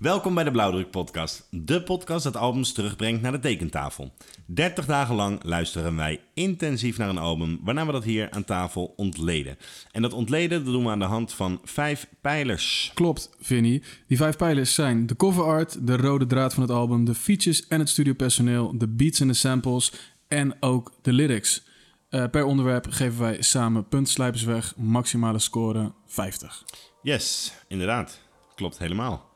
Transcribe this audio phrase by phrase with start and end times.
[0.00, 4.12] Welkom bij de Blauwdruk Podcast, de podcast dat albums terugbrengt naar de tekentafel.
[4.46, 8.92] 30 dagen lang luisteren wij intensief naar een album, waarna we dat hier aan tafel
[8.96, 9.56] ontleden.
[9.92, 12.90] En dat ontleden dat doen we aan de hand van vijf pijlers.
[12.94, 13.82] Klopt, Vinny.
[14.06, 17.66] Die vijf pijlers zijn de cover art, de rode draad van het album, de features
[17.66, 19.92] en het studiopersoneel, de beats en de samples
[20.28, 21.62] en ook de lyrics.
[22.10, 26.64] Uh, per onderwerp geven wij samen puntslijpers weg, maximale score 50.
[27.02, 28.20] Yes, inderdaad.
[28.54, 29.29] Klopt helemaal.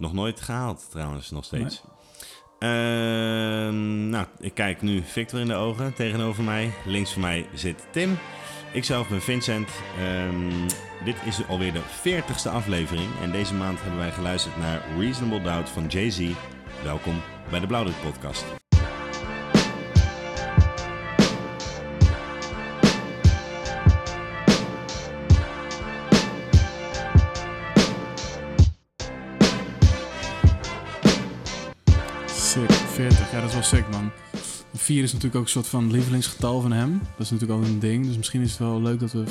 [0.00, 1.82] Nog nooit gehaald trouwens, nog steeds.
[1.82, 2.70] Nee.
[2.70, 3.72] Uh,
[4.10, 6.72] nou, ik kijk nu Victor in de ogen tegenover mij.
[6.84, 8.18] Links van mij zit Tim.
[8.72, 9.68] Ikzelf ben Vincent.
[10.00, 10.66] Um,
[11.04, 13.08] dit is alweer de 40ste aflevering.
[13.22, 16.30] En deze maand hebben wij geluisterd naar Reasonable Doubt van Jay-Z.
[16.84, 18.69] Welkom bij de Blauwdruk Podcast.
[33.30, 33.32] 40.
[33.32, 34.10] Ja, dat is wel sick, man.
[34.74, 36.98] 4 is natuurlijk ook een soort van lievelingsgetal van hem.
[37.16, 38.06] Dat is natuurlijk ook een ding.
[38.06, 39.24] Dus misschien is het wel leuk dat we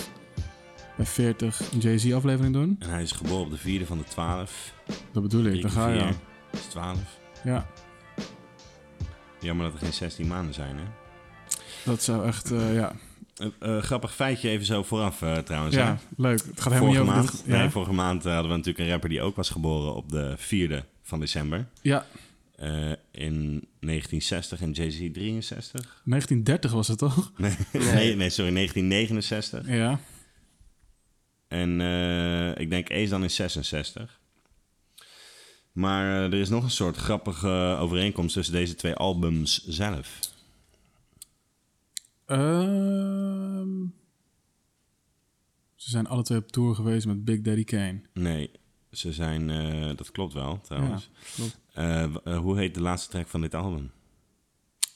[0.97, 2.75] bij 40 een Jay-Z-aflevering doen.
[2.79, 4.73] En hij is geboren op de vierde van de 12.
[5.11, 6.11] Dat bedoel ik, daar ga je al.
[6.51, 6.97] Dat is 12.
[7.43, 7.67] Ja.
[9.39, 10.83] Jammer dat er geen 16 maanden zijn, hè?
[11.85, 12.91] Dat zou echt, uh, ja.
[13.41, 15.75] Uh, uh, grappig feitje even zo vooraf trouwens.
[15.75, 15.93] Ja, hè?
[16.23, 16.39] leuk.
[16.45, 17.57] Het gaat helemaal vorige niet over maand, dit- ja.
[17.59, 20.83] nee, vorige maand hadden we natuurlijk een rapper die ook was geboren op de vierde
[21.03, 21.65] van december.
[21.81, 22.05] ja,
[22.59, 26.01] Eh, in 1960 en Jay-Z 63?
[26.05, 27.31] 1930 was het toch?
[27.37, 27.55] Nee,
[27.93, 29.67] nee, nee, sorry, 1969.
[29.67, 29.99] Ja.
[31.47, 34.19] En eh, ik denk Ace dan in 66.
[35.71, 40.19] Maar eh, er is nog een soort grappige overeenkomst tussen deze twee albums zelf.
[42.25, 43.85] Ehm,
[45.75, 48.01] ze zijn alle twee op tour geweest met Big Daddy Kane.
[48.13, 48.51] Nee,
[48.91, 51.09] ze zijn, eh, dat klopt wel trouwens.
[51.35, 51.59] klopt.
[51.79, 53.91] Eh, eh, hoe heet de laatste track van dit album?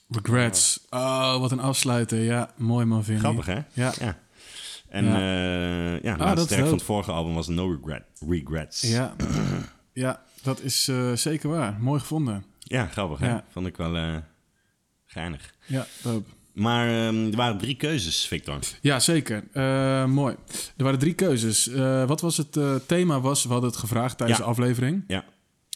[0.09, 0.85] Regrets.
[0.89, 2.19] Oh, wat een afsluiter.
[2.19, 3.23] Ja, mooi man, Vinnie.
[3.23, 3.59] Grappig hè?
[3.73, 3.93] Ja.
[3.99, 4.17] Ja.
[4.89, 5.19] En Ja.
[5.93, 8.81] ja de Ah, laatste track van het vorige album was No Regret, Regrets.
[8.81, 9.15] Ja,
[9.93, 11.77] ja dat is eh, zeker waar.
[11.79, 12.45] Mooi gevonden.
[12.59, 13.27] Ja, grappig hè?
[13.29, 13.43] Ja.
[13.49, 14.15] Vond ik wel eh
[15.05, 15.53] geinig.
[15.65, 16.29] Ja, dope.
[16.53, 18.59] Maar ehm, er waren drie keuzes, Victor.
[18.81, 19.43] Ja, zeker.
[19.53, 20.35] Eh, mooi.
[20.77, 21.67] Er waren drie keuzes.
[21.67, 23.19] Eh, wat was het eh, thema?
[23.21, 24.45] Was, we hadden het gevraagd tijdens Ja.
[24.45, 25.03] de aflevering.
[25.07, 25.23] Ja.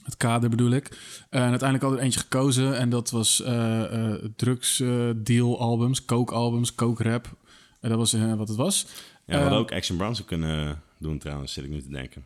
[0.08, 0.88] Het kader bedoel ik.
[1.30, 2.78] Eh, en uiteindelijk hadden we eentje gekozen.
[2.78, 7.36] En dat was eh eh drugs eh, deal albums, coke albums, coke rap.
[7.82, 8.86] En dat was wat het was.
[9.26, 12.26] Ja, we hadden ook Action Bronson kunnen doen trouwens, zit ik nu te denken.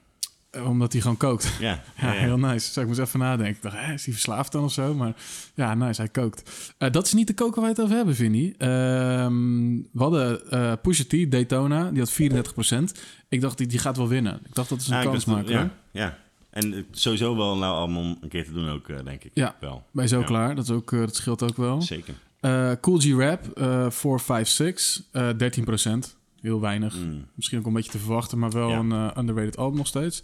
[0.65, 1.51] Omdat hij gewoon kookt.
[1.59, 2.71] Ja, Ja, heel nice.
[2.71, 3.55] Zo, ik moest even nadenken.
[3.55, 4.93] Ik dacht, hè, is hij verslaafd dan of zo?
[4.93, 5.13] Maar
[5.55, 6.73] ja, nice, hij kookt.
[6.77, 8.55] Dat is niet de koker waar we het over hebben, Vinnie.
[8.57, 12.99] Ehm, we hadden eh Pusha T, Daytona, die had 34%.
[13.29, 14.39] Ik dacht, die, die gaat wel winnen.
[14.45, 15.53] Ik dacht, dat is een Ja, ik kans dacht- maken.
[15.53, 16.17] Ja, ja.
[16.51, 19.31] En sowieso wel album om een keer te doen ook, eh, denk ik.
[19.33, 19.55] Ja.
[19.59, 19.83] Wel.
[19.91, 20.25] Ben je zo Ja.
[20.25, 20.55] klaar?
[20.55, 21.81] Dat, is ook, eh, dat scheelt ook wel.
[21.81, 22.13] Zeker.
[22.39, 26.17] Eh, cool G Rap, eh 456, eh 13%.
[26.41, 26.95] Heel weinig.
[26.97, 27.25] Mm.
[27.35, 28.77] Misschien ook een beetje te verwachten, maar wel Ja.
[28.79, 30.23] een underrated album nog steeds.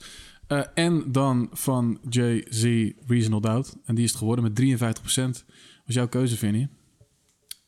[0.73, 2.63] En dan van Jay-Z
[3.07, 3.75] Reasonable Doubt.
[3.85, 5.45] En die is het geworden met 53%.
[5.85, 6.67] Was jouw keuze, Vinnie?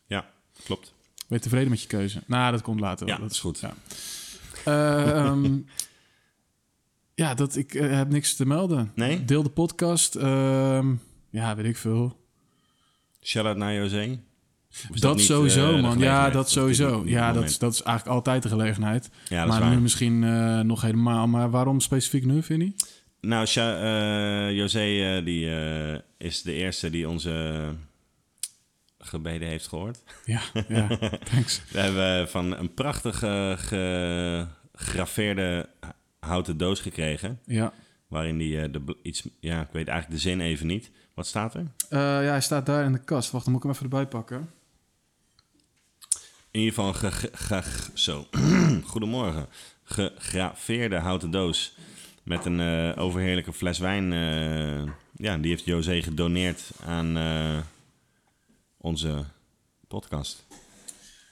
[0.06, 0.30] Ja,
[0.64, 0.94] klopt.
[1.28, 2.22] Ben je tevreden met je keuze?
[2.26, 3.08] Nou, dat komt later.
[3.08, 3.60] Ja, dat is goed.
[3.60, 3.74] Ja,
[4.66, 5.58] Eh, ehm,
[7.20, 8.92] ja dat, ik eh, heb niks te melden.
[8.96, 9.26] Nee?
[9.26, 10.16] Deel de podcast.
[10.16, 10.94] ehm,
[11.30, 12.20] ja, weet ik veel.
[13.24, 14.20] Shout-out naar José.
[14.90, 16.00] Dat, sowieso, eh, man.
[16.00, 17.02] Ja, dat dit sowieso.
[17.06, 19.10] Ja, dat, is- dat is eigenlijk altijd de gelegenheid.
[19.28, 19.70] Ja, maar waar.
[19.70, 21.28] nu misschien eh, nog helemaal.
[21.28, 22.76] Maar waarom specifiek nu, Vinnie?
[23.22, 23.80] Nou, Sha-
[24.48, 25.50] eh, José die,
[26.18, 27.66] is de eerste die onze
[29.00, 30.00] gebeden heeft gehoord.
[30.26, 30.88] Ja, ja.
[31.32, 31.62] Thanks.
[31.72, 33.56] We hebben van een prachtige
[34.74, 35.70] gegraveerde
[36.20, 37.40] houten doos gekregen.
[37.46, 37.74] Ja.
[38.08, 39.24] Waarin die eh, de, iets...
[39.40, 40.92] Ja, ik weet eigenlijk de zin even niet.
[41.14, 41.66] Wat staat er?
[41.90, 43.32] Eh, ja, hij staat daar in de kast.
[43.32, 44.50] Wacht, dan moet ik hem even erbij pakken.
[46.52, 48.28] In ieder geval een ge, ge- ge- zo.
[48.92, 49.48] Goedemorgen.
[49.84, 51.76] Gegraveerde houten doos
[52.24, 54.12] met een eh, overheerlijke fles wijn.
[55.16, 57.18] ja, die heeft José gedoneerd aan
[58.78, 59.24] onze
[59.88, 60.46] podcast.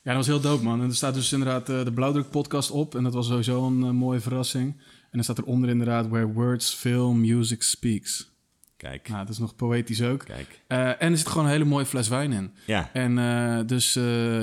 [0.08, 0.82] Ja, dat was heel dope, man.
[0.82, 2.96] En er staat dus inderdaad eh, de Blauwdruk podcast op.
[2.96, 4.76] En dat was sowieso een eh, mooie verrassing.
[4.78, 6.08] En dan staat eronder inderdaad...
[6.08, 8.32] Where words, film, music speaks.
[8.78, 10.26] Kijk, Nou, dat is nog poëtisch ook.
[10.26, 10.62] kijk.
[10.68, 12.52] Eh, en er zit gewoon een hele mooie fles wijn in.
[12.66, 13.94] Ja, En dus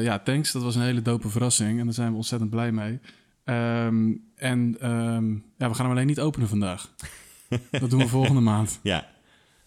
[0.00, 0.52] ja, thanks.
[0.52, 1.78] Dat was een hele dope verrassing.
[1.78, 3.00] En daar zijn we ontzettend blij mee.
[3.44, 6.94] Ehm, en ehm, ja, we gaan hem alleen niet openen vandaag.
[7.70, 8.80] dat doen we volgende maand.
[8.82, 9.12] ja.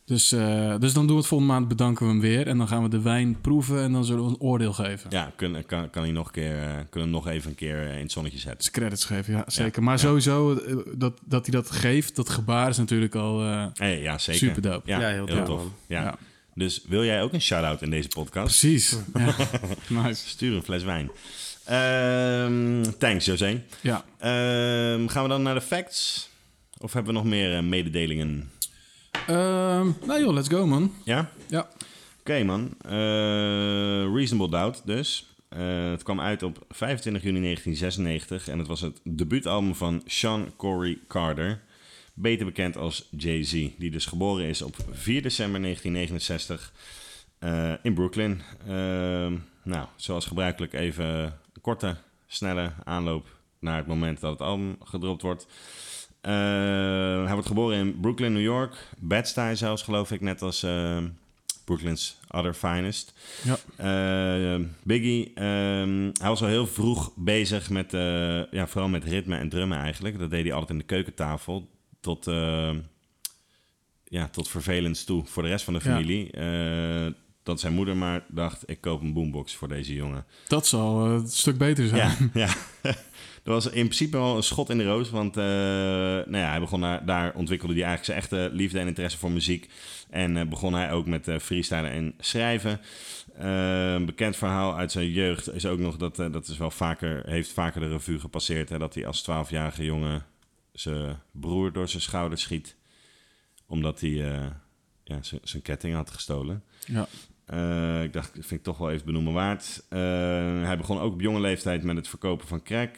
[0.08, 2.48] Dus, eh, dus dan doen we het volgende maand, bedanken we hem weer.
[2.48, 5.10] En dan gaan we de wijn proeven en dan zullen we een oordeel geven.
[5.10, 7.56] Ja, kun, kan, kan hij nog een keer, eh, kunnen we hem nog even een
[7.56, 8.58] keer in het zonnetje zetten.
[8.58, 9.84] Dus credits geven, ja, zeker.
[9.84, 14.02] Maar sowieso, eh, dat, dat hij dat geeft, dat gebaar is natuurlijk al eh Hey,
[14.02, 14.40] ja, zeker.
[14.48, 14.90] super dope.
[14.90, 15.62] Ja, Ja, heel, heel tof.
[15.88, 16.02] Ja.
[16.02, 16.18] Ja.
[16.54, 18.60] Dus wil jij ook een shout-out in deze podcast?
[18.60, 18.96] Precies.
[19.14, 19.36] Ja.
[20.04, 20.28] nice.
[20.30, 21.12] Stuur een fles wijn.
[21.66, 23.64] Ehm, thanks, José.
[23.82, 24.06] Ja.
[24.20, 26.30] Ehm, gaan we dan naar de facts?
[26.78, 28.52] Of hebben we nog meer eh, mededelingen?
[29.28, 30.94] Ehm, nou joh, let's go man.
[31.04, 31.30] Ja?
[31.48, 31.68] Ja.
[32.20, 32.74] Oké, man.
[32.82, 35.36] Eh, Reasonable Doubt dus.
[35.50, 40.52] Eh, het kwam uit op 25 juni 1996 en het was het debuutalbum van Sean
[40.56, 41.62] Corey Carter.
[42.14, 46.74] Beter bekend als Jay-Z, die dus geboren is op 4 december 1969
[47.40, 48.42] eh, in Brooklyn.
[48.68, 51.06] Ehm, nou, zoals gebruikelijk even
[51.54, 51.96] een korte,
[52.28, 53.28] snelle aanloop
[53.60, 55.48] naar het moment dat het album gedropt wordt.
[56.28, 58.88] Eh, hij wordt geboren in Brooklyn, New York.
[58.98, 60.98] Bed-Stuy zelfs, geloof ik, net als eh,
[61.66, 63.14] Brooklyn's Other Finest.
[63.44, 63.58] Ja.
[63.76, 69.38] Eh, Biggie, ehm, hij was al heel vroeg bezig met, eh, ja, vooral met ritme
[69.38, 70.20] en drummen eigenlijk.
[70.20, 71.70] Dat deed hij altijd in de keukentafel.
[72.00, 72.76] Tot, eh,
[74.04, 76.32] ja, tot vervelend toe voor de rest van de familie.
[77.44, 80.26] Dat zijn moeder maar dacht, ik koop een boombox voor deze jongen.
[80.48, 82.32] Dat zal een stuk beter zijn.
[82.34, 82.50] Ja,
[82.84, 82.96] ja.
[83.48, 85.10] Dat was in principe wel een schot in de roos.
[85.10, 88.88] Want eh, nou ja, hij begon daar, daar ontwikkelde hij eigenlijk zijn echte liefde en
[88.88, 89.70] interesse voor muziek.
[90.10, 92.80] En eh, begon hij ook met eh freestylen en schrijven.
[93.34, 97.52] Een bekend verhaal uit zijn jeugd is ook nog dat, dat is wel vaker, heeft
[97.52, 98.70] vaker de revue gepasseerd.
[98.70, 100.26] Hè, dat hij als 12-jarige jongen
[100.72, 102.76] zijn broer door zijn schouder schiet.
[103.66, 104.10] Omdat hij
[105.04, 106.64] ja, zijn ketting had gestolen.
[106.86, 107.08] Ja.
[107.48, 109.86] Eh, ik dacht, dat vind ik toch wel even benoemen waard.
[109.90, 110.00] Eh,
[110.64, 112.96] hij begon ook op jonge leeftijd met het verkopen van crack.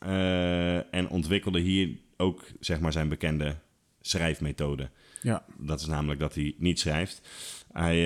[0.00, 3.56] eh, en ontwikkelde hier ook zeg maar, zijn bekende
[4.00, 4.90] schrijfmethode.
[5.22, 5.44] Ja.
[5.58, 7.28] Dat is namelijk dat hij niet schrijft.
[7.72, 7.98] Hij,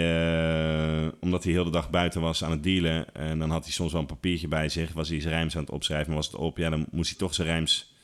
[1.21, 3.15] omdat hij heel de dag buiten was aan het dealen...
[3.15, 4.93] en dan had hij soms wel een papiertje bij zich...
[4.93, 6.59] was hij zijn rijms aan het opschrijven, maar was het op...
[6.59, 7.95] ja, dan moest hij toch zijn rijms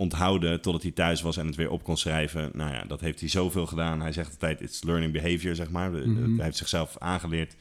[0.00, 2.50] onthouden totdat hij thuis was en het weer op kon schrijven.
[2.54, 4.00] Nou ja, dat heeft hij zoveel gedaan.
[4.00, 5.90] Hij zegt altijd, it's learning behavior, zeg maar.
[5.90, 6.34] Mhm.
[6.36, 7.54] Hij heeft zichzelf aangeleerd.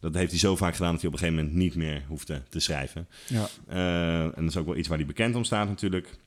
[0.00, 2.42] Dat heeft hij zo vaak gedaan dat hij op een gegeven moment niet meer hoefde
[2.48, 3.08] te schrijven.
[3.26, 3.48] Ja.
[3.66, 6.18] Eh, en dat is ook wel iets waar hij bekend om staat natuurlijk.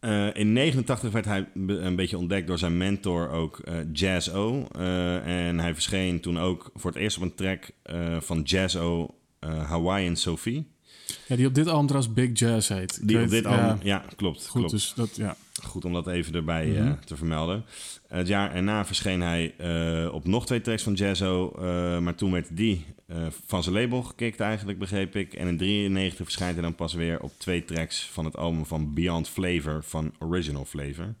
[0.00, 4.66] Eh, in 89 werd hij een beetje ontdekt door zijn mentor ook, eh, Jazz O.
[5.24, 7.70] En hij verscheen toen ook voor het eerst op een track
[8.18, 10.66] van Jazz O, Hawaiian Sophie.
[11.26, 12.98] Ja, die op dit album trouwens Big Jazz heet.
[13.02, 14.46] Ik Die op dit album, ja, ja, klopt.
[14.46, 14.70] Goed, klopt.
[14.70, 15.36] dus dat, ja.
[15.62, 16.94] Goed om dat even erbij eh, Mhm.
[17.04, 17.64] te vermelden.
[18.08, 21.52] Het jaar erna verscheen hij eh, op nog twee tracks van Jazzo.
[21.58, 22.84] eh, maar toen werd die
[23.46, 25.34] van zijn label gekikt eigenlijk, begreep ik.
[25.34, 28.94] En in 93 verschijnt hij dan pas weer op twee tracks van het album van
[28.94, 31.14] Beyond Flavor van Original Flavor.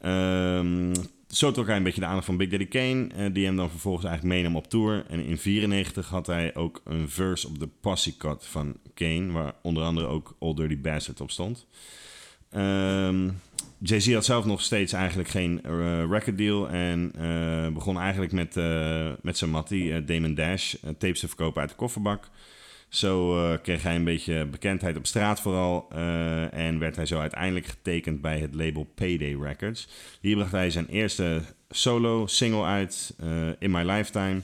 [0.00, 0.94] Ehm,
[1.30, 3.70] zo trok hij een beetje de aandacht van Big Daddy Kane, eh, die hem dan
[3.70, 5.04] vervolgens eigenlijk meenam op tour.
[5.08, 9.54] En in 94 had hij ook een verse op de Posse Cut van Kane, waar
[9.62, 11.66] onder andere ook Old Dirty Bastard op stond.
[12.50, 13.30] Ehm,
[13.78, 15.70] Jay-Z had zelf nog steeds eigenlijk geen eh,
[16.08, 18.54] record deal en eh, begon eigenlijk met,
[19.22, 22.30] met zijn mattie Damon Dash tapes te verkopen uit de kofferbak.
[22.90, 27.18] Zo eh, kreeg hij een beetje bekendheid op straat vooral eh, en werd hij zo
[27.18, 29.88] uiteindelijk getekend bij het label Payday Records.
[30.20, 34.42] Hier bracht hij zijn eerste solo single uit, eh, In My Lifetime.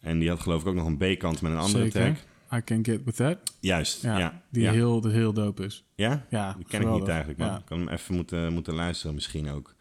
[0.00, 2.00] En die had geloof ik ook nog een B-kant met een andere Zeker.
[2.00, 2.16] track.
[2.60, 3.38] I Can Get With That.
[3.60, 4.42] Juist, Ja, ja.
[4.50, 4.72] die ja.
[4.72, 5.84] Heel, heel dope is.
[5.94, 6.26] Ja?
[6.30, 7.38] Ja, Die ken ik niet eigenlijk.
[7.38, 7.56] Ja.
[7.58, 9.74] Ik kan hem even moeten, moeten luisteren misschien ook.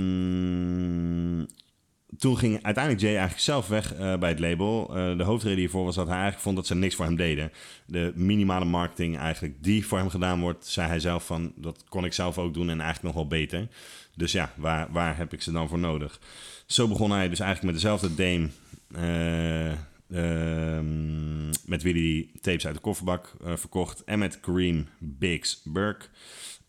[0.00, 1.44] Ehm,
[2.18, 4.96] toen ging uiteindelijk Jay eigenlijk zelf weg eh, bij het label.
[4.96, 7.52] Eh, de hoofdreden hiervoor was dat hij eigenlijk vond dat ze niks voor hem deden.
[7.86, 11.52] De minimale marketing eigenlijk die voor hem gedaan wordt, zei hij zelf van...
[11.56, 13.68] dat kon ik zelf ook doen en eigenlijk nog wel beter.
[14.16, 16.20] Dus ja, waar, waar heb ik ze dan voor nodig?
[16.66, 18.48] Zo begon hij dus eigenlijk met dezelfde Dame...
[20.10, 24.04] ehm, met wie hij tapes uit de kofferbak verkocht.
[24.04, 26.06] En met Kareem Biggs Burke.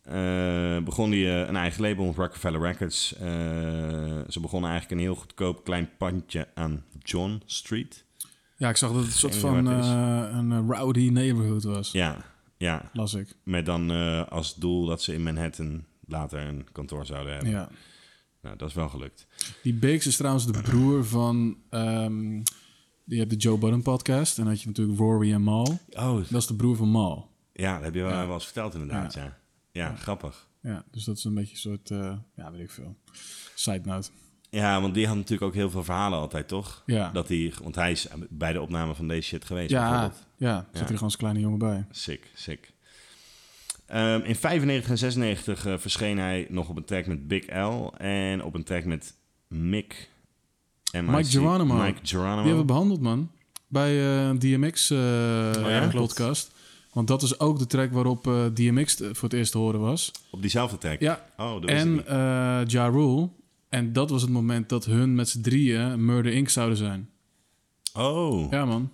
[0.03, 3.15] Eh, begon hij eh, een eigen label, Rockefeller Records.
[3.15, 3.22] Eh,
[4.29, 8.05] ze begonnen eigenlijk een heel goedkoop klein pandje aan John Street.
[8.58, 11.91] Ja, ik zag dat het een soort van een rowdy neighborhood was.
[11.91, 12.25] Ja,
[12.58, 12.89] ja.
[12.93, 13.36] Las ik.
[13.43, 13.89] met dan
[14.29, 17.51] als doel dat ze in Manhattan later een kantoor zouden hebben.
[17.51, 17.70] Ja.
[18.41, 19.27] Nou, dat is wel gelukt.
[19.63, 21.58] Die Biggs is trouwens de broer van...
[21.70, 22.41] ehm
[23.05, 24.38] je hebt de Joe Budden podcast.
[24.38, 25.79] En dan had je natuurlijk Rory en Mal.
[25.89, 27.29] Oh, Dat is de broer van Mal.
[27.53, 28.25] ja, dat heb je wel, Ja.
[28.25, 29.24] wel eens verteld inderdaad, ja.
[29.24, 29.38] Ja,
[29.73, 30.49] grappig.
[30.61, 31.91] Ja, dus dat is een beetje een soort...
[31.91, 32.95] eh, ja, weet ik veel.
[33.55, 34.09] Side note.
[34.49, 36.83] Ja, want die had natuurlijk ook heel veel verhalen altijd, toch?
[36.85, 37.09] Ja.
[37.11, 40.01] Dat hij, want hij is bij de opname van deze shit geweest, Ja,
[40.37, 40.79] ja, zit Ja.
[40.79, 41.85] er gewoon als kleine jongen bij.
[41.91, 42.71] Sick, sick.
[43.85, 47.87] Ehm, in 95 en 96 eh, verscheen hij nog op een track met Big L
[47.97, 49.13] en op een track met
[49.47, 50.09] Mick.
[50.93, 51.73] Mike Geronimo.
[51.75, 52.35] Mike Geronimo.
[52.35, 53.31] Die hebben we behandeld, man.
[53.67, 54.97] Bij eh, DMX eh
[55.57, 55.87] Oh ja?
[55.87, 56.51] podcast.
[56.91, 60.12] Want dat is ook de track waarop eh, DMX voor het eerst te horen was.
[60.31, 61.00] Op diezelfde track?
[61.00, 63.29] Ja, Oh, dat en eh Ja Rule.
[63.69, 66.50] En dat was het moment dat hun met z'n drieën Murder Inc.
[66.50, 67.10] zouden zijn.
[67.93, 68.51] Oh.
[68.51, 68.91] Ja, man.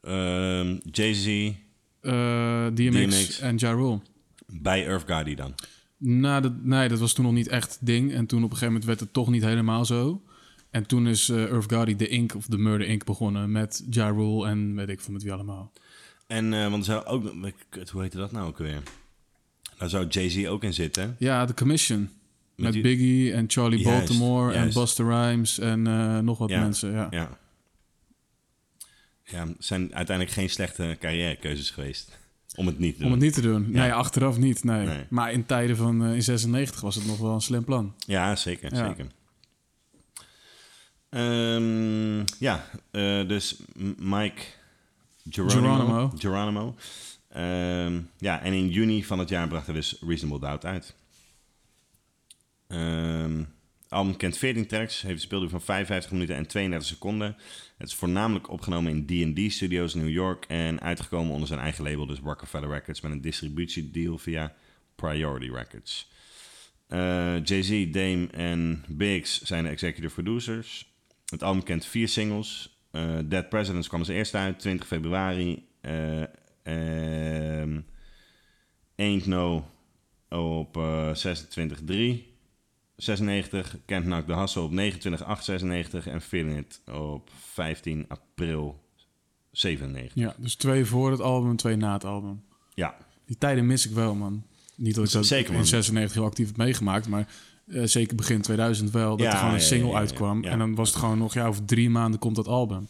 [0.00, 1.52] Ehm, Jay-Z
[2.00, 3.40] Eh, DMX, DMX.
[3.40, 4.00] en Ja Rule.
[4.46, 5.54] bij Gotti dan.
[5.96, 8.12] Nou, dat, nee, dat was toen nog niet echt ding.
[8.12, 10.22] En toen op een gegeven moment werd het toch niet helemaal zo.
[10.70, 12.34] En toen is Irv Gotti de Inc.
[12.34, 13.04] of de Murder Inc.
[13.04, 15.72] begonnen met Ja Rule en weet ik veel met wie allemaal.
[16.28, 17.22] En eh, want er zou ook...
[17.90, 18.82] Hoe heette dat nou ook weer?
[19.78, 21.16] Daar zou Jay-Z ook in zitten.
[21.18, 22.10] Ja, The Commission.
[22.54, 24.72] Met, die- Biggie en Charlie Juist, Baltimore en.
[24.72, 26.92] Busta Rhymes en eh, nog wat Ja, mensen.
[26.92, 27.06] Ja.
[27.10, 27.38] Ja.
[29.24, 32.18] Ja, zijn uiteindelijk geen slechte carrièrekeuzes geweest.
[32.54, 33.06] Om het niet te doen.
[33.06, 33.70] Om het niet te doen.
[33.70, 34.64] Nee, achteraf niet.
[34.64, 34.86] Nee.
[34.86, 35.04] Nee.
[35.08, 37.94] Maar in tijden van eh, in 96 was het nog wel een slim plan.
[38.06, 38.74] Ja, zeker.
[38.74, 38.88] Ja.
[38.88, 39.06] zeker.
[41.08, 42.64] Ehm, ja,
[43.24, 43.56] dus
[43.98, 44.42] Mike
[45.30, 46.12] Geronimo.
[46.18, 46.74] Geronimo.
[47.28, 50.96] Ehm, ja, en in juni van het jaar bracht hij dus Reasonable Doubt uit.
[52.66, 53.42] Ehm
[53.88, 57.36] album kent 14 tracks, heeft een speelduur van 55 minuten en 32 seconden.
[57.76, 61.84] Het is voornamelijk opgenomen in D&D Studios in New York en uitgekomen onder zijn eigen
[61.84, 64.54] label, dus Rockefeller Records, met een distributiedeal via
[64.94, 66.10] Priority Records.
[66.86, 70.92] Eh, Jay-Z, Dame en Biggs zijn de executive producers.
[71.24, 72.77] Het album kent vier singles.
[72.90, 75.66] Eh, Dead Presidents kwam als eerste uit, 20 februari.
[75.80, 76.22] Eh,
[76.62, 77.80] ehm,
[78.96, 79.64] Ain't No
[80.28, 82.26] op eh 26-3.
[82.96, 88.80] 96, Can't Knock the Hustle op 29-8-96 en Feeling It op 15 april
[89.50, 90.14] 97.
[90.14, 92.42] Ja, dus twee voor het album, twee na het album.
[92.74, 94.44] Ja, Die tijden mis ik wel, man.
[94.74, 97.28] Niet dat ik dat Zeker, in 96 heel actief heb meegemaakt, maar
[97.70, 99.16] eh, zeker begin 2000 wel.
[99.16, 100.44] Dat Ja, er gewoon een single ja, ja, uitkwam.
[100.44, 102.88] En dan was het gewoon nog, ja, over drie maanden komt dat album.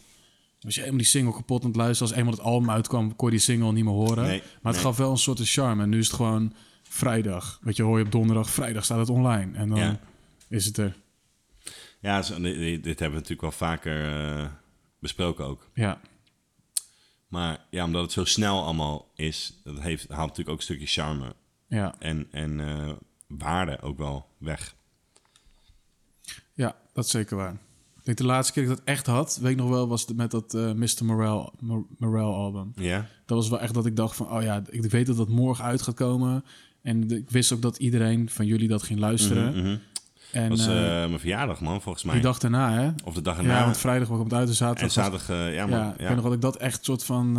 [0.59, 2.07] Was je helemaal die single kapot aan het luisteren.
[2.07, 4.23] Als eenmaal het album uitkwam, kon je die single niet meer horen.
[4.23, 4.91] Nee, maar het nee.
[4.91, 5.83] gaf wel een soort charme.
[5.83, 7.59] En nu is het gewoon vrijdag.
[7.61, 9.57] Weet je, hoor je op donderdag, vrijdag staat het online.
[9.57, 9.99] En dan
[10.47, 10.95] is het er.
[11.99, 14.45] ja dit hebben we natuurlijk wel vaker eh,
[14.99, 15.69] besproken ook.
[15.73, 15.99] Ja,
[17.27, 20.85] Maar ja, omdat het zo snel allemaal is, dat heeft, haalt natuurlijk ook een stukje
[20.85, 21.35] charme
[21.67, 22.91] ja, en, en eh,
[23.37, 24.75] waarde ook wel weg.
[26.53, 27.51] ja, dat is zeker waar.
[27.97, 30.05] Ik denk de laatste keer dat ik dat echt had, weet ik nog wel, was
[30.13, 31.05] met dat eh, Mr.
[31.05, 32.71] Morale, Mor- Morale album.
[32.75, 33.05] Ja?
[33.25, 35.63] Dat was wel echt dat ik dacht van, oh ja, ik weet dat dat morgen
[35.65, 36.43] uit gaat komen.
[36.81, 39.49] En ik wist ook dat iedereen van jullie dat ging luisteren.
[39.55, 39.77] Mhm, mhm.
[40.31, 42.13] En Dat was eh, mijn verjaardag, man, volgens mij.
[42.13, 42.91] die dag daarna, hè?
[43.03, 43.63] Of de dag Ja, erna.
[43.63, 44.95] want vrijdag kwam het uit en zaterdag.
[44.95, 45.79] en was- zaterdag, ja, man.
[45.79, 47.33] ja, Ja, ik weet nog dat ik dat echt soort van,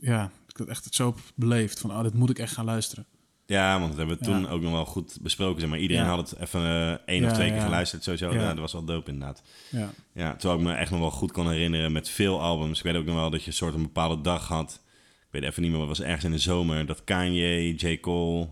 [0.00, 3.06] ja, ik had echt het zo beleefd van, oh, dit moet ik echt gaan luisteren.
[3.46, 5.60] Ja, want dat hebben we toen ook nog wel goed besproken.
[5.60, 8.32] Zeg maar iedereen had het even eh, één of twee keer geluisterd, sowieso.
[8.32, 8.40] Ja.
[8.40, 8.48] Ja.
[8.48, 9.42] dat was wel dope, inderdaad.
[9.70, 12.78] Ja, Ja, terwijl ik me echt nog wel goed kon herinneren met veel albums.
[12.78, 14.80] Ik weet ook nog wel dat je een soort een bepaalde dag had.
[15.20, 16.86] Ik weet even niet meer, maar het was ergens in de zomer.
[16.86, 18.00] Dat Kanye, J.
[18.00, 18.48] Cole,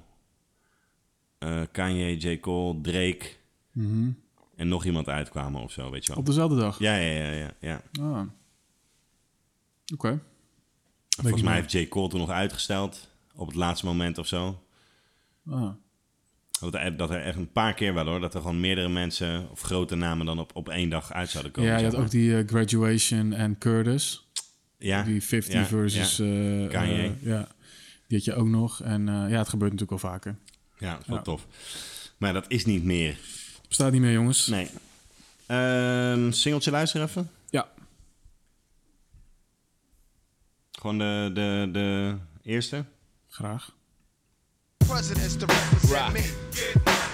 [1.39, 2.41] eh, Kanye, J.
[2.41, 3.27] Cole, Drake
[3.73, 4.11] Mhm.
[4.57, 6.19] en nog iemand uitkwamen of zo, weet je wel.
[6.21, 6.79] op dezelfde dag.
[6.79, 7.51] Ja, ja, ja, ja.
[7.61, 7.83] ja.
[8.01, 8.23] Ah.
[9.95, 10.21] Oké.
[11.21, 11.89] Volgens mij heeft J.
[11.89, 14.63] Cole toen nog uitgesteld op het laatste moment of zo.
[15.47, 15.71] Ah.
[16.61, 19.51] Dat er, dat er echt een paar keer wel hoor, dat er gewoon meerdere mensen
[19.51, 21.71] of grote namen dan op, op één dag uit zouden komen.
[21.71, 22.03] Ja, je had maar.
[22.03, 24.29] ook die eh, Graduation en Curtis.
[24.79, 26.17] ja, Die 50 ja, versus...
[26.17, 27.03] Ja, eh, Kanye.
[27.03, 27.49] eh, ja,
[28.07, 28.83] die had je ook nog.
[28.83, 30.37] En ja, het gebeurt natuurlijk wel vaker.
[30.79, 31.23] ja, dat is wel Ja.
[31.23, 31.47] tof.
[32.17, 33.19] Maar dat is niet meer.
[33.69, 34.47] Bestaat niet meer, jongens.
[34.47, 34.69] Nee.
[35.47, 37.31] Ehm singeltje luisteren even.
[37.51, 37.69] Ja.
[40.73, 42.85] Gewoon de, de, de eerste.
[43.29, 43.73] Graag.
[44.91, 46.13] Presidents to represent Rock.
[46.13, 46.23] me.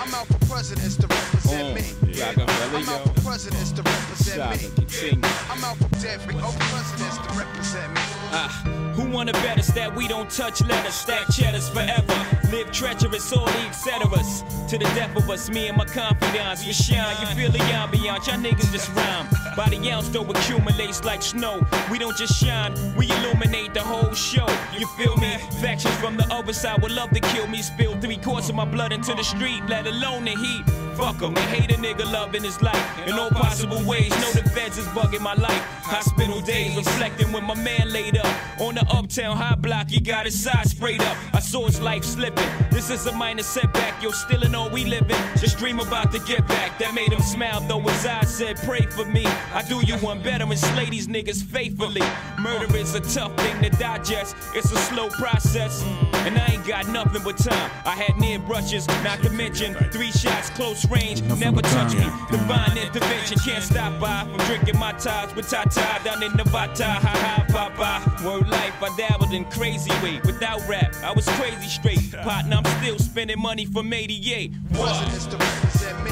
[0.01, 1.75] I'm out for presidents to represent On.
[1.75, 1.83] me.
[2.19, 5.23] Rockefeller, I'm out for presidents to represent Saga, me.
[5.51, 8.16] I'm out for every old presidents to represent me.
[8.33, 8.49] Ah,
[8.95, 12.27] who wanna bet us that we don't touch letters, stack cheddars forever?
[12.51, 14.45] Live treacherous, all the et ceteras.
[14.71, 17.17] To the death of us, me and my confidants, we shine.
[17.21, 19.29] You feel the ambiance, y'all niggas just rhyme.
[19.57, 21.67] By the ounce, though, accumulates like snow.
[21.91, 24.47] We don't just shine, we illuminate the whole show.
[24.77, 25.37] You feel me?
[25.61, 27.63] Factions from the other side would love to kill me.
[27.63, 30.65] Spill three quarts of my blood into the street, let alone the heat.
[30.97, 34.11] Fuck 'em, they hate a nigga loving his life in all possible ways.
[34.11, 35.63] Know the feds is bugging my life.
[35.83, 38.27] Hospital days, reflecting when my man laid up
[38.61, 39.91] on the uptown high block.
[39.91, 41.17] He got his side sprayed up.
[41.35, 42.49] I saw his life slipping.
[42.71, 44.03] This is a minor setback.
[44.03, 45.17] Yo, still in all we living.
[45.37, 46.79] Just dream about to get back.
[46.79, 49.27] That made him smile, though his eyes said, Pray for me.
[49.55, 52.03] I do you one better and slay these niggas faithfully.
[52.39, 54.35] Murder is a tough thing to digest.
[54.55, 55.83] It's a slow process.
[56.27, 57.71] And I ain't got nothing but time.
[57.85, 61.23] I had near brushes, not to mention three shots, close range.
[61.23, 62.07] Never touch me.
[62.31, 66.85] Divine intervention can't stop by from drinking my ties with Tata down in Nevada.
[66.85, 68.25] Ha ha, papa.
[68.25, 70.21] Word life, I dabbled in crazy way.
[70.25, 72.13] Without rap, I was crazy straight.
[72.23, 74.53] Partner, I'm still spending money from 88.
[74.73, 76.11] Presidents to represent me.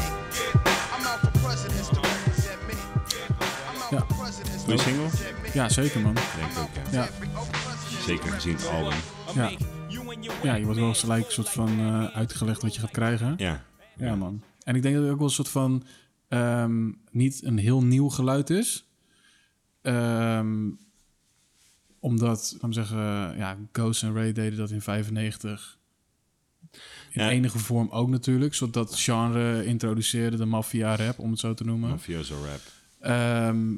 [0.95, 2.75] I'm out for presidents to represent me.
[3.71, 3.99] I'm out Ja.
[4.01, 5.49] for presidents to represent me.
[5.55, 6.15] Ja, zeker man.
[6.15, 7.01] Denk ik ook, ja.
[7.01, 7.09] Ja,
[8.07, 8.93] Zeker gezien het album.
[9.35, 9.51] ja.
[10.43, 13.35] ja je wordt wel gelijk een soort van eh, uitgelegd wat je gaat krijgen.
[13.37, 13.61] Ja.
[13.97, 14.43] Ja, man.
[14.65, 15.85] En ik denk dat het ook wel een soort van
[16.29, 18.85] ehm, niet een heel nieuw geluid is.
[19.83, 20.71] Ehm,
[21.99, 22.99] omdat, laat me zeggen,
[23.37, 25.79] ja, Ghost en Ray deden dat in 95.
[27.11, 27.31] In Ja.
[27.31, 28.55] enige vorm ook natuurlijk.
[28.55, 31.89] Zodat dat genre introduceerde, de maffia rap, om het zo te noemen.
[31.91, 32.61] Mafioso rap.
[33.01, 33.73] Ehm,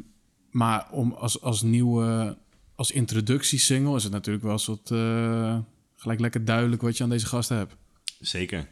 [0.50, 2.36] maar om als, als nieuwe,
[2.74, 5.58] als introductiesingle is het natuurlijk wel een soort eh,
[5.96, 7.76] gelijk lekker duidelijk wat je aan deze gasten hebt.
[8.20, 8.68] Zeker.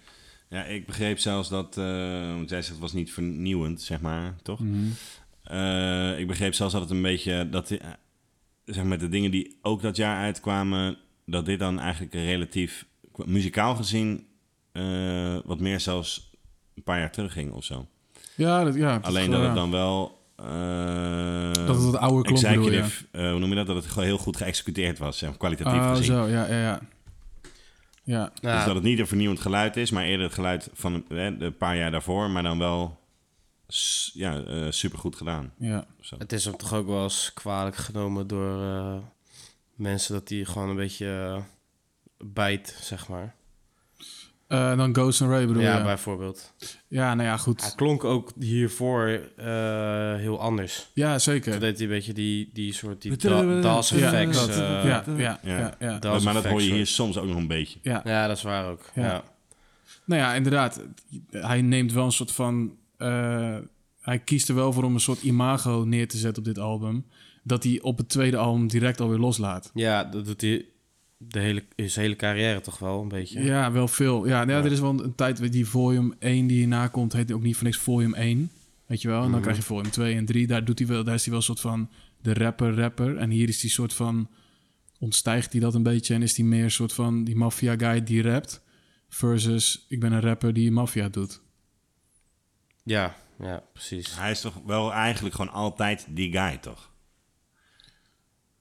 [0.55, 4.35] Ja, ik begreep zelfs dat, eh want jij zegt het was niet vernieuwend, zeg maar,
[4.43, 4.61] toch?
[5.43, 7.79] Eh, ik begreep zelfs dat het een beetje, dat eh,
[8.65, 10.97] zeg maar, de dingen die ook dat jaar uitkwamen,
[11.27, 12.87] dat dit dan eigenlijk relatief,
[13.25, 14.27] muzikaal gezien,
[15.45, 16.31] wat meer zelfs
[16.75, 17.87] een paar jaar terug ging of zo.
[18.37, 19.55] Ja, dat, ja het Alleen dat het ja.
[19.55, 20.23] dan wel...
[21.67, 22.81] Dat het wat ouder klonk, bedoel
[23.11, 23.67] eh, hoe noem je dat?
[23.67, 26.05] Dat het gewoon heel goed geëxecuteerd was, zeg kwalitatief Oh, gezien.
[26.05, 26.81] zo, ja, ja, ja.
[28.05, 31.43] Ja, Dus dat het niet een vernieuwend geluid is, maar eerder het geluid van een,
[31.43, 32.99] een paar jaar daarvoor, maar dan wel
[34.13, 35.53] ja, eh, supergoed gedaan.
[35.59, 35.87] ja.
[36.01, 36.17] Zo.
[36.19, 38.97] Het is hem toch ook wel eens kwalijk genomen door eh,
[39.75, 41.43] mensen dat hij gewoon een beetje eh,
[42.19, 43.35] bijt, zeg maar.
[44.55, 45.83] Eh, dan Ghost and Ray bedoel ja, je?
[45.83, 46.53] bijvoorbeeld.
[46.89, 47.61] Ja, nou ja, goed.
[47.63, 49.47] Hij klonk ook hiervoor eh,
[50.15, 50.91] heel anders.
[50.93, 51.51] Ja, zeker.
[51.51, 54.49] Toen deed hij een beetje die, die soort die da- DAS Ja, effects.
[54.49, 55.39] eh, ja, ja, ja, Ja.
[55.43, 55.99] ja, ja.
[55.99, 57.79] DAS maar dat hoor je hier soms ook nog een beetje.
[57.83, 58.01] ja.
[58.05, 58.91] Ja, dat is waar ook.
[58.95, 59.03] Ja.
[59.05, 59.23] Ja.
[60.05, 60.81] Nou ja, inderdaad.
[61.31, 62.73] Hij neemt wel een soort van...
[62.97, 63.57] eh,
[64.01, 67.07] hij kiest er wel voor om een soort imago neer te zetten op dit album.
[67.43, 69.71] Dat hij op het tweede album direct alweer loslaat.
[69.75, 70.65] Ja, dat doet hij
[71.29, 73.43] de hele, zijn hele carrière toch wel een beetje.
[73.43, 74.27] Ja, wel veel.
[74.27, 75.53] Ja, nou ja, er is wel een tijd...
[75.53, 78.51] Die volume 1 die hierna komt, heet ook niet voor niks volume 1.
[78.87, 79.23] Weet je wel?
[79.25, 80.47] En dan krijg je volume 2 en 3.
[80.47, 81.89] Daar, doet hij wel, daar is hij wel een soort van
[82.23, 83.17] de rapper-rapper.
[83.17, 84.29] En hier is hij soort van...
[84.99, 88.03] Ontstijgt hij dat een beetje en is hij meer een soort van die maffia guy
[88.05, 88.63] die rapt.
[89.09, 91.41] Versus ik ben een rapper die maffia doet.
[92.83, 94.19] Ja, ja, precies.
[94.19, 96.93] Hij is toch wel eigenlijk gewoon altijd die guy, toch?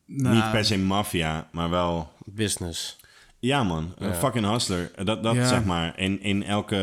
[0.06, 2.13] Nou, Niet per se maffia, maar wel...
[2.26, 2.98] Business.
[3.40, 4.92] Ja man, een fucking hustler.
[5.04, 5.48] Dat, dat Ja.
[5.48, 6.76] zeg maar, in, in elke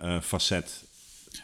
[0.00, 0.84] eh, facet.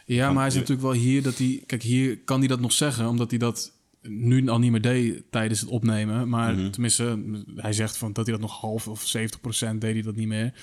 [0.05, 1.63] Ja, Van- maar hij is natuurlijk wel hier dat hij...
[1.65, 3.71] Kijk, hier kan hij dat nog zeggen, omdat hij dat
[4.01, 6.29] nu al niet meer deed tijdens het opnemen.
[6.29, 6.69] Maar Mhm.
[6.69, 7.23] tenminste,
[7.55, 10.53] hij zegt van dat hij dat nog half of 70% deed hij dat niet meer.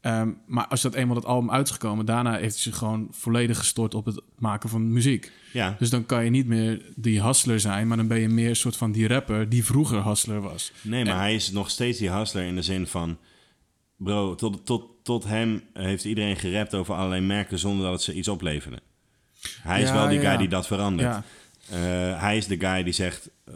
[0.00, 3.08] Ehm, maar als dat eenmaal dat album uit is gekomen, daarna heeft hij zich gewoon
[3.10, 5.32] volledig gestort op het maken van muziek.
[5.52, 8.48] Ja, Dus dan kan je niet meer die hustler zijn, maar dan ben je meer
[8.48, 10.72] een soort van die rapper die vroeger hustler was.
[10.82, 13.18] nee, maar hij is nog steeds die hustler in de zin van...
[13.96, 18.14] Bro, tot, tot, tot hem heeft iedereen gerapt over allerlei merken zonder dat het ze
[18.14, 18.78] iets opleverde.
[19.62, 20.36] Hij is wel die guy ja.
[20.36, 21.24] die dat verandert.
[21.70, 23.54] Eh, hij is de guy die zegt: eh,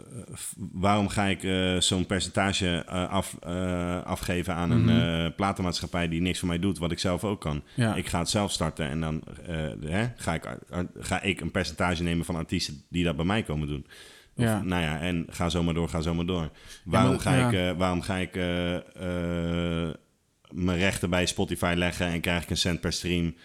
[0.71, 3.39] waarom ga ik eh, zo'n percentage af,
[4.03, 7.55] afgeven aan een eh, platenmaatschappij die niks voor mij doet, wat ik zelf ook kan?
[7.55, 7.81] Mhm.
[7.81, 7.95] Ja.
[7.95, 9.23] Ik ga het zelf starten en dan
[9.85, 10.57] hè, ga, ik,
[10.99, 13.85] ga ik een percentage nemen van artiesten die dat bij mij komen doen.
[14.35, 14.61] Of, Ja.
[14.63, 16.49] Nou ja, en ga zo maar door, ga zo maar door.
[16.83, 18.35] Waarom maar- ga ik, waarom ga ik
[20.51, 23.35] mijn rechten bij Spotify leggen en krijg ik een cent per stream?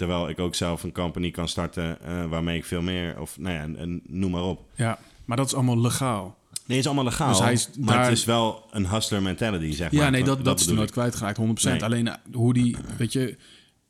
[0.00, 3.54] Terwijl ik ook zelf een company kan starten eh, waarmee ik veel meer, of nou
[3.54, 4.64] ja, en- en noem maar op.
[4.74, 6.36] ja, maar dat is allemaal legaal.
[6.50, 7.28] Nee, het is allemaal legaal.
[7.28, 10.10] Dus hij is maar daar- het is wel een hustler mentality, zeg Ja, maar.
[10.10, 11.42] nee, dat, dat, is nooit kwijtgeraakt, 100%.
[11.72, 11.84] Nee.
[11.84, 13.36] Alleen eh, hoe die, weet je,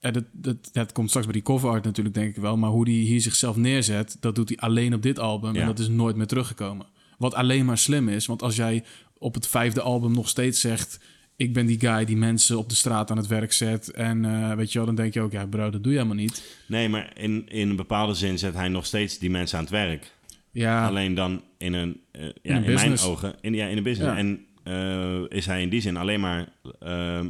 [0.01, 2.57] ja, dat, dat, dat komt straks bij die cover art natuurlijk, denk ik wel.
[2.57, 5.55] Maar hoe die hier zichzelf neerzet, dat doet hij alleen op dit album.
[5.55, 5.61] Ja.
[5.61, 6.87] En dat is nooit meer teruggekomen.
[7.19, 8.85] Wat alleen maar slim is, want als jij
[9.19, 11.01] op het vijfde album nog steeds zegt...
[11.41, 13.91] ik ben die guy die mensen op de straat aan het werk zet...
[13.91, 16.23] en eh, weet je wel, dan denk je ook, ja bro, dat doe je helemaal
[16.23, 16.43] niet.
[16.67, 19.73] Nee, maar in, in een bepaalde zin zet hij nog steeds die mensen aan het
[19.73, 20.13] werk.
[20.51, 23.83] Ja, Alleen dan in een, eh, ja, in, een mijn ogen, in, ja, in een
[23.83, 24.13] business.
[24.13, 24.19] Ja.
[24.19, 26.49] En eh, is hij in die zin alleen maar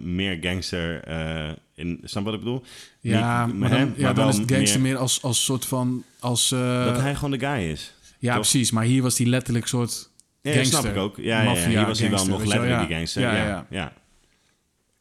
[0.02, 1.08] meer gangster.
[1.74, 2.62] in, snap wat ik bedoel?
[3.00, 6.04] Ja, Niet- maar hè, dan, ja, dan is het gangster meer, als, als soort van...
[6.18, 7.94] Als, dat hij gewoon de guy is.
[8.18, 8.40] ja, toch?
[8.40, 8.70] precies.
[8.70, 10.09] Maar hier was hij letterlijk soort
[10.42, 10.78] Ja, gangster.
[10.80, 11.16] snap ik ook.
[11.16, 12.86] Ja, ja, ja, hier was hij wel nog letterlijk ja.
[12.86, 13.22] die gangster.
[13.22, 13.92] Ja, Ja, ja, ja.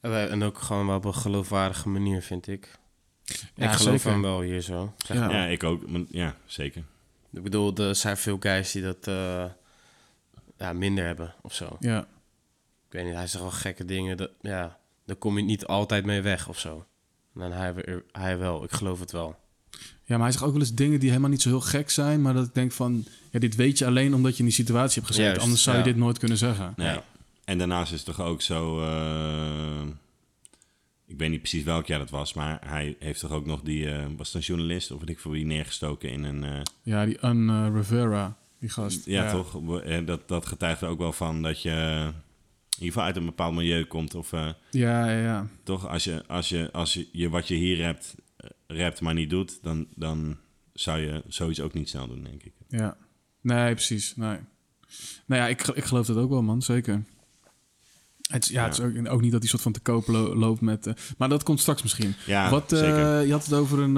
[0.01, 0.27] ja.
[0.27, 2.77] En ook gewoon wel op een geloofwaardige manier, vind ik.
[3.55, 4.11] Ja, ik geloof zeker.
[4.11, 4.93] hem wel hier zo.
[4.97, 5.25] Zeg Ja.
[5.25, 5.35] maar.
[5.35, 5.83] Ja, ik ook.
[6.09, 6.83] Ja, zeker.
[7.31, 9.45] Ik bedoel, er zijn veel guys die dat eh,
[10.57, 11.77] ja, minder hebben of zo.
[11.79, 11.99] Ja.
[12.87, 14.17] Ik weet niet, hij zegt wel gekke dingen.
[14.17, 16.85] Dat, ja, daar kom je niet altijd mee weg of zo.
[17.35, 17.73] En hij,
[18.11, 19.35] hij wel, ik geloof het wel.
[20.09, 22.21] Ja, maar hij zegt ook wel eens dingen die helemaal niet zo heel gek zijn.
[22.21, 23.05] Maar dat ik denk van...
[23.31, 25.25] Ja, dit weet je alleen omdat je in die situatie hebt gezeten.
[25.29, 26.73] Juist, Anders zou je dit nooit kunnen zeggen.
[26.75, 26.87] Nee.
[26.87, 27.03] Ja.
[27.45, 28.81] En daarnaast is het toch ook zo...
[28.81, 29.81] eh,
[31.07, 33.89] ik weet niet precies welk jaar dat was, maar hij heeft toch ook nog die...
[33.91, 36.43] eh, was het een journalist of weet ik voor wie neergestoken in een...
[36.43, 39.05] eh, Ja, die eh, Rivera, die gast.
[39.05, 39.59] ja, toch?
[40.05, 41.69] Dat, dat getuigt er ook wel van dat je
[42.69, 44.15] in ieder geval uit een bepaald milieu komt.
[44.15, 45.47] Of Ja, ja, ja.
[45.63, 48.15] toch, als je, als je, als je, je wat je hier hebt,
[48.71, 50.37] rapt maar niet doet, dan, dan
[50.73, 52.53] zou je zoiets ook niet snel doen, denk ik.
[52.67, 52.97] Ja.
[53.41, 54.15] Nee, precies.
[54.15, 54.37] Nee.
[55.25, 56.61] Nou ja, ik, ik geloof dat ook wel, man.
[56.61, 57.03] Zeker.
[58.29, 60.35] Het, is- ja, het is ook, ook niet dat hij soort van te koop lo-
[60.35, 60.87] loopt met...
[60.87, 62.13] eh, maar dat komt straks misschien.
[62.25, 63.25] Ja, Wat, eh, zeker.
[63.25, 63.93] je had het over een...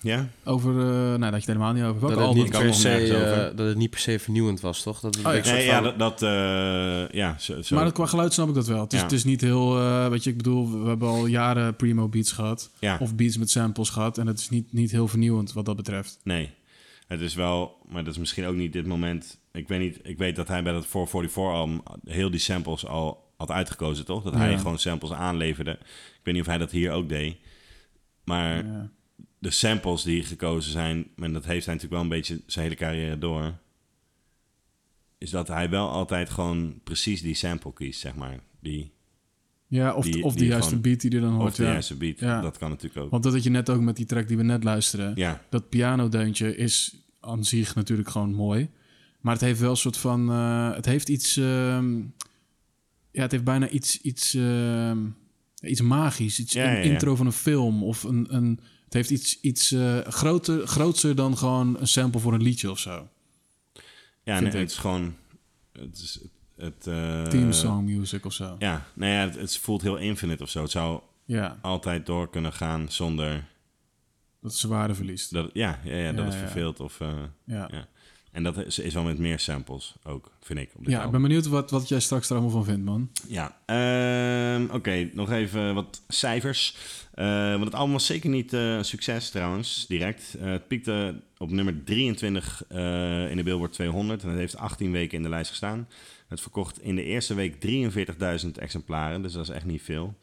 [0.00, 0.28] ja?
[0.44, 0.70] over...
[0.80, 0.84] eh
[1.20, 2.00] daar had je het helemaal niet over.
[2.00, 5.00] Welke Dat het, niet kan per se, dat het niet per se vernieuwend was, toch?
[5.00, 5.52] Dat het Oh, ja.
[5.52, 7.74] Nee, ja, dat, dat eh, ja, zo, zo.
[7.74, 8.80] Maar dat qua geluid snap ik dat wel.
[8.80, 9.04] Het is, Ja.
[9.04, 9.78] het is niet heel...
[9.78, 12.70] eh, weet je, ik bedoel, we hebben al jaren primo beats gehad.
[12.78, 14.18] ja, Of beats met samples gehad.
[14.18, 16.18] En het is niet, niet heel vernieuwend wat dat betreft.
[16.24, 16.50] nee.
[17.10, 19.38] Het is wel, maar dat is misschien ook niet dit moment.
[19.52, 23.50] Ik weet niet, ik weet dat hij bij dat 444-album heel die samples al had
[23.50, 24.22] uitgekozen, toch?
[24.22, 24.58] Dat hij Ja.
[24.58, 25.70] gewoon samples aanleverde.
[25.70, 27.36] Ik weet niet of hij dat hier ook deed.
[28.24, 28.90] Maar Ja.
[29.38, 32.76] de samples die gekozen zijn, en dat heeft hij natuurlijk wel een beetje zijn hele
[32.76, 33.54] carrière door,
[35.18, 38.40] is dat hij wel altijd gewoon precies die sample kiest, zeg maar.
[38.60, 38.92] Die,
[39.66, 41.48] Ja, of, Die- of die juiste gewoon- beat die er dan hoort.
[41.48, 41.70] of de ja.
[41.70, 42.18] juiste beat.
[42.18, 42.40] Ja.
[42.40, 43.10] Dat kan natuurlijk ook.
[43.10, 45.12] Want dat had je net ook met die track die we net luisteren.
[45.16, 48.70] Ja, Dat pianodeuntje is aan zich natuurlijk gewoon mooi.
[49.20, 50.30] Maar het heeft wel een soort van...
[50.30, 51.36] eh, het heeft iets...
[51.36, 51.98] ehm,
[53.10, 54.00] ja, het heeft bijna iets...
[54.00, 54.98] Iets, ehm,
[55.62, 56.38] iets magisch.
[56.38, 56.90] Iets, Ja, een ja, ja.
[56.92, 57.82] intro van een film.
[57.84, 58.26] Of een...
[58.34, 62.70] een het heeft iets, iets eh, groter, grootser dan gewoon een sample voor een liedje
[62.70, 63.08] of zo.
[64.22, 65.14] ja nee, het is gewoon...
[65.72, 66.20] Het is,
[66.56, 68.56] het, eh, Theme song music of zo.
[68.58, 70.62] Ja, nou ja, het, het voelt heel infinite of zo.
[70.62, 73.44] Het zou Ja, altijd door kunnen gaan zonder
[74.40, 75.32] dat is waarde verliest.
[75.32, 76.80] dat, ja, ja, ja, dat het verveelt.
[76.80, 77.08] Of, eh,
[77.44, 77.88] Ja.
[78.32, 80.70] En dat is, is wel met meer samples ook, vind ik.
[80.74, 83.10] Op dit ja ik ben benieuwd wat, wat jij straks er allemaal van vindt, man.
[83.28, 86.76] Ja, ehm, oké, nog even wat cijfers.
[87.14, 90.36] Eh, want het album was zeker niet eh, een succes trouwens, direct.
[90.38, 95.16] Het piekte op nummer 23 eh, in de Billboard 200 en het heeft 18 weken
[95.16, 95.88] in de lijst gestaan.
[96.28, 97.54] Het verkocht in de eerste week
[98.44, 100.14] 43.000 exemplaren, dus dat is echt niet veel.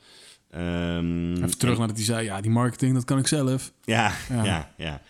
[0.51, 3.71] Ehm, Even terug naar dat hij zei, ja, die marketing, dat kan ik zelf.
[3.83, 4.43] Ja, Ja.
[4.43, 5.01] ja, ja.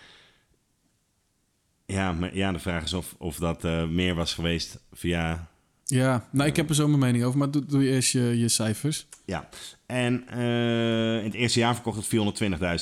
[1.86, 5.47] Ja, maar ja, de vraag is of, of dat eh, meer was geweest via
[5.86, 8.39] Ja, nou, ik heb er zo mijn mening over, maar doe, doe je eerst je,
[8.39, 9.08] je cijfers.
[9.26, 9.50] Ja,
[9.86, 12.06] en eh, in het eerste jaar verkocht het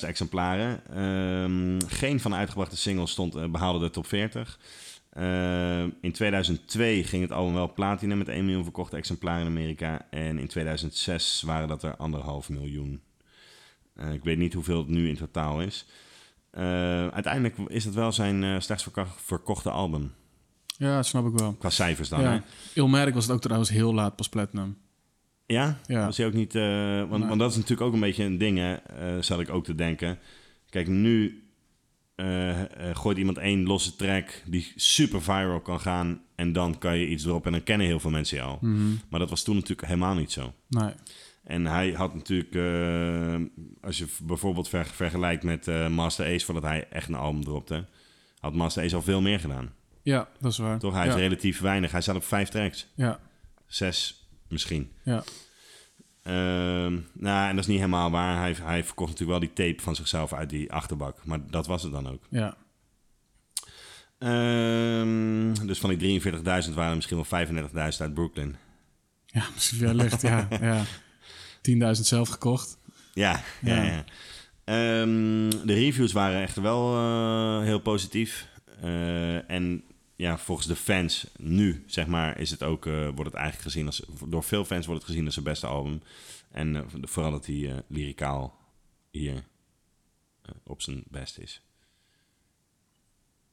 [0.02, 0.82] 420.000 exemplaren.
[0.94, 4.60] Ehm, geen van de uitgebrachte singles stond, eh, behaalde de top 40.
[5.16, 10.08] Ehm, in 2002 ging het album wel platinum met 1 miljoen verkochte exemplaren in Amerika.
[10.10, 13.02] En in 2006 waren dat er anderhalf miljoen.
[13.96, 15.86] Eh, ik weet niet hoeveel het nu in totaal is.
[16.52, 20.14] Eh, uiteindelijk is het wel zijn eh slechtst verko- verkochte album.
[20.78, 21.54] Ja, dat snap ik wel.
[21.54, 22.22] Qua cijfers dan?
[22.22, 22.44] Ja.
[22.74, 24.78] Ilmerk was het ook trouwens heel laat pas platinum.
[25.46, 25.80] Ja?
[25.88, 26.06] Ja.
[26.06, 26.56] Was hij ook niet...
[26.56, 27.28] eh, want, Nee.
[27.28, 30.20] want dat is natuurlijk ook een beetje een ding, hè, zat ik ook te denken.
[30.70, 31.44] Kijk, nu
[32.16, 36.22] eh, eh, gooit iemand één losse track die super viral kan gaan...
[36.36, 38.58] en dan kan je iets erop en dan kennen heel veel mensen al.
[38.62, 38.94] Mhm.
[39.10, 40.54] Maar dat was toen natuurlijk helemaal niet zo.
[40.70, 40.92] Nee.
[41.44, 46.46] En hij had natuurlijk, eh, als je bijvoorbeeld ver- vergelijkt met Master Ace...
[46.46, 47.86] voordat hij echt een album dropte...
[48.40, 49.74] had Master Ace al veel meer gedaan.
[50.02, 50.80] Ja, dat is waar.
[50.80, 50.94] Toch?
[50.94, 51.14] Hij ja.
[51.14, 51.92] is relatief weinig.
[51.92, 52.88] Hij staat op vijf tracks.
[52.96, 53.20] Ja,
[53.66, 54.92] Zes misschien.
[55.04, 55.24] ja.
[56.26, 58.38] Ehm, nou, en dat is niet helemaal waar.
[58.40, 61.26] Hij, hij verkocht natuurlijk wel die tape van zichzelf uit die achterbak.
[61.26, 62.24] Maar dat was het dan ook.
[62.30, 62.58] ja.
[64.20, 68.56] Ehm, dus van die 43.000 waren er misschien wel 35.000 uit Brooklyn.
[69.26, 70.48] Ja, misschien wellicht, ja.
[70.62, 70.84] ja.
[71.70, 72.78] 10.000 zelf gekocht.
[73.14, 73.84] Ja, ja, Ja.
[73.84, 74.04] ja.
[74.64, 78.48] Ehm, de reviews waren echt wel eh, heel positief.
[78.82, 79.84] Eh, en
[80.16, 83.86] ja, volgens de fans nu, zeg maar, is het ook, eh, wordt het eigenlijk gezien
[83.86, 84.02] als...
[84.28, 86.02] Door veel fans wordt het gezien als zijn beste album.
[86.52, 88.60] En eh, vooral dat hij eh, lyricaal
[89.12, 89.44] hier
[90.64, 91.62] op zijn best is.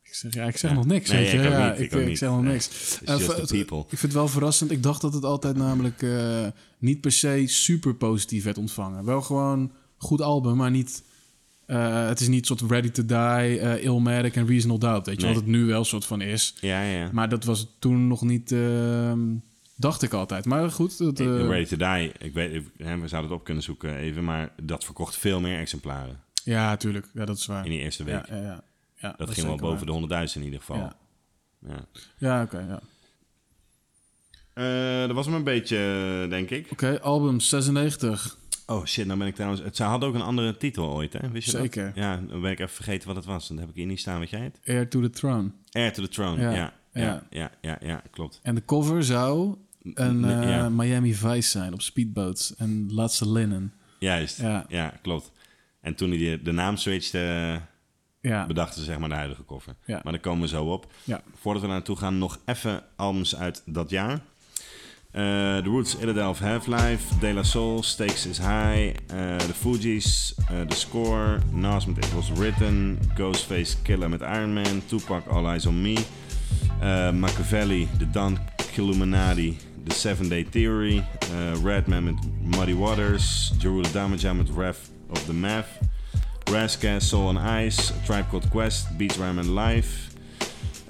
[0.03, 1.11] Ik zeg, ja, ik zeg nog niks.
[1.11, 1.39] Nee, weet je.
[1.39, 2.53] ik ja, niet, ik ik, zeg nog Nee.
[2.53, 2.99] niks.
[3.01, 4.71] Ik vind het wel verrassend.
[4.71, 6.07] Ik dacht dat het altijd namelijk
[6.79, 9.05] niet per se super positief werd ontvangen.
[9.05, 11.03] Wel gewoon goed album, maar niet...
[11.73, 13.17] eh, het is niet soort Ready to Die,
[13.61, 15.07] eh Illmatic en Reasonable Doubt.
[15.07, 15.35] Weet je, Nee.
[15.35, 16.55] wat het nu wel soort van is.
[16.61, 17.09] Ja, ja.
[17.13, 18.53] Maar dat was toen nog niet...
[18.53, 19.21] ehm,
[19.77, 20.45] dacht ik altijd.
[20.45, 23.45] Maar goed, Ik- eh, Ready to Die, ik weet, ik- hè, we zouden het op
[23.45, 27.09] kunnen zoeken even, maar dat verkocht veel meer exemplaren ja, tuurlijk.
[27.15, 27.65] Ja, dat is waar.
[27.65, 28.27] in die eerste week.
[28.29, 28.65] Ja, ja, ja.
[28.97, 30.77] ja dat is ging wel boven de 100.000 in ieder geval.
[30.77, 31.87] Ja.
[32.19, 32.43] Ja.
[32.43, 32.81] Oké, ja.
[35.07, 35.77] Dat was hem een beetje,
[36.29, 36.67] denk ik.
[36.73, 38.39] Oké, album 96.
[38.67, 39.63] Oh shit, nou ben ik trouwens...
[39.63, 41.31] Het, ze had ook een andere titel ooit, hè?
[41.31, 41.85] Wist je Zeker.
[41.87, 41.95] dat?
[41.95, 43.49] Ja, dan ben ik even vergeten wat het was.
[43.49, 44.61] Dan heb ik hier niet staan, weet jij het?
[44.67, 45.51] Air to the Throne.
[45.71, 46.51] Air to the Throne, Ja,
[46.93, 47.23] ja.
[47.31, 47.79] Ja, ja.
[47.81, 48.41] ja, klopt.
[48.43, 49.57] En de cover zou
[49.95, 50.69] een eh, ja.
[50.69, 53.73] Miami Vice zijn op speedboats en laatste linen.
[53.99, 54.65] Juist, Ja.
[54.69, 54.93] ja.
[55.03, 55.33] klopt.
[55.81, 57.61] En toen hij de, de naam switchte,
[58.21, 59.75] Ja, bedachten ze zeg maar de huidige koffer.
[59.87, 60.01] Ja.
[60.03, 60.93] Maar daar komen we zo op.
[61.05, 61.23] ja.
[61.35, 64.21] Voordat we naartoe gaan, nog even albums uit dat jaar.
[65.15, 70.65] Eh, The Roots, Illadelph, Half-Life, De La Soul, Stakes is High, eh, The Fugees, eh,
[70.65, 75.67] The Score, Nas met It Was Written, Ghostface Killer met Iron Man, Tupac, All Eyes
[75.67, 75.99] On Me,
[76.81, 78.41] Machiavelli, The Don
[78.75, 81.05] Illuminati, The Seven Day Theory,
[81.59, 85.87] Redman met Muddy Waters, Jeruda Damaja met Wrath of the Math,
[86.47, 90.12] Rascas, Soul on Ice, Tribe Called Quest, Beats Rhyme and Life,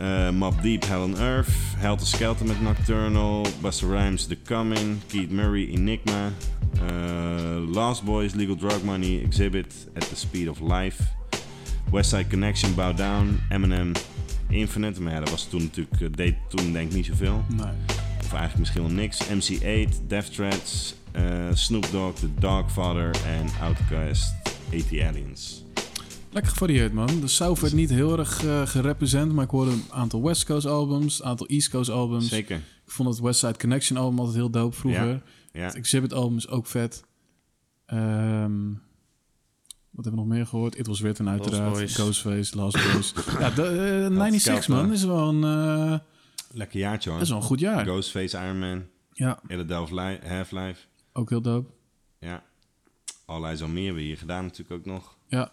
[0.03, 5.31] uh, Mob Deep, Hell on Earth, Helter Skelter met Nocturnal, Busta Rhymes, The Coming, Keith
[5.31, 6.33] Murray, Enigma,
[6.83, 11.03] uh, Lost Boys, Legal Drug Money, Exhibit, At the Speed of Life,
[11.91, 13.93] West Side Connection, Bow Down, Eminem,
[14.49, 17.45] Infinite, maar ja, dat was toen natuurlijk, eh, deed toen denk ik niet zoveel.
[17.49, 17.67] Nee.
[18.21, 19.27] Of eigenlijk misschien wel niks.
[19.29, 24.35] MC8, Death Threats, eh, Snoop Dogg, The Dogfather en Outkast,
[24.71, 25.65] 80 Aliens.
[26.33, 27.21] Lekker gevarieerd, man.
[27.21, 30.67] De South werd niet heel erg eh gerepresent, maar ik hoorde een aantal West Coast
[30.67, 32.29] albums, een aantal East Coast albums.
[32.29, 35.23] Zeker, Ik vond het West Side Connection album altijd heel dope vroeger.
[35.53, 35.61] ja.
[35.65, 37.05] Het Exhibit album is ook vet.
[37.87, 38.69] Ehm,
[39.91, 40.79] wat hebben we nog meer gehoord?
[40.79, 41.73] It Was Written uiteraard.
[41.73, 41.95] Boys.
[41.95, 43.13] Ghostface, Last Boys.
[43.39, 44.71] ja, de, eh, 96 Skelter.
[44.75, 45.45] man, is wel een,
[45.93, 45.99] eh,
[46.53, 47.21] Lekker jaartje hoor.
[47.21, 47.85] is wel een goed jaar.
[47.85, 50.81] Ghostface, Iron Man, Ja, Illadelph Li- Half-Life.
[51.13, 51.71] ook heel dope.
[52.19, 52.43] Ja.
[53.27, 55.17] All Eyes On Me hebben we hier gedaan natuurlijk ook nog.
[55.29, 55.53] Ja,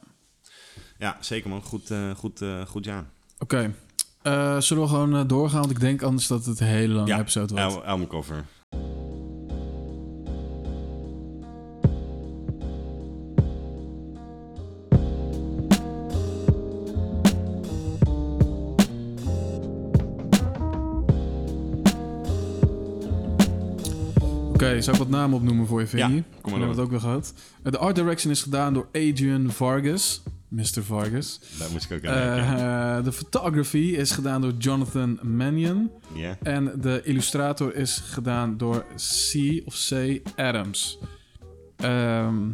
[1.00, 1.62] Ja, zeker man.
[1.62, 3.06] Goed, eh, goed, eh, goed jaar.
[3.40, 3.74] oké.
[4.22, 5.60] Eh, zullen we gewoon doorgaan?
[5.60, 7.76] Want ik denk anders dat het een hele lange Ja, episode wordt.
[7.76, 8.46] Al albumcover.
[24.54, 26.16] Oké, zou ik wat namen opnoemen voor je, Vinnie?
[26.16, 27.34] Ja, kom maar We hebben het ook weer gehad.
[27.64, 30.22] Eh, de art direction is gedaan door Adrian Vargas.
[30.50, 30.84] Mr.
[30.84, 31.40] Vargas.
[31.60, 32.58] Daar moest ik ook aan denken.
[32.98, 35.92] Eh, de photography is gedaan door Jonathan Mannion.
[36.16, 36.38] Ja.
[36.44, 38.86] En de illustrator is gedaan door
[39.32, 39.36] C
[39.66, 40.20] of C.
[40.36, 41.00] Adams.
[41.78, 42.50] Ehm,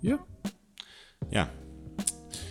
[0.00, 0.18] ja,
[1.30, 1.50] Ja.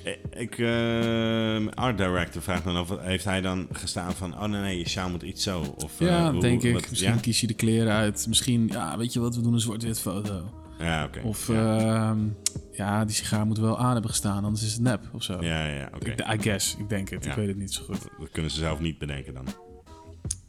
[0.03, 4.43] Eh, Ik, eh, art director vraagt me dan of heeft hij dan gestaan van, oh
[4.45, 5.59] nee, nee, je sjaal moet iets zo.
[5.77, 6.73] Of, eh, ja hoe- denk ik.
[6.73, 7.19] wat- Misschien ja?
[7.19, 8.25] kies je de kleren uit.
[8.27, 10.53] Misschien, ja, weet je wat, we doen een zwart-wit foto.
[10.79, 11.21] Ja, oké.
[11.23, 11.79] Of, ja.
[11.79, 12.15] ja.
[12.71, 15.43] ja, die sigaar moet wel aan hebben gestaan, anders is het nep of zo.
[15.43, 16.33] ja, ja, oké.
[16.33, 17.25] I guess, ik denk het.
[17.25, 18.07] Ik weet het niet zo goed.
[18.19, 19.45] Dat kunnen ze zelf niet bedenken dan.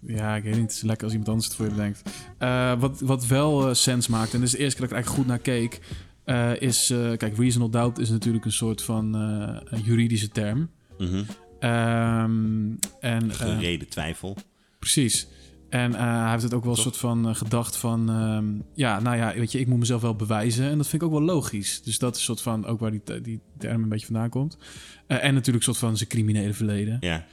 [0.07, 0.63] Ja, ik weet niet.
[0.63, 2.03] Het is lekker als iemand anders het voor je bedenkt.
[2.39, 5.05] Eh, wat, wat wel eh, sens maakt, en dat is de eerste keer dat ik
[5.05, 5.81] er eigenlijk goed naar keek,
[6.25, 6.87] eh, is...
[7.17, 10.71] kijk, reasonable doubt is natuurlijk een soort van een juridische term.
[10.99, 11.23] Mhm.
[11.59, 14.37] Ehm, en, Gereden twijfel.
[14.79, 15.29] precies.
[15.77, 18.11] En eh, hij heeft het ook wel een soort van eh, gedacht van...
[18.11, 20.65] ehm, ja, nou ja, weet je, ik moet mezelf wel bewijzen.
[20.71, 21.83] En dat vind ik ook wel logisch.
[21.83, 24.59] Dus dat is soort van ook waar die, die term een beetje vandaan komt.
[25.07, 26.97] Eh, en natuurlijk soort van zijn criminele verleden.
[27.01, 27.25] Ja,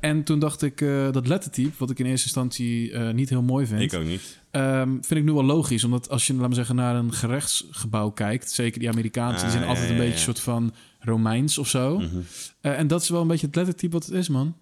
[0.00, 0.78] en toen dacht ik,
[1.12, 3.80] dat lettertype, wat ik in eerste instantie niet heel mooi vind...
[3.80, 4.40] ik ook niet.
[4.50, 5.84] Ehm, vind ik nu wel logisch.
[5.84, 8.50] Omdat als je, laten we zeggen, naar een gerechtsgebouw kijkt...
[8.50, 10.24] zeker die Amerikaanse, die Ah, zijn ja, altijd ja, een beetje een ja.
[10.24, 11.98] soort van Romeins of zo.
[11.98, 12.20] Mhm.
[12.60, 14.54] En dat is wel een beetje het lettertype wat het is, man.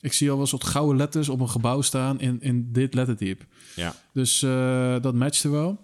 [0.00, 2.94] Ik zie al wel een soort gouden letters op een gebouw staan in, in dit
[2.94, 3.44] lettertype.
[3.76, 5.78] Ja, Dus eh, dat matchte wel.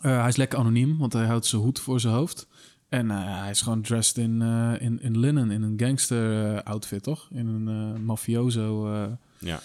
[0.00, 2.46] Eh, hij is lekker anoniem, want hij houdt zijn hoed voor zijn hoofd.
[2.88, 7.02] En eh, hij is gewoon dressed in, eh, in, in linen, in een gangster outfit,
[7.02, 7.28] toch?
[7.32, 9.60] In een eh, mafioso eh, ja.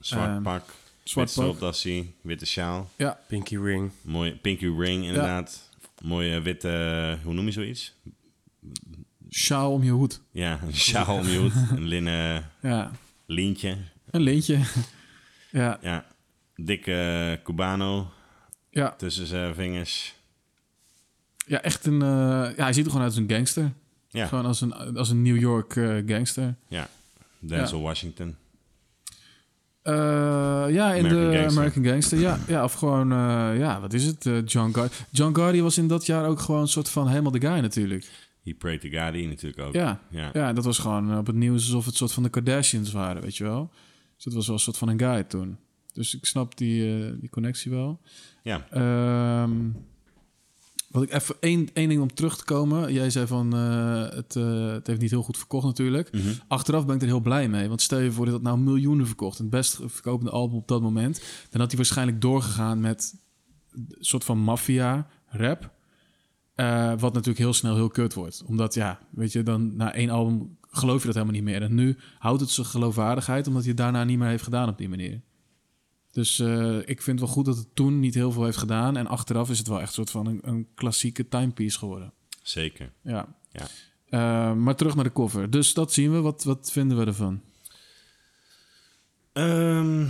[0.00, 0.64] Zwart pak,
[1.02, 2.90] zwart stropdassie, witte sjaal.
[2.96, 3.90] Ja, Pinky ring.
[4.00, 5.68] Mooie pinky ring inderdaad.
[6.02, 7.94] Mooie witte, hoe noem je zoiets?
[9.30, 10.20] Sjaal om je hoed.
[10.30, 11.52] Ja, een sjaal om je hoed.
[11.70, 12.90] Een linnen Ja,
[13.26, 13.76] lintje.
[14.10, 14.58] een lintje.
[15.50, 16.04] ja, Ja,
[16.56, 18.10] dikke Cubano
[18.70, 20.14] ja, tussen zijn vingers.
[21.46, 22.02] ja, echt een...
[22.02, 22.08] eh,
[22.56, 23.72] ja, hij ziet er gewoon uit als een gangster.
[24.10, 26.54] Ja, Gewoon als een, als een New York eh, gangster.
[26.68, 26.88] ja.
[27.40, 28.36] Denzel Washington.
[29.82, 29.94] Eh,
[30.68, 31.58] ja, in American de Gangster.
[31.62, 32.18] American Gangster.
[32.18, 34.26] Ja, ja of gewoon, eh, ja, wat is het?
[34.26, 34.94] Eh, John Gardy.
[35.10, 38.06] John Gardy was in dat jaar ook gewoon een soort van helemaal de guy natuurlijk.
[38.48, 39.74] He prayed to God, die natuurlijk ook.
[39.74, 40.30] Ja, Ja.
[40.32, 43.22] ja, dat was gewoon eh, op het nieuws alsof het soort van de Kardashians waren,
[43.22, 43.70] weet je wel.
[44.14, 45.56] Dus dat was wel een soort van een guy toen.
[45.92, 48.00] Dus ik snap die, eh, die connectie wel.
[48.42, 48.66] Ja.
[48.70, 49.52] Ehm,
[50.90, 52.92] wat ik even één, één ding om terug te komen.
[52.92, 56.12] Jij zei van eh, het, het heeft niet heel goed verkocht natuurlijk.
[56.12, 56.28] Mhm.
[56.48, 57.68] Achteraf ben ik er heel blij mee.
[57.68, 59.38] Want stel je voor dat het nou miljoenen verkocht.
[59.38, 61.22] Het best verkopende album op dat moment.
[61.50, 63.14] Dan had hij waarschijnlijk doorgegaan met
[63.72, 65.76] een soort van maffia rap.
[66.58, 68.42] Eh, wat natuurlijk heel snel heel kut wordt.
[68.46, 71.62] Omdat ja, weet je, dan na één album geloof je dat helemaal niet meer.
[71.62, 74.78] En nu houdt het zijn geloofwaardigheid omdat hij het daarna niet meer heeft gedaan op
[74.78, 75.20] die manier.
[76.10, 78.96] Dus eh, ik vind wel goed dat het toen niet heel veel heeft gedaan.
[78.96, 82.12] En achteraf is het wel echt een soort van een, een klassieke timepiece geworden.
[82.42, 82.92] Zeker.
[83.02, 83.36] Ja.
[83.50, 83.66] Ja.
[84.08, 85.50] Eh, maar terug naar de cover.
[85.50, 86.20] Dus dat zien we.
[86.20, 87.42] Wat, wat vinden we ervan?
[89.32, 90.06] Ehm,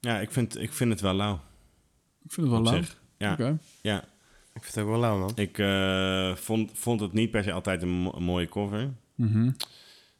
[0.00, 1.40] ja, ik vind, ik vind het wel lauw.
[2.24, 2.82] Ik vind het wel lauw.
[3.18, 4.12] Ja, ja.
[4.54, 5.32] Ik vind het ook wel lauw, man.
[5.34, 8.92] Ik eh, vond, vond het niet per se altijd een, mo- een mooie cover.
[9.14, 9.50] Mhm.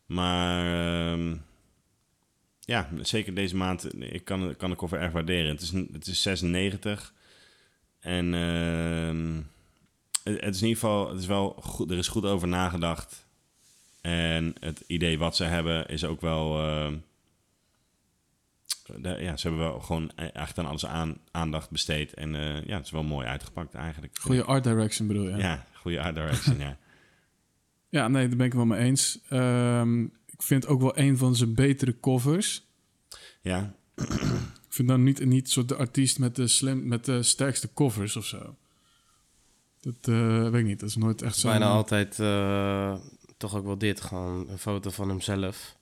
[0.06, 0.66] Maar
[1.12, 1.36] ehm,
[2.60, 5.50] ja, zeker deze maand, ik kan, kan de cover erg waarderen.
[5.50, 7.14] Het is, het is 96.
[8.00, 9.36] En ehm,
[10.22, 13.26] het, het is in ieder geval, het is wel goed, er is goed over nagedacht.
[14.00, 16.60] En het idee wat ze hebben is ook wel...
[19.02, 22.14] ja, ze hebben wel gewoon echt aan alles aan, aandacht besteed.
[22.14, 24.18] En eh, ja, het is wel mooi uitgepakt eigenlijk.
[24.20, 25.36] Goede art direction bedoel je?
[25.36, 26.76] Ja, goede art direction, ja.
[27.88, 29.18] Ja, nee, daar ben ik het wel mee eens.
[29.28, 32.64] Ehm, ik vind ook wel een van zijn betere covers.
[33.40, 37.72] Ja, Ik vind nou niet, niet soort de artiest met de, slim, met de sterkste
[37.74, 38.56] covers of zo.
[39.80, 40.80] Dat eh, weet ik niet.
[40.80, 41.48] Dat is nooit echt zo.
[41.48, 42.96] Bijna altijd eh,
[43.36, 44.00] toch ook wel dit.
[44.00, 45.76] Gewoon een foto van hemzelf.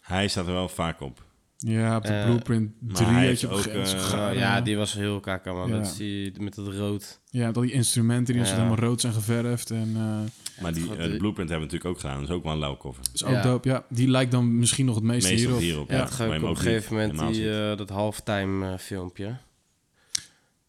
[0.00, 1.24] hij staat er wel vaak op.
[1.58, 4.92] Ja, op de Eh, Blueprint maar 3 hij had je ook, eh, ja, die was
[4.92, 5.68] heel kaka, man.
[5.68, 5.76] Ja.
[5.76, 7.20] Dat is die met dat rood.
[7.30, 8.50] Ja, met al die instrumenten die Ja.
[8.54, 9.70] helemaal rood zijn geverfd.
[9.70, 12.20] En eh Maar die, de Blueprint hebben we natuurlijk ook gedaan.
[12.20, 13.02] Dat is ook wel een lauw cover.
[13.04, 13.42] dat is ook Ja.
[13.42, 13.68] dope.
[13.68, 15.88] Ja, die lijkt dan misschien nog het meeste Meestal hierop.
[15.88, 15.90] hierop.
[15.90, 16.26] Ja.
[16.26, 19.36] Maar op een gegeven moment die, eh, dat halftime filmpje.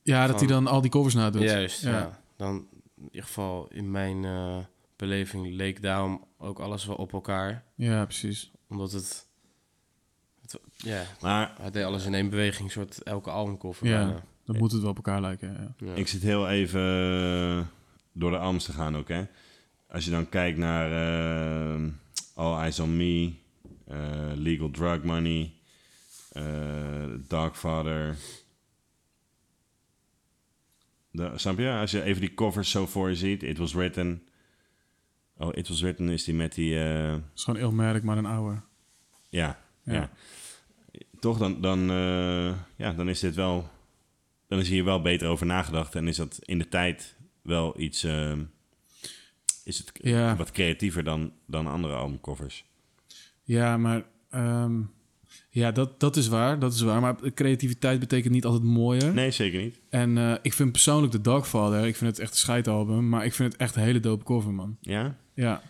[0.03, 1.41] Ja, dat hij dan al die covers nadoet.
[1.41, 1.89] Juist, ja.
[1.91, 2.19] Ja.
[2.37, 2.55] Dan
[2.97, 4.25] in ieder geval in mijn
[4.95, 7.63] beleving leek daarom ook alles wel op elkaar.
[7.75, 8.51] Ja, precies.
[8.69, 9.26] Omdat het...
[10.77, 13.87] ja, Maar hij deed alles in één beweging, soort elke albumcover.
[13.87, 14.05] Ja.
[14.05, 14.23] bijna.
[14.45, 15.75] Dan moet het wel op elkaar lijken.
[15.79, 15.85] Ja.
[15.87, 15.93] Ja.
[15.93, 17.65] ik zit heel even eh,
[18.11, 19.23] door de albums te gaan ook, hè.
[19.89, 21.83] Als je dan kijkt naar eh,
[22.35, 23.33] All Eyes On Me,
[23.87, 25.53] eh, Legal Drug Money,
[26.31, 26.43] eh
[27.27, 28.15] Dogfather.
[31.11, 31.71] De, snap je?
[31.71, 33.43] Als je even die covers zo voor je ziet.
[33.43, 34.21] It Was Written.
[35.37, 36.79] Oh, It Was Written is die met die...
[36.83, 38.59] eh, Het is gewoon Ilmerk, maar een oude.
[39.29, 39.93] Ja, ja.
[39.93, 40.09] Ja.
[41.19, 43.69] Toch, dan, dan, eh, ja, dan is dit wel...
[44.47, 45.95] Dan is hier wel beter over nagedacht.
[45.95, 48.03] En is dat in de tijd wel iets...
[48.03, 48.33] eh,
[49.63, 50.35] is het Ja.
[50.35, 52.65] wat creatiever dan, dan andere albumcovers.
[53.43, 54.03] Ja, maar...
[54.29, 54.81] ehm,
[55.49, 56.59] ja, dat, dat is waar.
[56.59, 57.01] Dat is waar.
[57.01, 59.13] Maar creativiteit betekent niet altijd mooier.
[59.13, 59.79] Nee, zeker niet.
[59.89, 61.85] En eh, ik vind persoonlijk The Dogfather...
[61.85, 63.09] Ik vind het echt een scheidalbum.
[63.09, 64.77] Maar ik vind het echt een hele dope cover, man.
[64.81, 65.17] Ja?
[65.33, 65.61] Ja.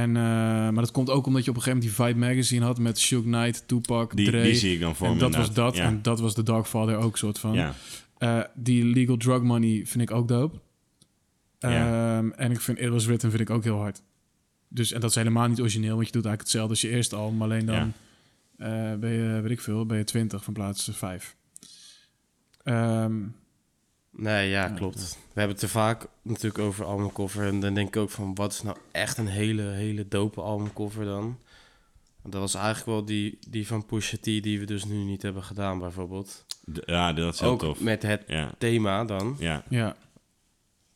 [0.00, 2.64] En, eh, maar dat komt ook omdat je op een gegeven moment die Vibe Magazine
[2.64, 2.78] had...
[2.78, 4.42] met Suge Knight, Tupac, Die, Dre.
[4.42, 5.76] die zie ik dan voor en dat was dat.
[5.76, 5.84] Ja.
[5.84, 7.52] En dat was The Dogfather ook soort van.
[7.54, 7.74] ja.
[8.18, 10.58] Eh, die Legal Drug Money vind ik ook dope.
[11.58, 12.16] Ja.
[12.18, 14.02] Ehm, en ik vind It Was Written vind ik ook heel hard.
[14.68, 17.16] Dus, en dat is helemaal niet origineel, want je doet eigenlijk hetzelfde als je eerste
[17.16, 17.42] album.
[17.42, 17.92] Alleen dan
[18.56, 21.36] eh, ben je, weet ik veel, ben je 20 van plaats 5.
[22.62, 23.14] Ehm,
[24.10, 25.18] Nee, ja, klopt.
[25.32, 27.46] We hebben het er vaak natuurlijk over albumcover.
[27.46, 31.04] En dan denk ik ook van, wat is nou echt een hele, hele dope albumcover
[31.04, 31.38] dan?
[32.22, 35.42] Dat was eigenlijk wel die, die van Pusha T die we dus nu niet hebben
[35.42, 36.44] gedaan bijvoorbeeld.
[36.86, 37.80] Ja, dat is heel Ook tof.
[37.80, 39.36] met het Ja, thema dan.
[39.38, 39.64] ja.
[39.68, 39.96] ja,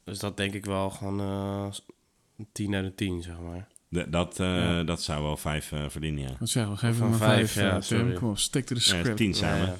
[0.05, 1.66] Dus dat denk ik wel gewoon eh,
[2.38, 3.68] een 10 uit de 10, zeg maar.
[4.05, 4.83] D- dat, eh, Ja.
[4.83, 6.37] dat zou wel vijf eh, verdienen, ja.
[6.38, 6.79] wat zeggen we?
[6.79, 7.83] Geven we maar vijf, 5, ja, Tim.
[7.83, 8.14] sorry.
[8.14, 9.16] Kom op, to the Ja, script.
[9.16, 9.79] tien samen.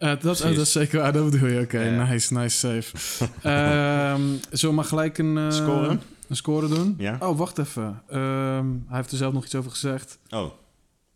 [0.00, 1.60] Eh, dat, oh, is zeker waar, dat bedoel je.
[1.60, 2.96] Oké, nice, nice, safe.
[3.42, 5.52] Ehm zullen we maar gelijk een...
[5.52, 5.98] Score?
[6.28, 6.94] Een score doen?
[6.98, 7.16] Ja?
[7.20, 8.02] Oh, wacht even.
[8.08, 10.18] Ehm, hij heeft er zelf nog iets over gezegd.
[10.30, 10.50] Oh,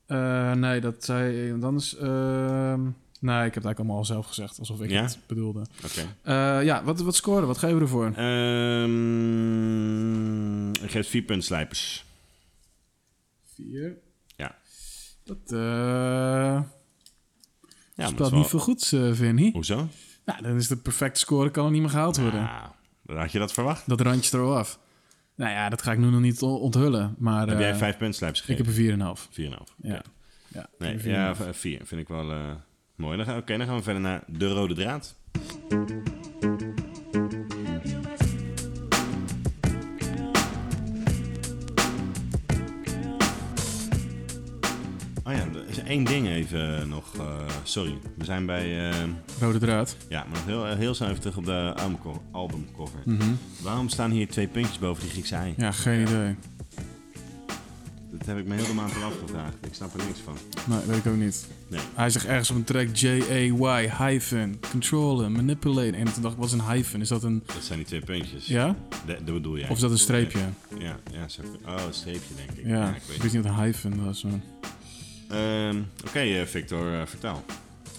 [0.07, 1.97] Eh, nee, dat zei iemand anders.
[1.97, 5.03] Ehm, nee, ik heb het eigenlijk allemaal al zelf gezegd, alsof ik Ja?
[5.03, 5.67] het bedoelde.
[5.85, 6.33] oké.
[6.61, 7.47] Ja, wat, wat scoren?
[7.47, 8.07] Wat geven we ervoor?
[10.85, 12.05] Ik geef vier puntslijpers.
[13.55, 13.97] Vier.
[14.37, 14.57] Ja.
[15.25, 16.61] Dat eh
[17.95, 19.53] Ja, speelt wel- niet veel goeds, eh Vinnie.
[19.53, 19.89] Hoezo?
[20.25, 22.51] Nou, dan is de perfecte score, kan er niet meer gehaald worden.
[23.03, 23.89] Dan had je dat verwacht?
[23.89, 24.79] Dat randje er al af.
[25.37, 27.15] Nou ja, dat ga ik nu nog niet onthullen.
[27.19, 28.67] Maar Heb jij eh, vijf puntslijps ik gegeven?
[28.67, 29.29] heb een 4,5.
[29.31, 29.75] 4,5.
[29.83, 30.03] Ja.
[30.49, 31.39] ja ik Nee, een ja, 4,5.
[31.39, 32.51] v- vier vind ik wel eh,
[32.97, 33.21] mooi.
[33.21, 35.15] Oké, dan gaan we verder naar de rode draad.
[45.77, 47.15] Is één ding even nog.
[47.19, 48.91] eh, sorry, we zijn bij.
[48.91, 48.97] eh,
[49.41, 49.97] Rode draad.
[50.09, 52.99] ja, maar heel, heel snel even terug op de albumco- albumcover.
[53.05, 53.31] Mhm.
[53.63, 55.55] Waarom staan hier twee puntjes boven die Griekse ei?
[55.57, 56.35] Ja, geen idee.
[58.11, 59.55] Dat heb ik me heel de maand al afgevraagd.
[59.67, 60.35] Ik snap er niks van.
[60.67, 61.47] Nee, weet ik ook niet.
[61.69, 61.81] Nee.
[61.95, 65.97] Hij zegt ergens op een track J-A-Y, hyphen, controlen, manipulate.
[65.97, 67.01] En toen dacht ik, wat is een hyphen?
[67.01, 67.43] Is dat een...
[67.47, 68.47] Dat zijn die twee puntjes.
[68.47, 68.77] Ja?
[69.07, 69.69] Dat bedoel jij.
[69.69, 70.39] Of is dat een streepje?
[70.79, 71.27] Ja, ja
[71.67, 72.67] oh, een streepje denk ik.
[72.67, 74.23] Ja, ik ik weet niet wat een hyphen was.
[74.23, 74.41] maar-
[75.31, 77.45] Ehm, Oké, eh, Victor, eh, vertel.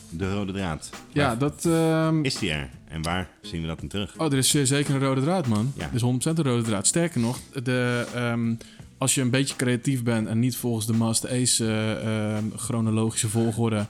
[0.09, 0.89] De rode draad.
[1.11, 1.65] Ja, dat...
[1.65, 2.69] ehm, Is die er?
[2.87, 4.13] En waar zien we dat in terug?
[4.17, 5.73] Oh, er is zeer zeker een rode draad, man.
[5.77, 5.83] Ja.
[5.87, 6.87] Er is 100% een rode draad.
[6.87, 8.53] Sterker nog, de, ehm,
[8.97, 11.67] als je een beetje creatief bent en niet volgens de Master Ace
[12.03, 13.85] eh, chronologische volgorde,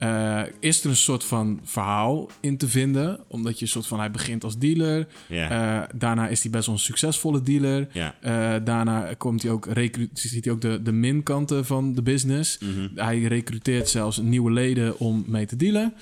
[0.00, 3.20] eh, is er een soort van verhaal in te vinden.
[3.28, 5.06] Omdat je een soort van, hij begint als dealer.
[5.28, 7.88] Eh, daarna is hij best wel een succesvolle dealer.
[8.20, 9.68] Eh, daarna komt hij ook
[10.12, 12.58] ziet hij ook de, de minkanten van de business.
[12.58, 12.88] Mhm.
[12.94, 15.94] Hij recruteert zelfs nieuwe leden om mee te dealen.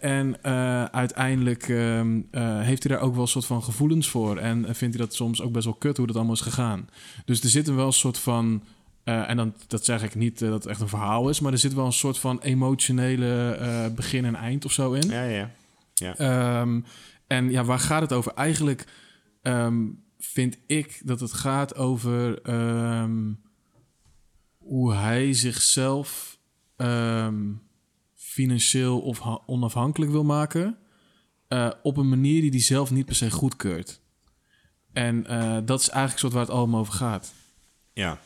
[0.00, 0.42] En
[0.92, 4.36] uiteindelijk ehm, eh, heeft hij daar ook wel een soort van gevoelens voor.
[4.36, 6.88] En vindt hij dat soms ook best wel kut hoe dat allemaal is gegaan.
[7.24, 8.62] Dus er zit een wel een soort van.
[9.04, 11.52] Eh, en dan, dat zeg ik niet eh, dat het echt een verhaal is, maar
[11.52, 15.08] er zit wel een soort van emotionele eh, begin en eind of zo in.
[15.08, 15.22] Ja,
[15.94, 16.16] ja.
[16.16, 16.80] Ehm,
[17.26, 18.32] en ja, waar gaat het over?
[18.34, 18.86] Eigenlijk
[19.42, 19.86] ehm,
[20.18, 23.32] vind ik dat het gaat over ehm,
[24.58, 26.30] hoe hij zichzelf
[28.14, 30.76] financieel of ha- onafhankelijk wil maken.
[31.82, 34.00] op een manier die hij zelf niet per se goedkeurt.
[34.92, 35.22] En
[35.64, 37.32] dat is eigenlijk soort waar het allemaal over gaat.
[37.92, 38.18] Ja,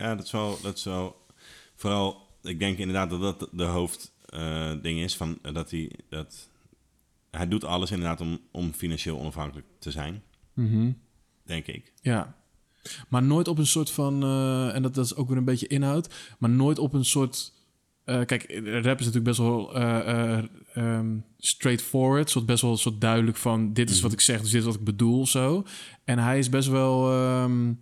[0.00, 1.26] ja dat, is wel, dat is wel...
[1.76, 5.16] Vooral, ik denk inderdaad dat dat de hoofdding is.
[5.16, 6.48] Van, eh, dat hij, dat,
[7.30, 10.22] hij doet alles inderdaad om, om financieel onafhankelijk te zijn.
[11.44, 11.92] Denk ik.
[12.02, 12.34] Ja.
[13.08, 15.66] Maar nooit op een soort van, eh, en dat, dat is ook weer een beetje
[15.66, 17.52] inhoud, maar nooit op een soort.
[18.04, 20.44] eh, kijk, rap is natuurlijk best wel eh,
[20.74, 24.60] ehm, straightforward, soort best wel soort duidelijk van dit is wat ik zeg, dus dit
[24.60, 25.64] is wat ik bedoel, zo.
[26.04, 27.72] En hij is best wel, ehm,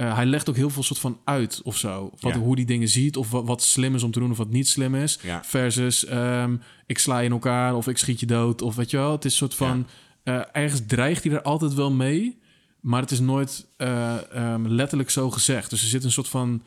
[0.00, 2.38] eh, hij legt ook heel veel soort van uit of zo, wat, Ja.
[2.40, 4.68] hoe die dingen ziet of wat, wat slim is om te doen of wat niet
[4.68, 5.44] slim is, Ja.
[5.44, 8.96] versus ehm, ik sla je in elkaar of ik schiet je dood of weet je
[8.96, 9.86] wel, het is een soort van,
[10.22, 12.38] eh, ergens dreigt hij er altijd wel mee.
[12.80, 15.70] Maar het is nooit eh, ehm, letterlijk zo gezegd.
[15.70, 16.62] Dus er zit een soort van...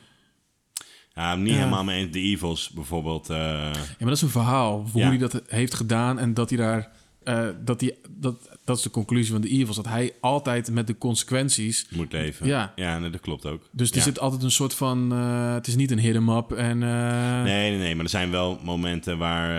[1.16, 2.12] Ja, niet helemaal mee eens.
[2.12, 3.28] De Evils bijvoorbeeld.
[3.28, 4.88] Ja, maar dat is een verhaal.
[4.92, 6.92] Hoe hij dat heeft gedaan en dat hij daar...
[7.24, 9.76] eh, dat, hij, dat, dat is de conclusie van de Evils.
[9.76, 11.88] Dat hij altijd met de consequenties...
[11.90, 12.48] moet leven.
[12.48, 12.74] Ja.
[12.76, 13.70] ja nee, dat klopt ook.
[13.72, 14.02] Dus er Ja.
[14.04, 15.12] zit altijd een soort van...
[15.14, 16.84] eh, het is niet een hidden up en...
[16.84, 19.50] eh, Nee, nee, nee, maar er zijn wel momenten waar.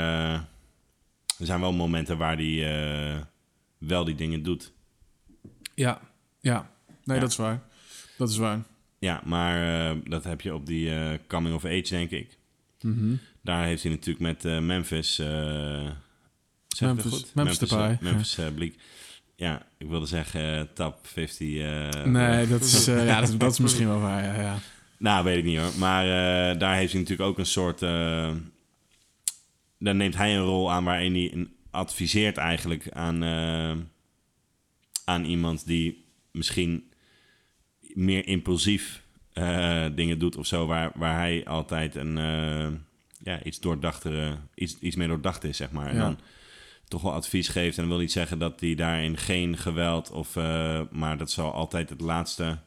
[1.38, 2.64] er zijn wel momenten waar die
[3.78, 4.72] wel die dingen doet.
[5.74, 6.00] Ja,
[6.40, 6.70] ja.
[7.04, 7.22] Nee, Ja.
[7.22, 7.62] dat is waar.
[8.18, 8.62] Dat is waar.
[8.98, 10.90] Ja, maar dat heb je op die
[11.26, 12.38] coming of age, denk ik.
[12.80, 13.14] Mhm.
[13.42, 15.22] Daar heeft hij natuurlijk met Memphis.
[16.80, 17.34] Eh zeg Memphis- goed?
[17.34, 18.74] Memphis erbij, eh, Memphis eh, Bleek.
[19.36, 21.56] Ja, ik wilde zeggen eh, top 50.
[21.58, 24.24] eh, Nee, dat is, eh, ja, dat, is- dat is misschien wel waar.
[24.24, 24.58] Ja, ja.
[24.98, 25.72] Nou, weet ik niet hoor.
[25.78, 27.82] Maar eh, daar heeft hij natuurlijk ook een soort.
[27.82, 28.32] eh
[29.78, 33.76] daar neemt hij een rol aan waarin hij adviseert eigenlijk aan, eh,
[35.04, 36.90] aan iemand die misschien
[37.80, 39.02] meer impulsief
[39.32, 42.66] eh, dingen doet of zo, waar, waar hij altijd een eh,
[43.22, 45.86] ja, iets doordachtere, iets, iets meer doordacht is, zeg maar.
[45.88, 46.00] En Ja.
[46.00, 46.18] dan
[46.88, 47.76] toch wel advies geeft.
[47.76, 51.52] En dat wil niet zeggen dat hij daarin geen geweld of, eh, maar dat zal
[51.52, 52.58] altijd het laatste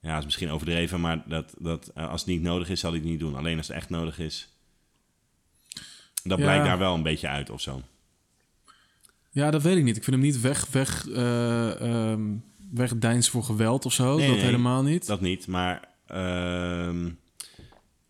[0.00, 3.00] ja, is misschien overdreven, maar dat, dat, eh, als het niet nodig is, zal hij
[3.00, 3.36] het niet doen.
[3.36, 4.48] Alleen als het echt nodig is.
[6.22, 6.44] Dat Ja.
[6.44, 7.82] blijkt daar wel een beetje uit of zo.
[9.30, 9.96] Ja, dat weet ik niet.
[9.96, 12.34] Ik vind hem niet weg, weg, eh ehm,
[12.70, 14.16] wegdeinzen voor geweld of zo.
[14.16, 15.06] Nee, dat nee, helemaal niet.
[15.06, 17.10] Dat niet, maar ehm,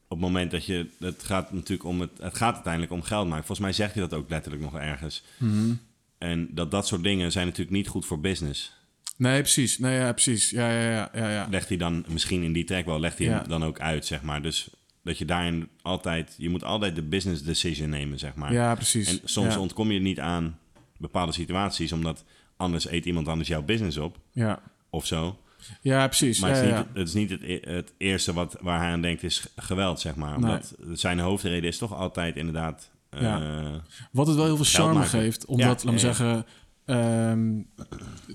[0.09, 0.87] op het moment dat je...
[0.99, 2.11] Het gaat natuurlijk om het...
[2.21, 3.47] Het gaat uiteindelijk om geld maken.
[3.47, 5.23] Volgens mij zegt hij dat ook letterlijk nog ergens.
[5.39, 5.73] Mhm.
[6.19, 8.73] En dat dat soort dingen zijn natuurlijk niet goed voor business.
[9.17, 9.79] Nee, precies.
[9.79, 10.51] Nee, ja, precies.
[10.51, 11.47] Ja, ja, ja, ja, ja.
[11.51, 13.39] Legt hij dan misschien in die track wel, legt hij Ja.
[13.39, 14.43] hem dan ook uit, zeg maar.
[14.43, 14.69] Dus
[15.03, 16.35] dat je daarin altijd...
[16.39, 18.53] Je moet altijd de business decision nemen, zeg maar.
[18.53, 19.09] Ja, precies.
[19.09, 19.61] En soms ja.
[19.61, 20.59] ontkom je niet aan
[20.99, 22.25] bepaalde situaties, omdat
[22.57, 25.39] anders eet iemand anders jouw business op Ja, of zo.
[25.81, 26.41] Ja precies.
[26.41, 29.03] Maar het is niet, het, is niet het, e- het eerste wat, waar hij aan
[29.03, 30.37] denkt, is geweld, zeg maar.
[30.37, 32.91] Omdat zijn hoofdreden is toch altijd inderdaad.
[33.11, 33.75] eh.
[34.13, 35.09] Wat het wel heel veel charme maken.
[35.11, 35.45] geeft.
[35.45, 36.47] Omdat, laat me zeggen...
[36.85, 37.55] ehm,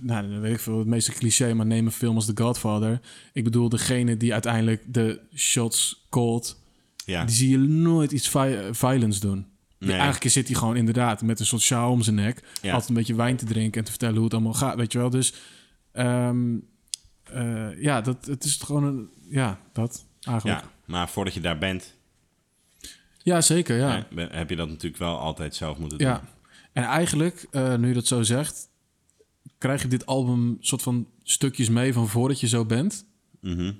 [0.02, 3.00] nou, dan weet ik veel, het meeste cliché, maar neem een film als The Godfather.
[3.34, 6.60] Ik bedoel, degene die uiteindelijk de shots called,
[7.06, 7.26] Ja.
[7.26, 9.46] die zie je nooit iets vi- violence doen.
[9.80, 9.96] Nee.
[9.98, 12.44] Eigenlijk zit hij gewoon inderdaad met een soort sjaal om zijn nek.
[12.62, 12.72] Ja.
[12.72, 14.98] Altijd een beetje wijn te drinken en te vertellen hoe het allemaal gaat, weet je
[14.98, 15.10] wel.
[15.10, 15.34] Dus
[15.92, 16.56] ehm,
[17.34, 19.10] eh, ja, dat, het is gewoon een...
[19.30, 20.60] Ja, dat eigenlijk.
[20.62, 21.96] ja, maar voordat je daar bent,
[23.24, 24.06] Ja, zeker, ja.
[24.16, 26.08] heb je dat natuurlijk wel altijd zelf moeten doen.
[26.08, 26.22] Ja,
[26.74, 28.70] en eigenlijk, eh, nu je dat zo zegt,
[29.58, 33.06] krijg je dit album soort van stukjes mee van voordat je zo bent.
[33.42, 33.72] Mhm.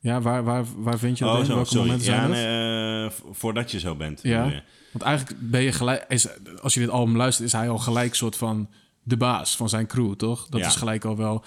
[0.00, 1.46] Ja, waar, waar, waar vind je dat Oh, in?
[1.46, 1.84] zo, Welke sorry.
[1.86, 3.12] momenten Ja, zijn dat?
[3.12, 4.22] eh, voordat je zo bent.
[4.22, 4.44] Ja.
[4.44, 4.62] je.
[4.92, 6.26] Want eigenlijk ben je gelijk, is,
[6.62, 8.68] als je dit album luistert, is hij al gelijk soort van
[9.02, 10.46] de baas van zijn crew, toch?
[10.48, 10.66] Dat Ja.
[10.66, 11.44] is gelijk al wel.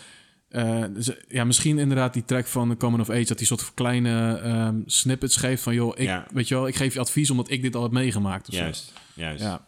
[0.51, 3.71] Eh, dus, ja, misschien inderdaad die track van The Coming of Age, dat die soort
[3.73, 6.25] kleine ehm, snippets geeft van, joh, ik, Ja.
[6.33, 8.47] weet je wel, ik geef je advies omdat ik dit al heb meegemaakt.
[8.47, 8.61] Of zo.
[8.61, 9.43] Juist, juist.
[9.43, 9.61] Ja.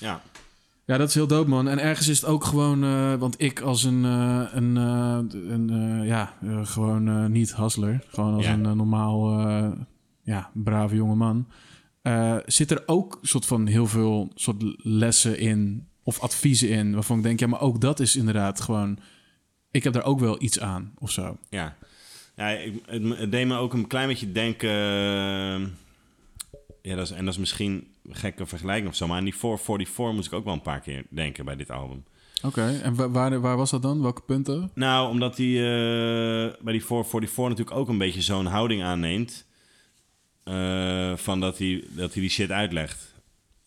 [0.00, 0.20] Ja.
[0.86, 1.68] Ja, dat is heel dope, man.
[1.68, 2.84] En ergens is het ook gewoon...
[2.84, 4.04] eh, want ik als een...
[4.04, 5.18] eh, een, eh,
[5.50, 5.70] een
[6.00, 8.04] eh, ja, eh, gewoon eh, niet hustler.
[8.08, 8.52] Gewoon als Ja.
[8.52, 9.38] een eh, normaal...
[9.48, 9.68] eh,
[10.22, 11.48] ja, brave jonge man.
[12.02, 15.86] eh, zit er ook soort van heel veel soort lessen in...
[16.02, 17.40] Of adviezen in, waarvan ik denk...
[17.40, 18.98] Ja, maar ook dat is inderdaad gewoon...
[19.70, 21.36] Ik heb daar ook wel iets aan, of zo.
[21.50, 21.76] Ja,
[22.36, 24.70] ja ik, het, deed me ook een klein beetje denken.
[24.70, 25.60] eh,
[26.82, 29.06] ja, dat is, en dat is misschien een gekke vergelijking of zo.
[29.06, 32.04] Maar aan die 444 moest ik ook wel een paar keer denken bij dit album.
[32.42, 34.02] Oké, en wa- waar, waar was dat dan?
[34.02, 34.70] Welke punten?
[34.74, 39.44] Nou, omdat hij eh, bij die 444 natuurlijk ook een beetje zo'n houding aanneemt.
[40.44, 43.14] eh, van dat hij, dat hij die shit uitlegt.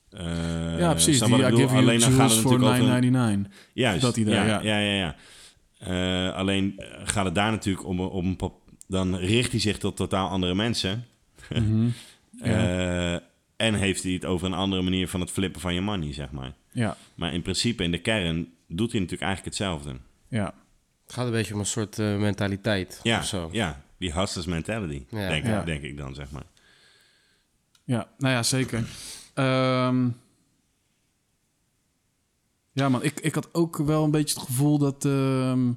[0.10, 1.20] Eh, ja, precies.
[1.20, 1.68] Die bedoel?
[1.70, 3.52] Alleen dan gaat het voor natuurlijk over een- 9,99.
[3.74, 4.02] Juist.
[4.02, 4.46] Dat idee, ja.
[4.46, 4.62] ja.
[4.62, 5.16] Ja, ja, ja.
[5.80, 9.78] Eh, alleen eh, gaat het daar natuurlijk om, om een pap- Dan richt hij zich
[9.78, 11.06] tot totaal andere mensen.
[11.50, 11.88] Mhm.
[12.42, 13.14] Eh,
[13.56, 16.32] en heeft hij het over een andere manier van het flippen van je money, zeg
[16.32, 16.54] maar.
[16.72, 19.96] Ja, Maar in principe, in de kern, doet hij natuurlijk eigenlijk hetzelfde.
[20.28, 20.54] ja.
[21.04, 23.50] Het gaat een beetje om een soort eh, mentaliteit Ja, of zo.
[23.52, 25.28] ja die hustlers mentality, Ja.
[25.30, 25.64] denk, Ja.
[25.64, 26.44] denk ik dan, zeg maar.
[27.84, 28.84] Ja, nou ja, zeker.
[29.34, 30.08] Ehm,
[32.80, 35.06] ja, man, ik, ik had ook wel een beetje het gevoel dat...
[35.06, 35.72] ehm,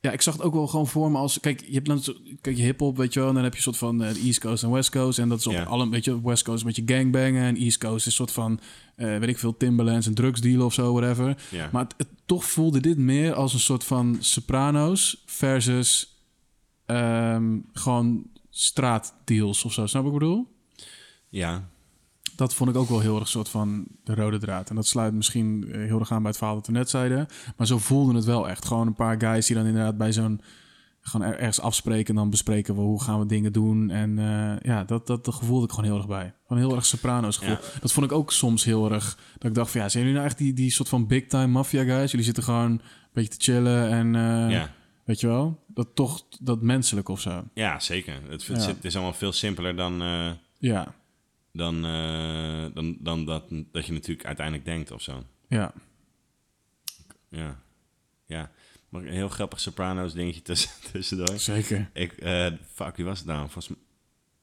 [0.00, 1.40] ja, ik zag het ook wel gewoon voor me als...
[1.40, 3.28] Kijk, je hebt dan zo- kijk, je hip-hop, weet je wel...
[3.28, 5.18] en dan heb je een soort van de East Coast en West Coast...
[5.18, 5.62] en dat is op Ja.
[5.62, 5.88] alle...
[5.88, 7.42] Weet je, West Coast met je gangbangen...
[7.42, 8.60] en East Coast is een soort van...
[8.96, 11.42] eh, weet ik veel, Timberlands en drugsdealen of zo, whatever.
[11.72, 15.22] Maar het, het- toch voelde dit meer als een soort van Sopranos...
[15.26, 16.16] versus
[16.86, 19.86] ehm, gewoon straatdeals of zo.
[19.86, 20.46] Snap wat ik bedoel?
[21.28, 21.70] ja,
[22.36, 24.68] dat vond ik ook wel heel erg soort van de rode draad.
[24.70, 27.26] En dat sluit misschien eh, heel erg aan bij het verhaal dat we net zeiden.
[27.56, 28.64] Maar zo voelde het wel echt.
[28.64, 30.40] Gewoon een paar guys die dan inderdaad bij zo'n...
[31.04, 33.90] Gewoon er- ergens afspreken en dan bespreken we hoe gaan we dingen doen.
[33.90, 36.34] En eh, ja, dat, dat, dat gevoelde ik gewoon heel erg bij.
[36.46, 37.56] Gewoon heel erg Sopranos gevoel.
[37.80, 39.18] Dat vond ik ook soms heel erg...
[39.38, 41.46] Dat ik dacht van ja, zijn jullie nou echt die, die soort van big time
[41.46, 42.10] mafia guys?
[42.10, 42.80] Jullie zitten gewoon een
[43.12, 44.14] beetje te chillen en...
[44.14, 44.70] eh, ja.
[45.04, 45.64] Weet je wel?
[45.66, 47.44] Dat toch, dat menselijk of zo.
[47.54, 48.14] ja, zeker.
[48.28, 48.58] Het, het, Ja.
[48.62, 50.02] zit- het is allemaal veel simpeler dan,
[50.58, 50.94] Ja,
[51.52, 55.24] dan, eh, dan, dan dat, dat je natuurlijk uiteindelijk denkt of zo.
[55.48, 55.72] ja.
[57.28, 57.62] Ja,
[58.26, 58.50] ja.
[58.88, 61.38] Maar een heel grappig Sopranos dingetje tussen, tussendoor.
[61.38, 61.90] Zeker.
[61.92, 63.48] Ik, eh, fuck, wie was het nou?
[63.50, 63.78] Volgens,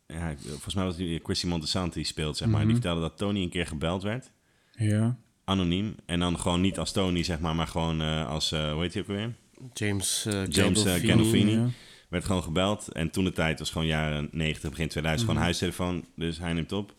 [0.07, 2.57] ja, volgens mij was het die Christy Montesanti speelt, zeg maar.
[2.57, 2.65] Mhm.
[2.65, 4.31] Die vertelde dat Tony een keer gebeld werd.
[4.71, 5.17] Ja.
[5.43, 5.95] Anoniem.
[6.05, 8.93] En dan gewoon niet als Tony, zeg maar, maar gewoon eh, als, eh hoe heet
[8.93, 9.33] hij ook alweer?
[9.73, 11.51] James, eh James, eh, Gandolfini.
[11.51, 11.69] Ja.
[12.09, 12.87] Werd gewoon gebeld.
[12.91, 16.05] En toen de tijd was gewoon jaren 90, begin 2000, gewoon huistelefoon.
[16.15, 16.95] Dus hij neemt op.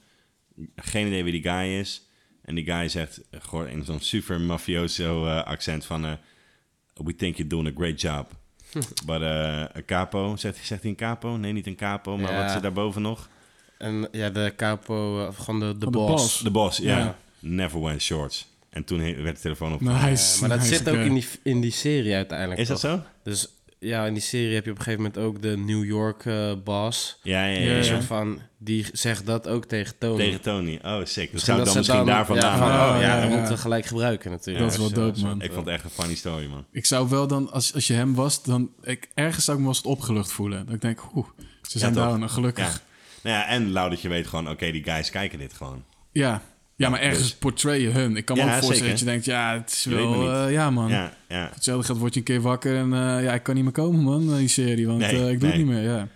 [0.77, 2.09] Geen idee wie die guy is.
[2.45, 6.05] En die guy zegt, eh, gewoon in zo'n super mafioso eh, accent van...
[6.05, 6.13] eh,
[6.95, 8.27] We think you're doing a great job.
[9.07, 11.37] But eh, a capo, zegt, zegt hij een capo?
[11.37, 12.43] Nee, niet een capo, maar Ja.
[12.43, 13.29] wat zit daarboven nog?
[13.79, 16.39] En ja, de capo, eh, gewoon de, de, Van de boss.
[16.43, 16.99] De boss, ja.
[16.99, 17.17] Ja.
[17.39, 18.49] Never wear shorts.
[18.71, 19.81] En toen werd de telefoon op.
[19.81, 20.35] Nice.
[20.35, 22.61] Eh, maar dat nice, zit ook in die, in die serie uiteindelijk.
[22.61, 23.03] Is dat zo?
[23.23, 23.49] Dus
[23.81, 26.53] ja, in die serie heb je op een gegeven moment ook de New York eh
[26.65, 27.19] boss.
[27.23, 27.59] Ja, ja, ja.
[27.59, 27.71] Ja, ja.
[27.71, 27.83] Een ja.
[27.83, 30.17] soort van, die zegt dat ook tegen Tony.
[30.17, 30.79] Tegen Tony.
[30.83, 31.25] Oh, sick.
[31.25, 33.37] Dat Misschien zou dan misschien daar ja, vandaan van, oh, ja, Ja, dat ja.
[33.37, 34.65] moeten we gelijk gebruiken natuurlijk.
[34.65, 35.43] Dat is wel dope, eh, man.
[35.43, 36.67] Ik vond het echt een funny story, man.
[36.73, 38.71] Ik zou wel dan, als, als je hem was, dan...
[38.83, 40.67] Ik, ergens zou ik me wel eens opgelucht voelen.
[40.67, 41.27] Dat ik denk, oeh,
[41.63, 42.73] ze zijn down, gelukkig.
[42.73, 42.81] Ja.
[43.23, 45.85] Nou ja, en Lau dat je weet gewoon, oké, die guys kijken dit gewoon.
[46.13, 46.43] Ja.
[46.81, 48.17] Ja, maar ergens dus- portray je hun.
[48.17, 48.91] Ik kan me Ja, ook voorstellen zeker.
[48.91, 50.33] dat je denkt, ja, het is Je wel...
[50.33, 50.89] eh, ja, man.
[50.89, 51.51] Ja, ja.
[51.55, 54.01] Hetzelfde gaat word je een keer wakker en eh, ja, ik kan niet meer komen,
[54.03, 54.87] man, naar die serie.
[54.87, 56.09] Want Nee, eh, ik doe het niet meer, ja.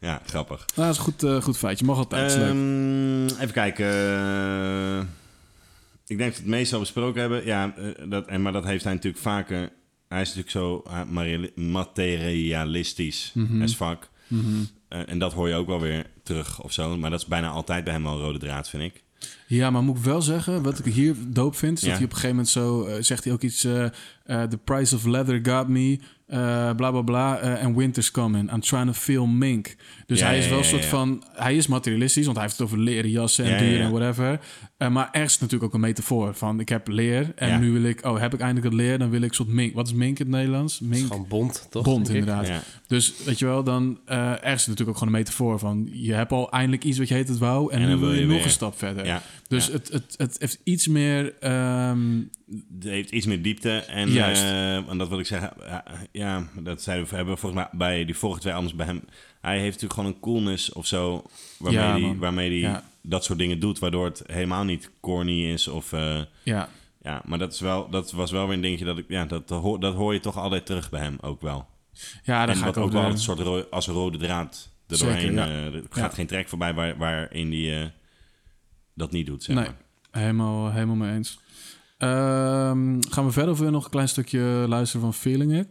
[0.00, 0.58] Ja, grappig.
[0.74, 1.84] Nou, dat is een goed, eh, goed feitje.
[1.84, 2.34] Mag altijd.
[2.34, 3.86] Ehm, even kijken.
[3.86, 4.98] eh,
[6.06, 7.44] ik denk dat we het meest al besproken hebben.
[7.44, 9.70] Ja, eh, dat, en, maar dat heeft hij natuurlijk vaker...
[10.08, 11.00] Hij is natuurlijk zo eh,
[11.54, 13.62] materialistisch Mhm.
[13.62, 14.08] as fuck.
[14.28, 14.44] Mhm.
[14.88, 16.96] Eh, en dat hoor je ook wel weer terug of zo.
[16.96, 19.02] Maar dat is bijna altijd bij hem wel een rode draad, vind ik.
[19.46, 21.88] Ja, maar moet ik wel zeggen, wat ik hier doop vind, is Ja.
[21.88, 23.64] dat hij op een gegeven moment zo eh, zegt hij ook iets.
[23.64, 25.98] eh, eh, The price of leather got me.
[26.76, 27.34] bla bla bla.
[27.62, 28.52] and winter's coming.
[28.52, 29.76] I'm trying to feel mink.
[30.06, 31.24] Dus Ja, hij is wel een soort van.
[31.32, 33.80] Hij is materialistisch, want hij heeft het over leren jassen en ja.
[33.80, 34.40] en whatever.
[34.76, 37.82] Eh, maar ergens is natuurlijk ook een metafoor van: ik heb leer en nu wil
[37.82, 38.04] ik.
[38.06, 38.98] Oh, heb ik eindelijk het leer?
[38.98, 39.74] Dan wil ik een soort mink.
[39.74, 40.80] Wat is mink in het Nederlands?
[40.80, 41.06] Mink.
[41.06, 41.84] gewoon bond, toch?
[41.84, 42.50] Bond, inderdaad.
[42.86, 46.32] Dus weet je wel, dan ergens is natuurlijk ook gewoon een metafoor van je hebt
[46.32, 48.26] al eindelijk iets wat je heet het wou en, En nu dan wil je je
[48.26, 48.44] nog weer.
[48.44, 49.22] een stap verder.
[49.48, 49.66] Dus.
[49.66, 51.34] Het, het, het heeft iets meer.
[51.40, 52.18] ehm,
[52.74, 53.70] Het heeft iets meer diepte.
[53.70, 54.42] En, Juist.
[54.42, 55.52] eh, en dat wil ik zeggen.
[55.66, 58.86] ja, Ja, dat zeiden we, we hebben volgens mij bij die vorige twee albums bij
[58.86, 59.02] hem.
[59.44, 61.22] Hij heeft natuurlijk gewoon een coolness of zo.
[61.58, 62.84] Waarmee Ja, waarmee die Ja.
[63.02, 63.78] dat soort dingen doet.
[63.78, 65.68] Waardoor het helemaal niet corny is.
[65.68, 66.68] Of, eh, ja,
[67.02, 69.04] ja, maar dat, is wel, dat was wel weer een dingetje dat ik.
[69.08, 71.66] Ja, dat, hoor, dat hoor je toch altijd terug bij hem ook wel.
[72.22, 73.94] ja, daar en ga wat ik ook ook wel weer- een soort ro- als een
[73.94, 75.34] rode draad er Zeker, doorheen.
[75.34, 75.46] ja.
[75.46, 77.86] eh, er gaat geen track voorbij waar, waarin die eh,
[78.94, 79.42] dat niet doet.
[79.42, 79.76] Zeg Nee, maar.
[80.22, 81.38] helemaal, helemaal mee eens.
[81.98, 85.68] Ehm, gaan we verder of je nog een klein stukje luisteren van Feeling It?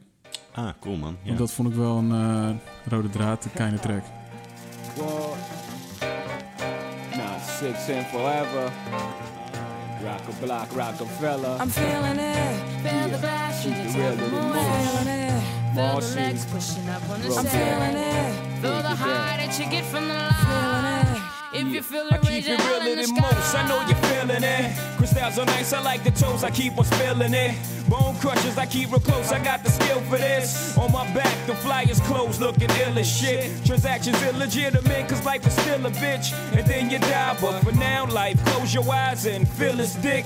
[0.55, 1.17] Ah, cool man.
[1.21, 1.27] Ja.
[1.27, 4.03] Want dat vond ik wel een eh, rode draad, een kleine track.
[4.95, 5.37] What?
[7.15, 8.71] Nah, six and forever.
[10.03, 11.61] Rock a block, Rockefeller.
[11.61, 12.55] I'm feeling it.
[12.83, 13.17] Feel the
[13.85, 14.53] is real, on the more.
[14.53, 15.43] Feeling it.
[15.73, 18.61] Feel the legs pushing up on the Roll I'm feeling it.
[18.61, 21.02] Feel the high that you get from the Feeling line.
[21.67, 23.55] If you feel I keep it realer than most.
[23.55, 24.75] I know you're feeling it.
[24.97, 25.71] Crystals are nice.
[25.71, 26.43] I like the toes.
[26.43, 27.55] I keep on spilling it.
[27.89, 28.57] Bone crushers.
[28.57, 29.31] I keep real close.
[29.31, 30.77] I got the skill for this.
[30.77, 33.49] On my back, the flyers closed, looking ill as shit.
[33.65, 36.33] Transactions illegitimate, cause life is still a bitch.
[36.53, 40.25] And then you die, but for now, life, close your eyes and feel his dick.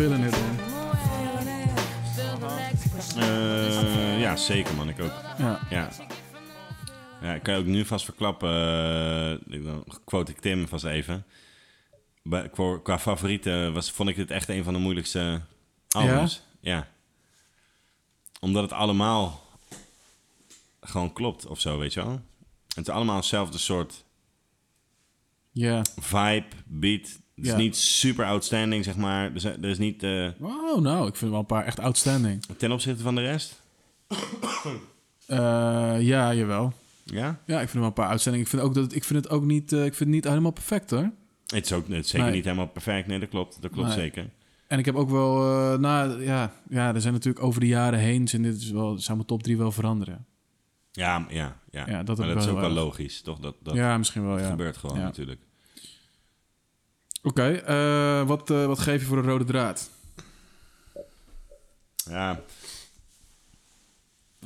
[0.00, 0.30] Feeling it.
[0.40, 0.58] Man.
[3.22, 4.88] Eh, ja, zeker man.
[4.88, 5.12] Ik ook.
[5.38, 5.88] Ja, Ja.
[7.22, 8.50] Ja, ik kan je ook nu vast verklappen.
[9.50, 11.24] eh, dan quote ik Tim vast even.
[12.22, 15.40] Bij- Qua, qua favorieten was, vond ik dit echt een van de moeilijkste
[15.88, 16.42] albums.
[16.60, 16.88] Ja?
[18.40, 19.42] Omdat het allemaal
[20.80, 22.20] gewoon klopt of zo, weet je wel.
[22.68, 24.04] Het is allemaal hetzelfde soort
[25.52, 25.82] ja.
[26.00, 27.18] vibe, beat.
[27.40, 27.58] Het is Ja.
[27.58, 29.24] niet super outstanding, zeg maar.
[29.24, 32.44] Er is, er is niet eh, Oh, nou, ik vind wel een paar echt outstanding.
[32.56, 33.62] ten opzichte van de rest.
[35.26, 35.36] Eh,
[36.00, 36.72] ja, jawel.
[37.04, 37.40] Ja?
[37.46, 38.44] Ja, ik vind wel een paar outstanding.
[38.44, 40.50] Ik vind, ook dat ik vind het ook niet, eh, ik vind het niet helemaal
[40.50, 41.10] perfect, hoor.
[41.46, 42.34] Het is ook het is zeker Nee.
[42.34, 43.06] niet helemaal perfect.
[43.06, 43.62] Nee, dat klopt.
[43.62, 43.96] Dat klopt Nee.
[43.98, 44.30] zeker.
[44.66, 47.98] En ik heb ook wel, eh, nou ja, ja, er zijn natuurlijk over de jaren
[47.98, 50.24] heen, dit is wel, zou mijn top 3 wel veranderen.
[50.92, 51.84] Ja, ja, ja.
[51.88, 53.38] Ja, dat maar dat is ook wel logisch, toch?
[53.38, 54.50] Dat, dat ja, misschien wel, ja.
[54.50, 55.02] gebeurt gewoon Ja.
[55.04, 55.40] natuurlijk.
[57.22, 59.90] Oké, eh, wat, eh, wat geef je voor de rode draad?
[62.10, 62.40] Ja.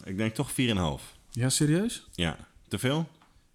[0.04, 1.14] Ik denk toch 4,5.
[1.30, 2.08] Ja, serieus?
[2.12, 2.36] Ja.
[2.68, 3.08] Te veel?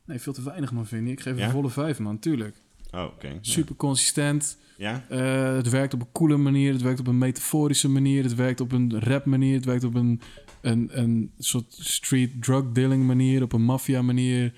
[0.05, 1.11] Nee, veel te weinig, man, vind ik.
[1.11, 1.45] Ik geef Ja?
[1.45, 2.55] een volle 5, man, tuurlijk.
[2.91, 3.37] Oh, oké.
[3.41, 4.57] Super consistent.
[4.77, 5.05] Ja?
[5.09, 8.61] Eh, het werkt op een coole manier, het werkt op een metaforische manier, het werkt
[8.61, 10.21] op een rap manier, het werkt op een,
[10.61, 14.53] een, een soort street drug dealing manier, op een maffia manier.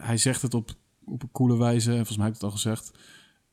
[0.00, 0.70] Hij zegt het op,
[1.04, 2.90] op een coole wijze, en volgens mij heb ik het al gezegd.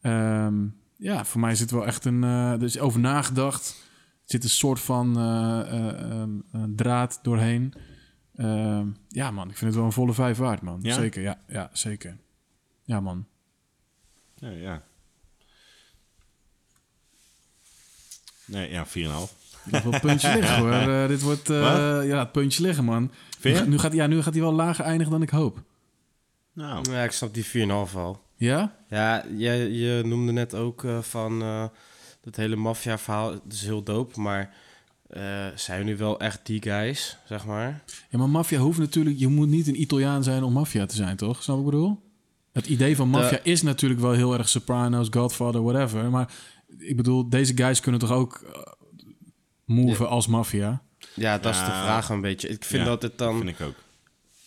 [0.04, 0.66] Ehm,
[0.98, 3.70] ja, voor mij zit wel echt een, eh, er is over nagedacht.
[3.70, 7.74] Er zit een soort van eh, eh, ehm, eh, draad doorheen.
[8.36, 10.80] Ehm, ja, man, ik vind het wel een volle vijf waard, man.
[10.82, 10.94] Ja?
[10.94, 12.18] Zeker, ja, ja, zeker.
[12.84, 13.26] Ja, man.
[14.36, 14.84] Ja, ja.
[18.46, 18.92] Nee, ja, 4,5.
[19.64, 21.08] Nog wel een puntje liggen hoor.
[21.08, 21.58] Dit wordt eh,
[22.08, 23.12] ja, het puntje liggen, man.
[23.40, 23.64] Vind je?
[23.64, 25.64] Nu, nu gaat, ja, nu gaat hij wel lager eindigen dan ik hoop.
[26.54, 28.23] Nou, Ja, ik snap die 4,5 al.
[28.36, 28.76] Ja?
[28.90, 31.66] Ja, jij, je noemde net ook eh, van eh
[32.22, 33.32] dat hele maffia-verhaal.
[33.32, 34.54] Het is heel dope, maar
[35.10, 37.84] eh, zijn nu wel echt die guys, zeg maar?
[38.10, 39.20] Ja, maar maffia hoeft natuurlijk...
[39.20, 41.44] Je moet niet een Italiaan zijn om maffia te zijn, toch?
[41.44, 42.02] Snap wat ik bedoel?
[42.52, 46.10] Het idee van maffia is natuurlijk wel heel erg Sopranos, Godfather, whatever.
[46.10, 46.34] Maar
[46.78, 48.64] ik bedoel, deze guys kunnen toch ook
[49.66, 50.82] moven als maffia?
[51.16, 51.84] Ja, dat is de Ja.
[51.84, 52.48] vraag een beetje.
[52.48, 53.38] Ik vind ja, dat het dan...
[53.38, 53.76] vind ik ook.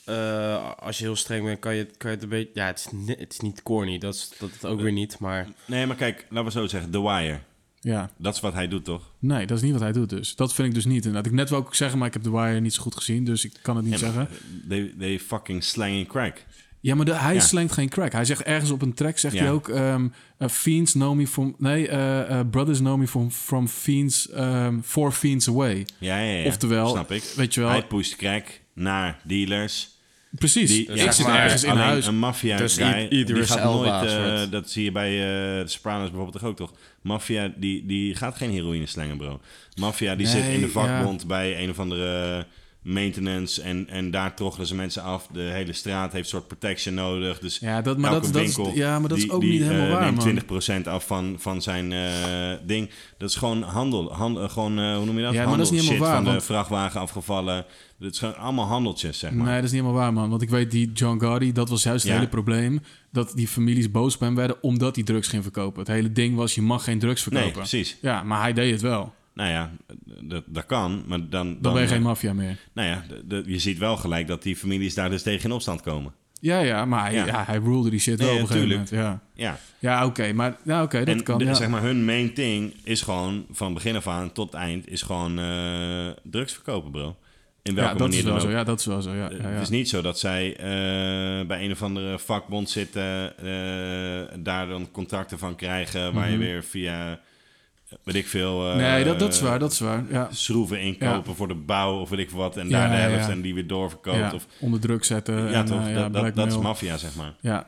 [0.06, 2.50] Eh, als je heel streng bent, kan je, het- kan je het een beetje...
[2.54, 5.46] Ja, het is, het is niet corny, dat is dat het ook weer niet, maar...
[5.64, 6.90] Nee, maar kijk, laten we zo zeggen.
[6.90, 7.38] The Wire.
[7.80, 8.10] Ja.
[8.16, 9.02] Dat is wat hij doet, toch?
[9.18, 10.36] Nee, dat is niet wat hij doet dus.
[10.36, 10.96] Dat vind ik dus niet.
[11.04, 11.26] Inderdaad.
[11.26, 13.24] Ik net wou ook zeggen, maar ik heb The Wire niet zo goed gezien.
[13.24, 14.28] Dus ik kan het niet Ja, zeggen.
[14.68, 16.44] They, they fucking slanging crack.
[16.80, 17.40] Ja, maar de, hij Ja.
[17.40, 18.12] slengt geen crack.
[18.12, 19.40] Hij zegt ergens op een track, zegt Ja.
[19.42, 19.68] hij ook...
[19.68, 21.54] ehm, eh, fiends know me from...
[21.58, 24.30] Nee, eh, brothers know me from, from fiends...
[24.30, 25.86] ehm four fiends away.
[25.98, 26.46] Ja, ja, ja.
[26.46, 27.32] Oftewel, Snap ik.
[27.36, 27.70] weet je wel...
[27.70, 29.94] Hij pusht crack naar dealers.
[30.38, 30.70] Precies.
[30.70, 32.06] Die, ik ja, zit maar ergens in alleen huis.
[32.06, 34.10] Een maffia Dus guy, die gaat Elba nooit...
[34.12, 36.72] eh, dat zie je bij eh, de Sopranos bijvoorbeeld toch ook, toch?
[37.02, 39.40] Maffia, die, die gaat geen heroïne slengen, bro.
[39.74, 40.72] Maffia, die Nee, zit in de ja.
[40.72, 42.46] vakbond bij een of andere
[42.86, 43.62] maintenance...
[43.62, 45.26] En, en daar troggelen ze mensen af.
[45.32, 47.38] De hele straat heeft een soort protection nodig.
[47.38, 49.40] Dus Ja, dat, maar elke dat, dat, is, winkel ja, maar dat is die- ook
[49.40, 50.24] die, niet helemaal eh, waar, man.
[50.24, 52.90] neemt 20% af van, van zijn eh, ding.
[53.18, 54.12] Dat is gewoon handel.
[54.12, 55.32] handel gewoon, eh, hoe noem je dat?
[55.34, 57.64] Ja, maar dat is niet helemaal shit waar, van de want- vrachtwagen afgevallen.
[57.98, 59.46] Het is gewoon allemaal handeltjes, zeg maar.
[59.46, 60.30] Nee, dat is niet helemaal waar, man.
[60.30, 62.18] Want ik weet, die John Gotti, dat was juist het Ja.
[62.18, 62.80] hele probleem.
[63.12, 65.78] Dat die families boos op hem werden omdat hij drugs ging verkopen.
[65.78, 67.58] Het hele ding was, je mag geen drugs nee, verkopen.
[67.68, 67.96] precies.
[68.00, 69.14] ja, maar hij deed het wel.
[69.36, 69.70] Nou ja,
[70.22, 71.28] dat, dat kan, maar dan...
[71.30, 72.56] Dan, Dan ben je geen maffia meer.
[72.72, 73.04] Nou ja,
[73.46, 76.12] je ziet wel gelijk dat die families daar dus tegen in opstand komen.
[76.40, 77.26] Ja, ja, maar hij, Ja.
[77.26, 77.44] ja.
[77.46, 78.90] hij rulede die shit Nee, wel op een gegeven moment.
[78.90, 80.32] Ja, Ja, ja oké.
[80.32, 81.38] maar ja, oké, dat kan.
[81.38, 81.54] de- ja.
[81.54, 85.38] zeg maar, hun main thing is gewoon van begin af aan tot eind is gewoon
[85.38, 87.16] eh, drugs verkopen, bro.
[87.62, 88.50] In welke ja, dat manier is wel dan zo.
[88.50, 89.14] Ja, dat is wel zo.
[89.14, 89.54] Ja, Eh, ja, ja.
[89.54, 93.32] Het is niet zo dat zij eh, bij een of andere vakbond zitten,
[94.42, 97.20] daar dan contracten van krijgen, waar je weer via,
[98.02, 98.82] weet ik veel, eh, Mhm.
[98.82, 99.58] nee, dat, dat is waar.
[99.58, 100.04] Dat is waar.
[100.10, 100.28] Ja.
[100.32, 103.30] schroeven inkopen voor de bouw of weet ik wat, en daar de helft ja.
[103.32, 104.32] en die weer doorverkoopt.
[104.32, 105.34] Of, Onder druk zetten.
[105.34, 105.80] ja, en, toch?
[105.86, 107.34] eh, ja, dat, dat, dat is maffia, zeg maar.
[107.40, 107.66] Ja,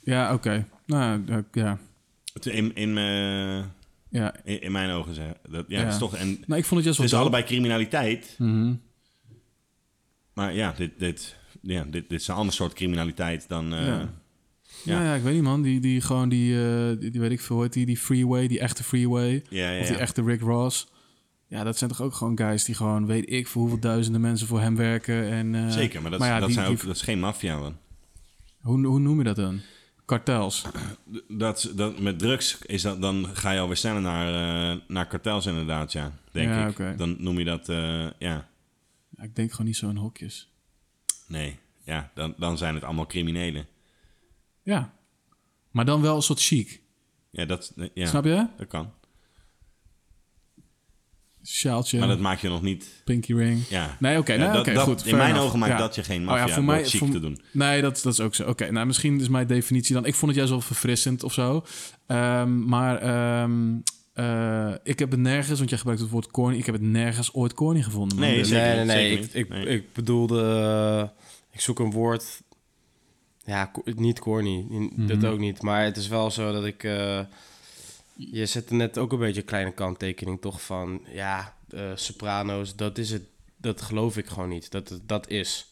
[0.00, 0.66] ja oké.
[0.86, 1.78] Nou, eh, ja.
[2.42, 3.72] In, in, mijn-
[4.10, 4.34] ja.
[4.44, 5.26] in, in mijn ogen, zeg.
[5.50, 5.78] Dat, ja.
[5.80, 6.14] Het is toch...
[6.16, 7.22] En, Nou, ik vond het juist het wel is dope.
[7.22, 8.74] allebei criminaliteit, Mhm.
[10.34, 13.74] maar ja, dit, dit, ja dit, dit is een ander soort criminaliteit dan...
[13.74, 14.02] eh,
[14.84, 15.02] Ja.
[15.04, 15.14] Ja.
[15.14, 15.62] Ik weet niet man.
[15.62, 18.48] Die, die gewoon die, eh, die, die weet ik veel, hoe heet die, die freeway,
[18.48, 19.42] die echte freeway.
[19.48, 20.88] ja, ja, Of die echte Rick Ross.
[21.46, 24.46] Ja, dat zijn toch ook gewoon guys die gewoon, weet ik voor hoeveel duizenden mensen
[24.46, 25.28] voor hem werken.
[25.30, 27.76] En, eh, Zeker, maar dat, ja, dat, die- zijn ook, dat is geen maffia, man.
[28.60, 29.60] hoe, hoe noem je dat dan?
[30.04, 30.64] Kartels.
[31.28, 34.26] Dat, dat, met drugs is dat, dan ga je alweer sneller naar,
[34.72, 36.12] eh, naar kartels inderdaad, ja.
[36.32, 36.98] Denk Ja, ik.
[36.98, 40.48] Dan noem je dat, ja, Ja, ik denk gewoon niet zo in hokjes.
[41.26, 41.56] nee.
[41.84, 43.66] Ja, dan, dan zijn het allemaal criminelen.
[44.68, 44.92] Ja.
[45.70, 46.80] Maar dan wel een soort chic.
[47.30, 48.46] Ja, dat, ja, Snap je?
[48.56, 48.90] dat kan.
[51.44, 53.02] Sjaaltje, Maar dat maakt je nog niet...
[53.04, 53.66] pinky ring.
[53.68, 53.96] Ja.
[54.00, 55.06] Nee, oké, Ja, nee, oké, dat- goed.
[55.06, 55.46] In mijn enough.
[55.46, 55.78] ogen maakt Ja.
[55.78, 57.38] dat je geen Oh maffia ja, voor mij, chic voor- te doen.
[57.52, 58.48] Nee, dat, dat is ook zo.
[58.48, 60.04] Oké, nou misschien is mijn definitie dan...
[60.06, 61.64] Ik vond het juist wel verfrissend of zo.
[62.06, 63.76] Ehm, maar ehm,
[64.12, 65.58] eh, ik heb het nergens...
[65.58, 66.56] Want jij gebruikt het woord corny.
[66.58, 68.18] Ik heb het nergens ooit corny gevonden.
[68.18, 68.26] man.
[68.28, 69.08] Nee, Dus- nee, nee, nee.
[69.08, 69.66] zeker Ik, ik, Nee.
[69.66, 70.40] ik bedoelde...
[70.42, 72.42] eh, ik zoek een woord...
[73.48, 74.66] Ja, niet corny.
[74.70, 75.06] in- Mhm.
[75.06, 75.62] Dat ook niet.
[75.62, 76.84] Maar het is wel zo dat ik...
[76.84, 77.20] eh,
[78.16, 80.62] je zette net ook een beetje een kleine kanttekening, toch?
[80.62, 83.22] Van, ja, eh, Sopranos, dat is het.
[83.56, 84.70] Dat geloof ik gewoon niet.
[84.70, 85.66] Dat het dat is.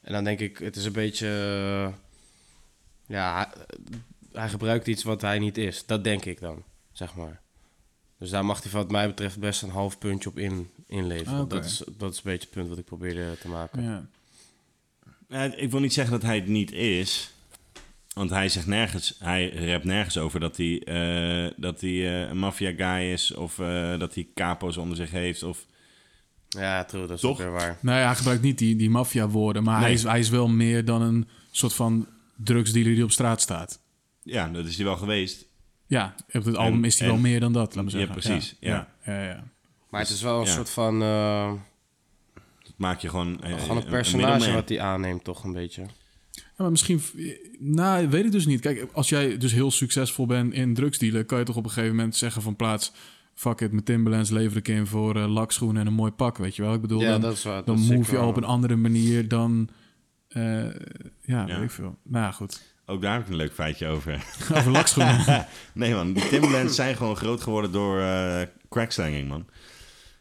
[0.00, 1.26] En dan denk ik, het is een beetje...
[1.28, 1.94] eh,
[3.06, 3.52] ja,
[4.32, 5.86] hij, gebruikt iets wat hij niet is.
[5.86, 7.40] Dat denk ik dan, zeg maar.
[8.18, 11.40] Dus daar mag hij wat mij betreft best een half puntje op in, inleveren.
[11.40, 13.82] Ah, dat, is, dat is een beetje het punt wat ik probeerde te maken.
[13.82, 14.06] Ja.
[15.28, 17.30] Ja, ik wil niet zeggen dat hij het niet is.
[18.14, 22.38] Want hij zegt nergens, hij rapt nergens over dat hij, eh, dat hij eh, een
[22.38, 23.34] maffia guy is.
[23.34, 25.42] Of eh, dat hij capo's onder zich heeft.
[25.42, 25.66] Of,
[26.48, 27.30] Ja, true, dat is Toch?
[27.30, 27.78] ook weer waar.
[27.80, 29.62] Nou ja, hij gebruikt niet die, die maffia-woorden.
[29.62, 29.94] Maar hij, Nee.
[29.94, 32.06] is, hij is wel meer dan een soort van
[32.36, 33.80] drugsdealer die op straat staat.
[34.22, 35.46] ja, dat is hij wel geweest.
[35.86, 38.14] Ja, op het album is hij en- wel meer dan dat, laat me Ja, zeggen.
[38.20, 38.88] precies, ja.
[39.04, 39.44] Ja, ja, ja.
[39.90, 40.52] Maar het is wel een ja.
[40.52, 41.02] soort van...
[42.78, 43.40] maak je gewoon...
[43.42, 45.82] eh, gewoon een een personage wat hij aanneemt, toch een beetje.
[46.32, 47.00] Ja, maar misschien...
[47.58, 48.60] Nou, weet ik dus niet.
[48.60, 51.26] Kijk, als jij dus heel succesvol bent in drugsdealen...
[51.26, 52.92] kan je toch op een gegeven moment zeggen van plaats...
[53.34, 56.56] Fuck it, mijn Timberlands lever ik in voor eh, lakschoenen en een mooi pak, weet
[56.56, 56.74] je wel?
[56.74, 57.64] Ik bedoel, Ja, dan, dat is waar.
[57.64, 59.68] dan dat move je al op een andere manier dan...
[60.28, 60.70] eh, ja,
[61.22, 61.46] Ja.
[61.46, 61.96] weet ik veel.
[62.02, 62.62] Nou ja, goed.
[62.86, 64.24] Ook daar heb ik een leuk feitje over.
[64.54, 65.46] Over lakschoenen.
[65.74, 69.46] nee man, die Timberlands zijn gewoon groot geworden door eh crackslanging man.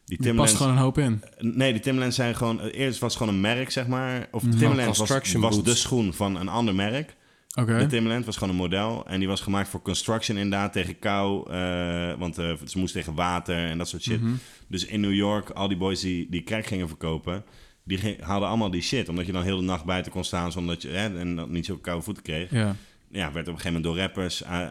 [0.08, 1.24] Die Er past gewoon een hoop in.
[1.40, 2.60] Nee, die Timberlands zijn gewoon...
[2.62, 4.28] Eerst was het gewoon een merk, zeg maar.
[4.32, 4.42] Of.
[4.42, 7.16] Timberlands was, Construction was de schoen van een ander merk.
[7.60, 7.78] Oké.
[7.78, 9.06] De Timberland was gewoon een model.
[9.08, 11.52] En die was gemaakt voor construction inderdaad, tegen kou.
[11.52, 14.22] eh, want eh, ze moest tegen water en dat soort shit.
[14.22, 14.32] Mhm.
[14.68, 17.44] Dus in New York, al die boys die, die crack gingen verkopen...
[17.84, 19.10] die ging- haalden allemaal die shit.
[19.10, 20.52] Omdat je dan heel de nacht buiten kon staan...
[20.52, 22.52] zonder dat je hè, en dan niet zo koude voeten kreeg.
[22.52, 22.76] Ja.
[23.12, 24.44] Ja, werd op een gegeven moment door rappers...
[24.44, 24.62] eh,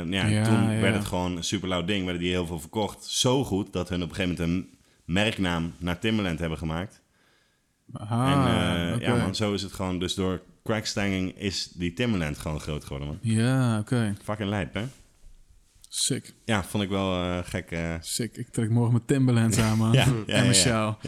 [0.00, 0.80] eh, ja, Ja, toen ja.
[0.80, 2.04] werd het gewoon een super loud ding.
[2.04, 3.04] Werden die heel veel verkocht.
[3.04, 4.78] Zo goed dat hun op een gegeven moment een
[5.12, 7.00] merknaam naar Timberland hebben gemaakt.
[7.92, 8.32] Aha,
[8.94, 9.98] en eh, ja man, zo is het gewoon.
[9.98, 13.18] Dus door crackstanging is die Timberland gewoon groot geworden man.
[13.22, 14.14] Ja, oké.
[14.22, 14.82] Fucking lijp, hè?
[15.88, 16.32] Sick.
[16.44, 17.70] Ja, vond ik wel eh, gek.
[17.70, 17.94] eh.
[18.00, 18.36] Sick.
[18.36, 19.92] Ik trek morgen mijn Timberlands aan, man.
[19.98, 20.98] ja, ja, en mijn ja.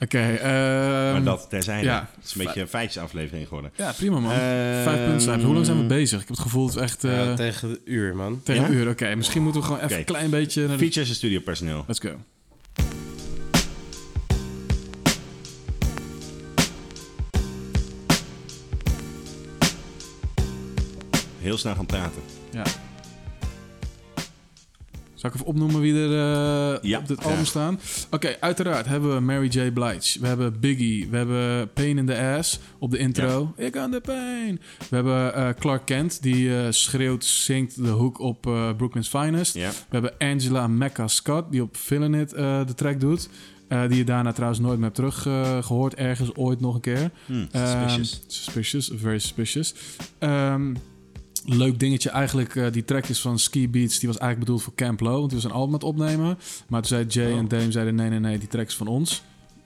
[0.00, 1.86] Oké, ehm, maar dat terzijde.
[1.86, 2.10] ja.
[2.14, 3.72] Het is een beetje een feitjesaflevering geworden.
[3.76, 4.30] Ja, prima man.
[4.32, 5.42] Ehm, Vijf punten.
[5.42, 6.20] Hoe lang zijn we bezig?
[6.20, 7.04] Ik heb het gevoel dat we echt...
[7.04, 8.42] eh, Ja, tegen de uur, man.
[8.42, 8.68] tegen Ja?
[8.68, 8.88] een uur.
[8.88, 10.60] Oké, misschien moeten we gewoon even een klein beetje...
[10.66, 10.82] Naar de...
[10.82, 11.84] Features en studiopersoneel.
[11.86, 12.16] Let's go.
[21.46, 22.22] Heel snel gaan praten.
[22.52, 22.62] Ja.
[25.14, 27.30] Zal ik even opnoemen wie er eh, Ja, op dit graag.
[27.30, 27.80] album staan?
[28.10, 29.70] Oké, uiteraard hebben we Mary J.
[29.72, 30.20] Blige.
[30.20, 31.08] We hebben Biggie.
[31.10, 33.52] We hebben Pain in the Ass op de intro.
[33.56, 34.60] Ik aan de pijn.
[34.88, 38.42] We hebben eh, Clark Kent, die eh, schreeuwt, zingt de hoek op
[38.76, 39.54] Brooklyn's Finest.
[39.54, 39.70] Ja.
[39.70, 43.28] We hebben Angela Mecca Scott, die op Feelin' It de track doet.
[43.68, 47.10] Die je daarna trouwens nooit meer hebt teruggehoord, gehoord ergens ooit nog een keer.
[47.26, 48.20] Hmm, Ehm, suspicious.
[48.26, 49.74] suspicious, very suspicious.
[50.18, 50.74] Ehm,
[51.48, 53.98] leuk dingetje eigenlijk, eh, die track is van Ski Beats.
[53.98, 56.38] Die was eigenlijk bedoeld voor Camp Low, want die was een album aan het opnemen.
[56.68, 57.38] Maar toen zei Jay Oh.
[57.38, 59.22] en Dame zeiden nee, nee, nee, die track is van ons.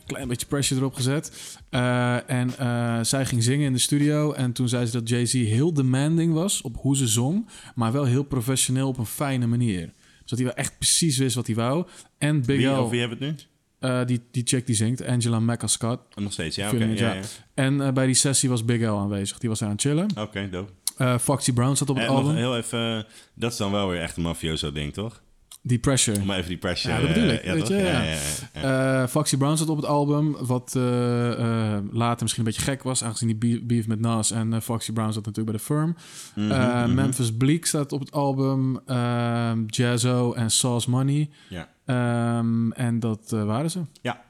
[0.07, 1.59] Klein beetje pressure erop gezet.
[1.70, 4.33] Eh, en eh, zij ging zingen in de studio.
[4.33, 7.49] En toen zei ze dat Jay-Z heel demanding was op hoe ze zong.
[7.74, 9.81] Maar wel heel professioneel op een fijne manier.
[10.20, 11.87] Dus dat hij wel echt precies wist wat hij wou.
[12.18, 14.05] En Big Wie, L, wie hebben we het nu?
[14.07, 16.01] die, die chick die zingt, Angela Mecca Scott.
[16.14, 16.85] Oh, nog steeds, ja, oké.
[16.85, 17.16] Ja.
[17.55, 19.39] En bij die sessie was Big L aanwezig.
[19.39, 20.09] Die was daar aan het chillen.
[20.18, 20.72] Oké, dope.
[21.01, 22.36] Eh, Foxy Brown zat op het En nog album.
[22.36, 23.03] heel even, eh,
[23.34, 25.22] dat is dan wel weer echt een mafioso ding, toch?
[25.62, 26.20] Die Pressure.
[26.20, 26.94] Om even die pressure...
[26.94, 27.68] Ja, dat bedoel eh, ik, weet toch?
[27.68, 28.03] je, ja.
[28.03, 28.16] ja,
[28.55, 29.03] ja.
[29.03, 31.32] Eh, Foxy Brown zat op het album, wat eh,
[31.76, 34.92] eh, later misschien een beetje gek was, aangezien die beef, met Nas en eh, Foxy
[34.92, 35.96] Brown zat natuurlijk bij de Firm.
[36.34, 36.94] Mhm, Eh, mhm.
[36.94, 41.30] Memphis Bleak staat op het album, ehm, Jazzo en Sauce Money.
[41.48, 41.68] Ja.
[41.86, 43.80] Ehm, en dat eh, waren ze.
[44.03, 44.22] Ja.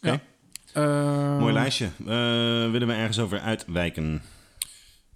[0.00, 0.20] Ja.
[0.72, 1.84] Ehm, Mooi lijstje.
[1.98, 2.06] Eh,
[2.70, 4.22] willen we ergens over uitwijken?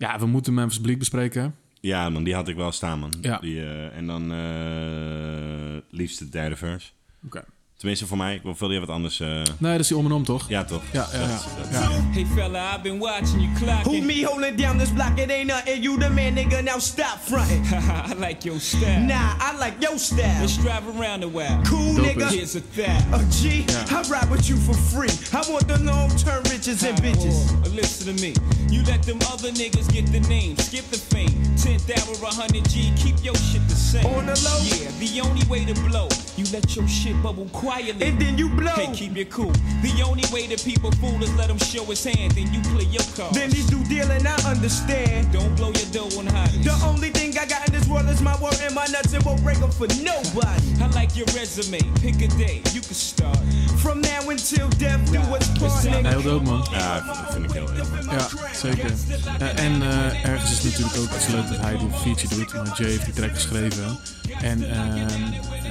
[0.03, 1.55] Ja, we moeten Memphis Bleak bespreken.
[1.81, 3.13] Ja, man, die had ik wel staan, man.
[3.21, 3.39] Ja.
[3.39, 6.91] Die, eh, en dan eh liefst de derde verse.
[7.25, 7.45] Oké.
[7.83, 8.35] Tenminste, voor mij.
[8.35, 9.21] Ik wil veel wat anders.
[9.21, 9.29] eh,
[9.59, 10.49] Nee, dat is die om en om, toch?
[10.49, 10.83] ja, toch?
[10.93, 11.29] Ja, ja, ja.
[11.73, 11.89] Ja.
[12.13, 14.05] Hey fella, I've been watching you Who clocking.
[14.07, 15.19] me holding down this block?
[15.19, 15.83] It ain't nothing.
[15.83, 16.63] You the man, nigga.
[16.63, 17.65] Now stop fronting.
[18.11, 19.01] I like your style.
[19.01, 20.41] Nah, I like your style.
[20.41, 21.61] Let's drive around a while.
[21.65, 22.31] Cool, Dope nigga.
[22.31, 23.03] Here's a that.
[23.13, 25.11] A G, I ride with you for free.
[25.33, 27.37] I want the long-term riches and bitches.
[27.65, 28.33] Oh, listen to me.
[28.71, 31.35] You let them other niggas get the name, skip the fame.
[31.57, 34.07] 10,000 or 100 G, keep your shit the same.
[34.07, 34.59] On the low.
[34.63, 38.07] Yeah, the only way to blow, you let your shit bubble quietly.
[38.09, 38.73] And then you blow.
[38.73, 39.53] Hey, keep it cool.
[39.83, 42.85] The only way that people fool is let him show his hand, then you play
[42.85, 43.37] your cards.
[43.37, 45.33] Then he do dealing, I understand.
[45.33, 46.65] Don't blow your dough on hotties.
[46.65, 49.25] The only thing I got in this world is my word and my nuts, and
[49.25, 50.69] won't break them for nobody.
[50.81, 51.81] I like your resume.
[52.01, 53.39] Pick a day, you can start.
[53.83, 56.09] From now until death, do what's part, Ja, nigga.
[56.09, 56.67] heel dope, man.
[56.71, 57.89] Ja, dat vind ik heel erg.
[58.11, 58.93] Ja, zeker.
[59.39, 62.53] Eh, en eh, ergens is het natuurlijk ook iets leuk dat hij die feature doet.
[62.53, 63.99] Want Jay heeft die track geschreven.
[64.41, 65.62] En het is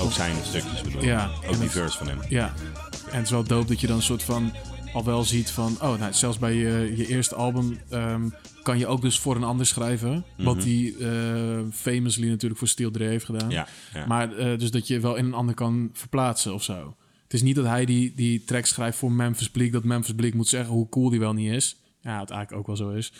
[0.00, 1.02] ook, zijn stukjes bedoel.
[1.04, 2.18] Ja, Ook en die het- verse van hem.
[2.28, 2.54] Ja,
[3.10, 4.52] en het is wel dope dat je dan een soort van
[4.92, 5.76] al wel ziet van...
[5.82, 8.28] Oh, nou, zelfs bij je, je eerste album ehm,
[8.62, 10.24] kan je ook dus voor een ander schrijven.
[10.36, 13.50] Wat hij eh, famously natuurlijk voor Steel Dre heeft gedaan.
[13.50, 14.06] Ja, ja.
[14.06, 16.96] Maar eh, dus dat je wel in een ander kan verplaatsen of zo.
[17.22, 19.72] Het is niet dat hij die, die track schrijft voor Memphis Bleak...
[19.72, 21.76] dat Memphis Bleak moet zeggen hoe cool die wel niet is.
[22.00, 23.12] Ja, het eigenlijk ook wel zo is.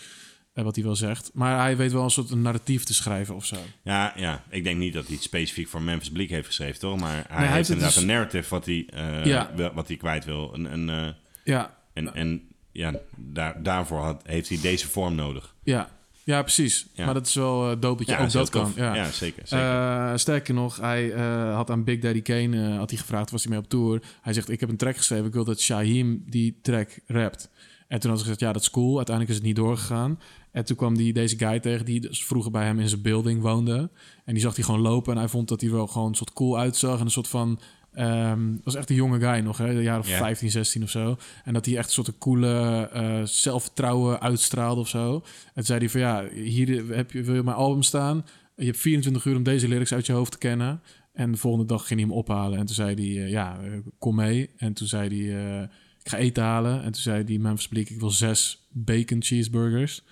[0.52, 1.30] Eh, wat hij wel zegt.
[1.34, 3.56] Maar hij weet wel een soort narratief te schrijven of zo.
[3.82, 7.00] Ja, ja, ik denk niet dat hij het specifiek voor Memphis Bleak heeft geschreven, toch?
[7.00, 9.50] Maar hij, hij heeft inderdaad dus- een narrative wat hij, eh, Ja.
[9.74, 10.52] wat hij kwijt wil.
[10.54, 11.08] En, en, eh,
[11.44, 12.42] Ja, en, en
[12.72, 15.54] ja, daar, daarvoor had, heeft hij deze vorm nodig.
[15.62, 15.88] ja.
[16.24, 16.86] ja precies.
[16.92, 17.04] Ja.
[17.04, 18.72] Maar dat is wel dope dat je Ja, ook dat kan.
[18.76, 18.94] Ja.
[18.94, 19.42] Ja, zeker.
[19.46, 20.18] zeker.
[20.18, 21.08] Sterker nog, hij
[21.54, 24.02] had aan Big Daddy Kane had hij gevraagd, was hij mee op tour.
[24.22, 27.50] Hij zegt, ik heb een track geschreven, ik wil dat Shaheem die track rapt.
[27.88, 28.96] En toen had ze gezegd, ja, dat is cool.
[28.96, 30.20] Uiteindelijk is het niet doorgegaan.
[30.52, 33.40] En toen kwam die, deze guy tegen, die dus vroeger bij hem in zijn building
[33.40, 33.90] woonde.
[34.24, 36.32] En die zag hij gewoon lopen en hij vond dat hij wel gewoon een soort
[36.32, 36.98] cool uitzag.
[36.98, 37.60] En een soort van...
[37.92, 39.68] ehm was echt een jonge guy nog, hè?
[39.68, 40.16] Een jaar of Ja.
[40.16, 41.16] 15, 16 of zo.
[41.44, 45.14] En dat hij echt een soort coole eh, zelfvertrouwen uitstraalde of zo.
[45.14, 45.22] En
[45.54, 48.24] toen zei hij van, ja, hier heb je, wil je mijn album staan?
[48.56, 50.80] Je hebt 24 uur om deze lyrics uit je hoofd te kennen.
[51.12, 52.58] En de volgende dag ging hij hem ophalen.
[52.58, 54.50] En toen zei hij, eh, ja, eh, kom mee.
[54.56, 55.62] En toen zei hij,
[56.02, 56.76] ik ga eten halen.
[56.82, 60.02] En toen zei die Memphis Bleak, ik wil zes bacon cheeseburgers.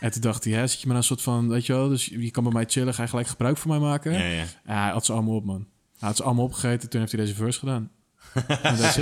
[0.00, 2.06] En toen dacht hij, hè, zit je maar een soort van, weet je wel, dus
[2.06, 4.12] je kan bij mij chillen, ga je gelijk gebruik van mij maken?
[4.12, 4.44] ja, ja.
[4.66, 5.66] Ja, hij had ze allemaal op, man.
[5.98, 7.90] Hij had ze allemaal opgegeten, toen heeft hij deze verse gedaan.
[8.62, 8.98] En dat.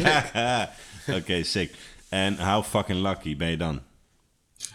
[1.16, 1.74] Oké, sick.
[2.09, 3.80] En how fucking lucky ben je dan?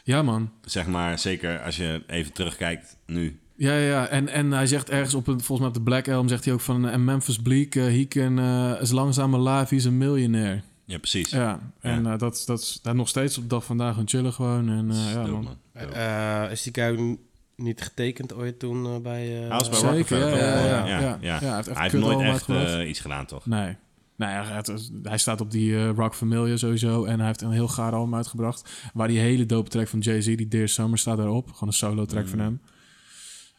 [0.03, 0.51] Ja, man.
[0.61, 3.39] Zeg maar, zeker als je even terugkijkt nu.
[3.55, 4.07] Ja, ja.
[4.07, 6.53] En, en hij zegt ergens op, een, volgens mij op de Black Album, zegt hij
[6.53, 9.85] ook van, en Memphis Bleak, eh, he can, uh, as long as I'm alive, he's
[9.85, 10.61] a millionaire.
[10.85, 11.29] Ja, precies.
[11.29, 14.07] Ja, en eh, dat, dat is daar nog steeds op de dag van vandaag gewoon
[14.07, 14.69] chillen gewoon.
[14.69, 15.43] En, eh, ja, Dope, man.
[15.43, 15.57] man.
[15.79, 15.93] Dope.
[15.93, 17.17] Eh, is die guy
[17.55, 19.33] niet getekend ooit toen eh, bij...
[19.35, 21.17] eh, Hij was bij Zeker, ja, ja, ja, ja, ja.
[21.21, 21.39] ja.
[21.39, 23.45] Ja, hij heeft Hij nooit echt eh, iets gedaan, toch?
[23.45, 23.75] Nee.
[24.15, 27.05] Nou ja, het- hij staat op die eh, Rock Familia sowieso.
[27.05, 28.69] En hij heeft een heel gaar album uitgebracht.
[28.93, 31.45] Waar die hele dope track van Jay-Z, die Dear Summer, staat daarop.
[31.51, 32.29] Gewoon een solo track Mm.
[32.29, 32.61] van hem.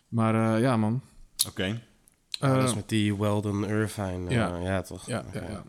[0.09, 1.01] Maar eh, ja, man.
[1.49, 1.81] Oké.
[2.41, 4.29] Eh, is met die Weldon Irvine.
[4.29, 4.57] eh, ja.
[4.57, 4.83] ja.
[4.83, 5.07] toch?
[5.07, 5.65] Ja, ja, ja.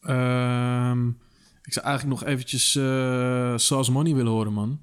[0.00, 1.08] Ehm,
[1.62, 4.80] ik zou eigenlijk nog eventjes eh Sauce Money willen horen, man.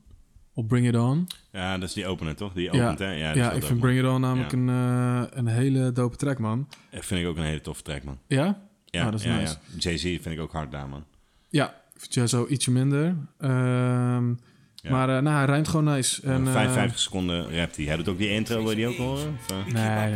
[0.60, 1.28] Op Bring It On.
[1.52, 2.54] Ja, dat is die opener, toch?
[2.54, 3.12] Die Ja, opent, hè?
[3.12, 3.80] Ja, is Ja, wel ik vind.
[3.80, 4.58] Bring It On namelijk Ja.
[4.58, 6.68] een, eh, een hele dope track, man.
[6.92, 8.18] Dat vind ik ook een hele toffe track, man.
[8.28, 8.62] Ja?
[8.86, 9.58] Ja, Ah, dat is ja, nice.
[9.72, 9.78] ja.
[9.78, 11.04] Jay-Z vind ik ook hard daar, man.
[11.50, 13.16] Ja, ik vind ietsje minder.
[13.38, 14.34] Ehm,
[14.82, 14.92] Ja.
[14.92, 16.22] Maar eh, nou, hij rijmt gewoon nice.
[16.24, 17.86] En, eh, 55 seconden rapt hij.
[17.86, 19.40] Hij doet ook die intro, wil je die ook horen?
[19.42, 19.74] Of, eh?
[19.74, 20.16] Nee, nee,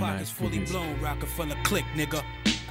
[1.95, 2.21] nee.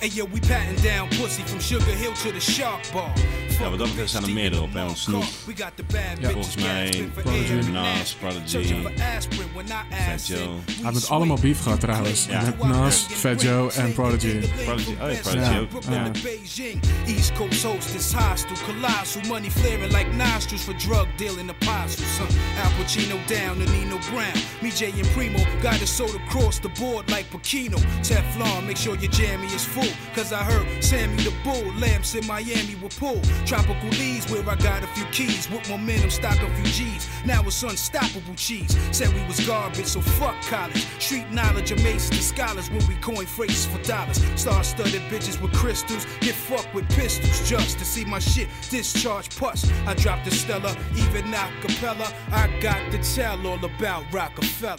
[0.03, 3.12] Hey yo, we patting down pussy from Sugar Hill to the Shark Bar.
[3.61, 5.24] Ja, wat dat betreft staan er meerdere op, hè, want Snoop.
[5.47, 6.30] We got the bad Ja.
[6.30, 7.70] Volgens mij Prodigy.
[7.70, 8.14] Nas.
[8.14, 10.38] Prodigy, Fat Joe.
[10.66, 12.26] Hij We heeft allemaal beef gehad trouwens.
[12.26, 12.43] Ja.
[12.43, 14.38] Met Nas, Fat Joe en Prodigy.
[14.64, 15.59] Prodigy, oh ja, Prodigy Ja.
[15.59, 15.82] ook.
[15.90, 16.11] Ja.
[16.11, 21.51] to Beijing, East Coast host is hostile, colossal money flaring like nostrils for drug dealing
[21.83, 22.07] apostles.
[22.07, 24.33] Son, Al Pacino down to Nino Brown.
[24.62, 27.78] Me, Jay, and Primo got it sold across the board like Pacino.
[28.03, 29.89] Teflon, make sure your jammy is full.
[30.14, 33.20] Cause I heard Sammy the Bull, lamps in Miami will pull.
[33.47, 35.49] Tropical leads where I got a few keys.
[35.51, 37.09] With momentum, stock a few G's.
[37.24, 38.76] Now it's unstoppable cheese.
[38.91, 40.87] Said we was garbage, so fuck college.
[41.01, 44.22] Street knowledge amazes the scholars when we coin phrases for dollars.
[44.41, 46.07] Star studded bitches with crystals.
[46.20, 49.70] Get fucked with pistols just to see my shit discharge pus.
[49.87, 54.79] I dropped the Stella, even a I got to tell all about Rockefeller.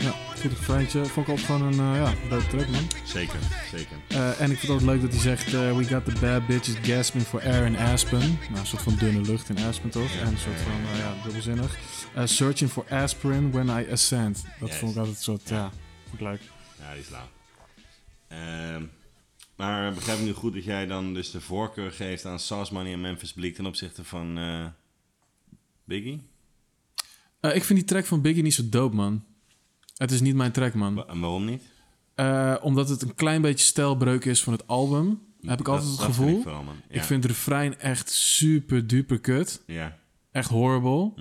[0.00, 1.04] Ja, goed feitje.
[1.04, 2.88] Vond ik ook gewoon een uh, ja, dope track, man.
[3.04, 3.38] Zeker,
[3.70, 3.96] zeker.
[4.12, 5.52] Uh, en ik vind het ook leuk dat hij zegt...
[5.52, 8.18] uh, we got the bad bitches gasping for air in Aspen.
[8.18, 10.12] Nou, een soort van dunne lucht in Aspen, toch?
[10.12, 11.78] Ja, en een soort van, uh, ja, dubbelzinnig.
[12.16, 14.44] Uh, searching for aspirin when I ascend.
[14.60, 14.78] Dat Yes.
[14.78, 15.70] vond ik altijd een soort, ja,
[16.08, 16.40] vond ik leuk.
[16.80, 17.28] Ja, die is lauw.
[18.28, 18.82] Ehm,
[19.56, 22.92] maar begrijp ik nu goed dat jij dan dus de voorkeur geeft aan Sauce Money
[22.92, 24.64] en Memphis Bleak ten opzichte van eh,
[25.84, 26.22] Biggie?
[27.40, 29.24] Uh, ik vind die track van Biggie niet zo dope, man.
[29.96, 30.94] Het is niet mijn track, man.
[30.94, 31.62] Wa- en waarom niet?
[32.16, 35.20] Uh, omdat het een klein beetje stijlbreuk is van het album.
[35.40, 36.26] Heb ik altijd het gevoel.
[36.26, 36.76] vind ik vooral, man.
[36.88, 37.02] Ik Ja.
[37.02, 39.62] vind het refrein echt super duper kut.
[39.66, 39.98] Ja.
[40.32, 41.12] Echt horrible.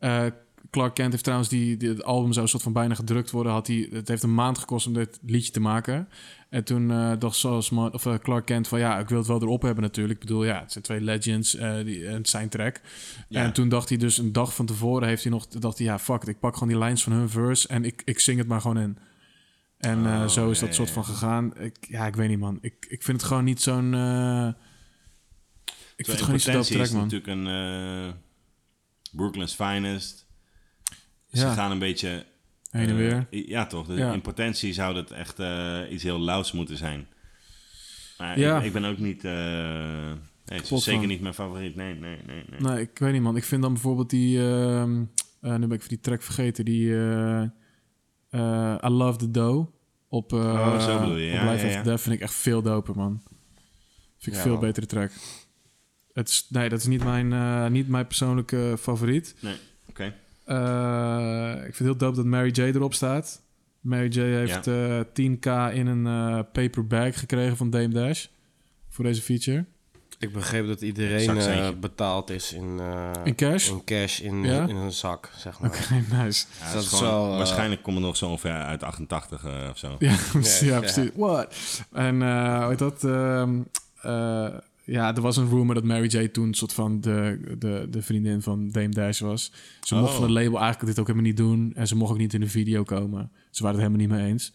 [0.00, 0.26] Uh,
[0.72, 3.52] Clark Kent heeft trouwens die, die, het album zou soort van bijna gedrukt worden.
[3.52, 6.08] Had hij, het heeft een maand gekost om dit liedje te maken.
[6.48, 9.42] En toen uh, dacht zoals of, uh, Clark Kent van ja, ik wil het wel
[9.42, 10.20] erop hebben natuurlijk.
[10.20, 12.80] Ik bedoel, ja, het zijn twee legends uh, die, en het zijn track.
[13.28, 13.42] Ja.
[13.42, 15.98] En toen dacht hij dus een dag van tevoren heeft hij nog dacht hij ja,
[15.98, 18.48] fuck it, ik pak gewoon die lines van hun verse en ik, ik zing het
[18.48, 18.98] maar gewoon in.
[19.78, 21.56] En Oh, zo is dat soort van gegaan.
[21.58, 22.58] Ik, ja, ik weet niet, man.
[22.60, 23.94] Ik, ik vind het gewoon niet zo'n.
[25.96, 27.02] Ik vind het gewoon niet zo'n track, is man.
[27.02, 28.12] natuurlijk een eh,
[29.12, 30.21] Brooklyn's finest.
[31.32, 31.52] Ze Ja.
[31.52, 32.24] gaan een beetje...
[32.70, 33.26] Heen en eh, weer.
[33.30, 33.86] ja, toch.
[33.86, 34.12] Dus.
[34.14, 37.06] In potentie zou dat echt eh, iets heel lauws moeten zijn.
[38.18, 38.58] Maar Ja.
[38.58, 39.24] ik, ik ben ook niet...
[39.24, 41.76] eh, nee, het is zeker niet mijn favoriet.
[41.76, 42.44] Nee, nee, nee.
[42.50, 42.60] nee.
[42.60, 43.36] Nee, ik weet niet, man.
[43.36, 44.38] Ik vind dan bijvoorbeeld die...
[44.38, 45.02] ehm,
[45.40, 46.64] eh, nu ben ik even die track vergeten.
[46.64, 46.90] Die
[48.84, 49.68] I Love the Dough
[50.08, 51.30] op, eh Oh, zo bedoel je.
[51.32, 51.82] Ja, Life ja, ja.
[51.82, 53.22] Death vind ik echt veel doper, man.
[54.18, 55.10] Vind ik veel betere track.
[56.12, 59.34] Het is, nee, dat is niet mijn, eh, niet mijn persoonlijke favoriet.
[59.40, 59.54] Nee,
[59.88, 60.14] oké.
[60.52, 63.42] Eh, ik vind het heel dope dat Mary J erop staat.
[63.80, 68.26] Mary J heeft eh 10k in een eh, paper bag gekregen van Dame Dash.
[68.88, 69.64] Voor deze feature.
[70.18, 73.68] Ik begreep dat iedereen eh, betaald is in, eh, In cash?
[73.70, 74.66] in, cash in, Ja?
[74.66, 75.70] in een zak, zeg maar.
[75.70, 76.46] Oké, nice.
[76.60, 79.52] Ja, dat dat is gewoon- eh, waarschijnlijk komt het nog zo ongeveer uit 88 eh,
[79.70, 79.96] of zo.
[79.98, 80.60] Ja, precies.
[80.60, 80.80] Ja, Ja, ja.
[80.80, 81.10] precies.
[81.14, 81.54] What?
[81.92, 83.02] En eh hoe heet dat?
[84.86, 86.28] Ehm, ja, er was een rumor dat Mary J.
[86.28, 89.52] toen een soort van de, de, de vriendin van Dame Dash was.
[89.82, 90.14] Ze mocht Oh.
[90.14, 91.72] van het label eigenlijk dit ook helemaal niet doen.
[91.74, 93.32] En ze mocht ook niet in de video komen.
[93.50, 94.52] Ze waren het helemaal niet mee eens.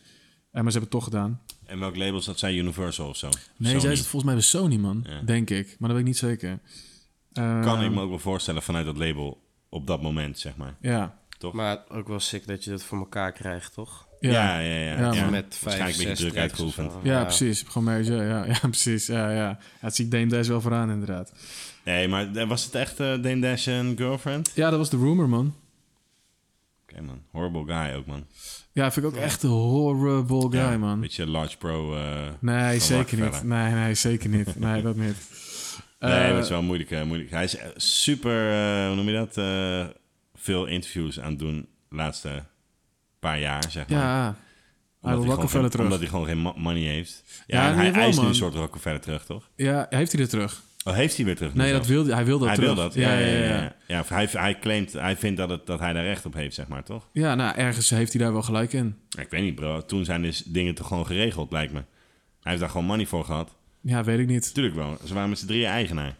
[0.51, 1.41] Eh, maar ze hebben het toch gedaan.
[1.65, 2.39] En welk label is dat?
[2.39, 3.27] Zijn Universal of zo?
[3.57, 3.79] Nee, Sony.
[3.81, 5.05] zij is het volgens mij bij Sony, man.
[5.07, 5.21] Ja.
[5.21, 5.65] Denk ik.
[5.79, 6.59] Maar dat weet ik niet zeker.
[7.33, 10.75] Eh, Kan ik me ook wel voorstellen vanuit dat label op dat moment, zeg maar.
[10.81, 11.19] Ja.
[11.37, 11.53] Toch?
[11.53, 14.06] Maar ook wel sick dat je dat voor elkaar krijgt, toch?
[14.19, 14.99] Ja, ja, ja.
[14.99, 15.29] ja, Ja.
[15.29, 16.91] Met vijf, Waarschijnlijk een beetje zes druk uitgeoefend.
[17.03, 17.63] ja, precies.
[17.67, 18.03] Gewoon.
[18.03, 19.07] Ja, ja precies.
[19.07, 19.35] Ja, ja.
[19.35, 21.33] ja, dat zie ik Dame Dash wel vooraan, inderdaad.
[21.85, 24.51] Nee, maar eh, was het echt eh Dame Dash en Girlfriend?
[24.55, 25.55] Ja, dat was de rumor, man.
[26.89, 28.25] Oké man, horrible guy ook man.
[28.71, 30.99] Ja, vind ik ook echt een horrible guy, Ja, man.
[30.99, 31.95] Beetje large pro.
[31.95, 33.43] eh, Nee, zeker niet.
[33.43, 34.59] Nee, nee, zeker niet.
[34.59, 35.15] Nee, dat niet.
[35.99, 37.29] Nee, dat is wel moeilijk, eh, moeilijk.
[37.31, 39.37] Hij is super, eh, hoe noem je dat?
[39.37, 39.85] eh,
[40.35, 42.43] veel interviews aan het doen laatste
[43.19, 43.99] paar jaar, zeg maar.
[43.99, 44.37] Ja, Omdat
[45.01, 45.85] hij, gewoon Rockefeller geen, terug.
[45.85, 47.23] omdat hij gewoon geen mo- money heeft.
[47.47, 49.49] Ja, Ja, en in hij, geval, nu een soort Rockefeller terug, toch?
[49.55, 50.61] Ja, heeft hij er terug?
[50.83, 51.53] Oh, heeft hij weer terug?
[51.53, 52.03] Nee, dat zelfs?
[52.05, 52.73] wil, hij wil dat hij terug.
[52.73, 52.93] wil dat.
[52.93, 53.43] Ja, ja, ja.
[53.61, 53.75] ja.
[53.87, 56.55] Ja, of hij, hij claimt, hij vindt dat, het, dat hij daar recht op heeft,
[56.55, 57.09] zeg maar, toch?
[57.11, 58.95] Ja, nou, ergens heeft hij daar wel gelijk in.
[59.19, 59.85] Ik weet niet, bro.
[59.85, 61.79] Toen zijn dus dingen toch gewoon geregeld, lijkt me.
[62.41, 63.55] Hij heeft daar gewoon money voor gehad.
[63.81, 64.53] Ja, weet ik niet.
[64.53, 64.97] Tuurlijk wel.
[65.05, 66.15] Ze waren met z'n drieën eigenaar.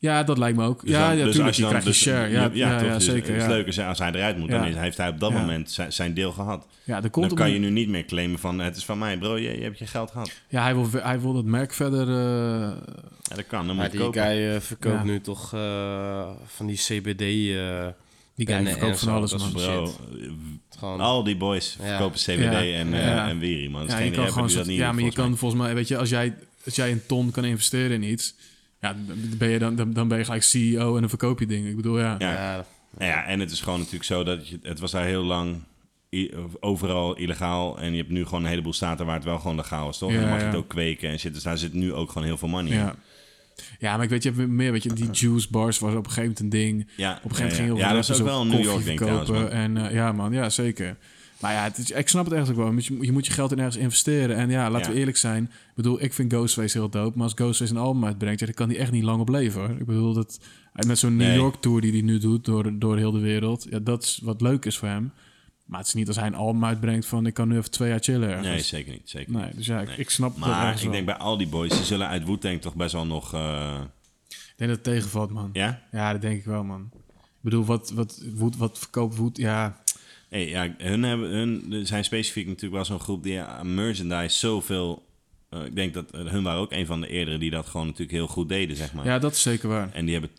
[0.00, 0.80] Ja, dat lijkt me ook.
[0.80, 1.46] Dus ja, dan- ja, dus tuurlijk.
[1.46, 2.28] als Je dan- krijgt een dus- share.
[2.30, 2.92] Ja, ja, ja, toch?
[2.92, 3.28] Dus zeker.
[3.32, 3.48] Het is ja.
[3.48, 4.48] leuk als, als hij eruit moet.
[4.50, 4.80] Dan Ja.
[4.80, 5.38] heeft hij op dat Ja.
[5.38, 6.66] moment zijn, zijn deel gehad.
[6.84, 9.18] Ja, komt Dan kan een- je nu niet meer claimen van het is van mij.
[9.18, 10.30] Bro, je, je hebt je geld gehad.
[10.48, 12.08] Ja, hij wil, hij wil dat merk verder...
[12.08, 12.76] eh,
[13.22, 13.66] Ja, dat kan.
[13.66, 14.22] Dan moet die kopen.
[14.22, 15.04] guy eh, verkoopt Ja.
[15.04, 17.20] nu toch eh, van die CBD...
[17.20, 17.86] eh,
[18.34, 19.52] die guy verkoopt van alles, man.
[19.52, 19.96] Bro, shit.
[20.78, 21.86] Gewoon, al die boys Ja.
[21.88, 22.50] verkopen CBD Ja.
[22.62, 23.28] en, eh Ja.
[23.28, 23.86] en Wiri, man.
[23.86, 25.40] Ja, je geen kan rapper gewoon die dat soort- niet ja, maar je kan volgens
[25.40, 26.34] volgens mij, weet je, als jij,
[26.64, 28.34] als jij een ton kan investeren in iets,
[28.80, 31.46] ja, dan ben je, dan, dan, dan ben je gelijk CEO en dan verkoop je
[31.46, 31.70] dingen.
[31.70, 32.14] Ik bedoel, ja.
[32.18, 32.32] Ja.
[32.32, 32.64] ja,
[32.98, 35.62] ja, en het is gewoon natuurlijk zo dat je, het was daar heel lang
[36.60, 37.78] overal illegaal.
[37.78, 40.10] En je hebt nu gewoon een heleboel staten waar het wel gewoon legaal was, toch?
[40.10, 40.50] Ja, en dan mag je ja.
[40.50, 41.34] het ook kweken en shit.
[41.34, 42.78] Dus daar zit nu ook gewoon heel veel money in.
[42.78, 42.94] Ja.
[43.78, 46.04] Ja, maar ik weet, je hebt meer, weet je, die juice bars was op een
[46.04, 46.88] gegeven moment een ding.
[46.96, 47.82] Ja, Op een gegeven moment ja, ging heel ja.
[47.82, 49.48] veel Ja, dat is ook wel een New York koffie ding trouwens, man.
[49.48, 50.96] En eh, ja, man, ja, zeker.
[51.40, 52.72] Maar ja, het is, ik snap het echt ook wel.
[52.72, 54.36] Je, je moet je geld in ergens investeren.
[54.36, 54.92] En ja, laten Ja.
[54.92, 55.42] we eerlijk zijn.
[55.44, 57.14] Ik bedoel, ik vind Ghostface heel dope.
[57.16, 59.60] Maar als Ghostface een album uitbrengt, ja, dan kan hij echt niet lang op leven.
[59.60, 59.70] Hoor.
[59.78, 60.40] Ik bedoel, dat,
[60.86, 61.34] met zo'n New.
[61.34, 63.66] York tour die hij nu doet door, door heel de wereld.
[63.70, 65.12] Ja, dat is wat leuk is voor hem.
[65.64, 67.88] Maar het is niet als hij een album uitbrengt van ik kan nu even twee
[67.88, 68.46] jaar chillen ergens.
[68.48, 69.10] Nee, zeker niet.
[69.10, 69.96] Zeker Nee, dus ja, ik, Nee.
[69.96, 70.92] ik snap Maar ik wel.
[70.92, 73.34] denk bij al die boys, die zullen uit Wu-Tang toch best wel nog...
[73.34, 73.80] eh,
[74.28, 75.50] Ik denk dat het tegenvalt, man.
[75.52, 75.82] ja?
[75.92, 76.90] Ja, dat denk ik wel, man.
[77.16, 79.36] Ik bedoel, wat, wat, Woed, wat verkoopt Woed?
[79.36, 79.80] Ja,
[80.28, 85.06] Hey, ja, hun, hebben, hun zijn specifiek natuurlijk wel zo'n groep die aan merchandise zoveel...
[85.50, 87.86] eh, ik denk dat eh, hun waren ook een van de eerdere die dat gewoon
[87.86, 89.04] natuurlijk heel goed deden, zeg maar.
[89.04, 89.90] ja, dat is zeker waar.
[89.92, 90.30] En die hebben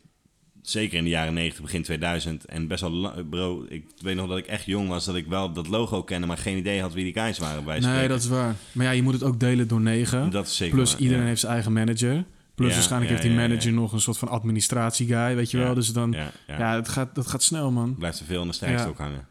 [0.61, 3.23] zeker in de jaren 90, begin 2000 en best wel...
[3.29, 6.27] Bro, ik weet nog dat ik echt jong was, dat ik wel dat logo kende,
[6.27, 8.55] maar geen idee had wie die guys waren bij Nee, dat is waar.
[8.71, 10.29] Maar ja, je moet het ook delen door negen.
[10.29, 11.27] Dat is zeker Plus waar, iedereen ja.
[11.27, 12.25] heeft zijn eigen manager.
[12.55, 15.63] Plus Ja, waarschijnlijk ja, heeft die manager nog een soort van administratie-guy, weet je Ja,
[15.63, 15.73] wel.
[15.73, 16.15] Dus dan,
[16.47, 17.95] Ja, het gaat, dat gaat snel, man.
[17.95, 19.27] Blijft er veel aan de stijgstok hangen.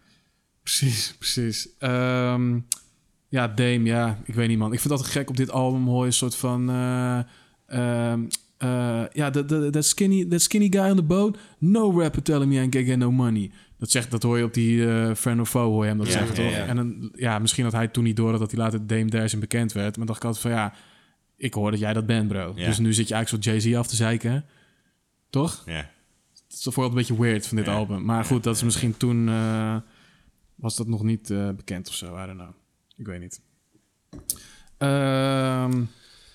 [0.69, 1.69] Precies, precies.
[1.79, 2.59] Ehm,
[3.29, 4.73] ja, Dame, ja, ik weet niet, man.
[4.73, 6.71] Ik vind altijd gek op dit album hoor je een soort van...
[6.71, 7.19] eh,
[7.67, 8.21] ehm,
[8.59, 9.31] eh, ja,
[9.71, 11.39] that skinny, that skinny guy on the boat.
[11.59, 13.51] No rapper telling me I can get no money.
[13.79, 16.07] Dat, zegt, dat hoor je op die eh Friend of Foe, hoor je hem dat
[16.07, 16.59] Ja, zeggen, ja, toch?
[16.59, 16.67] ja.
[16.67, 19.41] En dan, ja, misschien had hij toen niet door dat hij later Dame Dash en
[19.41, 19.97] bekend werd.
[19.97, 20.75] Maar dacht ik altijd van, ja,
[21.37, 22.55] ik hoor dat jij dat bent, bro.
[22.55, 24.45] Dus nu zit je eigenlijk zo Jay-Z af te zeiken.
[25.31, 25.63] Toch?
[25.67, 25.91] Ja.
[26.49, 28.05] Dat is bijvoorbeeld een beetje weird van dit album.
[28.05, 29.29] Maar goed, dat is misschien toen...
[30.59, 32.23] was dat nog niet eh, bekend of zo.
[32.23, 32.55] I don't know.
[32.97, 33.41] Ik weet niet.
[34.79, 35.85] Ehm,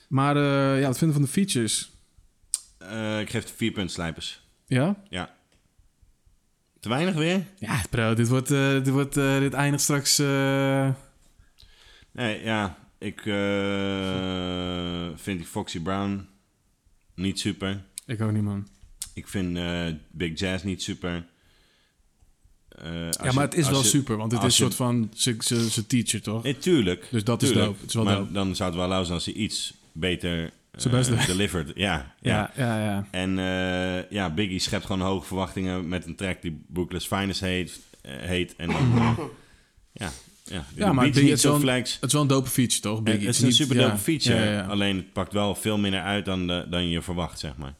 [0.07, 1.91] maar eh, ja, wat vinden we van de features?
[2.78, 4.41] Eh, ik geef het vier puntslijpers.
[4.65, 5.03] Ja?
[5.09, 5.36] Ja.
[6.80, 7.45] Te weinig weer?
[7.55, 10.17] Ja, bro, dit, wordt, dit, wordt, dit eindigt straks...
[12.11, 12.78] Nee, ja.
[12.97, 13.21] Ik
[15.15, 16.28] vind die Foxy Brown
[17.15, 17.84] niet super.
[18.05, 18.67] ik ook niet, man.
[19.13, 19.59] Ik vind
[20.11, 21.26] Big Jazz niet super.
[22.82, 25.88] Eh, Ja, maar het is wel je- super, want het is een soort van zijn
[25.88, 26.43] teacher, toch?
[26.43, 27.07] Nee, tuurlijk.
[27.11, 27.80] Dus dat is dope.
[27.80, 28.32] Het is wel maar dope.
[28.32, 31.71] dan zou het wel lauw zijn als hij iets beter eh, delivered.
[31.76, 32.51] Ja, ja.
[32.55, 33.07] Ja, ja, ja.
[33.11, 37.80] En eh, ja, Biggie schept gewoon hoge verwachtingen met een track die Brooklyn's Finest heet.
[38.07, 38.93] heet en dan,
[39.93, 40.11] ja,
[40.43, 40.65] ja.
[40.76, 41.93] Ja, maar is Biggie niet is zo wel een- flex.
[41.93, 42.95] Het is wel een dope feature, toch?
[42.95, 43.28] Het Biggie?
[43.28, 43.97] is niet- een super dope ja.
[43.97, 44.45] feature.
[44.51, 44.65] Ja.
[44.65, 47.74] Alleen het pakt wel veel minder uit dan, de, dan je verwacht, zeg maar.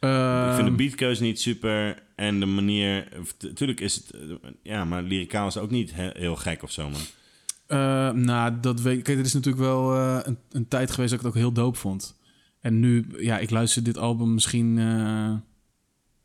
[0.00, 2.06] ik vind de Ehm, beatkeuze niet super.
[2.18, 3.08] En de manier...
[3.40, 4.10] Natuurlijk is het...
[4.10, 4.20] eh,
[4.62, 7.00] Ja, maar lyricaal is ook niet he- heel gek of zo, man.
[7.66, 9.04] Eh, nou, dat weet ik.
[9.04, 11.52] Kijk, het is natuurlijk wel eh, een, een tijd geweest dat ik het ook heel
[11.52, 12.16] dope vond.
[12.60, 14.76] En nu, ja, ik luister dit album misschien,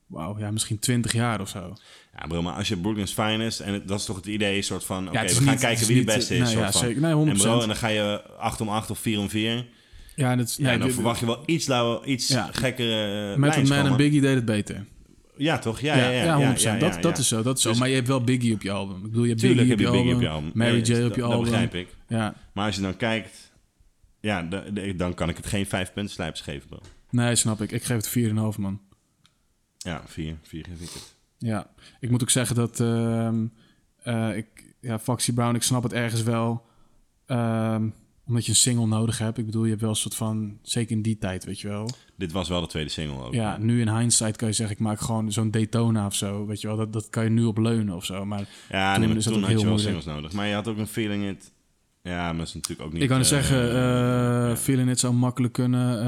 [0.07, 1.73] wauw, ja, misschien 20 jaar of zo.
[2.17, 3.59] Ja, bro, maar als je Brooklyn's Finest...
[3.59, 5.07] En het- dat is toch het idee, soort van...
[5.09, 6.39] Oké, we gaan niet- kijken wie de beste is.
[6.39, 6.81] nee, soort ja, van.
[6.81, 7.01] zeker.
[7.01, 7.41] Nee, En 100%.
[7.41, 9.65] bro, en dan ga je 8 om 8 of 4 om 4.
[10.15, 13.37] Ja, en, het, Ja, nee, en dan dit- verwacht je wel iets, lauwer, iets gekkere
[13.37, 14.85] Method Man en Biggie deed het beter.
[15.37, 15.79] Ja, toch?
[15.79, 16.23] Ja, ja, ja.
[16.23, 16.61] ja, 100%.
[16.61, 17.69] ja, ja, dat, dat is zo, dat is zo.
[17.69, 18.95] Dus- Maar je hebt wel Biggie op je album.
[18.95, 20.51] Ik bedoel, je hebt Biggie, heb op, je Biggie album, op je album.
[20.53, 20.79] Mary J.
[20.79, 21.29] op je dat- album.
[21.31, 21.87] Dat begrijp ik.
[22.07, 23.51] Ja, Maar als je dan kijkt...
[24.19, 24.41] Ja,
[24.95, 26.79] dan kan ik het geen 5 punten slijpers geven, bro.
[27.09, 27.71] nee, snap ik.
[27.71, 28.81] Ik geef het 4,5 man.
[29.77, 30.37] Ja, 4.
[30.41, 31.15] 4 geef ik het.
[31.37, 31.67] Ja,
[31.99, 36.65] ik moet ook zeggen dat eh, ik, ja, Foxy Brown, ik snap het ergens wel.
[37.25, 37.87] ehm,
[38.27, 39.37] omdat je een single nodig hebt.
[39.37, 41.89] Ik bedoel, je hebt wel een soort van, zeker in die tijd, weet je wel.
[42.17, 43.33] Dit was wel de tweede single ook.
[43.33, 46.45] Ja, nu in hindsight kan je zeggen, ik maak gewoon zo'n Daytona of zo.
[46.45, 48.25] Weet je wel, dat, dat kan je nu op leunen of zo.
[48.25, 49.95] Maar Ja, Toen nee, maar is dat toen had je heel wel moeilijk.
[50.01, 50.33] singles nodig.
[50.33, 51.51] Maar je had ook een feeling it.
[52.01, 53.01] Ja, maar dat is natuurlijk ook niet...
[53.01, 53.75] ik kan eh, zeggen, eh
[54.49, 54.55] ja.
[54.57, 56.01] Feeling It zou makkelijk kunnen.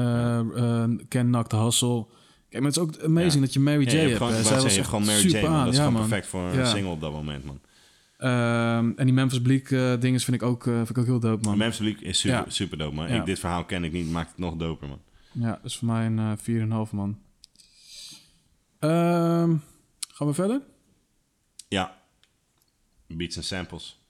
[0.56, 2.06] eh Ken Knock the Hustle.
[2.48, 3.40] Kijk, maar het is ook amazing Ja.
[3.40, 4.16] dat je Mary J Ja, je hebt hebt.
[4.30, 5.64] gewoon, Zij was echt gewoon Mary J, man.
[5.64, 6.08] Dat is ja, gewoon man.
[6.08, 7.60] perfect voor een single op dat moment, man.
[8.16, 11.20] Ehm, en die Memphis Bleak uh, dinges vind ik, ook, eh, vind ik ook heel
[11.20, 11.58] dope, man.
[11.58, 12.50] Memphis Bleak is super, ja.
[12.50, 13.24] super dope, man.
[13.24, 15.00] Dit verhaal ken ik niet, maakt het nog doper, man.
[15.32, 17.18] Ja, is voor mij een eh, 4,5, man.
[18.78, 19.56] Ehm,
[20.08, 20.60] gaan we verder?
[21.68, 21.96] Ja.
[23.06, 24.00] Beats en samples.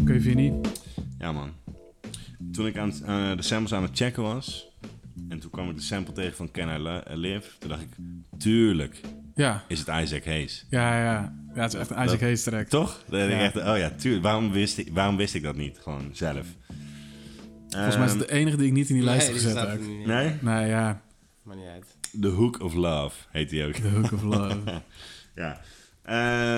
[0.00, 0.62] Oké, okay,
[1.18, 1.61] Ja, man
[2.52, 4.68] toen ik aan, eh, de samples aan het checken was...
[5.28, 7.48] en toen kwam ik de sample tegen van Can I Li- Live...
[7.58, 7.88] toen dacht ik,
[8.38, 9.00] tuurlijk
[9.34, 10.66] Ja, is het Isaac Hayes.
[10.70, 11.34] ja, ja.
[11.54, 12.68] Ja, het is echt een Isaac Dat- Hayes track.
[12.68, 13.02] Toch?
[13.08, 13.42] Dan denk ik Ja.
[13.44, 14.22] echt, oh ja, tuurlijk.
[14.24, 15.78] Waarom wist, ik, waarom wist ik dat niet?
[15.82, 16.46] Gewoon zelf.
[17.68, 19.80] Volgens mij is het de enige die ik niet in die lijst heb gezet heb.
[20.06, 20.32] Nee?
[20.40, 21.02] Nee, ja.
[21.42, 21.96] Maar niet uit.
[22.20, 23.72] The Hook of Love heet die ook.
[23.74, 24.58] The Hook of Love.
[25.34, 25.60] Ja.
[26.02, 26.14] Eh,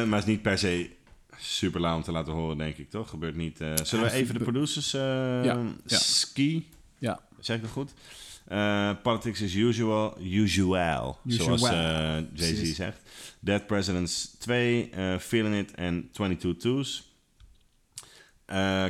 [0.08, 0.90] maar het is niet per se
[1.44, 3.08] super lauw om te laten horen, denk ik, toch?
[3.08, 3.60] Gebeurt niet.
[3.60, 4.94] eh, zullen we even de producers...
[4.94, 5.00] eh,
[5.44, 5.98] Ja, ja.
[5.98, 6.68] Ski,
[6.98, 7.20] ja.
[7.40, 7.92] zeg ik dat goed?
[8.48, 11.58] Eh, politics is usual, usual, Usual.
[11.58, 11.72] zoals
[12.34, 12.98] Jay-Z zegt.
[13.40, 17.12] Dead Presidents 2, eh, Feeling It en 22 Twos.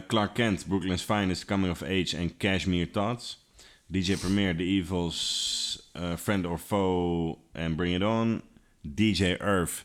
[0.06, 3.42] Clark Kent, Brooklyn's Finest, Coming of Age en Cashmere Thoughts.
[3.86, 8.42] DJ Premier, The Evils, Friend or Foe en Bring It On.
[8.94, 9.84] DJ Earth,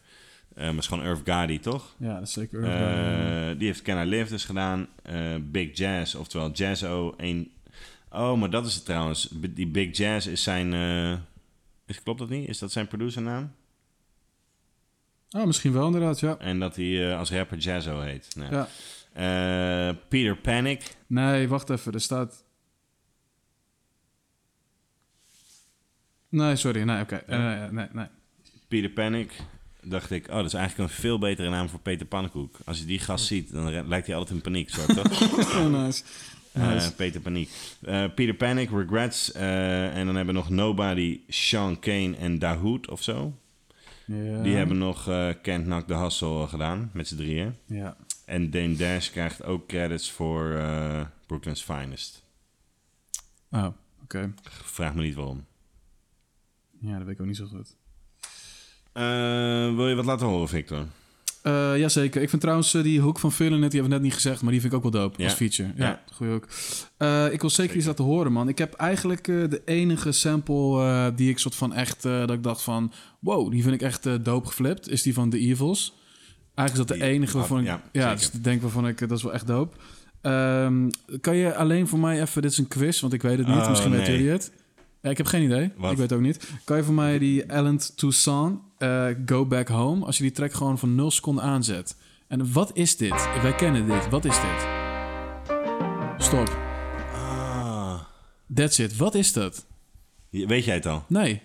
[0.60, 1.96] eh maar is gewoon Earth Gotti, toch?
[1.98, 2.64] Ja, dat is zeker.
[2.64, 4.88] Eh, die heeft Can I Live dus gedaan.
[5.04, 7.14] Eh, Big Jazz, oftewel Jazzo.
[7.18, 7.52] Een...
[8.10, 9.30] Oh, maar dat is het trouwens.
[9.32, 10.74] Die Big Jazz is zijn...
[11.86, 12.48] Is, klopt dat niet?
[12.48, 13.52] Is dat zijn producernaam?
[15.32, 16.38] oh, misschien wel inderdaad, ja.
[16.38, 18.36] En dat hij als rapper Jazzo heet.
[18.36, 18.66] Nou.
[19.14, 19.94] ja.
[20.08, 20.96] Peter Panic.
[21.08, 21.94] Nee, wacht even.
[21.94, 22.44] Er staat...
[26.30, 26.82] Nee, sorry.
[26.82, 27.24] Nee, oké.
[27.28, 28.08] Nee, nee, nee.
[28.68, 29.32] Peter Panic.
[29.84, 32.58] Dacht ik, oh, dat is eigenlijk een veel betere naam voor Peter Pannenkoek.
[32.66, 35.22] Als je die gast ziet, dan lijkt hij altijd in paniek, zo toch?
[35.56, 36.04] Oh, nice.
[36.52, 36.88] Eh.
[36.96, 37.50] Peter Paniek.
[37.82, 39.32] Eh, Peter Panic, Regrets.
[39.32, 43.34] eh, en dan hebben we nog Nobody, Sean Kane en Dahoud of zo.
[44.44, 45.04] Die hebben nog
[45.42, 47.56] Can't Knock the Hustle gedaan, met z'n drieën.
[47.66, 47.98] Ja.
[48.26, 50.62] En Dame Dash krijgt ook credits voor
[51.26, 52.24] Brooklyn's Finest.
[53.52, 53.68] Oh,
[54.04, 54.34] oké.
[54.50, 55.46] Vraag me niet waarom.
[56.80, 57.76] Ja, dat weet ik ook niet zo goed.
[58.94, 60.86] Eh, wil je wat laten horen, Victor?
[61.42, 62.22] Eh jazeker.
[62.22, 64.42] Ik vind trouwens eh, die hoek van Feeling It, die hebben we net niet gezegd,
[64.42, 65.24] maar die vind ik ook wel dope Ja.
[65.28, 65.72] als feature.
[65.76, 66.02] Ja, Ja.
[66.14, 66.40] goeie.
[66.98, 68.48] Eh, ik wil zeker, iets laten horen, man.
[68.48, 72.92] Ik heb eigenlijk de enige sample die ik soort van echt, dat ik dacht van,
[73.20, 75.94] wow, die vind ik echt dope geflipt, is die van The Evils.
[76.56, 79.12] Eigenlijk is dat de enige waarvan ik, ja, ja, dus ik denk waarvan ik, dat
[79.18, 79.76] is wel echt dope.
[80.22, 80.90] Ehm,
[81.22, 83.56] kan je alleen voor mij even, dit is een quiz, want ik weet het niet,
[83.58, 84.52] Oh, misschien weten jullie het.
[85.02, 85.72] Ja, ik heb geen idee.
[85.78, 85.92] Wat?
[85.92, 86.50] Ik weet het ook niet.
[86.64, 90.54] Kan je voor mij die Alan Toussaint eh, Go Back Home, als je die track
[90.54, 91.96] gewoon van 0 seconden aanzet.
[92.28, 93.28] En wat is dit?
[93.42, 94.10] Wij kennen dit.
[94.10, 94.68] Wat is dit?
[96.18, 96.48] Stop.
[97.14, 98.02] Ah.
[98.54, 98.96] That's it.
[98.96, 99.66] Wat is dat?
[100.30, 101.04] Weet jij het al?
[101.08, 101.42] Nee.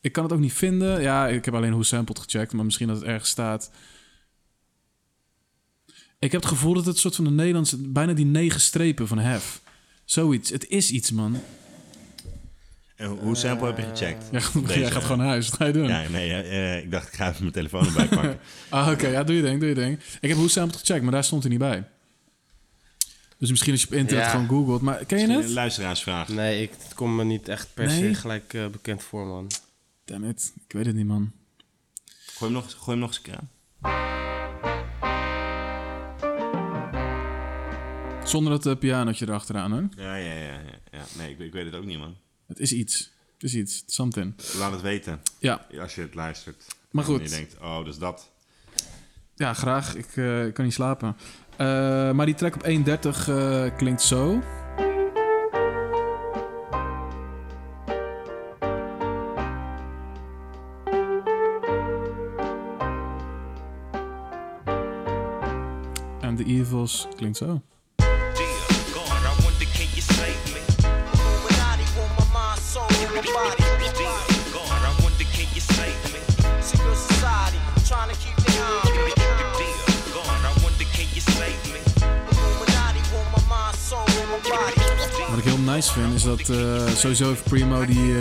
[0.00, 1.02] Ik kan het ook niet vinden.
[1.02, 3.70] Ja, ik heb alleen hoe sampled gecheckt, maar misschien dat het ergens staat.
[6.18, 9.08] Ik heb het gevoel dat het een soort van de Nederlandse, bijna die negen strepen
[9.08, 9.62] van hef.
[10.04, 10.50] Zoiets.
[10.50, 11.36] Het is iets, man.
[13.02, 14.24] En hoe- sample heb je gecheckt?
[14.30, 14.40] Ja,
[14.74, 15.48] jij gaat gewoon naar huis.
[15.48, 15.86] Wat ga je doen?
[15.88, 18.38] Ja, nee, eh, eh, ik dacht ik ga even mijn telefoon erbij pakken.
[18.68, 19.06] Ah, oké.
[19.08, 19.98] Ja, doe je ding, doe je ding.
[20.20, 21.84] Ik heb hoe sampled gecheckt, maar daar stond hij niet bij.
[23.38, 24.30] Dus misschien als je op internet Ja.
[24.30, 24.80] gewoon googelt.
[24.82, 25.44] Maar ken je Misschien het?
[25.48, 26.28] Een luisteraarsvraag.
[26.28, 27.98] Nee, ik, het komt me niet echt per Nee?
[28.14, 29.46] se gelijk eh, bekend voor, man.
[30.04, 30.52] Damn it.
[30.66, 31.32] Ik weet het niet, man.
[32.26, 33.50] Gooi hem nog, gooi hem nog eens een keer aan.
[38.24, 39.88] Zonder dat uh, pianootje erachteraan, hoor.
[39.96, 40.42] Ja, ja, ja.
[40.42, 40.60] ja,
[40.92, 41.02] ja.
[41.18, 42.16] Nee, ik, ik weet het ook niet, man.
[42.52, 43.10] Het is iets.
[43.34, 43.82] Het is iets.
[43.86, 44.34] Something.
[44.58, 46.64] Laat het weten Ja, als je het luistert.
[46.90, 47.18] Maar goed.
[47.18, 48.30] En je denkt, oh, dus dat.
[49.34, 49.94] ja graag.
[49.94, 51.16] Ik eh, kan niet slapen.
[51.56, 51.66] Eh,
[52.12, 54.40] maar die track op 1.30 eh, klinkt zo.
[66.20, 67.62] En The Evils klinkt zo.
[85.74, 88.14] Nice vind is dat eh, sowieso Primo die,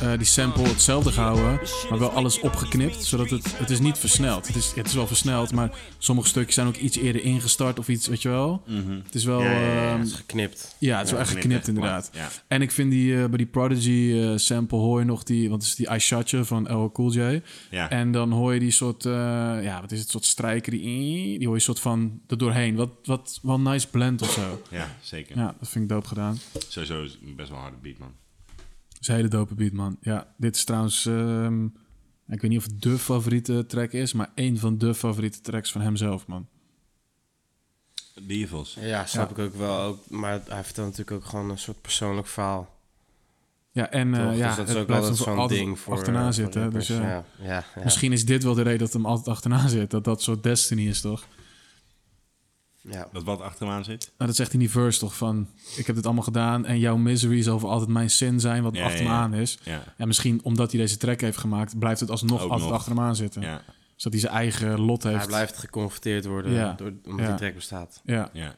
[0.00, 1.60] eh, die sample hetzelfde gehouden,
[1.90, 4.46] maar wel alles opgeknipt, zodat het, het is niet versneld.
[4.46, 7.88] Het is, het is wel versneld, maar sommige stukjes zijn ook iets eerder ingestart of
[7.88, 8.62] iets, weet je wel.
[9.04, 9.90] Het is wel, Ja, ja, ja, ja.
[9.90, 10.76] ehm, Het is geknipt.
[10.78, 12.10] ja, het is wel echt geknipt inderdaad.
[12.48, 15.62] En ik vind die eh, bij die Prodigy eh, sample hoor je nog die, want
[15.62, 17.42] het is die I Shot You van LL Cool J.
[17.70, 17.90] Ja.
[17.90, 19.12] En dan hoor je die soort, eh,
[19.62, 22.74] ja, wat is het, soort strijker, die, die hoor je soort van er doorheen.
[22.76, 24.62] Wat, wat wel een nice blend of zo.
[24.70, 25.36] ja, zeker.
[25.36, 26.38] Ja, dat vind ik dope gedaan.
[26.68, 28.12] Sowieso is best wel een harde beat, man.
[29.00, 29.96] Is een hele dope beat, man.
[30.00, 31.64] Ja, dit is trouwens, ehm,
[32.28, 35.72] ik weet niet of het de favoriete track is, maar één van de favoriete tracks
[35.72, 36.46] van hemzelf, man.
[38.14, 38.76] The Evils.
[38.80, 39.42] Ja, snap Ja.
[39.42, 39.80] ik ook wel.
[39.80, 42.78] Ook, maar hij vertelt natuurlijk ook gewoon een soort persoonlijk verhaal.
[43.72, 46.26] Ja, en eh, ja, dus dat is het ook altijd zo'n altijd ding voor achterna
[46.26, 46.70] eh, zitten.
[46.70, 47.00] Dus, ja.
[47.02, 47.82] ja, ja, ja.
[47.84, 49.90] Misschien is dit wel de reden dat hem altijd achterna zit.
[49.90, 51.26] Dat dat soort destiny is, toch?
[52.82, 53.08] Ja.
[53.12, 54.00] Dat wat achter hem aan zit?
[54.16, 55.48] Nou, dat zegt in die verse toch van...
[55.76, 58.62] Ik heb dit allemaal gedaan en jouw misery zal voor altijd mijn sin zijn...
[58.62, 59.20] wat Ja, achter ja, me ja.
[59.20, 59.58] aan is.
[59.62, 59.94] Ja.
[59.96, 61.78] En misschien omdat hij deze track heeft gemaakt...
[61.78, 62.78] blijft het alsnog Ook altijd nog.
[62.78, 63.42] achter hem aan zitten.
[63.42, 63.62] Ja.
[63.96, 65.16] Zodat hij zijn eigen lot heeft.
[65.16, 66.72] Hij blijft geconfronteerd worden Ja.
[66.72, 67.26] door, omdat Ja.
[67.26, 68.00] die track bestaat.
[68.04, 68.54] Ja, ja,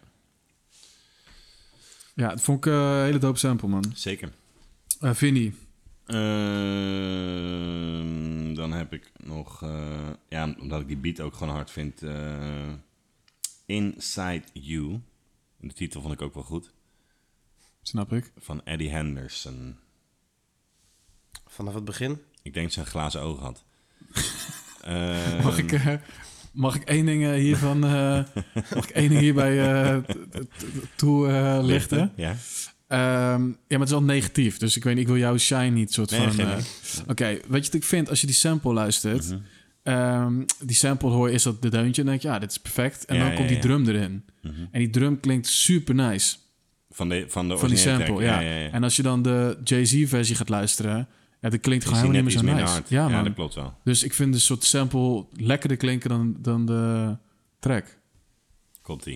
[2.14, 3.84] ja dat vond ik eh, een hele dope sample, man.
[3.94, 4.32] zeker.
[5.00, 5.54] Eh Vinnie.
[7.22, 9.70] Ehm, dan heb ik nog, eh,
[10.28, 12.12] ja, omdat ik die beat ook gewoon hard vind, eh,
[13.66, 15.00] Inside You.
[15.60, 16.72] De titel vond ik ook wel goed.
[17.82, 18.32] Snap ik.
[18.38, 19.76] Van Eddie Henderson.
[21.46, 22.18] Vanaf het begin?
[22.42, 23.64] Ik denk dat ze een glazen oog had.
[25.42, 25.94] Mag ik, eh,
[26.52, 27.84] mag ik één ding eh, hiervan...
[27.84, 28.24] eh,
[28.74, 30.46] mag ik één ding hierbij eh, t- t-
[30.96, 32.12] toe eh, lichten?
[32.16, 32.36] Ja.
[32.88, 34.58] Ehm, ja, maar het is wel negatief.
[34.58, 36.38] Dus ik weet niet, ik wil jouw shine niet soort Nee, van...
[36.40, 36.56] eh.
[37.06, 38.08] Oké, weet je wat ik vind?
[38.08, 39.28] Als je die sample luistert...
[39.30, 39.38] Mhm.
[39.82, 42.02] Ehm, die sample hoor is dat de deuntje.
[42.02, 43.04] En dan denk je, ja, dit is perfect.
[43.04, 44.24] En Ja, dan ja, komt die drum erin.
[44.42, 44.54] Mhm.
[44.70, 46.36] En die drum klinkt super nice.
[46.90, 48.42] Van, de, van de Van die sample, ja.
[48.70, 51.08] En als je dan de Jay-Z-versie gaat luisteren...
[51.40, 52.82] Ja, dat klinkt gewoon helemaal niet meer zo nice.
[52.88, 53.74] Ja, Ja, dat klopt wel.
[53.84, 57.16] Dus ik vind de soort sample lekkerder klinken dan, dan de
[57.58, 57.98] track.
[58.82, 59.06] Komt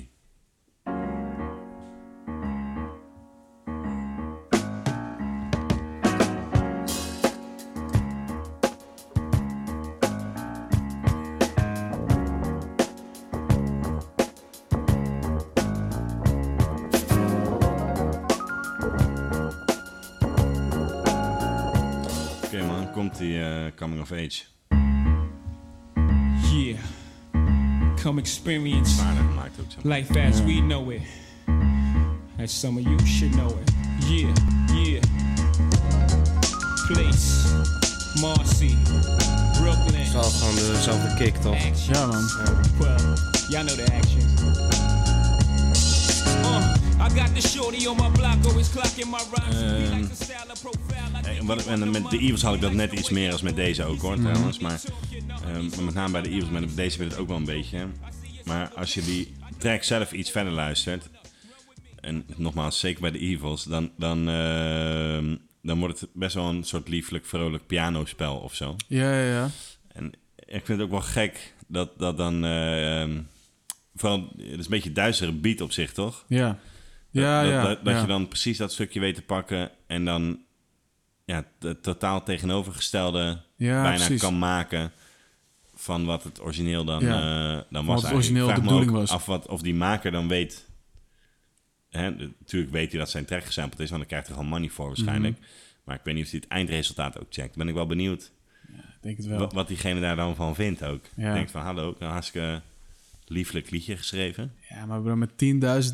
[24.11, 24.47] of Age.
[26.53, 26.79] Yeah.
[28.03, 29.89] Come experience Zwaarder gemaakt ook zo.
[29.89, 31.01] life as we know it.
[32.39, 33.71] As some of you should know it.
[34.09, 34.33] Yeah,
[34.75, 35.03] yeah.
[36.87, 37.49] Place.
[38.21, 38.77] Marcy.
[39.61, 39.95] Brooklyn.
[39.95, 41.55] Het is wel gewoon dezelfde kick, toch?
[41.55, 41.95] Action.
[41.95, 42.29] Ja, man.
[42.79, 43.17] Well,
[43.49, 44.23] y'all know the action.
[46.45, 49.63] Uh, I got the shorty on my block, always clocking my rhymes.
[49.63, 49.97] We
[51.69, 52.19] en met de.
[52.19, 54.59] Evils had ik dat net iets meer als met deze ook hoor, trouwens.
[54.59, 54.81] Maar,
[55.29, 57.87] ehm, maar met name bij de Evils, met deze weet het ook wel een beetje.
[58.45, 61.09] Maar als je die track zelf iets verder luistert,
[62.01, 66.65] en nogmaals, zeker bij de Evils, dan, dan, ehm, dan wordt het best wel een
[66.65, 68.77] soort lieflijk, vrolijk pianospel of zo.
[68.89, 69.51] Ja, ja, ja.
[69.89, 72.45] En ik vind het ook wel gek dat, dat dan...
[72.45, 73.21] ehm,
[73.95, 76.25] vooral, het is een beetje een duistere beat op zich, toch?
[76.29, 76.59] Ja,
[77.11, 77.63] ja, dat, ja.
[77.63, 78.01] dat, dat ja.
[78.01, 80.41] je dan precies dat stukje weet te pakken en dan
[81.27, 84.21] ja, het totaal tegenovergestelde Ja, bijna precies.
[84.21, 84.93] kan maken
[85.75, 87.19] van wat het origineel dan, Ja.
[87.57, 88.03] eh, dan Wat was.
[88.03, 88.15] het eigenlijk.
[88.15, 89.11] origineel de bedoeling was.
[89.11, 90.69] af wat, of die maker dan weet.
[91.91, 94.69] Hè, natuurlijk weet hij dat zijn track gesampled is, want dan krijgt hij gewoon money
[94.69, 95.39] voor waarschijnlijk.
[95.39, 95.47] Mhm.
[95.85, 97.57] Maar ik weet niet of hij het eindresultaat ook checkt.
[97.57, 98.33] Ben ik wel benieuwd
[98.69, 99.39] Ik denk het wel.
[99.39, 101.05] wat, wat diegene daar dan van vindt ook.
[101.17, 101.29] Ja.
[101.29, 102.61] Ik denk van, hallo, hartstikke
[103.29, 104.53] lieflijk liedje geschreven.
[104.69, 105.37] Ja, maar met 10.000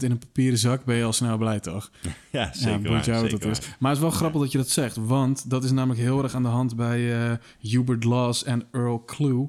[0.01, 1.91] in een papieren zak ben je al snel blij, toch?
[2.31, 3.05] Ja, zeker ja, waar.
[3.05, 3.59] zeker dat is.
[3.79, 6.35] Maar het is wel grappig dat je dat zegt, want dat is namelijk heel erg
[6.35, 9.49] aan de hand bij eh, Hubert Laws en Earl Clue.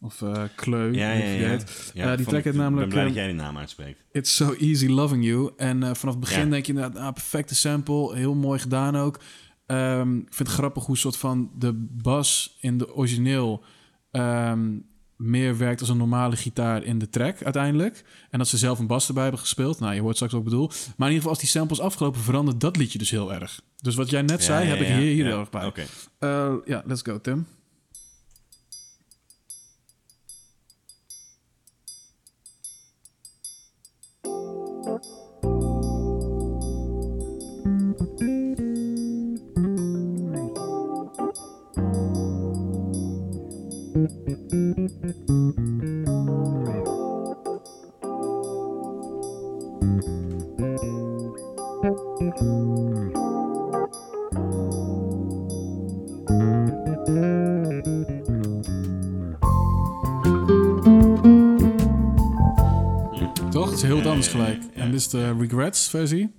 [0.00, 1.58] Of eh Kleu, Ja, ja, ja.
[1.94, 2.88] ja Eh, die track ik- heet namelijk...
[2.88, 4.04] Ik ben blij dat jij die naam uitspreekt.
[4.12, 5.52] It's so easy loving you.
[5.56, 6.50] En vanaf het begin Ja.
[6.50, 9.20] denk je inderdaad, ah, perfecte sample, heel mooi gedaan ook.
[9.66, 11.72] Ehm, ik vind het grappig hoe soort van de
[12.02, 13.64] bas in de origineel
[14.10, 14.76] ehm,
[15.18, 18.04] meer werkt als een normale gitaar in de track uiteindelijk.
[18.30, 19.80] En dat ze zelf een bas erbij hebben gespeeld.
[19.80, 20.66] Nou, je hoort straks wat ik bedoel.
[20.68, 23.60] Maar in ieder geval als die samples afgelopen verandert dat liedje dus heel erg.
[23.80, 25.66] Dus wat jij net zei, Ja, heb ja, ik hier, heel erg bij.
[25.66, 25.84] Oké.
[26.18, 27.46] Eh, Ja, let's go Tim.
[63.50, 63.64] Toch?
[63.64, 64.62] Het is heel anders gelijk.
[64.74, 66.37] En dit is de Regrets versie.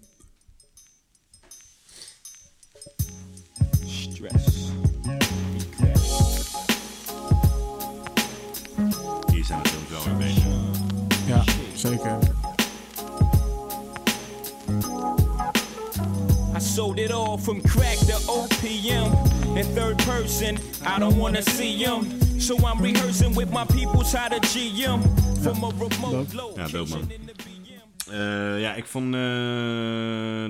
[21.10, 22.08] I wanna see them.
[22.40, 25.02] So I'm rehearsing with my peoples how to GM.
[25.42, 27.00] From a remote Ja, dope, man.
[27.00, 28.12] location in the BM.
[28.12, 29.20] Eh, ja, ik vond eh,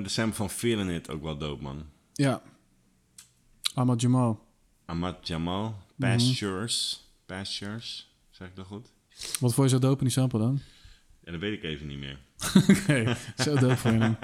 [0.02, 1.84] de sample van Feeling It ook wel dope, man.
[2.12, 2.42] Ja.
[3.74, 4.40] Ahmad Jamal.
[4.86, 7.04] Ahmad Jamal, Pastures.
[7.26, 8.86] Pastures, zeg ik dat goed?
[9.40, 10.60] Wat vond je zo dope in die sample dan?
[11.24, 12.18] Ja, dat weet ik even niet meer.
[12.70, 13.98] Oké, zo dope voor je.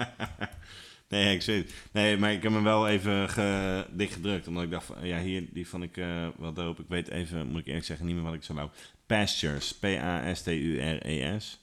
[1.08, 1.74] Nee, ik weet het.
[1.92, 4.48] Nee, maar ik heb hem wel even ge, dik gedrukt.
[4.48, 6.82] Omdat ik dacht, van, ja, hier, die vond ik eh, wel dope.
[6.82, 8.70] Ik weet even, moet ik eerlijk zeggen, niet meer wat ik zo wou.
[9.06, 11.60] Pastures, P-A-S-T-U-R-E-S.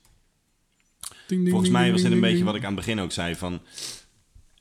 [1.28, 3.36] Volgens mij was dit een beetje wat ik aan het begin ook zei.
[3.36, 3.62] Van,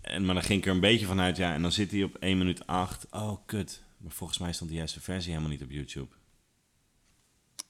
[0.00, 2.14] en, maar dan ging ik er een beetje vanuit, ja, en dan zit hij op
[2.16, 3.06] 1 minuut 8.
[3.10, 3.82] Oh, kut.
[3.98, 6.14] Maar volgens mij stond die juiste versie helemaal niet op YouTube.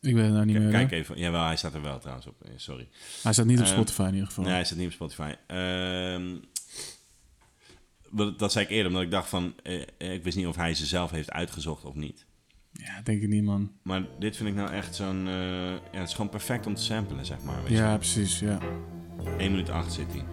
[0.00, 0.78] Ik weet het nou niet Kijk, meer.
[0.78, 0.96] kijk hè?
[0.96, 1.18] even.
[1.18, 2.42] Jawel, hij staat er wel trouwens op.
[2.44, 2.88] Eh, Sorry.
[3.22, 4.44] Hij staat niet op Ehm, Spotify in ieder geval.
[4.44, 5.34] Nee, hij staat niet op Spotify.
[5.46, 6.40] Ehm, wat-
[8.36, 9.54] dat zei ik eerder, omdat ik dacht van...
[9.62, 12.26] eh, ik wist niet of hij ze zelf heeft uitgezocht of niet.
[12.72, 13.70] Ja, denk ik niet, man.
[13.82, 15.28] Maar dit vind ik nou echt zo'n...
[15.28, 17.62] eh, ja, het is gewoon perfect om te samplen, zeg maar.
[17.62, 18.58] Weet Ja, precies, ja.
[19.38, 20.24] 1 minuut 8 zit hij.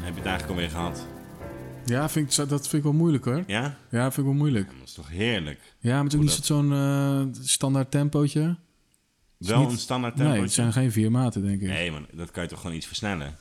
[0.00, 1.06] Heb je het eigenlijk alweer gehad?
[1.84, 3.44] Ja, vind ik, dat vind ik wel moeilijk, hoor.
[3.46, 3.76] Ja?
[3.90, 4.68] Ja, vind ik wel moeilijk.
[4.78, 5.60] Dat is toch heerlijk?
[5.78, 8.56] Ja, maar het is ook niet zo'n eh, standaard tempootje.
[9.38, 10.42] Wel niet- een standaard Nee, tempo?
[10.42, 11.68] het zijn geen vier maten, denk ik.
[11.68, 13.36] Nee, maar dat kan je toch gewoon iets versnellen?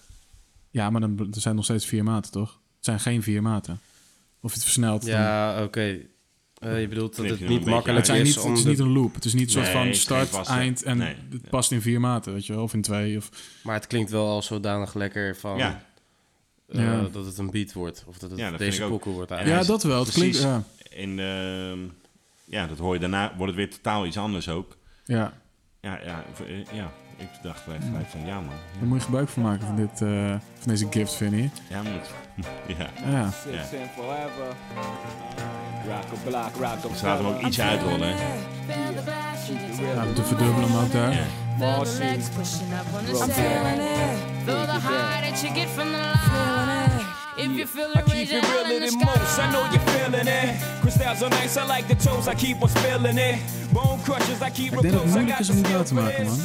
[0.72, 2.50] Ja, maar dan, er zijn nog steeds vier maten, toch?
[2.76, 3.80] Het zijn geen vier maten.
[4.42, 5.02] Of je het versnelt.
[5.02, 5.98] dan- Ja, oké.
[6.60, 8.70] Eh, je bedoelt dat het niet makkelijk het, zijn is niet, om het is de-
[8.70, 9.14] niet een loop.
[9.14, 11.16] Het is niet een soort Nee, van start, eind en nee.
[11.30, 12.64] het past in vier maten, weet je wel.
[12.64, 13.18] Of in twee.
[13.18, 13.30] Of,
[13.64, 15.58] Maar het klinkt wel al zodanig lekker van...
[15.58, 15.84] Ja.
[16.68, 17.02] eh, Ja.
[17.12, 18.04] dat het een beat wordt.
[18.08, 19.68] Of dat het Ja, dat vind deze pokoe wordt En eigenlijk.
[19.68, 20.00] ja, dat wel.
[20.04, 20.64] Het precies- klinkt...
[20.92, 21.88] Ja, In de,
[22.46, 24.78] ja, dat hoor je daarna, wordt het weer totaal iets anders ook.
[25.06, 25.34] ja,
[25.86, 26.42] Ja, ja, v-
[26.72, 26.86] ja
[27.18, 28.54] ik dacht gelijk gelijk van ja man.
[28.80, 31.52] daar moet je gebruik van maken van, dit, eh, van deze gift, Vinnie.
[31.70, 32.10] Ja, moet.
[32.78, 32.88] Ja.
[33.12, 33.30] Ja.
[33.52, 33.64] Ja.
[36.96, 38.08] Ze laten hem ook iets uitrollen.
[38.08, 38.16] ja,
[40.16, 41.12] we verdubelen hem ook daar.
[41.14, 41.24] Ja.
[41.60, 43.74] Feel the legs pushing up on the Rock stair.
[43.74, 43.80] it.
[44.46, 46.65] Feel the high that you get from the line.
[47.38, 49.40] If you feel I keep it realer than most.
[49.40, 50.56] I know you're feeling it.
[50.82, 51.58] Crystals are nice.
[51.58, 52.28] I like the toes.
[52.28, 53.40] I keep on spilling it.
[53.74, 54.42] Bone crushers.
[54.42, 56.38] I keep Ik denk dat het moeilijk is om die te maken, man.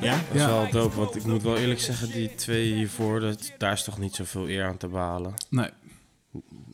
[0.00, 0.16] Ja?
[0.16, 0.46] Dat is Ja.
[0.48, 3.98] wel dope, want ik moet wel eerlijk zeggen, die twee hiervoor, dat, daar is toch
[3.98, 5.34] niet zoveel eer aan te behalen.
[5.50, 5.70] Nee.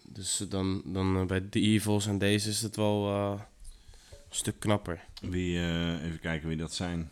[0.09, 3.31] Dus dan, dan eh, bij The Evils en deze is het wel eh,
[4.11, 5.01] een stuk knapper.
[5.21, 7.11] Wie, eh, even kijken wie dat zijn.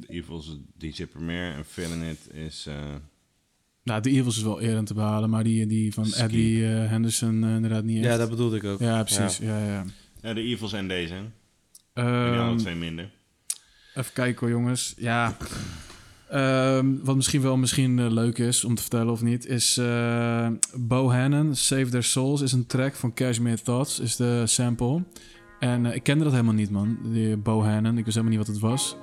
[0.00, 2.66] The Evils, DJ Premier en Feeling It is...
[2.66, 2.74] eh,
[3.88, 6.22] Nou, de Evils is wel eer aan te behalen, maar die, die van Ski.
[6.22, 8.06] Eddie eh, Henderson eh, inderdaad niet echt.
[8.06, 8.80] Ja, dat bedoelde ik ook.
[8.80, 9.38] Ja, precies.
[9.38, 9.58] Ja.
[9.58, 9.84] Ja,
[10.22, 11.14] ja, de Evils en deze.
[11.14, 13.10] En die andere twee minder.
[13.94, 14.94] Even kijken hoor, jongens.
[14.96, 15.36] Ja.
[16.30, 20.48] Ehm, wat misschien wel misschien eh, leuk is om te vertellen of niet, is eh
[20.74, 25.02] Bohannon, Save Their Souls, is een track van Cashmere Thoughts, is de sample.
[25.58, 27.98] En eh, ik kende dat helemaal niet, man, die Bohannon.
[27.98, 28.96] Ik wist helemaal niet wat het was.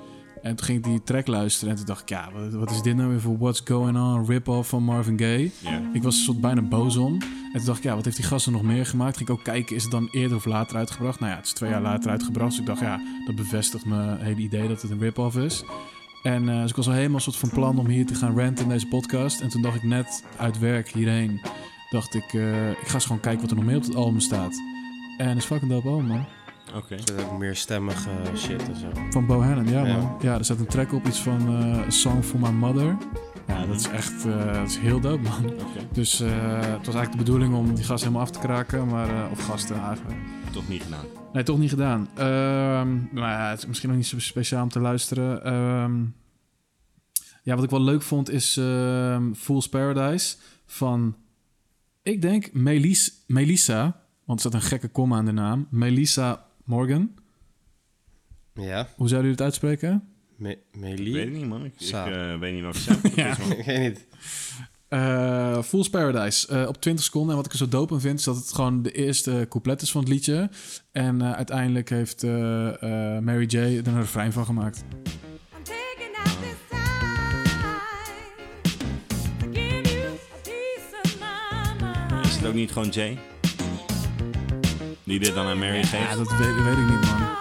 [0.46, 2.82] En toen ging ik die track luisteren en toen dacht ik, ja, wat, wat is
[2.82, 5.50] dit nou weer voor What's Going On, rip-off van Marvin Gaye.
[5.92, 7.12] Ik was een soort bijna boos om.
[7.12, 9.16] En toen dacht ik, ja, wat heeft die gast er nog meer gemaakt?
[9.16, 11.20] Ging ik ook kijken, is het dan eerder of later uitgebracht?
[11.20, 12.50] Nou ja, het is twee jaar later uitgebracht.
[12.50, 15.64] Dus ik dacht, ja, dat bevestigt mijn hele idee dat het een rip-off is.
[16.22, 18.64] En eh, dus ik was al helemaal soort van plan om hier te gaan ranten
[18.64, 19.40] in deze podcast.
[19.40, 21.40] En toen dacht ik net uit werk hierheen,
[21.90, 24.20] dacht ik, eh, ik ga eens gewoon kijken wat er nog meer op het album
[24.20, 24.62] staat.
[25.18, 26.35] En het is fucking dope album, man.
[26.76, 26.96] Oké.
[26.98, 28.86] Zit ook meer stemmige shit en zo.
[29.10, 29.96] Van Bohannon, ja, Ja.
[29.96, 30.16] man.
[30.20, 32.96] Ja, er staat een track op, iets van eh A Song for My Mother.
[33.46, 35.52] Ja, dat is echt eh, dat is heel dope, man.
[35.92, 36.30] Dus eh,
[36.60, 39.44] het was eigenlijk de bedoeling om die gast helemaal af te kraken, maar, eh, of
[39.44, 40.18] gasten eigenlijk.
[40.52, 41.04] Toch niet gedaan.
[41.32, 42.08] Nee, toch niet gedaan.
[42.14, 45.44] Ehm ja, het is misschien nog niet zo speciaal om te luisteren.
[45.44, 46.02] Ehm,
[47.42, 50.36] ja, wat ik wel leuk vond is ehm, Fool's Paradise
[50.66, 51.16] van,
[52.02, 53.82] ik denk Melis, Melissa,
[54.24, 55.66] want er staat een gekke komma aan de naam.
[55.70, 57.14] Melissa Morgan.
[58.54, 60.08] Ja, Hoe zouden jullie het uitspreken?
[60.36, 61.64] Me Ik weet het niet, man.
[61.64, 63.30] Ik, ik eh, weet niet het Ja.
[63.30, 63.52] is, man.
[63.52, 64.06] ik weet niet.
[64.88, 67.30] Eh Fool's Paradise eh, op 20 seconden.
[67.30, 69.82] En wat ik er zo dope aan vind, is dat het gewoon de eerste couplet
[69.82, 70.50] is van het liedje.
[70.92, 72.68] En eh, uiteindelijk heeft eh,
[73.16, 73.56] eh, Mary J.
[73.56, 74.84] er een refrein van gemaakt.
[82.22, 83.18] Is het ook niet gewoon Jay?
[85.06, 86.02] Die dit dan aan Mary geeft?
[86.10, 87.36] Ja, dat weet, weet ik niet, man.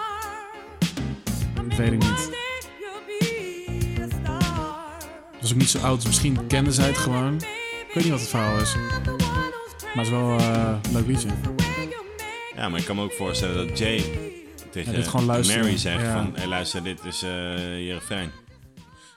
[1.69, 2.33] Dat weet ik niet.
[5.31, 7.35] Het was ook niet zo oud, dus misschien kenden zij het gewoon.
[7.35, 8.75] Ik weet niet wat het verhaal is.
[8.75, 11.29] Maar het is wel eh, een leuk liedje.
[12.55, 13.97] Ja, maar ik kan me ook voorstellen dat Jay
[14.71, 15.61] tegen Ja, dit gewoon luisteren.
[15.63, 16.23] Mary zegt Ja.
[16.23, 16.35] van...
[16.35, 17.29] Hé, luister, dit is eh,
[17.87, 18.31] je refrein.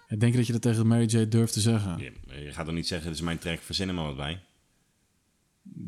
[0.09, 1.29] Ja, denk je dat je dat tegen Mary J.
[1.29, 1.99] durft te zeggen?
[1.99, 2.12] Je,
[2.45, 4.41] je gaat toch niet zeggen, dit is mijn track, verzin er maar wat bij.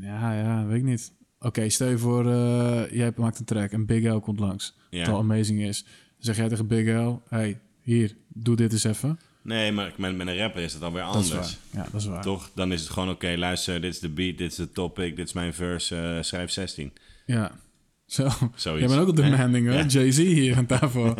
[0.00, 1.12] Ja, ja, weet ik niet.
[1.40, 4.74] Oké, stel je voor, eh, jij maakt een track en Big L komt langs.
[4.90, 4.98] Ja.
[4.98, 5.82] Wat al amazing is.
[5.82, 9.18] Dan zeg jij tegen Big L, hey, hier, doe dit eens even.
[9.42, 11.30] Nee, maar met, met een rapper is het alweer Dat anders.
[11.30, 11.82] is waar.
[11.84, 12.22] Ja, dat is waar.
[12.22, 12.50] Toch?
[12.54, 15.26] Dan is het gewoon, oké, luister, dit is de beat, dit is de topic, dit
[15.26, 16.92] is mijn verse, eh, schrijf 16.
[17.26, 17.52] Ja.
[18.10, 18.28] Zo.
[18.54, 18.80] Zoiets.
[18.80, 19.76] Jij bent ook op demanding, hoor.
[19.76, 19.84] Ja.
[19.86, 21.14] Jay-Z hier aan tafel.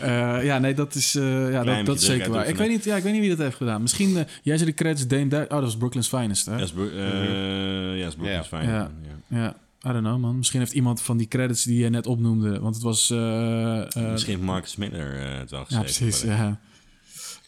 [0.00, 2.48] Eh, ja, nee, dat is, eh, ja, dat, dat is zeker waar.
[2.48, 3.82] Ik weet, niet, ja, ik weet niet wie dat heeft gedaan.
[3.82, 5.42] Misschien, eh, jij zei de credits Dame Dash.
[5.44, 6.56] Oh, dat was Brooklyn's Finest, hè?
[6.56, 8.58] Ja, is, Bro- eh, ja, is Brooklyn's Ja.
[8.58, 8.68] fijn.
[8.68, 8.90] Ja.
[9.28, 9.36] Ja.
[9.38, 9.56] Ja,
[9.90, 10.36] I don't know, man.
[10.36, 12.60] Misschien heeft iemand van die credits die je net opnoemde...
[12.60, 13.10] Want het was...
[13.10, 16.06] eh, eh, Misschien heeft Marcus Miller eh, het wel Ja, geschreven.
[16.06, 16.58] precies, ja.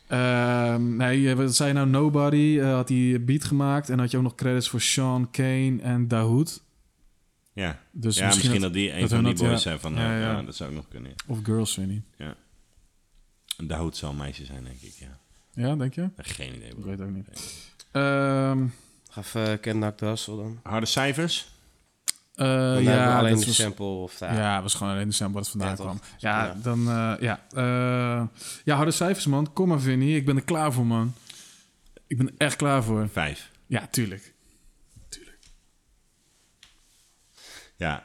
[0.08, 1.88] Ehm, nee, wat zei je nou?
[1.88, 3.90] Nobody eh, had die beat gemaakt.
[3.90, 6.62] En had je ook nog credits voor Sean Kane en Dahoud.
[7.52, 9.58] Ja, Dus ja misschien, dat, die een dat van die dat, boys ja.
[9.58, 9.94] zijn van...
[9.94, 10.30] Ja, eh, ja.
[10.32, 11.12] ja, dat zou ook nog kunnen.
[11.26, 12.04] Of Girls, weet niet.
[12.16, 12.34] Ja.
[13.56, 15.18] Dahoud zal een meisje zijn, denk ik, ja.
[15.54, 16.10] Ja, denk je?
[16.16, 16.68] Geen idee.
[16.68, 17.26] Ik weet ook niet.
[17.92, 18.66] Ehm
[19.10, 20.60] Ga even Ken Knock the Hustle dan.
[20.62, 21.48] Harde cijfers?
[22.34, 22.46] eh,
[22.82, 24.32] ja, alleen dat de was, sample of ja.
[24.34, 24.54] ja.
[24.54, 26.00] het was gewoon alleen de sample wat vandaan Ja, kwam.
[26.18, 26.56] Ja, Ja.
[26.62, 26.78] dan...
[26.88, 28.26] eh, ja, eh,
[28.64, 29.52] ja, harde cijfers, man.
[29.52, 30.16] Kom maar, Vinnie.
[30.16, 31.14] Ik ben er klaar voor, man.
[32.06, 33.08] Ik ben er echt klaar voor.
[33.08, 33.50] Vijf.
[33.66, 34.34] Ja, tuurlijk.
[37.80, 38.02] Ja.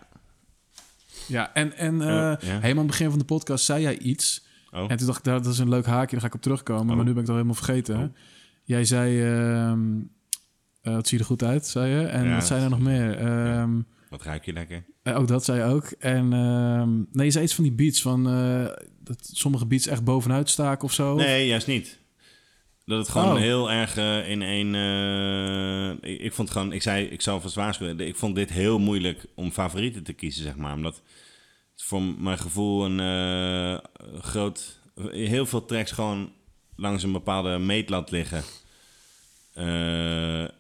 [1.28, 2.48] Ja, en, en eh Eh, ja.
[2.48, 4.46] helemaal aan het begin van de podcast zei jij iets...
[4.72, 6.90] Oh, En toen dacht ik, dat is een leuk haakje, daar ga ik op terugkomen.
[6.90, 6.96] Oh.
[6.96, 7.98] Maar nu ben ik het al helemaal vergeten.
[8.00, 8.16] Oh.
[8.64, 9.82] Jij zei, ehm
[10.82, 12.06] eh, het ziet er goed uit, zei je.
[12.08, 13.18] En Ja, wat zei nou nog meer?
[13.18, 13.72] Ehm,
[14.10, 14.84] wat ruik je lekker?
[15.04, 15.86] eh, ook dat zei je ook.
[15.86, 18.66] En ehm, nee, je zei iets van die beats, van eh,
[19.04, 21.16] dat sommige beats echt bovenuit staken of zo.
[21.16, 22.00] Nee, juist niet.
[22.86, 23.38] Dat het gewoon Oh.
[23.38, 24.76] heel erg eh, in één...
[24.76, 26.72] eh, ik, ik vond gewoon...
[26.72, 28.00] Ik zei, ik zal vast waarschuwen.
[28.00, 30.74] Ik vond dit heel moeilijk om favorieten te kiezen, zeg maar.
[30.74, 31.02] Omdat
[31.74, 33.84] het voor mijn gevoel een eh,
[34.22, 34.80] groot...
[35.12, 36.32] Heel veel tracks gewoon
[36.76, 38.44] langs een bepaalde meetlat liggen.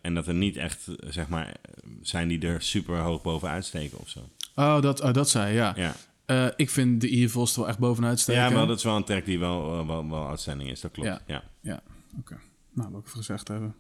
[0.02, 1.54] En dat er niet echt, zeg maar,
[2.02, 4.20] zijn die er super hoog bovenuit steken of zo.
[4.56, 5.76] Oh, dat, oh, dat zei ja.
[5.78, 8.42] Ja, ik vind de Evil's wel echt bovenuit steken.
[8.42, 11.08] ja maar dat is wel een track die wel, wel, wel outstanding is, dat klopt.
[11.10, 11.22] Ja.
[11.28, 11.44] Ja.
[11.62, 11.82] Ja,
[12.20, 12.38] oké.
[12.74, 13.76] Nou, wil ik even gezegd hebben.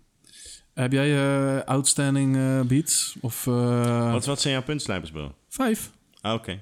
[0.74, 1.16] Heb jij
[1.58, 3.16] eh, outstanding eh, beats?
[3.22, 5.36] Of eh, Wat, wat zijn jouw puntslijpers, bro?
[5.50, 5.92] vijf?
[6.22, 6.60] Ah, oké.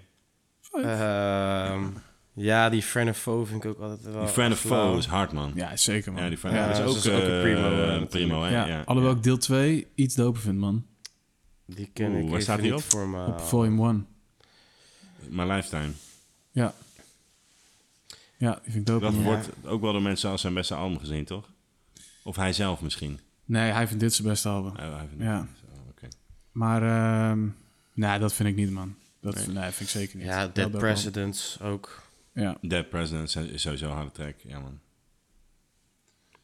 [0.72, 1.84] Ehm,
[2.34, 4.20] ja, die Friend of Foe vind ik ook altijd wel...
[4.24, 4.60] Die Friend of.
[4.60, 5.52] Foe is hard, man.
[5.56, 6.22] Ja, zeker man.
[6.24, 8.08] Ja, die Friend Ja, of Foe dat is is ook, ook een eh, primo, eh,
[8.08, 8.50] primo, hè?
[8.52, 9.18] Ja, Ja, alhoewel ja.
[9.18, 10.86] ik deel 2 iets doper vind, man.
[11.66, 12.90] Die ken Oeh, ik waar staat die niet op?
[12.90, 13.26] voor me.
[13.26, 14.08] Op volume 1.
[15.30, 15.92] My Lifetime.
[16.52, 16.74] Ja.
[18.38, 19.02] Ja, die vind ik doper.
[19.06, 19.24] Dat man.
[19.24, 21.50] wordt ook wel door mensen als zijn beste album gezien, toch?
[22.24, 23.20] Of hij zelf misschien.
[23.46, 24.72] Nee, hij vindt dit zijn beste album.
[24.72, 25.40] Oh, hij vindt Ja.
[25.40, 26.08] Oh, oké.
[26.52, 26.82] Maar,
[27.32, 27.48] ehm
[27.94, 28.96] nee, dat vind ik niet, man.
[29.22, 29.48] Dat Nee.
[29.48, 29.64] nee.
[29.72, 30.26] vind ik zeker niet.
[30.26, 32.02] Ja, Dead Presidents ook.
[32.34, 32.58] Ja.
[32.62, 34.36] Dead President is sowieso een harde track.
[34.44, 34.80] Ja, man.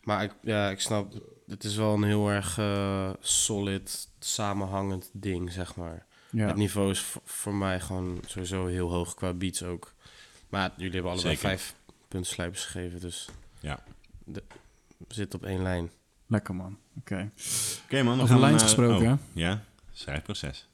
[0.03, 1.13] Maar ik, ja, ik snap,
[1.47, 6.05] het is wel een heel erg eh, solid, samenhangend ding, zeg maar.
[6.31, 6.47] Ja.
[6.47, 9.93] Het niveau is voor, voor mij gewoon sowieso heel hoog qua beats ook.
[10.49, 11.49] Maar jullie hebben allebei Zeker.
[11.49, 11.75] vijf
[12.07, 13.29] puntslijpers gegeven, dus
[13.59, 13.83] Ja.
[14.23, 14.43] de,
[15.07, 15.91] we zitten op één lijn.
[16.27, 16.77] Lekker, man.
[16.97, 17.31] Oké.
[17.83, 18.17] Oké, man.
[18.17, 19.41] we Over lijns gesproken, oh, hè?
[19.41, 20.67] Ja, schrijfproces.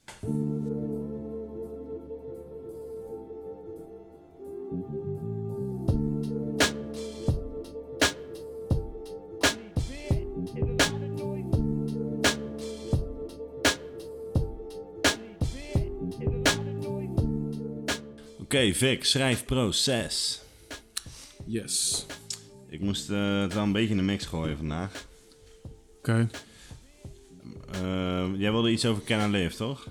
[18.40, 20.42] Oké, Vic, schrijfproces.
[21.44, 22.06] Yes.
[22.68, 25.06] Ik moest eh, het wel een beetje in de mix gooien vandaag.
[25.98, 26.28] Oké.
[27.72, 29.86] Eh, jij wilde iets over Can I Live, toch?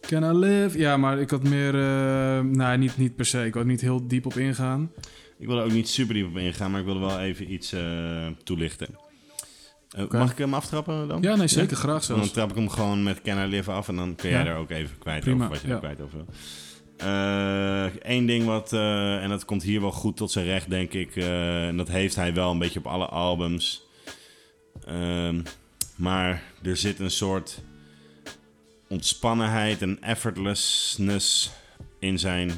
[0.00, 0.78] Can I live?
[0.78, 1.74] Ja, maar ik had meer...
[1.74, 3.44] eh nee, niet, niet per se.
[3.44, 4.90] Ik wou niet heel diep op ingaan.
[5.38, 7.74] Ik wil er ook niet super diep op ingaan, maar ik wilde wel even iets
[8.44, 8.88] toelichten.
[10.10, 11.22] Mag ik hem aftrappen dan?
[11.22, 11.76] Ja, nee, zeker.
[11.76, 12.32] Graag Dan zelfs.
[12.32, 14.44] trap ik hem gewoon met Can I Live af en dan kun jij Ja.
[14.44, 15.72] daar ook even kwijt Prima, over wat je ja.
[15.74, 16.26] er kwijt over wil.
[18.02, 21.16] Eén ding wat, eh, en dat komt hier wel goed tot zijn recht, denk ik.
[21.16, 23.86] eh, en dat heeft hij wel een beetje op alle albums.
[24.86, 25.40] Ehm,
[25.96, 27.62] maar er zit een soort
[28.88, 31.52] ontspannenheid en effortlessness
[31.98, 32.50] in zijn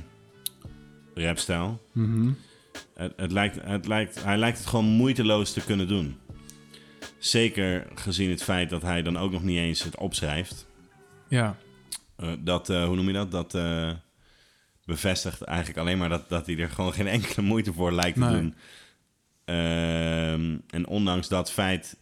[1.14, 1.80] rapstijl.
[1.92, 2.30] Mhm.
[2.94, 6.18] Het, het lijkt, het lijkt, hij lijkt het gewoon moeiteloos te kunnen doen.
[7.18, 10.66] Zeker gezien het feit dat hij dan ook nog niet eens het opschrijft.
[11.28, 11.56] Ja.
[12.16, 13.30] Eh, dat, eh, hoe noem je dat?
[13.30, 13.90] Dat eh,
[14.84, 18.28] bevestigt eigenlijk alleen maar dat, dat hij er gewoon geen enkele moeite voor lijkt te
[18.28, 18.54] doen.
[19.44, 21.96] Ehm, en ondanks dat feit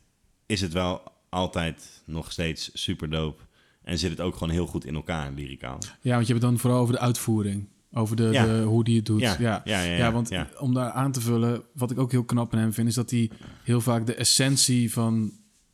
[0.46, 3.42] is het wel altijd nog steeds super dope.
[3.82, 5.78] En zit het ook gewoon heel goed in elkaar, lyricaal.
[6.00, 7.68] ja, want je hebt het dan vooral over de uitvoering.
[7.92, 8.44] Over de, Ja.
[8.46, 9.20] de, hoe die het doet.
[9.20, 11.62] Ja, Ja, ja, ja, want om daar aan te vullen...
[11.72, 12.88] Wat ik ook heel knap in hem vind...
[12.88, 13.30] is dat hij
[13.64, 15.32] heel vaak de essentie van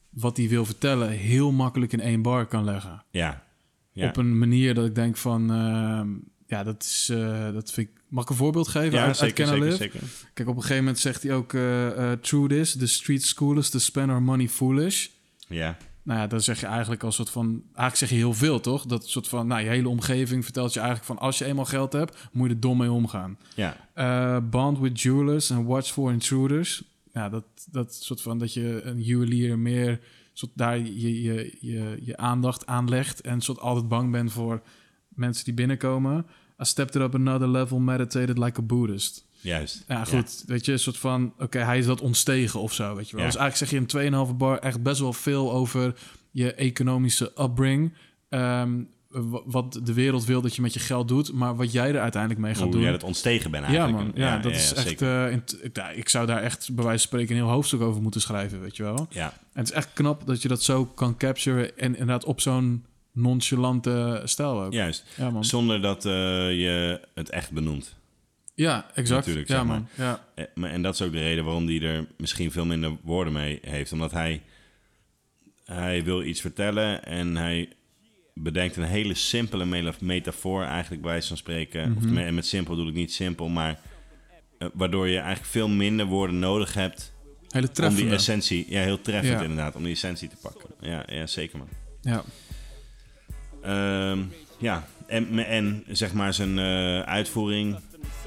[0.08, 1.08] wat hij wil vertellen...
[1.10, 3.04] heel makkelijk in één bar kan leggen.
[3.10, 3.44] Ja,
[3.92, 4.08] ja.
[4.08, 5.50] Op een manier dat ik denk van...
[5.50, 6.08] ehm,
[6.48, 7.96] ja, dat is, eh, dat vind ik...
[8.08, 10.00] Mag ik een voorbeeld geven Ja, uit, zeker, uit zeker.
[10.34, 11.54] Kijk, op een gegeven moment zegt hij ook...
[11.54, 15.08] eh, eh, True this, the street schoolers, to spend our money foolish.
[15.48, 17.62] Ja, Nou ja, dan zeg je eigenlijk als soort van...
[17.64, 18.86] Eigenlijk zeg je heel veel, toch?
[18.86, 19.46] Dat soort van...
[19.46, 21.18] Nou, je hele omgeving vertelt je eigenlijk van...
[21.18, 23.38] Als je eenmaal geld hebt, moet je er dom mee omgaan.
[23.54, 24.40] ja.
[24.40, 26.82] Bond with jewelers and watch for intruders.
[27.12, 30.00] Ja, dat, dat soort van dat je een juwelier meer
[30.32, 34.62] soort daar je, je, je, je aandacht aan legt en soort altijd bang bent voor
[35.18, 36.26] mensen die binnenkomen.
[36.62, 39.26] I stepped it up another level, meditated like a Buddhist.
[39.40, 39.84] juist.
[39.88, 40.42] Ja, goed.
[40.46, 43.24] Weet je, een soort van, oké, hij is dat ontstegen of zo, weet je wel.
[43.24, 43.30] Ja.
[43.30, 45.94] Dus eigenlijk zeg je in 2,5 bar echt best wel veel over
[46.30, 47.92] je economische upbring.
[48.28, 48.80] Ehm,
[49.46, 52.40] wat de wereld wil dat je met je geld doet, maar wat jij er uiteindelijk
[52.42, 52.80] mee gaat Hoe doen.
[52.80, 54.14] jij dat ontstegen bent Ja, eigenlijk.
[54.16, 54.24] man.
[54.24, 55.02] Ja, dat is echt.
[55.02, 55.42] eh, in
[55.72, 58.60] ja, ik zou daar echt bij wijze van spreken een heel hoofdstuk over moeten schrijven,
[58.60, 59.06] weet je wel.
[59.10, 62.40] Ja, En het is echt knap dat je dat zo kan capturen en inderdaad op
[62.40, 64.72] zo'n nonchalante stijl ook.
[64.72, 65.04] juist.
[65.16, 65.44] Ja, man.
[65.44, 66.12] Zonder dat eh,
[66.60, 67.96] je het echt benoemt.
[68.54, 69.20] Ja, exact.
[69.20, 69.78] Natuurlijk, ja, zeg maar.
[69.78, 69.88] man.
[70.06, 70.24] Ja.
[70.34, 73.32] Eh, maar- En dat is ook de reden waarom hij er misschien veel minder woorden
[73.32, 73.92] mee heeft.
[73.92, 74.42] Omdat hij,
[75.64, 77.68] hij wil iets vertellen en hij
[78.34, 81.94] bedenkt een hele simpele metafoor eigenlijk bij wijze van spreken.
[81.96, 82.34] Of Mhm.
[82.34, 83.80] met simpel bedoel ik niet simpel, maar
[84.58, 87.12] eh, waardoor je eigenlijk veel minder woorden nodig hebt
[87.48, 89.42] Hele om die essentie, ja heel treffend Ja.
[89.42, 90.70] inderdaad, om die essentie te pakken.
[90.80, 91.68] Ja, ja zeker man.
[92.00, 92.24] Ja.
[93.62, 94.22] Ehm,
[94.58, 97.78] ja, en, en zeg maar zijn eh, uitvoering,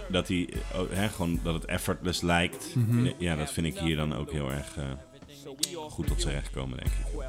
[0.10, 2.76] dat, hij, eh, oh, hè, gewoon, dat het effortless lijkt.
[2.76, 3.12] Mhm.
[3.18, 4.86] Ja, dat vind ik hier dan ook heel erg eh,
[5.90, 7.26] goed tot zijn recht komen, denk ik.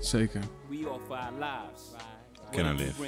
[0.00, 0.40] Zeker.
[2.50, 3.02] Can I live?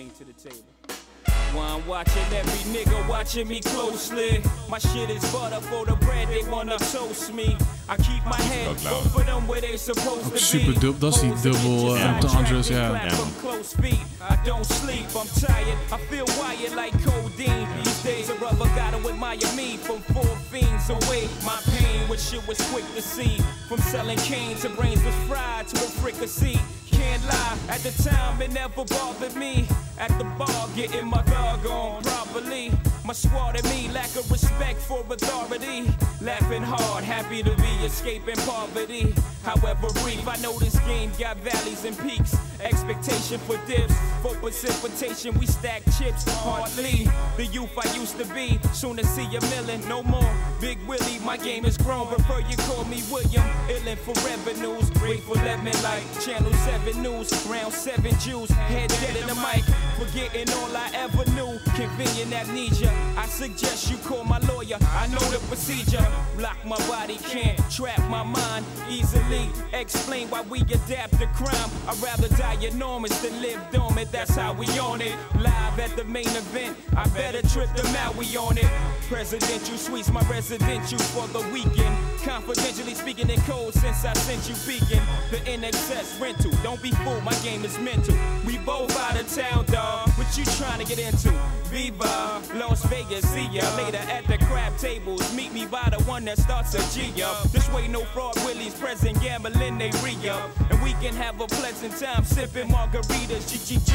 [1.53, 1.59] Bring to the table.
[1.59, 4.43] While I'm watching every nigga watching me closely.
[4.69, 7.57] My shit is butter for the bread, they wanna toast me.
[7.89, 9.07] I keep my head Ook loud.
[9.07, 10.79] over them where they supposed Ook to super be.
[10.79, 12.89] dub- dat is die dubbel, bitches on track, entendres, they ja.
[12.89, 13.99] clap Ja, close feet.
[14.31, 15.79] I don't sleep, I'm tired.
[15.91, 17.67] I feel wired like codeine.
[17.83, 21.29] These days a brother gotta admire me from four fiends away.
[21.45, 23.39] My pain, which shit was quick to see.
[23.69, 26.61] From selling cane to brains was fried to a fricassee.
[26.93, 29.67] Can't lie, at the time it never bothered me.
[30.01, 32.80] At the bar, getting my dog on properly.
[33.05, 35.91] My squad and me lack of respect for authority.
[36.21, 39.15] Laughing hard, happy to be escaping poverty.
[39.43, 42.37] However brief, I know this game got valleys and peaks.
[42.63, 47.09] Expectation for dips, for precipitation, we stack chips hardly.
[47.39, 50.31] The youth I used to be, soon to see a million, no more.
[50.61, 53.45] Big Willie, my game is grown, prefer you call me William.
[53.69, 59.27] Illin for revenues, grateful me like Channel 7 News, round 7 Jews, head dead in
[59.27, 59.65] the mic,
[59.97, 61.59] forgetting all I ever knew.
[61.75, 66.07] Convenient amnesia, I suggest you call my lawyer, I know the procedure.
[66.39, 69.49] Lock my body, can't trap my mind easily.
[69.73, 71.71] Explain why we adapt to crime.
[71.89, 75.15] I'd rather die enormous than live dormant, that's how we on it.
[75.37, 78.69] Live at the main event, I better trip them out, we on it.
[79.09, 81.97] Presidential suites, my residential for the weekend.
[82.23, 85.03] Confidentially speaking in code since I sent you peeking.
[85.31, 88.15] The NXS rental, don't be fooled, my game is mental.
[88.47, 90.09] We both out of town, dawg.
[90.11, 91.31] What you trying to get into?
[91.71, 92.41] Viva,
[92.81, 95.35] Las Vegas, see ya later at the crab tables.
[95.35, 97.43] Meet me by the one that starts a G up.
[97.53, 100.51] This way, no fraud, Willie's present, gambling, they re up.
[100.71, 103.93] And we can have a pleasant time sipping margaritas, G G G.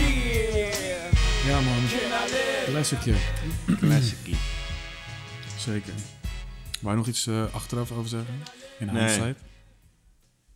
[1.48, 1.84] Ja, man.
[2.66, 3.16] Classicje.
[3.80, 4.36] Classicie.
[5.58, 5.94] Zeker.
[6.82, 8.34] Wou je nog iets eh, achteraf over zeggen?
[8.80, 9.04] In Nee.
[9.04, 9.38] hindsight?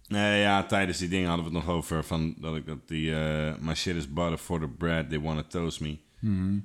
[0.08, 3.16] Nee, ja, tijdens die dingen hadden we het nog over van dat ik dat die
[3.16, 5.98] eh my shit is butter for the bread, they wanna toast me.
[6.20, 6.58] Mhm.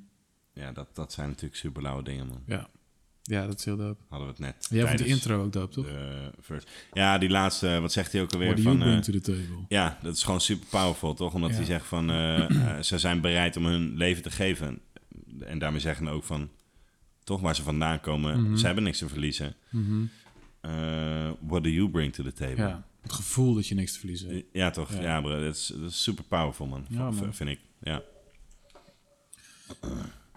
[0.54, 2.42] Ja, dat, dat zijn natuurlijk super lauwe dingen, man.
[2.46, 2.68] Ja.
[3.22, 4.02] Ja, dat is heel dope.
[4.08, 4.66] Hadden we het net.
[4.70, 5.86] Jij vond de intro ook dope, toch?
[5.86, 6.70] de first.
[6.92, 8.48] Ja, die laatste, wat zegt hij ook alweer?
[8.48, 9.64] What do van, you bring eh, to the table?
[9.68, 11.34] Ja, dat is gewoon super powerful, toch?
[11.34, 11.56] Omdat Ja.
[11.56, 14.80] hij zegt van, eh, eh, ze zijn bereid om hun leven te geven.
[15.40, 16.50] En daarmee zeggen ook van,
[17.24, 18.56] toch waar ze vandaan komen, Mhm.
[18.56, 19.54] ze hebben niks te verliezen.
[20.60, 22.56] Eh, what do you bring to the table?
[22.56, 24.46] Ja, het gevoel dat je niks te verliezen hebt.
[24.52, 24.92] Ja, toch?
[24.92, 25.00] Ja.
[25.02, 26.86] Ja, bro, dat is, dat is super powerful, man.
[26.88, 27.34] Ja, man.
[27.34, 28.02] Vind ik, ja.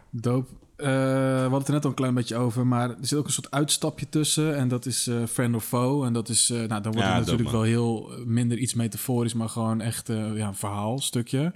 [0.10, 0.50] Dope.
[0.78, 3.26] Eh, we hadden het er net al een klein beetje over, maar er zit ook
[3.26, 4.58] een soort uitstapje tussen.
[4.58, 6.06] En dat is eh, friend or foe.
[6.06, 9.34] En dat is, eh, nou, dan wordt Ja, het natuurlijk wel heel minder iets metaforisch,
[9.34, 11.54] maar gewoon echt ja, een verhaal, stukje.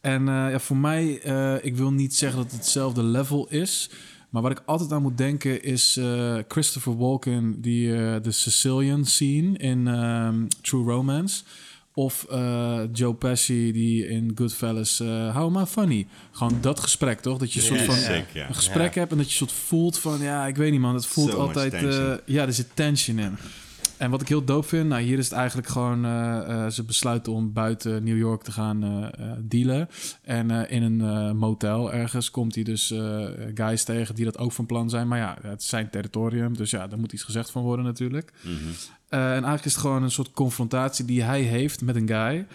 [0.00, 1.12] En ja, voor mij,
[1.62, 3.90] ik wil niet zeggen dat het hetzelfde level is.
[4.30, 6.00] Maar wat ik altijd aan moet denken is
[6.48, 7.90] Christopher Walken, die
[8.20, 11.42] de Sicilian scene in ehm, True Romance.
[11.94, 16.06] Of eh, Joe Pesci die in Goodfellas eh How Am I Funny?
[16.32, 17.38] Gewoon dat gesprek, toch?
[17.38, 20.20] Dat je een soort van sick, een gesprek hebt en dat je soort voelt van...
[20.20, 21.72] Ja, ik weet niet man, het voelt So altijd...
[21.72, 23.36] eh, ja, er zit tension in.
[23.96, 26.82] En wat ik heel dope vind, nou hier is het eigenlijk gewoon, eh, eh, ze
[26.84, 29.88] besluiten om buiten New York te gaan eh, eh, dealen.
[30.22, 34.38] En eh, in een eh, motel ergens komt hij dus eh, guys tegen die dat
[34.38, 35.08] ook van plan zijn.
[35.08, 38.32] Maar ja, het is zijn territorium, dus ja, daar moet iets gezegd van worden natuurlijk.
[38.42, 38.54] Mhm.
[39.10, 42.46] Eh, en eigenlijk is het gewoon een soort confrontatie die hij heeft met een guy.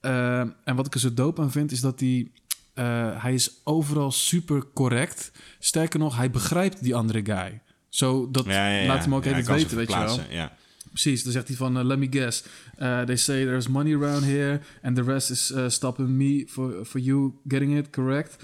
[0.00, 2.30] Eh, en wat ik er zo dope aan vind, is dat hij...
[2.74, 5.32] eh, hij is overal super correct.
[5.58, 7.60] Sterker nog, hij begrijpt die andere guy.
[7.88, 8.86] Zo, dat Ja, ja, ja.
[8.86, 10.20] laat hem ook even weten, weet je wel.
[10.30, 10.52] Ja.
[10.88, 12.44] Precies, dan zegt hij van, uh, let me guess.
[12.78, 17.00] Uh, they say there's money around here and the rest is stopping me for, for
[17.00, 18.36] you getting it correct.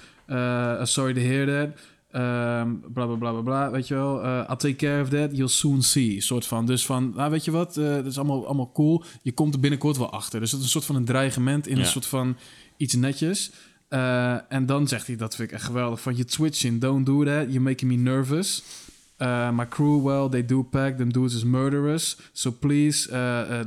[0.89, 1.79] Sorry to hear that.
[2.15, 4.23] Um, bla bla bla bla weet je wel.
[4.25, 6.21] Uh, I'll take care of that, you'll soon see.
[6.21, 9.03] Soort van, dus van, nou weet je wat, uh, dat is allemaal, allemaal cool.
[9.21, 10.39] Je komt er binnenkort wel achter.
[10.39, 11.81] Dus dat is een soort van een dreigement in Ja.
[11.81, 12.37] een soort van
[12.77, 13.51] iets netjes.
[13.89, 17.23] Uh, en dan zegt hij, dat vind ik echt geweldig, van je twitching, don't do
[17.23, 18.63] that, you're making me nervous.
[19.17, 20.97] Uh, my crew, well, they do pack.
[20.97, 22.17] Them dudes is murderous.
[22.31, 23.09] So please,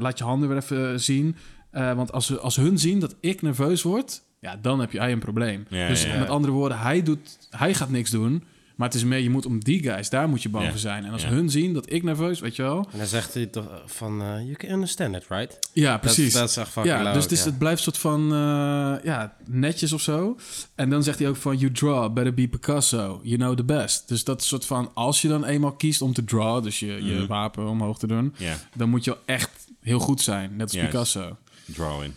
[0.01, 1.37] laat je handen weer even zien.
[1.71, 5.67] Want als, als hun zien dat ik nerveus word, ja, dan heb jij een probleem.
[5.69, 6.19] Ja, dus ja, ja.
[6.19, 8.45] met andere woorden, hij, doet, hij gaat niks doen.
[8.77, 10.79] Maar het is meer, je moet om die guys, daar moet je bang Ja, voor
[10.79, 11.05] zijn.
[11.05, 11.29] En als ja.
[11.29, 12.89] hun zien dat ik nerveus, weet je wel.
[12.93, 15.59] En dan zegt hij toch van, eh, you can understand it, right?
[15.73, 16.33] Ja, precies.
[16.33, 17.45] Dat is echt fucking ja, dus het, is, ja.
[17.45, 20.37] het blijft soort van eh, ja, netjes of zo.
[20.75, 23.21] En dan zegt hij ook van, you draw, better be Picasso.
[23.23, 24.09] You know the best.
[24.09, 27.05] Dus dat is soort van, als je dan eenmaal kiest om te draw, dus je,
[27.05, 27.27] je Mhm.
[27.27, 28.55] wapen omhoog te doen, Ja.
[28.75, 29.51] dan moet je wel echt
[29.81, 30.57] heel goed zijn.
[30.57, 30.85] Net als.
[30.87, 31.37] Picasso.
[31.65, 32.13] Drawing.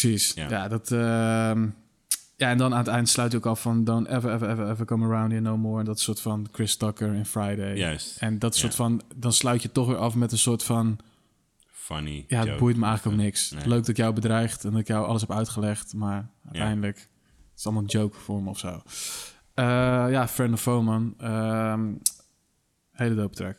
[0.00, 0.32] Precies.
[0.34, 0.48] Ja.
[0.48, 0.90] Ja, dat...
[0.92, 1.68] ehm,
[2.36, 3.84] ja, en dan aan het eind sluit hij ook af van...
[3.84, 5.78] Don't ever, ever, ever, ever come around here no more.
[5.78, 7.76] En dat soort van Chris Tucker in Friday.
[7.76, 8.16] Juist.
[8.18, 8.76] En dat soort Ja.
[8.78, 9.02] van...
[9.16, 10.98] Dan sluit je toch weer af met een soort van...
[11.66, 12.24] Funny.
[12.28, 13.50] Ja, het boeit me eigenlijk ook niks.
[13.50, 13.66] Nee.
[13.68, 15.94] Leuk dat ik jou bedreigd en dat ik jou alles heb uitgelegd.
[15.94, 16.96] Maar uiteindelijk...
[16.98, 18.82] Het is allemaal een joke voor me of zo.
[19.54, 19.64] Eh,
[20.10, 21.14] ja, Friend of Foe, man.
[21.18, 21.92] Ehm,
[22.92, 23.56] hele dope track.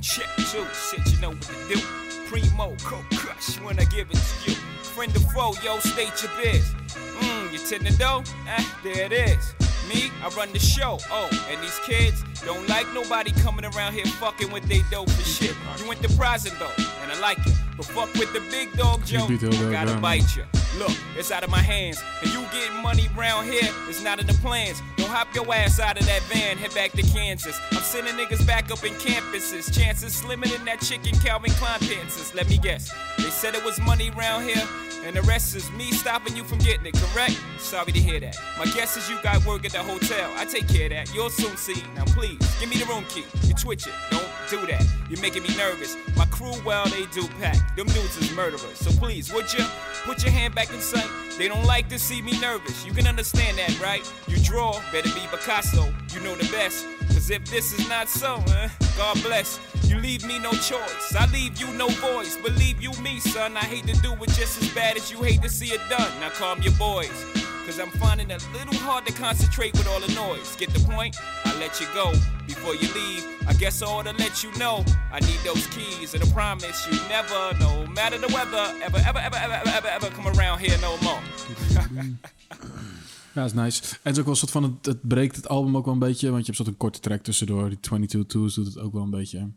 [0.00, 1.80] Check two, shit, you know what to do.
[2.26, 4.56] Primo, co crush when I give it to you.
[4.94, 6.72] Friend of foe, yo, state your biz.
[7.20, 8.22] Mmm, you tend to know?
[8.48, 9.54] Eh, there it is.
[9.88, 10.98] Me, I run the show.
[11.10, 15.26] Oh, and these kids don't like nobody coming around here fucking with they dope and
[15.26, 15.54] shit.
[15.78, 16.70] You enterprising though,
[17.02, 17.54] and I like it.
[17.76, 19.26] But fuck with the big dog, Joe.
[19.28, 20.44] I gotta bite you.
[20.78, 22.02] Look, it's out of my hands.
[22.22, 24.80] And you getting money round here, it's not in the plans.
[24.96, 27.58] Don't hop your ass out of that van, head back to Kansas.
[27.72, 29.72] I'm sending niggas back up in campuses.
[29.76, 32.34] Chances slimmer in that chicken Calvin Klein pants.
[32.34, 32.92] Let me guess.
[33.16, 34.62] They said it was money round here.
[35.02, 37.40] And the rest is me stopping you from getting it, correct?
[37.58, 38.36] Sorry to hear that.
[38.58, 40.30] My guess is you got work at the hotel.
[40.36, 41.14] I take care of that.
[41.14, 41.82] You'll soon see.
[41.94, 43.24] Now please, give me the room key.
[43.44, 43.94] You twitch it.
[44.10, 44.84] Don't do that.
[45.08, 45.96] You're making me nervous.
[46.16, 47.56] My crew, well, they do pack.
[47.76, 48.76] Them dudes is murderers.
[48.76, 49.64] So please, would you
[50.04, 51.08] put your hand back in sight?
[51.38, 52.84] They don't like to see me nervous.
[52.84, 54.04] You can understand that, right?
[54.28, 55.90] You draw, better be Picasso.
[56.12, 56.86] You know the best.
[57.08, 58.68] Cause if this is not so, eh,
[58.98, 59.58] God bless.
[59.84, 61.16] You leave me no choice.
[61.18, 62.36] I leave you no voice.
[62.36, 63.56] Believe you me, son.
[63.56, 66.12] I hate to do it just as bad as you hate to see it done.
[66.20, 67.24] Now calm your boys.
[67.70, 70.56] Cause I'm finding it a little hard to concentrate with all the noise.
[70.56, 71.14] Get the point?
[71.44, 72.10] I let you go
[72.44, 73.24] before you leave.
[73.46, 74.82] I guess I ought to let you know
[75.12, 76.12] I need those keys.
[76.14, 79.88] And I promise you never, no matter the weather, ever, ever, ever, ever, ever, ever,
[79.88, 81.20] ever come around here no more.
[83.34, 83.82] Ja, is nice.
[83.82, 84.62] En het is ook wel een soort van...
[84.62, 86.26] Het, het breekt het album ook wel een beetje.
[86.30, 87.68] Want je hebt soort een korte track tussendoor.
[87.68, 89.50] Die 22 Twos doet het ook wel een beetje.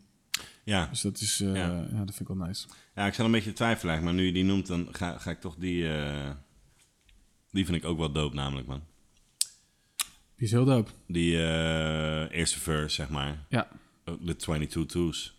[0.64, 0.86] Ja.
[0.86, 1.40] Dus dat is...
[1.40, 1.66] eh, Ja.
[1.66, 1.98] ja.
[2.04, 2.66] dat vind ik wel nice.
[2.94, 5.30] Ja, ik zal een beetje twijfelen eigenlijk, maar nu je die noemt, dan ga, ga
[5.30, 5.88] ik toch die...
[5.92, 6.30] eh,
[7.54, 8.82] die vind ik ook wel dope namelijk, man.
[10.36, 10.90] Die is heel dope.
[11.06, 13.44] Die eh, eerste verse, zeg maar.
[13.48, 13.68] Ja.
[14.20, 15.34] De 22 Twos.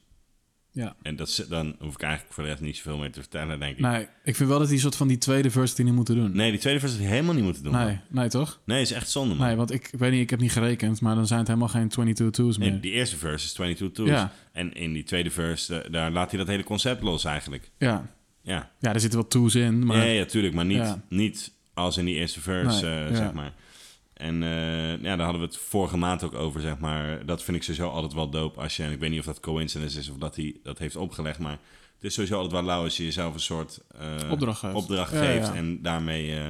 [0.72, 0.96] Ja.
[1.02, 3.76] En dat, dan hoef ik eigenlijk voor de rest niet zoveel meer te vertellen, denk
[3.76, 3.80] ik.
[3.80, 6.36] Nee, ik vind wel dat die soort van die tweede verse die niet moeten doen.
[6.36, 7.72] Nee, die tweede verse hij helemaal niet moeten doen.
[7.72, 8.00] Nee, man.
[8.10, 8.62] nee toch?
[8.66, 9.48] Nee, is echt zonde, man.
[9.48, 11.70] Nee, want ik, ik weet niet, ik heb niet gerekend, maar dan zijn het helemaal
[11.70, 12.72] geen 22 twos meer.
[12.72, 14.10] Nee, die eerste verse is 22 Twos.
[14.10, 14.32] Ja.
[14.52, 17.72] En in die tweede verse, daar laat hij dat hele concept los eigenlijk.
[17.78, 18.14] Ja.
[18.42, 18.72] Ja.
[18.80, 19.98] Ja, er zitten wel twos in, maar...
[19.98, 21.04] Ja, ja, tuurlijk, maar niet, Ja.
[21.10, 23.16] niet als in die eerste verse, Nee, eh, ja.
[23.16, 23.54] zeg maar.
[24.14, 27.26] En eh, ja, daar hadden we het vorige maand ook over, zeg maar.
[27.26, 28.84] Dat vind ik sowieso altijd wel dope als je...
[28.84, 31.58] En ik weet niet of dat coincidence is of dat hij dat heeft opgelegd, maar...
[31.96, 33.80] Het is sowieso altijd wel lauw als je jezelf een soort...
[34.00, 34.74] eh, Opdracht geeft.
[34.74, 35.54] opdracht Ja, geeft ja.
[35.56, 36.36] en daarmee...
[36.40, 36.44] eh,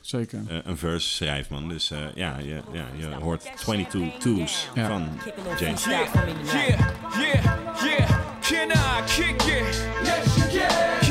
[0.00, 0.42] Zeker.
[0.48, 1.68] eh, een verse schrijft, man.
[1.68, 4.86] Dus eh, ja, je, ja, je hoort 22 Twos Ja.
[4.88, 5.08] van
[5.60, 5.84] James.
[5.84, 6.14] Yeah,
[6.44, 6.78] yeah,
[7.18, 7.44] yeah,
[7.84, 8.10] yeah.
[8.40, 9.88] Can I kick it?
[10.04, 11.01] Yes, you can.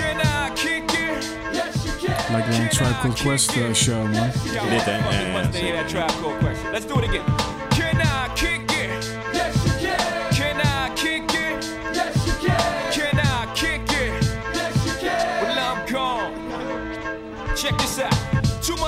[2.32, 2.48] Yes, you can.
[2.48, 4.32] Lijkt wel een Tribe Called Quest eh, show, man.
[4.70, 4.98] Dit, hè?
[4.98, 6.72] Ja, ja, Must hear that tribe called question.
[6.72, 7.51] Let's do it again.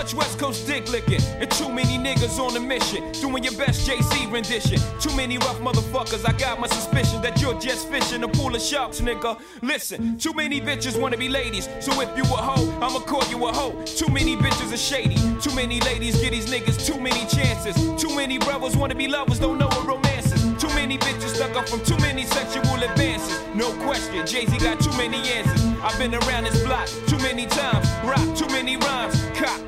[0.03, 3.09] Much West Coast dick licking, and too many niggas on a mission.
[3.21, 4.79] Doing your best JC rendition.
[4.99, 8.61] Too many rough motherfuckers, I got my suspicion that you're just fishing a pool of
[8.61, 9.39] sharks, nigga.
[9.61, 13.47] Listen, too many bitches wanna be ladies, so if you a hoe, I'ma call you
[13.47, 13.81] a hoe.
[13.85, 17.75] Too many bitches are shady, too many ladies give these niggas too many chances.
[18.01, 20.43] Too many brothers wanna be lovers, don't know what romance is.
[20.61, 23.39] Too many bitches stuck up from too many sexual advances.
[23.55, 25.63] No question, Jay Z got too many answers.
[25.81, 29.59] I've been around this block too many times, rock too many rhymes, cop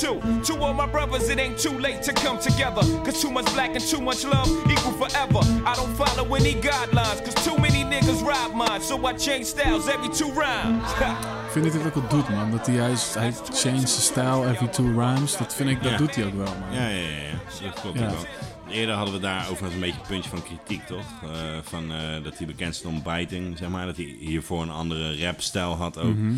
[0.00, 0.16] too.
[0.46, 2.82] To all my brothers, it ain't too late to come together.
[3.04, 5.40] Cause too much black and too much love equal forever.
[5.66, 8.80] I don't follow any guidelines, cause too many niggas rob mine.
[8.80, 10.90] So I change styles every two rhymes.
[11.48, 12.50] Ik vind dat hij dat ook wel doet, man.
[12.50, 15.36] Dat hij, hij, hij change zijn stijl every two rhymes.
[15.36, 15.96] Dat vind ik, dat Ja.
[15.98, 16.72] doet hij ook wel, man.
[16.80, 17.66] Ja, ja, ja, ja.
[17.70, 18.04] dat klopt Ja.
[18.04, 18.24] ook wel.
[18.70, 21.04] Eerder hadden we daar overigens een beetje een puntje van kritiek, toch?
[21.22, 21.28] Eh,
[21.62, 23.86] van, eh, dat hij bekend stond om biting, zeg maar.
[23.86, 26.14] Dat hij hiervoor een andere rapstijl had ook.
[26.14, 26.32] Mhm.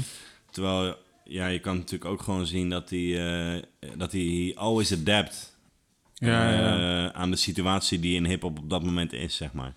[0.50, 0.94] Terwijl,
[1.30, 3.62] ja, je kan natuurlijk ook gewoon zien dat hij, eh,
[3.96, 5.58] dat hij always adapt
[6.14, 9.72] Ja, ja, eh, aan de situatie die in hip-hop op dat moment is, zeg maar.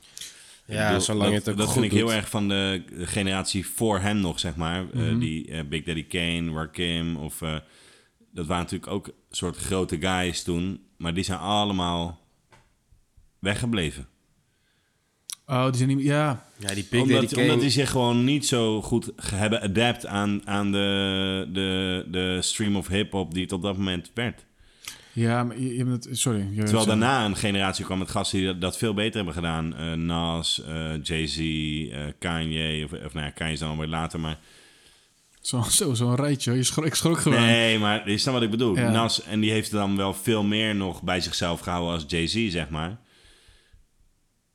[0.66, 3.68] Ja, zolang je dat, het ook Dat goed vind ik heel erg van de, generatie
[3.68, 4.80] voor hem nog, zeg maar.
[4.90, 5.20] Eh, Mhm.
[5.20, 7.42] die Big Daddy Kane, Rakim of...
[7.42, 7.58] eh,
[8.32, 10.82] dat waren natuurlijk ook soort grote guys toen.
[10.98, 12.20] Maar die zijn allemaal
[13.40, 14.08] weggebleven.
[15.48, 16.02] Oh, die zijn niet...
[16.06, 16.45] Ja.
[16.57, 17.41] Ja, die Big omdat, Kane...
[17.41, 22.76] omdat die zich gewoon niet zo goed hebben adapt aan, aan de, de, de stream
[22.76, 24.45] of hip-hop die het op dat moment werd.
[25.11, 26.20] Ja, maar je, je hebt het...
[26.20, 26.48] Sorry.
[26.52, 29.76] je- Terwijl daarna een generatie kwam met gasten die dat, dat veel beter hebben gedaan.
[29.76, 32.84] Eh, Nas, eh, Jay-Z, eh, Kanye.
[32.86, 34.38] Of, of nou ja, Kanye is dan alweer later, maar...
[35.41, 36.53] Zo, zo, zo'n rijtje.
[36.53, 37.41] Je schrok, ik schrok gewoon.
[37.41, 38.76] Nee, maar je snapt wat ik bedoel.
[38.78, 38.91] Ja.
[38.91, 42.70] Nas, en die heeft dan wel veel meer nog bij zichzelf gehouden als Jay-Z, zeg
[42.70, 42.98] maar.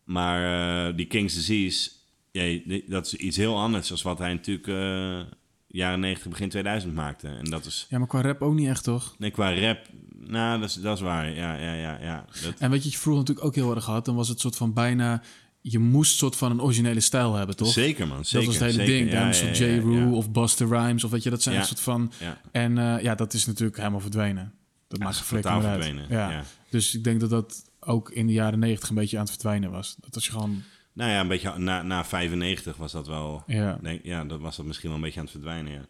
[0.09, 1.91] Maar eh, die King's Disease,
[2.31, 5.37] ja, dat is iets heel anders dan wat hij natuurlijk eh,
[5.67, 7.29] jaren 90, begin 2000 maakte.
[7.29, 9.15] En dat is, Ja, maar qua rap ook niet echt, toch?
[9.19, 9.79] nee, qua rap,
[10.27, 11.31] nou, dat is, dat is waar.
[11.35, 12.25] Ja, ja, ja, ja.
[12.43, 14.41] Dat, En weet je, wat je vroeger natuurlijk ook heel erg had, dan was het
[14.41, 15.23] soort van bijna...
[15.61, 17.73] Je moest soort van een originele stijl hebben, toch?
[17.73, 18.25] Zeker, man.
[18.25, 19.05] Zeker, dat was het hele zeker.
[19.05, 19.13] ding.
[19.13, 19.83] Ja, een soort ja, J.
[19.99, 22.13] ja, of Buster Rhymes of weet je, dat zijn een soort van...
[22.53, 24.53] En eh, ja, dat is natuurlijk helemaal verdwenen.
[24.89, 25.95] Dat maakt geen flikker uit.
[26.09, 26.43] ja.
[26.71, 29.71] Dus ik denk dat dat ook in de jaren negentig een beetje aan het verdwijnen
[29.71, 29.97] was.
[30.01, 30.63] Dat als je gewoon...
[30.93, 33.43] Nou ja, een beetje na, na 95 was dat wel.
[33.47, 33.79] Ja.
[33.83, 35.73] Denk, ja, dat was dat misschien wel een beetje aan het verdwijnen.
[35.73, 35.87] Ja.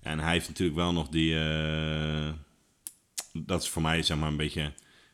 [0.00, 1.38] En hij heeft natuurlijk wel nog die.
[1.38, 2.32] eh,
[3.32, 4.72] dat is voor mij zeg maar een beetje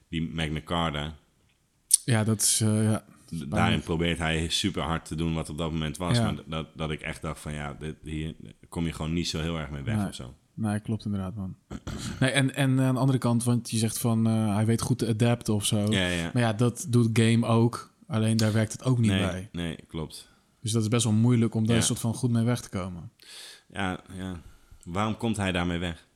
[0.09, 1.15] die Magna Carta.
[2.05, 2.61] Ja, dat is...
[2.61, 3.05] eh, ja.
[3.49, 6.17] Daarin probeert hij super hard te doen wat op dat moment was.
[6.17, 6.23] Ja.
[6.25, 8.35] Maar dat, dat ik echt dacht van ja, dit, hier
[8.69, 10.07] kom je gewoon niet zo heel erg mee weg Nee.
[10.07, 10.35] of zo.
[10.61, 11.57] Nee, klopt inderdaad, man.
[12.20, 14.27] Nee, en, en aan de andere kant, want je zegt van...
[14.27, 15.77] eh, hij weet goed te adapten of zo.
[15.93, 16.31] Ja, ja.
[16.32, 17.95] Maar ja, dat doet game ook.
[18.07, 19.49] Alleen daar werkt het ook niet nee, bij.
[19.53, 20.28] nee, klopt.
[20.61, 21.82] Dus dat is best wel moeilijk om daar Ja.
[21.82, 23.12] soort van goed mee weg te komen.
[23.73, 24.41] Ja, ja.
[24.85, 26.07] Waarom komt hij daarmee weg?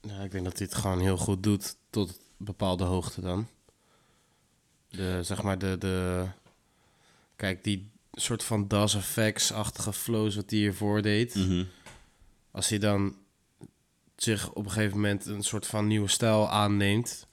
[0.00, 2.08] Ja, ik denk dat hij het gewoon heel goed doet tot
[2.38, 3.46] een bepaalde hoogte dan.
[4.88, 6.26] De, zeg maar de, de...
[7.36, 7.90] Kijk, die
[8.20, 11.34] soort van Das Effects-achtige flows wat hij hiervoor deed.
[11.34, 11.64] Mhm.
[12.50, 13.16] Als hij dan
[14.16, 17.26] zich op een gegeven moment een soort van nieuwe stijl aanneemt...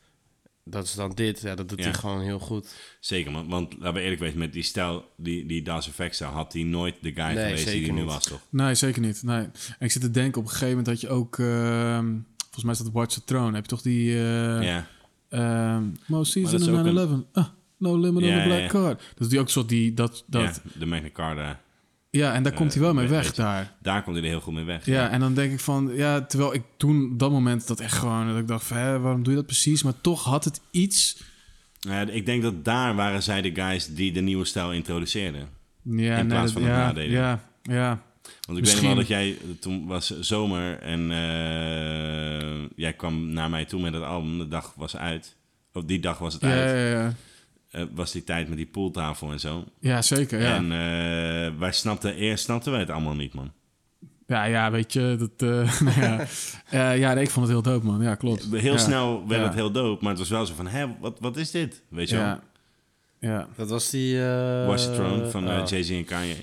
[0.68, 1.41] Dat is dan dit.
[1.41, 1.84] Ja, dat doet Ja.
[1.84, 2.76] hij gewoon heel goed.
[2.99, 6.32] Zeker, want, want laten we eerlijk weten, met die stijl, die, die Das Effects stijl,
[6.32, 8.41] had hij nooit de guy Nee, geweest die hij nu was, toch?
[8.49, 9.24] Nee, zeker niet.
[9.24, 9.38] Nee.
[9.44, 11.40] En ik zit te denken, op een gegeven moment had je ook...
[11.40, 13.53] ehm, volgens mij is dat Watch the Throne.
[13.53, 14.14] Heb je toch die...
[14.18, 14.88] eh ja.
[15.30, 17.32] ehm, Most dat season is ook in een- 9-11.
[17.32, 18.68] Ah, no limit on Ja, the ja, black ja.
[18.68, 18.99] card.
[18.99, 19.93] Dat is die ook soort die...
[19.93, 20.80] Dat, dat, ja, ja.
[20.80, 21.60] de Magna Carta.
[22.11, 23.73] en daar komt Eh, hij wel mee weet- weg weet daar.
[23.81, 24.85] Daar komt hij er heel goed mee weg.
[24.85, 25.91] Ja, en dan denk ik van...
[25.93, 28.27] Ja, terwijl ik toen op dat moment dat echt gewoon...
[28.27, 29.84] Dat ik dacht van, hè, waarom doe je dat precies?
[29.84, 31.23] Maar toch had het iets...
[31.80, 35.47] Ja, ik denk dat daar waren zij de guys die de nieuwe stijl introduceerden.
[35.84, 37.11] Ja, In plaats van het ja, nadelen.
[37.11, 37.88] Ja, ja.
[37.88, 37.97] Want
[38.38, 43.49] ik weet Misschien- nog wel dat jij, toen was zomer en eh, jij kwam naar
[43.49, 44.38] mij toe met het album.
[44.38, 45.35] De dag was uit.
[45.73, 46.69] Of die dag was het Ja, uit.
[46.72, 47.14] ja, ja.
[47.76, 49.64] Eh, was die tijd met die pooltafel en zo.
[49.80, 50.41] ja, zeker.
[50.41, 50.56] Ja.
[50.56, 53.52] En eh, wij snapten, eerst snapten wij het allemaal niet, man.
[54.27, 55.49] Ja, ja, weet je, dat...
[55.49, 56.26] eh, nou ja,
[56.69, 58.02] Eh, ja nee, ik vond het heel dope, man.
[58.02, 58.47] Ja, klopt.
[58.52, 58.77] Heel Ja.
[58.77, 59.47] snel werd Ja.
[59.47, 61.81] het heel dope, maar het was wel zo van, hé, wat, wat is dit?
[61.89, 62.26] Weet je wel?
[62.26, 62.41] Ja.
[63.19, 63.47] Ja.
[63.56, 64.23] Dat was die...
[64.26, 65.68] eh Watch the Throne van oh.
[65.68, 66.35] Jay-Z en Kanye.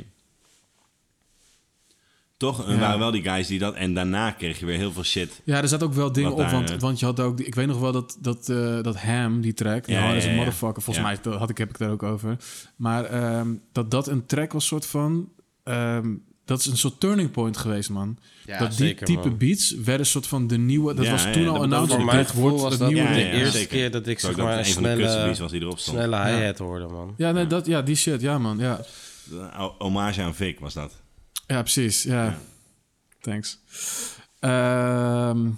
[2.43, 2.67] Toch?
[2.67, 2.79] En Ja.
[2.81, 3.75] waren wel die guys die dat...
[3.75, 5.41] En daarna kreeg je weer heel veel shit.
[5.45, 7.41] Ja, er zaten ook wel dingen op, daar, want, eh, want je had ook...
[7.41, 10.25] Ik weet nog wel dat, dat, eh, dat Ham, die track, Ja, ja, ja, is
[10.25, 11.13] een motherfucker, volgens Ja.
[11.13, 12.37] mij dat had ik, heb ik daar ook over.
[12.77, 15.29] Maar ehm, dat dat een track was soort van...
[15.65, 16.15] ehm,
[16.45, 18.19] dat is een soort turning point geweest, man.
[18.45, 19.39] Ja, dat die zeker, type man.
[19.39, 20.95] beats werden een soort van de nieuwe...
[20.95, 21.95] Dat Ja, was toen dat al announced.
[21.97, 23.77] Voor mijn gevoel wordt was dat nieuwe Ja, de eerste zeker.
[23.77, 25.97] keer dat ik Zo, zeg dat maar een een snelle, beats was die erop stond.
[25.97, 27.15] snelle hi-hat hoorde, man.
[27.17, 28.81] Ja, nee, dat, ja, die shit, ja man, ja.
[29.79, 30.93] Hommage aan Vic was dat.
[31.47, 32.39] Ja, precies, ja.
[33.21, 33.59] Thanks.
[34.41, 35.49] Ehm,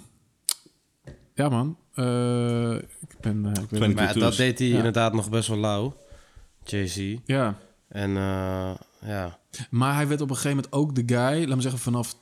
[1.33, 1.77] ja, man.
[1.93, 3.45] Eh, ik ben...
[3.45, 4.75] eh, ik weet niet- Maar dat deed hij Ja.
[4.77, 5.95] inderdaad nog best wel lauw.
[6.63, 7.15] Jay-Z.
[7.25, 7.57] Ja.
[7.87, 9.39] En eh, ja.
[9.69, 12.15] Maar hij werd op een gegeven moment ook de guy, laat me zeggen vanaf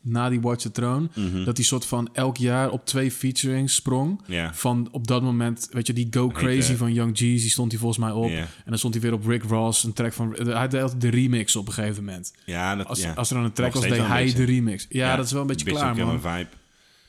[0.00, 1.44] na die Watch the Throne, Mhm.
[1.44, 4.20] dat hij soort van elk jaar op twee featurings sprong.
[4.52, 7.80] Van op dat moment, weet je, die Go Crazy eh, van Young Jeezy stond hij
[7.80, 8.30] volgens mij op.
[8.30, 10.34] En dan stond hij weer op Rick Ross, een track van...
[10.38, 12.32] Hij deed altijd de remix op een gegeven moment.
[12.44, 13.12] Ja, dat, Als, ja.
[13.12, 14.86] als er dan een track Nog was, deed hij de remix.
[14.88, 16.20] Ja, dat is wel een beetje klaar, man.
[16.20, 16.46] vibe.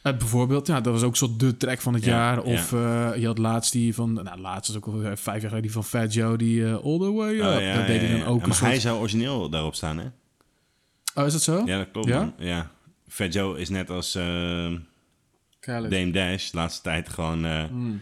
[0.02, 2.36] Eh, bijvoorbeeld, ja, dat was ook zo de track van het Ja, jaar.
[2.48, 2.53] ja.
[2.53, 4.14] Of eh, je had laatst die van...
[4.14, 7.11] Nou, laatst is ook al vijf jaar geleden, die van Fat Joe, die All The
[7.14, 7.41] Way Up.
[7.56, 8.70] Oh, ja, dat deed hij dan ook Ja, een maar soort...
[8.70, 10.06] hij zou origineel daarop staan, hè?
[11.16, 11.61] Oh, is dat zo?
[11.66, 12.07] Ja, dat klopt.
[12.07, 12.18] Ja?
[12.20, 12.34] man.
[12.38, 12.72] Ja.
[13.10, 14.11] Fat Joe is net als
[15.60, 15.91] Khaled.
[15.91, 18.02] Dame Dash de laatste tijd gewoon eh, Mm.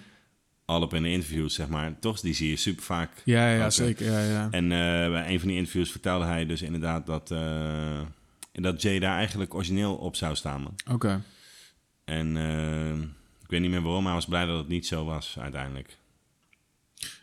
[0.65, 1.99] al op in de interviews, zeg maar.
[1.99, 3.09] Toch, die zie je super vaak.
[3.25, 4.11] Ja, ja, ook, zeker.
[4.11, 4.47] Ja, ja.
[4.51, 8.01] En eh, bij een van die interviews vertelde hij dus inderdaad dat, eh,
[8.51, 10.67] dat Jay daar eigenlijk origineel op zou staan.
[10.91, 11.21] Oké.
[12.05, 12.93] En eh,
[13.43, 15.97] ik weet niet meer waarom, maar hij was blij dat het niet zo was uiteindelijk.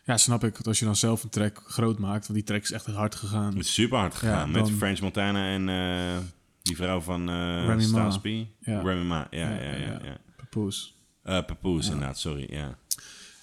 [0.05, 0.53] Ja, snap ik.
[0.53, 3.15] Want als je dan zelf een track groot maakt, want die track is echt hard
[3.15, 3.55] gegaan.
[3.57, 5.69] Het is super hard gegaan Ja, met French Montana en
[6.65, 8.21] die vrouw van eh Remy Ma.
[8.61, 8.81] Ja.
[8.81, 10.01] Remy Ma, ja, ja, Ja, ja.
[10.05, 10.19] ja.
[10.37, 10.91] Papoose.
[11.23, 12.79] Eh, inderdaad, sorry, ja.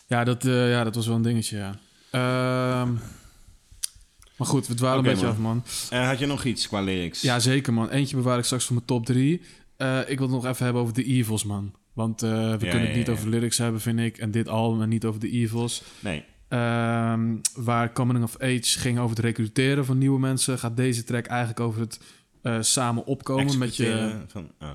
[0.07, 1.79] Ja, dat, eh, ja, dat was wel een dingetje, ja.
[2.11, 2.93] Ehm,
[4.37, 5.63] maar goed, we dwalen een beetje man.
[5.89, 6.05] af, man.
[6.05, 7.21] Had je nog iets qua lyrics?
[7.21, 7.89] Ja, zeker, man.
[7.89, 9.41] Eentje bewaar ik straks voor mijn top drie.
[9.77, 11.73] Eh, ik wil het nog even hebben over de Evils, man.
[11.93, 14.17] Want we kunnen het niet over lyrics hebben, vind ik.
[14.17, 15.83] En dit album en niet over de Evils.
[15.99, 16.23] Nee.
[16.47, 20.59] Ehm, waar Coming of Age ging over het recruteren van nieuwe mensen...
[20.59, 21.99] gaat deze track eigenlijk over het
[22.41, 24.11] eh, samen opkomen met je...
[24.27, 24.69] Van, oh.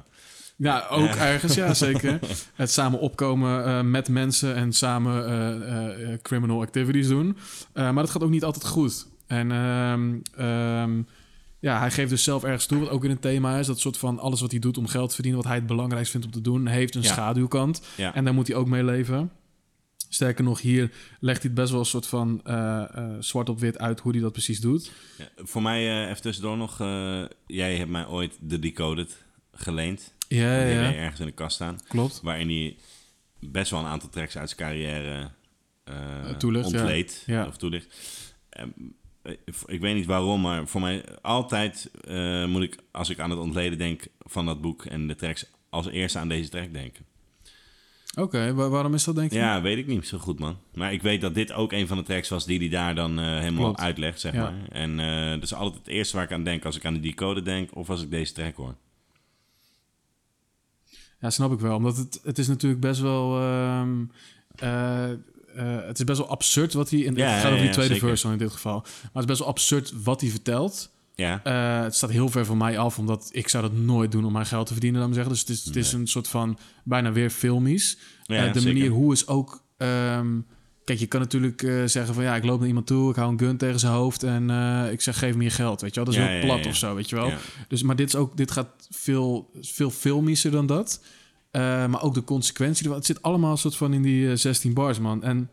[0.59, 1.17] Ja, ook Ja.
[1.17, 2.19] ergens, ja zeker.
[2.55, 5.27] Het samen opkomen eh, met mensen en samen
[5.69, 7.37] eh, criminal activities doen.
[7.75, 9.07] Maar dat gaat ook niet altijd goed.
[9.27, 11.03] En ehm, ehm,
[11.59, 13.97] ja, hij geeft dus zelf ergens toe, wat ook in het thema is, dat soort
[13.97, 16.33] van alles wat hij doet om geld te verdienen, wat hij het belangrijkst vindt om
[16.33, 17.09] te doen, heeft een Ja.
[17.09, 17.83] schaduwkant.
[17.97, 18.15] Ja.
[18.15, 19.31] En daar moet hij ook mee leven.
[20.09, 23.61] Sterker nog, hier legt hij het best wel een soort van eh, eh, zwart op
[23.61, 24.93] wit uit hoe hij dat precies doet.
[25.19, 26.79] Ja, voor mij, eh, even tussendoor nog,
[27.47, 30.15] jij hebt mij ooit de Decoded geleend.
[30.29, 30.89] Ja, Die ja.
[30.89, 31.81] je ergens in de kast staan.
[31.89, 32.21] Klopt.
[32.23, 32.77] Waarin hij
[33.41, 35.31] best wel een aantal tracks uit zijn carrière
[36.39, 36.79] toelicht, ja.
[36.79, 37.23] ontleed.
[37.27, 37.47] Ja.
[37.47, 37.95] Of toelicht.
[38.49, 38.69] Ehm,
[39.23, 39.33] eh,
[39.67, 41.91] ik weet niet waarom, maar voor mij altijd
[42.47, 45.87] moet ik, als ik aan het ontleden denk van dat boek en de tracks, als
[45.87, 47.05] eerste aan deze track denken.
[48.19, 49.39] Oké, wa- waarom is dat denk je?
[49.39, 50.57] Ja, weet ik niet zo goed, man.
[50.75, 53.19] Maar ik weet dat dit ook een van de tracks was die hij daar dan
[53.19, 53.81] eh, helemaal Klopt.
[53.81, 54.41] uitlegt, zeg Ja.
[54.43, 54.69] maar.
[54.69, 57.01] En eh dat is altijd het eerste waar ik aan denk als ik aan de
[57.01, 58.75] decode denk of als ik deze track hoor.
[61.21, 61.77] Ja, snap ik wel.
[61.77, 63.41] Omdat het, het is natuurlijk best wel...
[63.41, 64.05] ehm,
[64.57, 65.11] eh,
[65.87, 67.01] het is best wel absurd wat hij...
[67.01, 68.09] In, Ja, het gaat over ja, die tweede zeker.
[68.09, 68.81] verse in dit geval.
[68.81, 70.91] Maar het is best wel absurd wat hij vertelt.
[71.17, 71.41] Ja.
[71.45, 74.33] Eh, het staat heel ver van mij af, omdat ik zou dat nooit doen om
[74.33, 75.33] mijn geld te verdienen, laat me zeggen.
[75.33, 77.99] Dus het is, het is een soort van bijna weer filmisch.
[78.23, 78.75] Ja, Eh, de zeker.
[78.77, 79.63] manier hoe is ook...
[79.77, 80.27] ehm,
[80.85, 83.33] kijk, je kan natuurlijk eh, zeggen van ja, ik loop naar iemand toe, ik hou
[83.33, 84.51] een gun tegen zijn hoofd en
[84.93, 86.05] ik zeg geef me je geld, weet je wel.
[86.13, 86.71] Dat is Ja, heel plat ja.
[86.71, 87.33] of zo, weet je wel.
[87.69, 91.01] Dus, maar dit, is ook, dit gaat veel, veel filmischer dan dat.
[91.53, 92.97] Maar ook de consequentie ervan.
[92.99, 95.23] Het zit allemaal soort van in die eh, 16 bars, man.
[95.23, 95.51] En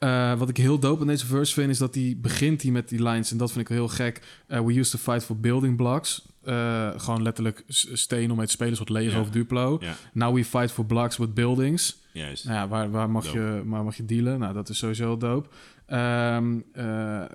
[0.00, 2.88] eh, wat ik heel dope aan deze verse vind, is dat hij begint hij met
[2.88, 3.30] die lines.
[3.30, 4.22] En dat vind ik heel gek.
[4.46, 6.28] Eh, we used to fight for building blocks.
[6.44, 9.20] Eh, gewoon letterlijk steen om mee te spelen, soort Lego Ja.
[9.20, 9.78] of Duplo.
[9.80, 9.94] Ja.
[10.12, 11.98] Now we fight for blocks with buildings.
[12.12, 12.44] Juist.
[12.44, 13.38] Nou ja, waar, waar, mag Dope.
[13.38, 14.38] je, waar mag je dealen?
[14.38, 15.48] Nou, dat is sowieso dope.
[15.86, 16.36] Eh,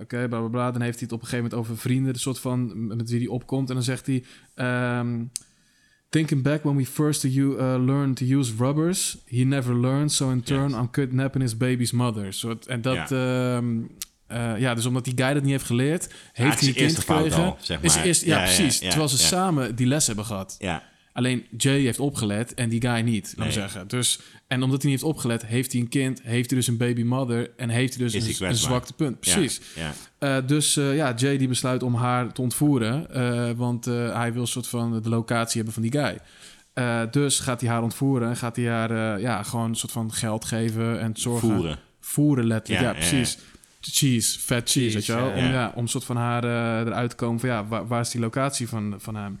[0.00, 0.70] Oké, bla bla bla.
[0.70, 3.18] Dan heeft hij het op een gegeven moment over vrienden, de soort van met wie
[3.18, 3.68] hij opkomt.
[3.68, 4.24] En dan zegt hij.
[4.54, 5.24] ehm,
[6.16, 10.12] Thinking back when we first to you, uh, learned to use rubbers, he never learned.
[10.12, 12.32] So in turn, I'm kidnapping his baby's mother.
[12.32, 13.66] Soort, en dat, ehm,
[14.26, 17.44] eh, ja, dus omdat die guy dat niet heeft geleerd, heeft hij een kind gekregen.
[17.44, 18.04] al, zeg Is maar.
[18.04, 18.78] eerst, ja, Ja, ja, precies.
[18.78, 19.22] ja, terwijl ze ja.
[19.22, 20.56] samen die les hebben gehad.
[20.58, 20.82] Ja.
[21.12, 23.46] Alleen Jay heeft opgelet en die guy niet, laat Nee.
[23.46, 23.88] me zeggen.
[23.88, 26.76] Dus, en omdat hij niet heeft opgelet, heeft hij een kind, heeft hij dus een
[26.76, 29.26] baby mother en heeft hij dus Is een, een zwakte punt.
[29.26, 29.60] Ja, Precies.
[29.74, 29.92] ja.
[30.18, 34.42] Eh, dus eh, ja, Jay die besluit om haar te ontvoeren, eh, want hij wil
[34.42, 36.18] een soort van de locatie hebben van die guy.
[37.10, 40.44] Dus gaat hij haar ontvoeren en gaat hij haar ja, gewoon een soort van geld
[40.44, 41.48] geven en zorgen.
[41.54, 41.78] Voeren.
[42.00, 43.38] Voeren letterlijk, ja, Ja, ja, precies.
[43.80, 45.28] Cheese, fat cheese, Cheese, weet je wel?
[45.28, 45.34] ja.
[45.36, 45.50] Om, Ja.
[45.50, 46.44] ja, om een soort van haar
[46.86, 49.40] eruit te komen van ja, waar, waar is die locatie van, van hem?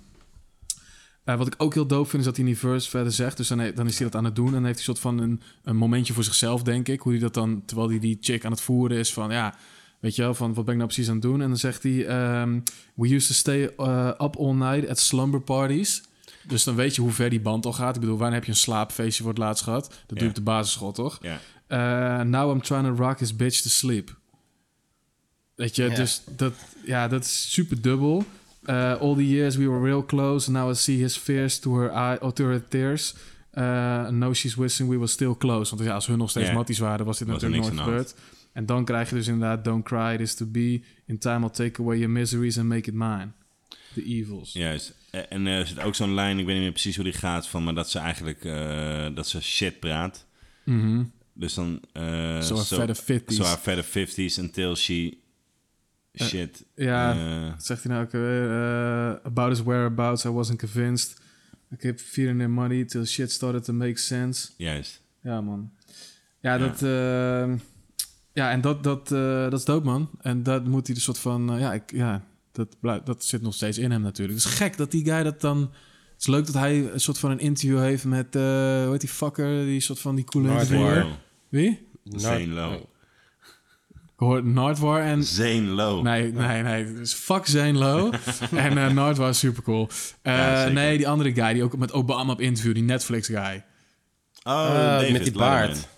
[1.26, 3.36] Eh, wat ik ook heel dope vind, is dat hij in die verse verder zegt.
[3.36, 4.46] Dus dan, he- dan is hij dat aan het doen.
[4.46, 7.00] En dan heeft hij een soort van een, een momentje voor zichzelf, denk ik.
[7.00, 9.54] Hoe hij dat dan, terwijl hij die chick aan het voeren is, van ja,
[10.00, 11.42] weet je wel, van wat ben ik nou precies aan het doen?
[11.42, 12.60] En dan zegt hij, ehm,
[12.94, 16.02] we used to stay uh, up all night at slumber parties.
[16.42, 17.94] Dus dan weet je hoe ver die band al gaat.
[17.94, 19.84] Ik bedoel, wanneer heb je een slaapfeestje voor het laatst gehad?
[19.88, 20.22] Dat doe Ja.
[20.24, 21.18] je op de basisschool, toch?
[21.22, 21.38] Ja.
[21.66, 24.16] Eh, now I'm trying to rock his bitch to sleep.
[25.54, 26.52] Weet je, dus dat,
[26.84, 28.24] ja, dat is super dubbel.
[28.68, 31.90] Uh, all the years we were real close, now I see his fears to her
[31.90, 33.14] eye, or to her tears.
[33.54, 35.74] Uh, no, she's wishing we were still close.
[35.74, 38.14] Want ja, als hun nog steeds matties waren, was dit Was natuurlijk nooit gebeurd.
[38.52, 40.80] En dan krijg je dus inderdaad Don't Cry, It Is To Be.
[41.06, 43.28] In time I'll take away your miseries and make it mine.
[43.94, 44.52] The evils.
[44.52, 44.94] Juist.
[45.10, 47.48] Eh, En er zit ook zo'n lijn, ik weet niet meer precies hoe die gaat,
[47.48, 50.26] van, maar dat ze eigenlijk eh, dat ze shit praat.
[50.64, 51.02] Mhm.
[51.32, 51.80] Dus dan...
[51.92, 53.34] eh So fed a 50s.
[53.34, 55.16] So I fed a 50s until she
[56.24, 56.64] shit.
[56.74, 58.50] Ja, eh, zegt hij nou ook weer?
[58.50, 61.16] Uh, about his whereabouts, I wasn't convinced.
[61.72, 64.48] I kept feeling their money till shit started to make sense.
[64.56, 65.02] juist.
[65.22, 65.70] Ja, man.
[66.40, 66.82] Ja, dat...
[66.82, 67.54] eh,
[68.32, 70.10] ja, en dat, dat, eh, dat is dope, man.
[70.20, 71.52] En dat moet hij dus soort van...
[71.52, 74.38] eh, ja, ik, ja dat, blijft, dat zit nog steeds in hem natuurlijk.
[74.38, 75.60] Het is gek dat die guy dat dan...
[75.60, 78.36] Het is leuk dat hij een soort van een interview heeft met...
[78.36, 78.42] eh
[78.82, 79.64] hoe heet die fucker?
[79.64, 81.06] Die soort van die coole interviewer.
[81.48, 81.88] Wie?
[82.04, 82.84] Zane Low.
[84.18, 85.24] Ik hoor Nardwar en...
[85.24, 86.02] Zane Low.
[86.02, 86.92] Nee, nee, nee.
[86.94, 88.14] Dus fuck Zane Low.
[88.54, 89.88] en eh Nardwar is super cool.
[90.22, 90.72] Ja, zeker.
[90.74, 93.64] nee, die andere guy die ook met Obama op interview, die Netflix guy.
[94.44, 95.48] Oh, Ah, David met die Letterman.
[95.48, 95.88] baard.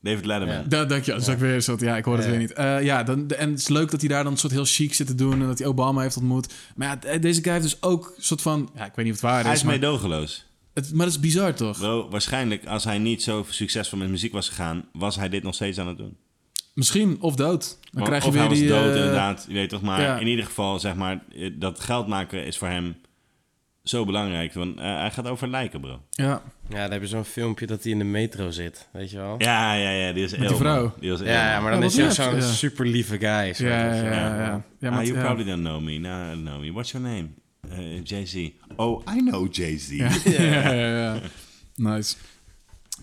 [0.00, 0.64] David Letterman.
[0.68, 1.14] Da, dank je.
[1.14, 2.30] Dus ik weer soort, ja, ik hoor het Ja.
[2.30, 2.52] weer niet.
[2.52, 4.94] Eh, ja, dan, en het is leuk dat hij daar dan een soort heel chic
[4.94, 6.54] zit te doen en dat hij Obama heeft ontmoet.
[6.76, 9.14] Maar ja, de- deze guy heeft dus ook een soort van, ja, ik weet niet
[9.14, 10.46] of het waar Hij is, is maar, meedogenloos.
[10.74, 11.78] het, maar dat is bizar toch?
[11.78, 15.54] Bro, waarschijnlijk als hij niet zo succesvol met muziek was gegaan, was hij dit nog
[15.54, 16.16] steeds aan het doen.
[16.76, 17.78] Misschien of dood.
[17.92, 18.68] Dan krijg je of weer hij was die.
[18.68, 19.44] dood, eh, inderdaad.
[19.48, 20.18] Je weet toch, maar ja.
[20.18, 22.96] in ieder geval, zeg maar, eh, dat geld maken is voor hem
[23.82, 24.54] zo belangrijk.
[24.54, 26.00] Want eh, hij gaat over lijken, bro.
[26.10, 29.16] Ja, Ja, dan heb je zo'n filmpje dat hij in de metro zit, weet je
[29.16, 29.34] wel?
[29.38, 30.94] Ja, ja, ja, die is die ill, vrouw.
[31.00, 32.40] Die was Ja, maar Ja, dan is hij zo'n ja.
[32.40, 33.52] super lieve guy.
[33.52, 34.04] soort ja, ja, zo.
[34.04, 34.12] ja.
[34.12, 34.62] ja.
[34.80, 35.24] ja, ah, maar- you ja.
[35.24, 35.98] probably don't know me.
[35.98, 36.72] No, don't know me.
[36.72, 37.28] What's your name?
[37.72, 38.50] Uh, Jay-Z.
[38.76, 39.90] Oh, I know Jay-Z.
[39.90, 41.20] Ja, ja, ja, ja.
[41.74, 42.16] Nice.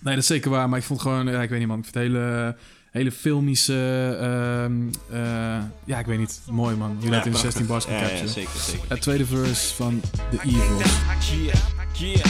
[0.01, 0.69] Nee, dat is zeker waar.
[0.69, 2.55] Maar ik vond gewoon, ja, ik weet niet man, ik vind het hele,
[2.93, 4.71] hele filmische, ehm,
[5.11, 6.97] eh, ja, ik weet niet, mooi man.
[6.99, 8.85] Je laat in de 16 bars kan Ja, zeker, zeker.
[8.87, 10.01] Het tweede verse van
[10.31, 10.49] The.
[10.49, 11.55] Yeah,
[11.93, 12.25] yeah.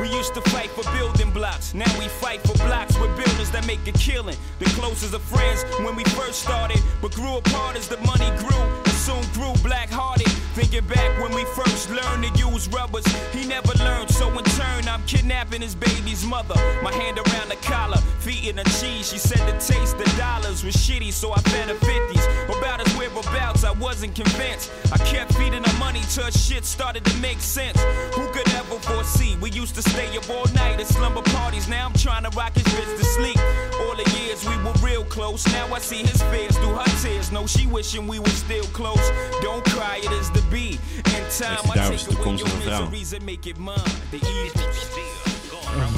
[0.00, 1.72] We used to fight for building blocks.
[1.72, 4.36] Now we fight for blocks with builders that make a killing.
[4.58, 8.62] The closest of friends when we first started, but grew apart as the money grew
[8.84, 10.33] and soon grew black hearted.
[10.54, 14.08] Thinking back when we first learned to use rubbers, he never learned.
[14.08, 16.54] So in turn, I'm kidnapping his baby's mother.
[16.80, 19.10] My hand around the collar, feet in the cheese.
[19.10, 22.56] She said the taste the dollars was shitty, so I fed her 50s.
[22.56, 24.70] About his whereabouts, I wasn't convinced.
[24.92, 27.82] I kept feeding her money till shit started to make sense.
[28.14, 29.36] Who could ever foresee?
[29.40, 31.66] We used to stay up all night at slumber parties.
[31.66, 33.38] Now I'm trying to rock his bitch to sleep.
[33.80, 35.44] All the years we were real close.
[35.48, 37.32] Now I see his fears through her tears.
[37.32, 39.10] No, she wishing we were still close.
[39.42, 40.72] Don't cry, it is the beat.
[40.72, 42.88] In time, Heeft I hij daar take zijn away your toekomstige vrouw?
[42.90, 43.82] miseries and make it mine.
[44.10, 44.82] The evils.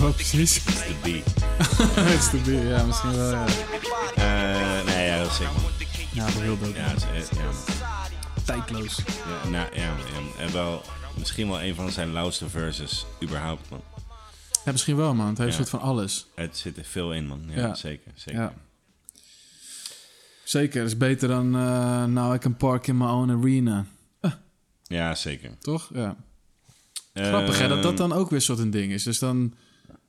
[0.03, 0.65] Oh, precies.
[0.65, 1.35] De beat.
[1.95, 3.45] Het is de beer, ja, misschien wel, ja.
[4.15, 5.53] Eh, nee, ja, dat is zeker.
[5.53, 5.63] man.
[6.13, 6.79] Ja, dat is heel dope.
[6.79, 7.55] Ja, is, eh, ja, man.
[8.45, 8.97] Tijdloos.
[9.07, 9.93] Ja, nou, ja, ja,
[10.45, 10.83] en wel
[11.19, 13.81] misschien wel een van zijn lauwste verses überhaupt, man.
[14.65, 15.29] Ja, misschien wel, man.
[15.29, 15.59] Het heeft Ja.
[15.59, 16.27] een soort van alles.
[16.35, 17.43] Het zit er veel in, man.
[17.49, 17.75] Ja, Ja.
[17.75, 18.13] zeker.
[18.15, 18.41] zeker.
[18.41, 18.53] Ja.
[20.45, 23.87] Zeker, het is beter dan eh Now I can park in my own arena.
[24.89, 25.59] Ja, zeker.
[25.59, 25.91] Toch?
[25.95, 26.17] Ja.
[27.15, 27.69] Grappig, hè?
[27.69, 29.03] Dat dat dan ook weer soort een ding is.
[29.03, 29.55] Dus dan...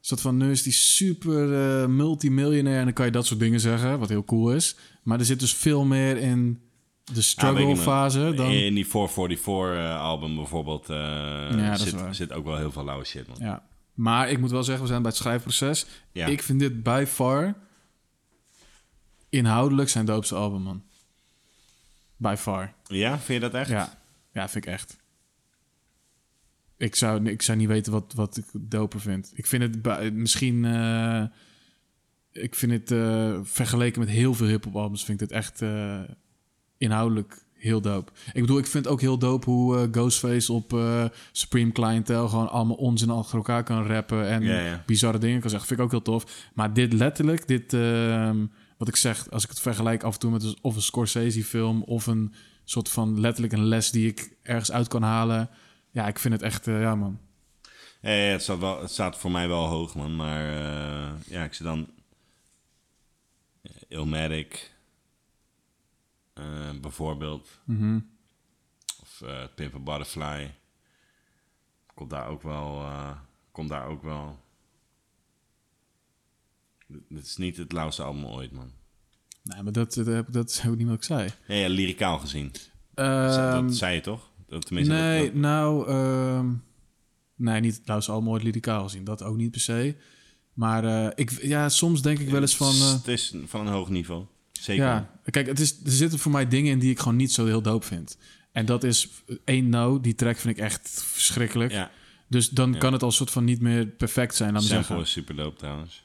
[0.02, 2.78] soort van, nu is die super eh, multimiljonair...
[2.78, 4.76] en dan kan je dat soort dingen zeggen, wat heel cool is.
[5.04, 6.62] Maar er zit dus veel meer in
[7.04, 8.52] de Ah, struggle fase dan...
[8.52, 13.38] In die 444-album bijvoorbeeld eh, is zit, zit ook wel heel veel lauwe shit, man.
[13.40, 13.64] Ja.
[13.94, 15.86] Maar ik moet wel zeggen, we zijn bij het schrijfproces.
[16.12, 16.26] Ja.
[16.26, 17.56] Ik vind dit by far...
[19.30, 20.84] inhoudelijk zijn doopste album, man.
[22.18, 22.74] By far.
[22.88, 23.70] Ja, vind je dat echt?
[23.70, 23.98] Ja,
[24.42, 24.98] ja vind ik echt.
[26.78, 29.32] Ik zou, ik zou niet weten wat, wat ik doper vind.
[29.36, 30.66] Ik vind het misschien...
[30.66, 31.24] eh,
[32.32, 35.06] ik vind het eh, vergeleken met heel veel hip-hop albums...
[35.06, 36.00] vind ik het echt eh,
[36.78, 38.12] inhoudelijk heel dope.
[38.34, 40.80] Ik bedoel, ik vind het ook heel dope hoe Ghostface op
[41.32, 42.28] Supreme Clientele...
[42.28, 44.28] gewoon allemaal onzin achter elkaar kan rappen...
[44.28, 44.84] en Ja, ja.
[44.86, 45.68] bizarre dingen kan zeggen.
[45.68, 46.50] Vind ik ook heel tof.
[46.54, 47.74] Maar dit letterlijk, dit...
[47.74, 48.46] ehm,
[48.78, 51.82] wat ik zeg, als ik het vergelijk af en toe met een- of een Scorsese-film...
[51.84, 52.34] of een
[52.70, 55.50] soort van letterlijk een les die ik ergens uit kan halen...
[55.92, 57.20] Ja, ik vind het echt, eh, ja man.
[58.02, 60.16] Ja, ja, het, staat wel, het staat voor mij wel hoog, man.
[60.16, 61.90] Maar eh, ja, ik zie dan...
[63.62, 64.72] eh, Illmatic.
[66.34, 67.60] eh, bijvoorbeeld.
[67.64, 68.00] Mhm.
[69.02, 70.54] Of eh Pimp a Butterfly.
[71.94, 72.86] Komt daar ook wel...
[73.52, 74.40] komt daar ook wel...
[76.88, 78.72] Dit is niet het lauwste album ooit, man.
[79.48, 81.30] Nee, maar dat, dat, heb- dat is ook niet wat ik zei.
[81.48, 82.52] Ja, ja lyricaal gezien.
[82.94, 84.30] Ehm, dat zei je toch?
[84.60, 85.88] Tenminste, nee, dat- dat- nou...
[85.90, 86.48] ehm,
[87.36, 89.04] nee, niet lauwste allemaal ooit lyricaal gezien.
[89.04, 89.96] Dat ook niet per se.
[90.54, 92.74] Maar eh, ik, ja, soms denk ik wel eens van...
[92.76, 94.26] eh, Het is van een hoog niveau.
[94.52, 94.84] Zeker.
[94.86, 97.46] Ja, kijk, het is, er zitten voor mij dingen in die ik gewoon niet zo
[97.46, 98.18] heel dope vind.
[98.52, 99.10] En dat is
[99.46, 100.02] één no.
[100.02, 101.72] Die track vind ik echt verschrikkelijk.
[101.72, 101.92] Ja,
[102.28, 102.78] Dus dan Ja.
[102.80, 105.00] kan het al soort van niet meer perfect zijn, sample zeggen.
[105.00, 106.04] is super dope trouwens.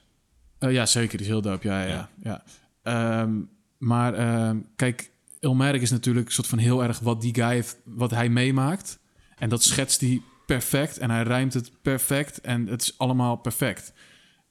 [0.59, 1.10] Eh, ja, zeker.
[1.19, 1.66] Die is heel dope.
[1.69, 2.10] Ja, ja, Ja.
[2.23, 2.44] ja.
[2.82, 3.40] Ehm,
[3.78, 5.10] maar ehm, kijk,
[5.40, 8.98] Ilmarik is natuurlijk een soort van heel erg wat die guy heeft, wat hij meemaakt.
[9.36, 13.92] En dat schetst hij perfect en hij rijmt het perfect en het is allemaal perfect.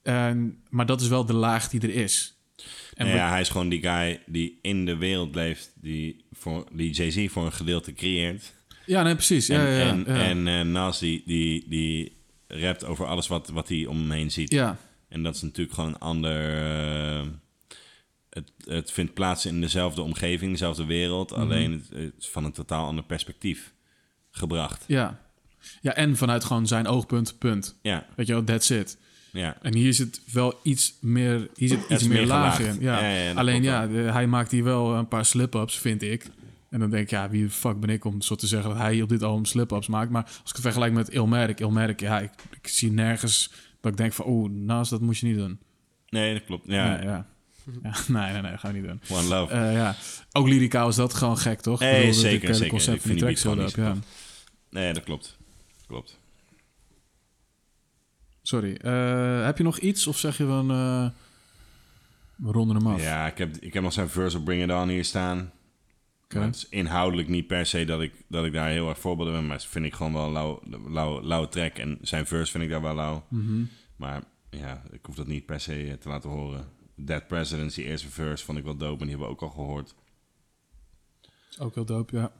[0.03, 2.35] En, maar dat is wel de laag die er is.
[2.93, 6.67] En Nou ja, hij is gewoon die guy die in de wereld leeft, die, voor,
[6.71, 8.53] die Jay-Z voor een gedeelte creëert.
[8.85, 9.49] ja, nee, precies.
[9.49, 10.23] En ja, ja, en, ja.
[10.23, 12.17] en eh, Nas die, die, die
[12.47, 14.51] rapt over alles wat, wat hij om hem heen ziet.
[14.51, 14.77] ja.
[15.07, 16.57] En dat is natuurlijk gewoon een ander...
[17.19, 17.27] eh,
[18.31, 21.31] het, het vindt plaats in dezelfde omgeving, dezelfde wereld.
[21.31, 21.39] Mhm.
[21.39, 23.73] Alleen het, het is van een totaal ander perspectief
[24.31, 24.83] gebracht.
[24.87, 25.19] Ja.
[25.81, 27.75] ja, en vanuit gewoon zijn oogpunt, punt.
[27.81, 28.97] Ja, Weet je wel, that's it.
[29.31, 29.57] ja.
[29.61, 32.77] En hier zit wel iets meer, hier zit iets meer, meer in.
[32.79, 32.99] Ja.
[33.01, 36.25] Ja, ja, dat Alleen ja, de- hij maakt hier wel een paar slip-ups, vind ik.
[36.69, 38.79] En dan denk ik, ja, wie de fuck ben ik om zo te zeggen dat
[38.79, 40.11] hij op dit album slip-ups maakt.
[40.11, 42.31] Maar als ik het vergelijk met Ilmerk, Ilmerk, ja, ik,
[42.61, 43.51] ik zie nergens
[43.81, 45.59] dat ik denk van, oeh, naast dat moet je niet doen.
[46.09, 46.67] Nee, dat klopt.
[46.67, 47.27] Ja, Nee, ja.
[47.83, 47.93] ja.
[48.07, 49.17] nee, nee, nee, gaan we niet doen.
[49.17, 49.53] One Love.
[49.53, 49.95] Eh, ja,
[50.31, 51.79] ook lyricaal is dat gewoon gek, toch?
[51.79, 52.69] Nee, Ik bedoel, zeker, zeker.
[52.69, 53.95] concept van die niet ja.
[54.69, 55.37] nee, dat klopt.
[55.87, 56.19] Klopt.
[58.41, 58.75] Sorry.
[58.75, 61.09] Eh, heb je nog iets of zeg je van, eh,
[62.35, 63.01] we ronden hem af?
[63.01, 65.51] Ja, ik heb, ik heb nog zijn verse op Bring It On hier staan.
[66.27, 69.47] Het is inhoudelijk niet per se dat ik, dat ik daar heel erg voorbeelden ben.
[69.47, 71.77] Maar vind ik gewoon wel een lauw, lauw, lauwe track.
[71.77, 73.25] En zijn verse vind ik daar wel lauw.
[73.27, 73.63] Mhm.
[73.95, 76.65] Maar ja, ik hoef dat niet per se te laten horen.
[77.05, 78.99] Dead Presidents, die eerste verse, vond ik wel dope.
[79.01, 79.95] En die hebben we ook al gehoord.
[81.59, 82.31] Ook heel dope, ja.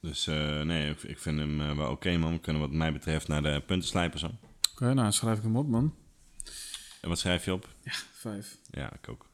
[0.00, 2.32] Dus eh, nee, ik, ik vind hem eh, wel oké, man.
[2.32, 4.30] We kunnen wat mij betreft naar de punten slijpen zo.
[4.72, 5.94] Oké, nou schrijf ik hem op, man.
[7.00, 7.68] En wat schrijf je op?
[8.12, 8.58] Vijf.
[8.70, 9.26] Ja, ik ook.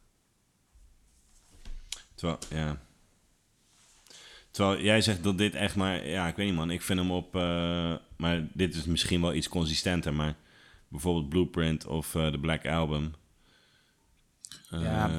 [2.15, 2.81] Terwijl, ja.
[4.51, 6.07] Terwijl jij zegt dat dit echt maar...
[6.07, 7.37] Ja, ik weet niet man, ik vind hem op...
[7.37, 10.37] eh, maar dit is misschien wel iets consistenter, maar...
[10.89, 13.15] Bijvoorbeeld Blueprint of de Black Album.
[14.83, 15.15] Ja, Eh,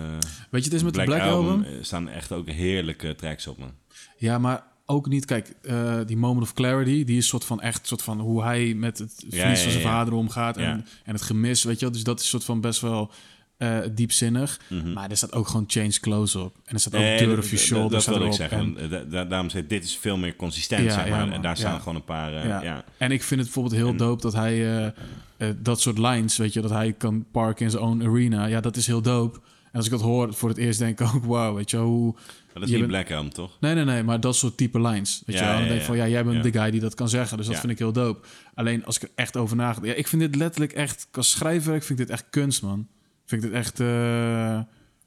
[0.50, 1.64] Weet je, het is met de Black Album.
[1.64, 3.72] eh, staan echt ook heerlijke tracks op, man.
[4.18, 5.26] Ja, maar ook niet.
[5.26, 8.74] Kijk, eh, die Moment of Clarity, die is soort van echt soort van hoe hij
[8.74, 11.86] met het verlies Ja, ja, van zijn vader omgaat en, en het gemis, weet je
[11.86, 11.94] wel.
[11.94, 13.12] Dus dat is soort van best wel
[13.58, 14.60] eh, diepzinnig.
[14.94, 16.56] Maar er staat ook gewoon Change Clothes op.
[16.66, 17.10] En er staat ook Mhm.
[17.10, 18.58] Nee, dat- of Your Shoulder Dat wil ik zeggen.
[18.78, 21.32] En, Da- da- daarom zeg ik, dit is veel meer consistent, Ja, zeg ja, maar.
[21.32, 21.80] En daar staan Ja.
[21.80, 22.34] gewoon een paar...
[22.34, 22.84] eh, ja.
[22.98, 24.86] en ik vind het bijvoorbeeld heel En- dope dat hij
[25.38, 28.46] eh, dat soort lines, weet je, dat hij kan parken in zijn own arena.
[28.46, 29.40] Ja, dat is heel dope.
[29.66, 32.12] En als ik dat hoor voor het eerst, denk ik ook, wauw, weet je, hoe...
[32.14, 33.58] Maar dat is Je niet bent- Black Album, toch?
[33.60, 35.24] Nee, nee, nee, maar dat soort type lines.
[35.26, 35.54] Weet je wel?
[35.58, 37.38] Dan denk ik van, ja, jij bent de guy die dat kan zeggen.
[37.38, 38.28] Dus dat vind ik heel dope.
[38.54, 39.88] Alleen als ik er echt over nagedacht...
[39.88, 41.08] Ja, ik vind dit letterlijk echt...
[41.12, 42.88] Als schrijfwerk vind ik dit echt kunst, man.
[43.26, 43.80] Vind ik dit echt...
[43.80, 43.88] eh,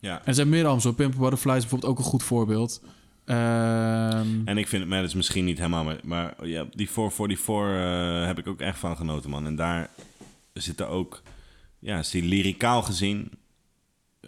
[0.01, 0.19] Ja.
[0.21, 2.83] En er zijn meer albums, zo Pimp Butterflies is bijvoorbeeld ook een goed voorbeeld.
[3.25, 6.91] Ehm, En ik vind het, maar dat is misschien niet helemaal, maar, maar ja, die
[6.91, 7.77] 444
[8.21, 9.47] eh heb ik ook echt van genoten, man.
[9.47, 9.91] En daar
[10.53, 11.23] zitten ook,
[11.79, 13.31] ja, is die lyricaal gezien,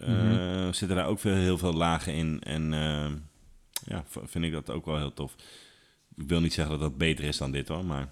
[0.00, 0.72] Mhm.
[0.72, 2.40] zitten daar ook veel, heel veel lagen in.
[2.42, 2.70] En
[3.84, 5.34] ja, vind ik dat ook wel heel tof.
[6.16, 8.08] Ik wil niet zeggen dat dat beter is dan dit, hoor, maar...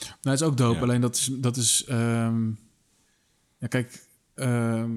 [0.00, 0.76] Nou, het is ook dope.
[0.76, 0.82] Ja.
[0.82, 1.30] Alleen dat is...
[1.32, 2.48] Dat is ehm,
[3.58, 4.10] ja, kijk...
[4.34, 4.90] ehm,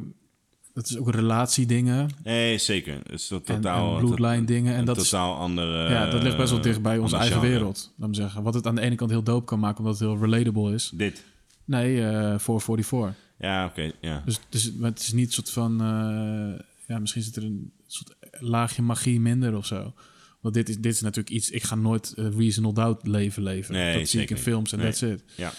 [0.73, 2.09] dat is ook relatiedingen.
[2.23, 2.93] Nee, zeker.
[2.93, 3.93] Het is totaal...
[3.95, 4.75] en bloedlijn dingen.
[4.75, 5.89] En dat is, totaal andere...
[5.89, 7.57] ja, dat ligt best wel dicht bij onze ander eigen genre.
[7.57, 7.93] wereld.
[7.95, 8.43] Me zeggen.
[8.43, 10.91] Wat het aan de ene kant heel dope kan maken, omdat het heel relatable is.
[10.93, 11.23] Dit.
[11.65, 13.15] Nee, eh 444.
[13.39, 14.21] Ja, oké, ja.
[14.25, 15.81] Dus, dus het is niet een soort van...
[15.81, 19.93] eh, ja, misschien zit er een soort laagje magie minder of zo.
[20.41, 21.49] Want dit is, dit is natuurlijk iets...
[21.49, 23.73] Ik ga nooit eh, Reasonable Doubt leven leven.
[23.73, 25.23] Nee, dat zie ik in films en that's it.
[25.35, 25.53] Ja.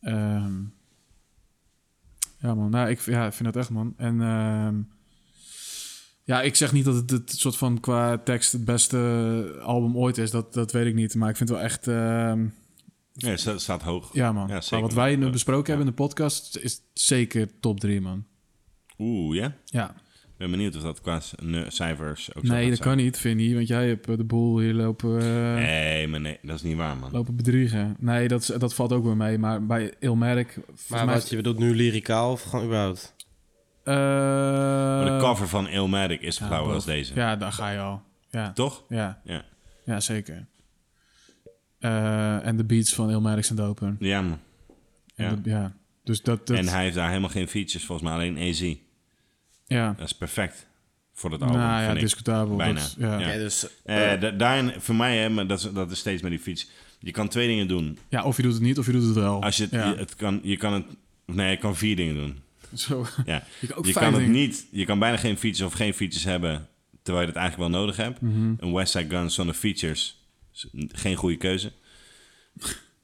[0.00, 0.52] Ehm,
[2.46, 2.70] ja, man.
[2.70, 3.94] Nou, ik, ja, ik vind dat echt, man.
[3.96, 4.74] En ehm,
[6.24, 8.98] ja, ik zeg niet dat het, het soort van qua tekst het beste
[9.62, 10.30] album ooit is.
[10.30, 11.14] Dat, dat weet ik niet.
[11.14, 11.86] Maar ik vind het wel echt...
[11.88, 12.46] ehm,
[13.12, 14.10] Ja, het staat- hoog.
[14.12, 14.48] ja, man.
[14.48, 15.68] Ja, Maar wat wij nu besproken Ja.
[15.68, 16.56] hebben in de podcast...
[16.56, 18.24] is zeker top 3, man.
[18.98, 19.54] Oeh, ja?
[19.64, 19.94] Ja.
[20.38, 21.20] Ik ben benieuwd of dat qua
[21.68, 22.88] cijfers ook zo Nee, dat zijn.
[22.88, 23.54] kan niet, Vinnie.
[23.54, 26.76] Want jij hebt eh, de boel hier lopen, eh, Nee, maar nee, dat is niet
[26.76, 27.10] waar, man.
[27.12, 27.96] lopen bedriegen.
[27.98, 29.38] Nee, dat, is- dat valt ook weer mee.
[29.38, 30.52] Maar bij Ilmerk...
[30.52, 33.14] volgens Maar mij wat, je bedoelt nu lyricaal of gewoon überhaupt?
[33.84, 37.14] Eh, Maar de cover van Illmatic is ja, als deze.
[37.14, 38.02] Ja, daar ga je al.
[38.30, 38.84] Ja, Toch?
[38.88, 39.44] ja, Ja.
[39.84, 40.46] ja zeker.
[41.78, 43.96] Eh, en de beats van Ilmerk zijn doper.
[43.98, 44.38] Ja, man.
[45.14, 45.34] En Ja.
[45.34, 45.76] de- ja.
[46.04, 46.46] Dus dat...
[46.46, 48.74] dat En hij heeft daar helemaal geen features, volgens mij alleen AZ.
[49.66, 49.94] Ja.
[49.98, 50.66] Dat is perfect
[51.16, 52.56] voor dat album, Nou ja, discutabel.
[52.56, 52.80] Bijna.
[52.80, 53.18] Dat, ja.
[53.18, 53.32] Ja.
[53.32, 53.38] Ja.
[53.38, 53.66] dus...
[53.84, 56.68] Eh, da- daarin, voor mij, hè, maar dat is, dat is steeds met die fiets.
[56.98, 57.98] Je kan twee dingen doen.
[58.24, 59.42] of je doet het niet, of je doet het wel.
[59.42, 59.88] Als je, het, ja.
[59.88, 60.84] je, het kan, je kan het...
[61.26, 62.40] Nee, je kan vier dingen doen.
[62.74, 63.06] Zo.
[63.24, 63.42] Ja.
[63.60, 64.66] Je kan ook je vijf kan het niet...
[64.70, 66.68] Je kan bijna geen features of geen features hebben...
[67.02, 68.20] terwijl je het eigenlijk wel nodig hebt.
[68.20, 68.54] Mhm.
[68.58, 70.24] Een West Side Gun zonder features
[70.88, 71.72] geen goede keuze.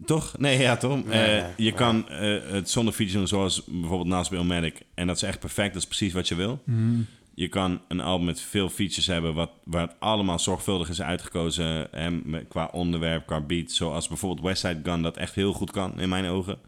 [0.05, 0.39] Toch?
[0.39, 1.05] Nee, ja, toch?
[1.05, 1.73] Nee, Eh, nee, je nee.
[1.73, 4.81] kan eh, het zonder features doen, zoals bijvoorbeeld naast Illmatic.
[4.95, 6.63] En dat is echt perfect, dat is precies wat je wil.
[6.65, 7.01] Mhm.
[7.35, 11.89] Je kan een album met veel features hebben, wat, waar het allemaal zorgvuldig is uitgekozen.
[11.91, 13.71] Hè, met- qua onderwerp, qua beat.
[13.71, 16.59] Zoals bijvoorbeeld Westside Gun, dat echt heel goed kan, in mijn ogen.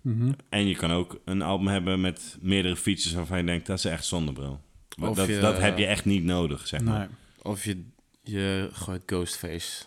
[0.00, 0.32] Mhm.
[0.48, 3.84] En je kan ook een album hebben met meerdere features waarvan je denkt, dat is
[3.84, 4.60] echt zonde, bro.
[5.00, 6.98] Of dat, je- dat heb je echt niet nodig, zeg maar.
[6.98, 7.08] Nee.
[7.42, 7.84] Of je,
[8.22, 9.84] je gooit Ghostface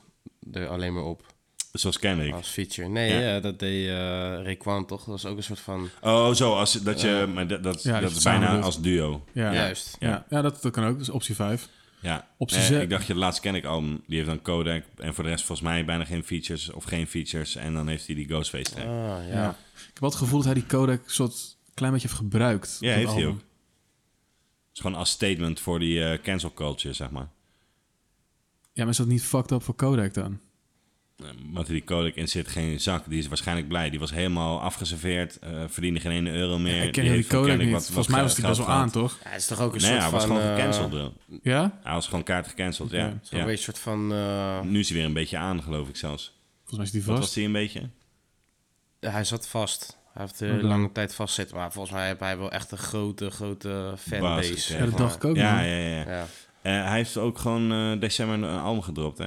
[0.52, 1.26] er alleen maar op
[1.80, 2.34] Zoals Kendrick.
[2.34, 2.88] als feature.
[2.88, 3.20] Nee, Ja.
[3.20, 3.40] ja.
[3.40, 3.94] dat deed eh
[4.44, 5.00] Rayquan toch?
[5.00, 5.90] Dat was ook een soort van...
[6.02, 8.64] Oh, zo, als, dat je, maar dat, dat, Ja, dat is bijna doet.
[8.64, 9.24] als duo.
[9.34, 9.54] Ja, ja.
[9.54, 9.98] Juist.
[10.00, 10.26] ja.
[10.30, 10.92] dat, dat kan ook.
[10.94, 11.70] Dat is optie 5.
[12.02, 12.28] Ja.
[12.38, 14.84] Optie Eh, ik dacht, je de laatste ken ik album, die heeft dan Kodak.
[14.98, 17.56] En voor de rest volgens mij bijna geen features of geen features.
[17.56, 18.86] En dan heeft hij die Ghostface track.
[18.86, 18.92] Ah,
[19.28, 19.34] ja.
[19.34, 19.50] Ja.
[19.74, 22.78] Ik heb wel het gevoel dat hij die Kodak soort klein beetje heeft gebruikt.
[22.80, 23.38] Ja, heeft hij ook.
[23.38, 27.28] Het is gewoon als statement voor die eh, cancel culture, zeg maar.
[28.74, 30.40] Ja, maar is dat niet fucked up voor Kodak dan?
[31.18, 33.04] Eh, Wat er die Kodak in zit, geen zak.
[33.10, 33.90] Die is waarschijnlijk blij.
[33.90, 35.40] Die was helemaal afgeserveerd.
[35.40, 36.84] eh verdiende geen ene euro meer.
[36.84, 37.72] ik ken die van niet.
[37.72, 39.18] wat- Volgens wat mij was hij best wel aan, toch?
[39.24, 40.36] Ja, het is toch ook een Nee, soort hij was van...
[40.38, 41.12] gewoon eh, gecanceld.
[41.42, 41.80] Ja?
[41.84, 43.20] Hij was gewoon kaart gecanceld, ja.
[43.32, 44.12] Beetje soort van...
[44.14, 46.40] eh, Nu is hij weer een beetje aan, geloof ik zelfs.
[46.58, 47.36] Volgens mij is die Wat was vast.
[47.36, 47.90] hij een beetje?
[49.00, 49.98] hij zat vast.
[50.14, 50.66] Hij heeft er Oké.
[50.68, 51.56] lange tijd vastzitten.
[51.56, 54.78] Maar volgens mij heeft hij wel echt een grote, grote fanbase.
[54.78, 55.88] Ja, dat dacht ik ook, Ja, ja, ja.
[56.00, 56.10] ja.
[56.12, 56.26] Ja.
[56.62, 59.26] Eh, hij heeft ook gewoon eh, december een album gedropt, hè?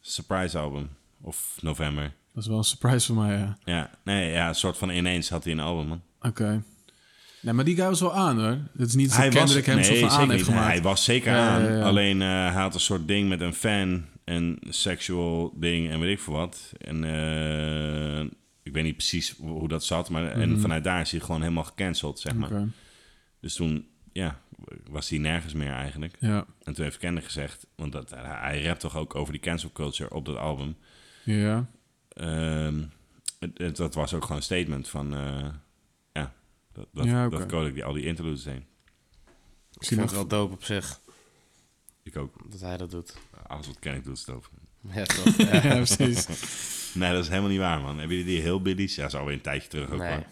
[0.00, 0.88] Surprise album.
[1.20, 2.12] Of november.
[2.32, 3.58] Dat is wel een surprise voor mij, ja.
[3.64, 6.02] Ja, nee, ja, een soort van ineens had hij een album, man.
[6.20, 6.62] Oké.
[7.42, 8.58] Nee, maar die guy was wel aan, hoor.
[8.76, 10.66] Het is niet dat Hij Kendrick hem nee, zo van aan heeft gemaakt.
[10.66, 11.62] Hij was zeker Ja, aan.
[11.72, 11.82] ja.
[11.82, 16.12] Alleen eh, hij had een soort ding met een fan en sexual ding en weet
[16.12, 16.72] ik veel wat.
[16.78, 18.20] En eh,
[18.62, 21.64] ik weet niet precies hoe dat zat, maar en vanuit daar is hij gewoon helemaal
[21.64, 22.52] gecanceld, zeg maar.
[22.52, 22.66] Mhm.
[23.40, 24.40] Dus toen, ja,
[24.90, 26.16] was hij nergens meer eigenlijk.
[26.20, 26.44] Ja.
[26.62, 30.14] En toen heeft Kendrick gezegd, want dat, hij rapt toch ook over die cancel culture
[30.14, 30.76] op dat album.
[31.22, 31.66] Ja.
[32.08, 32.82] Ehm,
[33.38, 35.48] het, het- dat was ook gewoon een statement van, eh,
[36.12, 36.32] ja,
[36.72, 38.62] dat, dat, Ja, dat Kodak die al die interludes deed.
[39.78, 41.00] Ik vind het wel dope op zich
[42.02, 42.34] Ik ook.
[42.50, 43.16] dat hij dat doet.
[43.46, 44.50] Alles wat Kendrick doet, is doof.
[44.92, 45.36] Ja, toch?
[45.36, 45.54] Ja.
[45.62, 46.26] ja, precies.
[46.94, 47.98] Nee, dat is helemaal niet waar, man.
[47.98, 48.94] Hebben jullie die heel billies?
[48.94, 50.10] Ja, dat is alweer een tijdje terug ook, Nee.
[50.10, 50.24] man.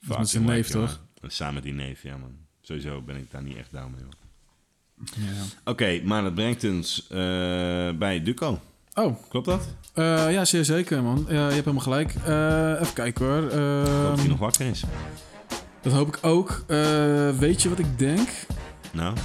[0.00, 1.00] Dat is met zijn neef, toch?
[1.22, 2.36] Samen met die neef, ja, man.
[2.60, 4.14] Sowieso ben ik daar niet echt down mee, man.
[5.34, 5.42] Ja.
[5.64, 7.18] Oké, maar dat brengt ons eh,
[7.92, 8.60] bij Duco.
[8.94, 9.62] Oh, Klopt dat?
[9.94, 11.24] eh, ja, zeer zeker, man.
[11.28, 12.14] Ja, je hebt helemaal gelijk.
[12.24, 13.42] Eh, even kijken, hoor.
[13.44, 13.86] Ik hoop dat
[14.16, 14.82] hij Ehm, nog wakker is.
[15.82, 16.64] dat hoop ik ook.
[16.66, 18.28] Eh, weet je wat ik denk?
[18.92, 19.16] Nou,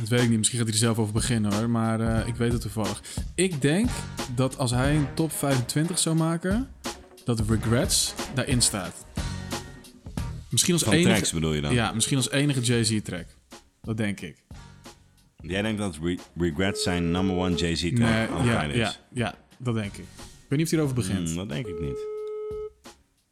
[0.00, 0.38] Dat weet ik niet.
[0.38, 1.70] Misschien gaat hij er zelf over beginnen hoor.
[1.70, 3.02] Maar ik weet het toevallig.
[3.34, 3.88] Ik denk
[4.34, 6.68] dat als hij een top 25 zou maken,
[7.24, 8.94] dat Regrets daarin staat.
[10.48, 11.08] Misschien als van enige.
[11.10, 11.74] tracks bedoel je dan?
[11.74, 13.26] Ja, misschien als enige Jay-Z track.
[13.82, 14.36] Dat denk ik.
[15.48, 18.76] Jij denkt dat Re- Regrets zijn number one Jay-Z track Nee, ja, is?
[18.76, 19.98] ja, ja, dat denk ik.
[20.16, 21.28] Ik weet niet of hij erover begint.
[21.28, 21.98] Hmm, dat denk ik niet.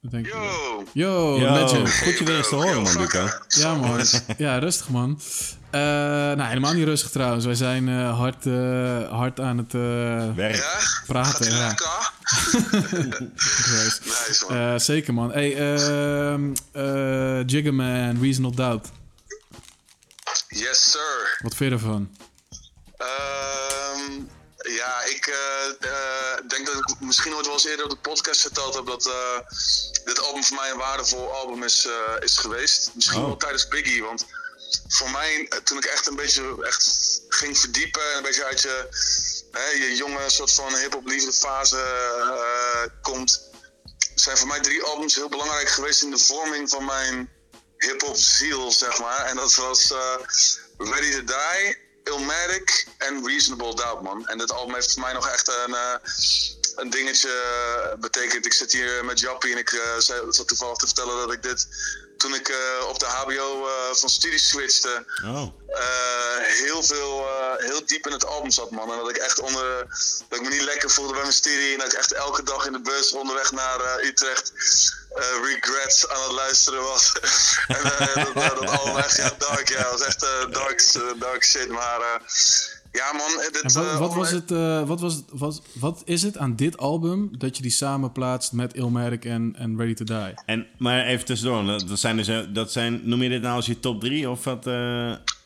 [0.00, 0.42] Dat denk ik wel.
[0.42, 1.90] Yo, Yo, Yo, legend.
[1.94, 3.26] goed je weer eens te horen, man, Duco.
[3.60, 4.00] Ja, man.
[4.38, 5.20] Ja, rustig, man.
[5.70, 7.44] Eh, nou, helemaal niet rustig trouwens.
[7.44, 10.54] Wij zijn eh, hard, eh, hard aan het eh, Werk.
[10.54, 10.78] ja?
[11.06, 11.44] praten.
[11.52, 12.12] Gaat Ja.
[13.28, 14.56] Nice, man.
[14.58, 15.32] Eh, zeker, man.
[15.32, 18.90] Hey, ehm eh Jiggerman, Reasonable Doubt.
[20.54, 21.38] Yes, sir.
[21.42, 22.16] Wat vind je ervan?
[22.96, 24.22] Ehm,
[24.56, 28.40] ja, ik eh, eh, denk dat ik misschien ooit wel eens eerder op de podcast
[28.40, 29.38] verteld heb dat eh,
[30.04, 31.88] dit album voor mij een waardevol album is,
[32.20, 32.90] is geweest.
[32.94, 33.26] Misschien Oh.
[33.26, 34.26] wel tijdens Biggie, want
[34.88, 38.88] voor mij, toen ik echt een beetje echt ging verdiepen en een beetje uit je,
[39.52, 41.82] hè, je jonge soort van hip-hop liefde fase
[43.02, 43.50] komt,
[44.14, 47.30] zijn voor mij drie albums heel belangrijk geweest in de vorming van mijn
[47.84, 49.24] hip-hop ziel, zeg maar.
[49.24, 50.16] En dat was eh,
[50.78, 54.28] Ready to Die, Illmatic en Reasonable Doubt, man.
[54.28, 55.94] En dit album heeft voor mij nog echt een, eh,
[56.76, 58.46] een dingetje eh, betekend.
[58.46, 61.66] Ik zit hier met Jappie en ik zei- zat toevallig te vertellen dat ik dit
[62.16, 62.52] toen ik
[62.88, 65.46] op de HBO van studie switchte Oh.
[66.42, 67.26] heel veel,
[67.58, 68.92] heel diep in het album zat, man.
[68.92, 69.78] En dat ik echt onder,
[70.28, 71.72] dat ik me niet lekker voelde bij mijn studie.
[71.72, 74.52] En dat ik echt elke dag in de bus onderweg naar Utrecht
[75.14, 77.12] eh, Regrets aan het luisteren was.
[77.66, 81.20] en eh, dat, dat, dat album echt, ja, dark, ja, was echt eh, dark, eh,
[81.20, 81.68] dark shit.
[81.68, 82.20] Maar eh,
[82.92, 86.22] ja, man, dit wat, eh, wat, was het, eh, wat, was het, wat, wat is
[86.22, 90.04] het aan dit album dat je die samen plaatst met Illmatic en, en Ready to
[90.04, 90.34] Die?
[90.46, 93.56] En, maar even tussendoor, dat dat zijn dus, eh, dat zijn, noem je dit nou
[93.56, 94.66] als je top 3 of wat?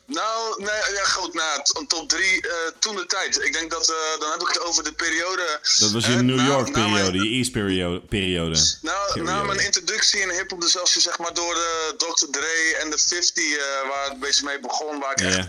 [0.09, 0.15] Eh?
[0.15, 2.43] Nou, nee, ja, goed, nou, t- een top 3
[2.79, 3.41] toen de tijd.
[3.43, 5.59] Ik denk dat, eh, dan heb ik het over de periode...
[5.79, 7.99] Dat was je eh, New na- York na mijn- periode, je East periode.
[7.99, 8.77] periode.
[8.81, 9.31] Nou, Periode.
[9.31, 12.25] na mijn introductie in hip-hop, dus als je zeg maar door de Dr.
[12.31, 15.47] Dre en de 50, eh, waar het een beetje mee begon, waar ik echt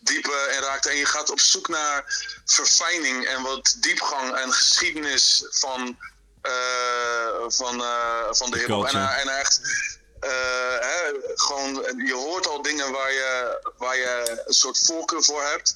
[0.00, 0.88] diep eh, in raakte.
[0.90, 2.04] En je gaat op zoek naar
[2.44, 5.98] verfijning en wat diepgang en geschiedenis van,
[6.42, 6.52] eh,
[7.48, 8.84] van, eh, van de hip-hop.
[8.86, 9.60] En, eh, en echt.
[10.26, 11.72] Eh, hè, gewoon,
[12.06, 15.74] je hoort al dingen waar je, waar je een soort voorkeur voor hebt.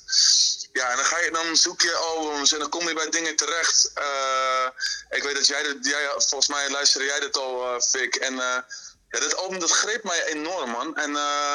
[0.72, 3.36] Ja, en dan, ga je, dan zoek je albums en dan kom je bij dingen
[3.36, 3.90] terecht.
[3.94, 4.66] Eh,
[5.10, 8.14] ik weet dat jij, dit- jij, volgens mij luisterde jij dit al, eh Vic.
[8.16, 8.58] En eh,
[9.10, 10.96] ja, dit album dat greep mij enorm, man.
[10.96, 11.54] En eh,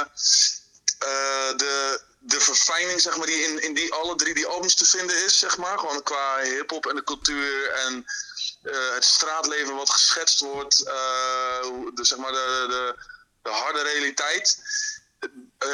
[0.99, 4.85] eh, de, de verfijning, zeg maar, die in, in die alle drie die albums te
[4.85, 5.80] vinden is, zeg maar.
[5.80, 8.05] Gewoon qua hip-hop en de cultuur en
[8.65, 10.83] eh, het straatleven wat geschetst wordt.
[10.83, 10.93] eh,
[11.93, 12.95] de, zeg maar, de, de,
[13.41, 14.59] de harde realiteit.
[15.57, 15.69] Eh,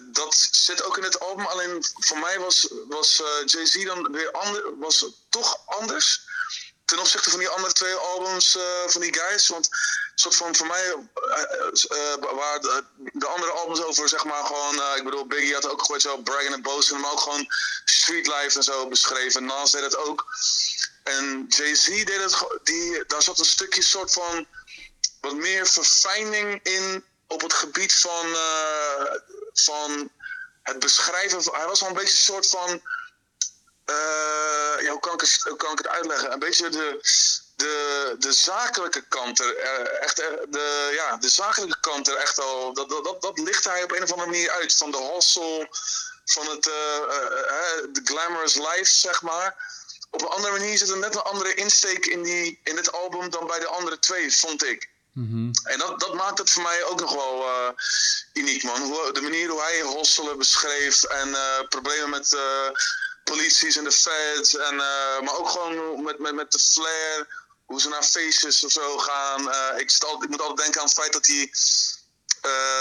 [0.00, 1.46] dat zit ook in het album.
[1.46, 6.28] Alleen voor mij was, was Jay-Z dan weer ander, was toch anders.
[6.84, 9.48] Ten opzichte van die andere twee albums van die guys.
[9.48, 9.68] Want
[10.14, 10.94] soort van voor mij,
[12.34, 14.96] waar de, de andere albums over, zeg maar gewoon.
[14.96, 17.46] ik bedoel, Biggie had ook gewoon zo Bragging and Boasting, maar ook gewoon
[17.84, 19.44] street life en zo beschreven.
[19.44, 20.26] Nas deed het ook.
[21.16, 24.46] En Jay-Z deed het, die, daar zat een stukje soort van
[25.20, 29.14] wat meer verfijning in op het gebied van, eh,
[29.52, 30.10] van
[30.62, 31.42] het beschrijven.
[31.42, 32.82] van- Hij was wel een beetje een soort van.
[33.84, 36.32] eh, ja, hoe, kan ik het, kan ik het uitleggen?
[36.32, 36.98] Een beetje de,
[37.56, 39.56] de, de zakelijke kant er.
[39.56, 42.72] eh, echt, de, ja, de zakelijke kant er echt al.
[42.74, 44.74] Dat, dat, dat, hij op een of andere manier uit.
[44.74, 45.68] Van de hustle,
[46.24, 46.72] van het uh,
[47.92, 49.56] de glamorous life, zeg maar.
[50.10, 53.30] Op een andere manier zit er net een andere insteek in, die, in dit album
[53.30, 54.88] dan bij de andere twee, vond ik.
[55.62, 57.68] En dat, dat maakt het voor mij ook nog wel eh,
[58.32, 58.82] uniek, man.
[58.82, 62.70] Hoe, de manier hoe hij hosselen beschreef en eh, problemen met eh
[63.24, 64.56] polities en de feds.
[64.56, 64.76] En,
[65.24, 67.26] maar ook gewoon met, met, met de flair,
[67.64, 69.40] hoe ze naar feestjes of zo gaan.
[69.78, 71.52] Ik, ik moet altijd denken aan het feit dat hij,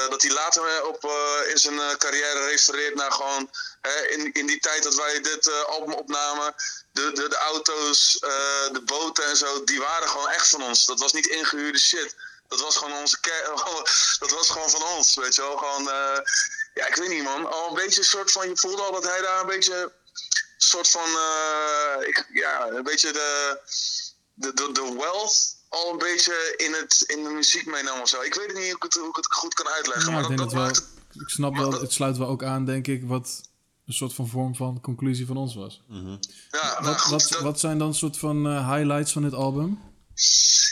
[0.09, 1.03] dat hij later op,
[1.51, 3.49] in zijn carrière refereert naar gewoon...
[4.09, 6.55] in, in die tijd dat wij dit eh, album opnamen,
[6.91, 8.29] de, de, de auto's, eh,
[8.73, 10.85] de boten en zo, die waren gewoon echt van ons.
[10.85, 12.15] Dat was niet ingehuurde shit.
[12.47, 13.51] Dat was gewoon onze ke-
[14.19, 15.57] dat was gewoon van ons, weet je wel.
[15.57, 16.19] Gewoon, eh,
[16.73, 17.51] ja, ik weet niet man.
[17.51, 19.91] Al een beetje een soort van, je voelde al dat hij daar een beetje,
[20.57, 21.09] soort van,
[22.05, 23.59] ik, ja, een beetje de,
[24.33, 28.21] de, de, de wealth al een beetje in, het, in de muziek meenam of zo.
[28.21, 30.21] Ik weet het niet hoe ik het, hoe ik het goed kan uitleggen, Ja, maar
[30.21, 30.63] ik dat, denk dat wel.
[30.65, 33.41] maakt het Ik snap wel, het sluit wel ook aan, denk ik, wat
[33.89, 35.81] een soort van vorm van conclusie van ons was.
[35.87, 39.33] Ja, nou Wat, goed, wat, dat- wat zijn dan soort van eh, highlights van dit
[39.33, 39.81] album?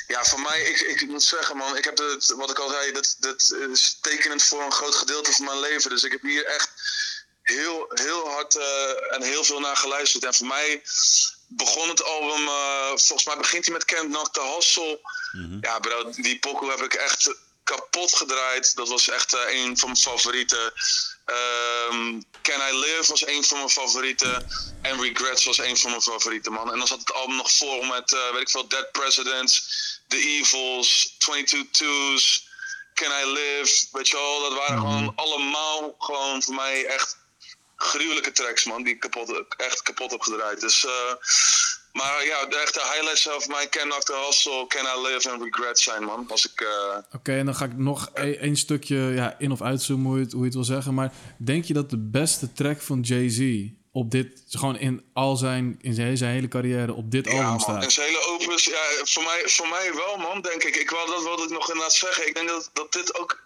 [0.08, 2.92] Ja, voor mij, ik, ik moet zeggen, man, ik heb het, wat ik al zei,
[2.92, 5.90] dat, dat is tekenend voor een groot gedeelte van mijn leven.
[5.90, 6.70] Dus ik heb hier echt
[7.42, 10.24] heel, heel hard eh, en heel veel naar geluisterd.
[10.26, 10.82] En voor mij
[11.48, 15.00] begon het album, eh, volgens mij begint hij met Can't Knock the Hustle.
[15.62, 18.76] Ja, bro, die pokoe heb ik echt kapot gedraaid.
[18.76, 20.74] Dat was echt een van mijn favorieten.
[21.28, 24.48] Ehm, Can I Live was een van mijn favorieten.
[24.82, 26.72] En Regrets was een van mijn favorieten, man.
[26.72, 29.64] En dan zat het album nog vol met, eh, weet ik veel, Dead Presidents,
[30.08, 32.48] The Evils, 22 Twos,
[32.94, 33.88] Can I Live.
[33.92, 37.18] Weet je wel, dat waren gewoon allemaal gewoon voor mij echt
[37.76, 38.84] gruwelijke tracks, man.
[38.84, 40.62] Die ik kapot, echt kapot heb gedraaid.
[40.62, 41.14] Dus, eh,
[41.98, 45.84] maar ja, de echte highlights van mij Can the Hustle, Can I Live en Regrets
[45.84, 46.26] zijn, man.
[46.30, 46.62] Als ik...
[46.62, 50.18] eh, Oké, en dan ga ik nog e- één stukje ja, in of uitzoomen, hoe
[50.18, 50.94] je, het, hoe je het wil zeggen.
[50.94, 55.78] Maar denk je dat de beste track van Jay-Z op dit, gewoon in al zijn,
[55.82, 57.60] in zijn, zijn hele carrière, op dit Ja, album man.
[57.60, 57.84] staat?
[57.84, 60.76] En zijn hele opus, ja, voor mij, voor mij wel, man, denk ik.
[60.76, 62.28] ik wou, dat wilde ik nog inderdaad zeggen.
[62.28, 63.44] Ik denk dat, dat dit ook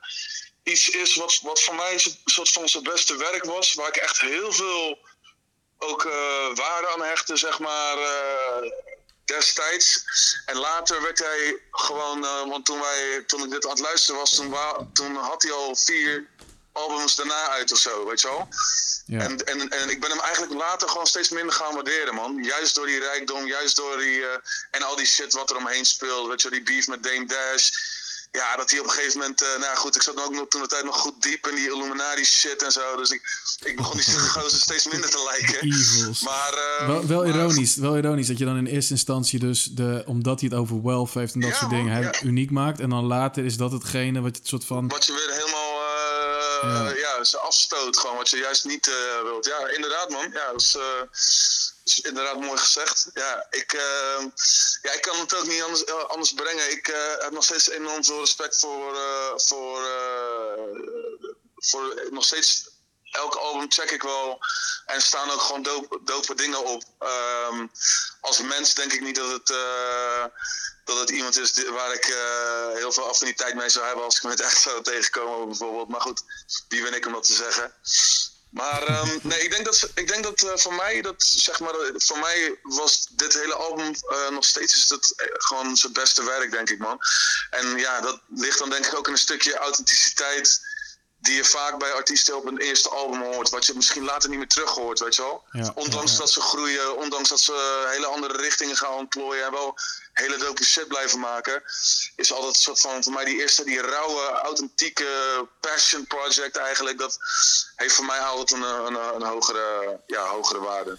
[0.63, 3.73] iets is wat, wat voor mij een soort van zijn beste werk was.
[3.73, 4.97] Waar ik echt heel veel
[5.83, 8.71] ook eh, waarde aan hechtte, zeg maar, eh,
[9.25, 10.03] destijds.
[10.45, 14.19] En later werd hij gewoon, eh, want toen, wij, toen ik dit aan het luisteren
[14.19, 16.27] was, toen, wa- toen had hij al vier
[16.71, 18.47] albums daarna uit of zo, weet je wel.
[19.05, 19.19] Ja.
[19.19, 22.43] En, en, en ik ben hem eigenlijk later gewoon steeds minder gaan waarderen, man.
[22.43, 24.25] Juist door die rijkdom, juist door die...
[24.71, 26.27] en al die shit wat er omheen speelt.
[26.27, 27.69] Weet je wel, die beef met Dame Dash.
[28.31, 29.41] Ja, dat hij op een gegeven moment...
[29.41, 31.55] eh, nou ja, goed, ik zat ook nog toen de tijd nog goed diep in
[31.55, 32.95] die Illuminati shit en zo.
[32.95, 33.21] Dus ik,
[33.63, 35.61] ik begon die gozer steeds minder te lijken.
[35.67, 36.21] Evils.
[36.21, 36.53] Maar...
[36.53, 40.03] eh, Wel, wel, maar- ironisch, wel ironisch dat je dan in eerste instantie dus, de,
[40.05, 42.21] omdat hij het over wealth heeft en dat Ja, soort dingen, hem ja.
[42.23, 42.79] uniek maakt.
[42.79, 44.87] En dan later is dat hetgene wat je het soort van...
[44.87, 45.79] Wat je weer helemaal...
[46.61, 47.23] eh, ja.
[47.23, 49.45] ze afstoot gewoon, wat je juist niet eh, wilt.
[49.45, 50.29] Ja, inderdaad, man.
[50.33, 51.01] Ja, dat is, eh,
[51.99, 53.09] inderdaad mooi gezegd.
[53.13, 54.25] Ja, ik, eh,
[54.81, 56.71] ja, ik kan het ook niet anders, eh, anders brengen.
[56.71, 59.81] Ik eh, heb nog steeds enorm veel respect voor, eh, voor,
[61.55, 62.69] voor nog steeds
[63.11, 64.39] elk album check ik wel.
[64.85, 66.83] En er staan ook gewoon dope, dope dingen op.
[66.99, 67.67] Ehm,
[68.21, 69.47] als mens denk ik niet dat het,
[70.85, 72.05] dat het iemand is waar ik
[72.73, 75.89] heel veel affiniteit mee zou hebben als ik me het echt zou tegenkomen bijvoorbeeld.
[75.89, 76.23] Maar goed,
[76.67, 77.73] wie ben ik om dat te zeggen?
[78.51, 81.73] Maar ehm, nee, ik denk dat, ik denk dat eh, voor mij, dat, zeg maar,
[81.95, 86.23] voor mij was dit hele album eh, nog steeds is het, eh, gewoon zijn beste
[86.23, 86.99] werk, denk ik, man.
[87.49, 90.61] En ja, dat ligt dan denk ik ook in een stukje authenticiteit
[91.19, 94.37] die je vaak bij artiesten op een eerste album hoort, wat je misschien later niet
[94.37, 95.43] meer terug hoort, weet je wel.
[95.51, 96.23] Ja, ondanks ja, ja.
[96.23, 99.77] dat ze groeien, ondanks dat ze hele andere richtingen gaan ontplooien en wel
[100.13, 101.61] hele dope shit blijven maken,
[102.15, 105.05] is altijd een soort van, voor mij die eerste, die rauwe, authentieke
[105.59, 107.17] passion project eigenlijk, dat
[107.75, 110.97] heeft voor mij altijd een, een, een hogere, ja, hogere waarde.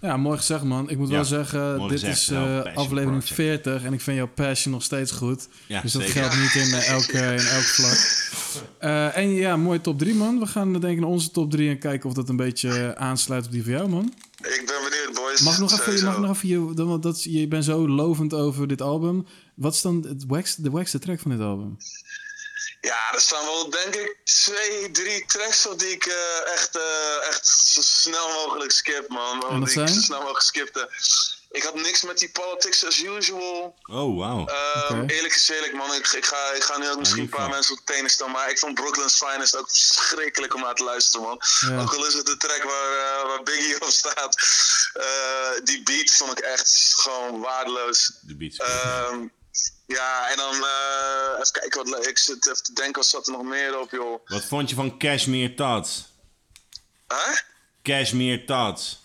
[0.00, 0.90] Ja, mooi gezegd, man.
[0.90, 2.16] Ik moet Ja, wel zeggen, dit gezegd.
[2.16, 3.62] is Nou, eh, aflevering Project.
[3.62, 5.48] 40 en ik vind jouw passion nog steeds goed.
[5.66, 6.20] Ja, dus dat zeker.
[6.20, 7.98] geldt niet in, eh, elke, in elk vlak.
[8.78, 10.38] Eh, en ja, mooi top 3, man.
[10.38, 13.44] We gaan denk ik naar onze top 3 en kijken of dat een beetje aansluit
[13.46, 14.14] op die van jou, man.
[14.42, 15.40] Ik ben benieuwd, boys.
[15.40, 18.34] Mag ik nog even, mag nog even je, dan- want dat, je bent zo lovend
[18.34, 19.26] over dit album.
[19.54, 21.76] Wat is dan het wax, de waxte track van dit album?
[22.80, 27.28] Ja, er staan wel denk ik twee, drie tracks op die ik eh, echt, eh,
[27.28, 29.44] echt zo snel mogelijk skip, man.
[29.50, 30.88] En dat die ik zo snel mogelijk skipte.
[31.52, 33.74] Ik had niks met die politics as usual.
[33.82, 34.46] Oh, wauw.
[34.46, 35.06] Ehm.
[35.06, 35.94] Eerlijk is eerlijk, man.
[35.94, 37.50] Ik, ik, ga, ik ga nu ook misschien een paar van.
[37.50, 38.30] mensen op de tenen staan.
[38.30, 41.40] Maar ik vond Brooklyn's Finest ook verschrikkelijk om naar te luisteren, man.
[41.60, 41.80] Ja.
[41.80, 44.36] Ook al is het de track waar, eh, waar Biggie op staat.
[44.92, 48.12] Eh, die beat vond ik echt gewoon waardeloos.
[48.20, 48.56] De beats.
[48.56, 49.26] Ehm,
[49.86, 53.32] ja, en dan eh, even kijken wat ik zit even te denken, wat zat er
[53.32, 54.26] nog meer op, joh.
[54.26, 56.04] Wat vond je van Cashmere Tots?
[57.08, 57.36] Huh?
[57.82, 59.01] Cashmere Tots.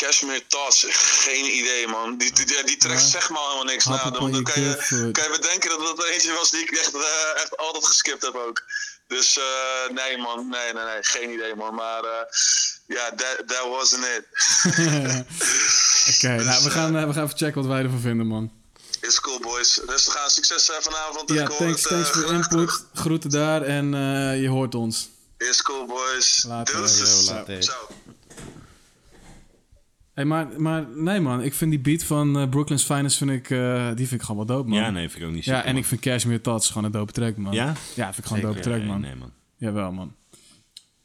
[0.00, 0.86] Cashmere Tots,
[1.24, 2.16] geen idee, man.
[2.18, 2.98] Die, die, die, Ja.
[2.98, 3.84] zegt me allemaal niks.
[3.84, 4.76] Hap Nou, op dan, kan, je,
[5.12, 8.22] kan je bedenken dat dat er eentje was die ik echt, eh, echt altijd geskipt
[8.22, 8.62] heb ook.
[9.06, 10.48] Dus eh, nee, man.
[10.48, 11.02] Nee, nee, nee.
[11.02, 11.74] Geen idee, man.
[11.74, 12.24] Maar eh,
[12.86, 14.24] ja, that, that wasn't it.
[16.14, 18.52] Oké, nou, we gaan, we gaan even checken wat wij ervan vinden, man.
[19.00, 19.80] Is cool, boys.
[19.86, 20.30] Rustig aan.
[20.30, 21.30] Succes eh, vanavond.
[21.30, 22.84] Ja, thanks, het, eh, thanks voor input.
[22.94, 25.08] Groeten daar en eh, je hoort ons.
[25.38, 26.44] Is cool, boys.
[26.46, 26.88] Later.
[27.62, 27.86] Ciao.
[30.18, 31.42] Hey, maar, maar nee, man.
[31.42, 34.46] Ik vind die beat van eh, Brooklyn's Finest, vind ik, eh, die vind ik gewoon
[34.46, 34.78] wel dope, man.
[34.78, 35.82] Ja, nee, vind ik ook niet Ja, super, en man.
[35.82, 37.52] ik vind Cashmere Tots gewoon een dope track, man.
[37.52, 37.66] Ja?
[37.96, 39.00] Ja, vind ik gewoon een dope track, Nee, man.
[39.00, 39.32] nee, man.
[39.56, 40.14] Jawel, man.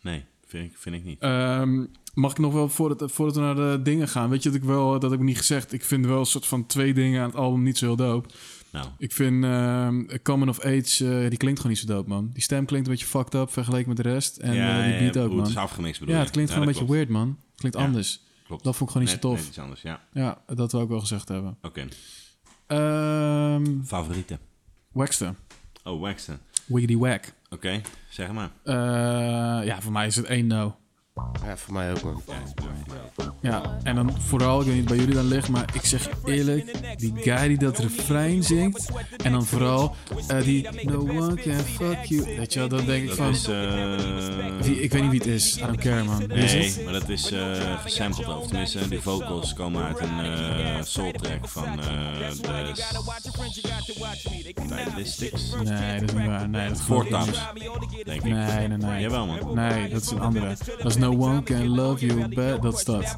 [0.01, 1.19] Nee, vind ik, vind ik niet.
[1.19, 4.29] Ehm, mag ik nog wel, voordat, voordat we naar de dingen gaan...
[4.29, 5.73] Weet je dat ik wel, dat heb ik niet gezegd...
[5.73, 8.29] Ik vind wel een soort van twee dingen aan het album niet zo heel dope.
[8.71, 12.29] Nou, Ik vind ehm Common of Age, eh, die klinkt gewoon niet zo dope, man.
[12.33, 14.37] Die stem klinkt een beetje fucked up vergeleken met de rest.
[14.37, 15.63] En ja, die ja, beat ook, hoe Het is man.
[15.63, 16.99] afgemixt bedoel Ja, het klinkt gewoon een beetje klopt.
[17.07, 17.37] weird, man.
[17.55, 17.83] Klinkt Ja.
[17.85, 18.21] anders.
[18.43, 18.63] Klopt.
[18.63, 19.47] Dat vond ik gewoon niet Net- zo tof.
[19.47, 20.01] iets anders, ja.
[20.11, 21.57] Ja, dat wil ik wel gezegd hebben.
[21.61, 21.87] Oké.
[22.67, 24.39] Ehm Favorieten?
[24.91, 25.35] Waxter.
[25.83, 26.39] Oh, Waxen.
[26.65, 27.33] Wiggity Wack.
[27.49, 28.49] Oké, zeg maar.
[28.63, 30.75] Eh, ja, voor mij is het één no.
[31.45, 32.21] Ja, voor mij ook, man.
[33.41, 36.73] Ja, en dan vooral, ik weet niet bij jullie dan ligt, maar ik zeg eerlijk,
[36.99, 38.89] die guy die dat refrein zingt,
[39.23, 39.95] en dan vooral
[40.27, 43.29] eh, die No one can fuck you, weet je wel, dan denk ik Dat van,
[43.29, 43.47] is...
[43.47, 43.95] eh,
[44.61, 46.23] wie, ik weet niet wie het is, I don't care man.
[46.27, 51.11] Nee, maar dat is eh gesampled of tenminste, die vocals komen uit een eh soul
[51.11, 51.85] track van eh
[52.19, 52.29] de
[54.65, 55.51] Stylistics.
[55.63, 56.49] Nee, dat is niet waar.
[56.49, 57.05] Nee, dat
[58.05, 58.23] denk ik.
[58.23, 59.01] Nee, nee, nee.
[59.01, 59.53] Jawel man.
[59.55, 60.55] Nee, dat is een andere.
[60.77, 63.17] Dat is No One Can Love You Bad, dat is dat.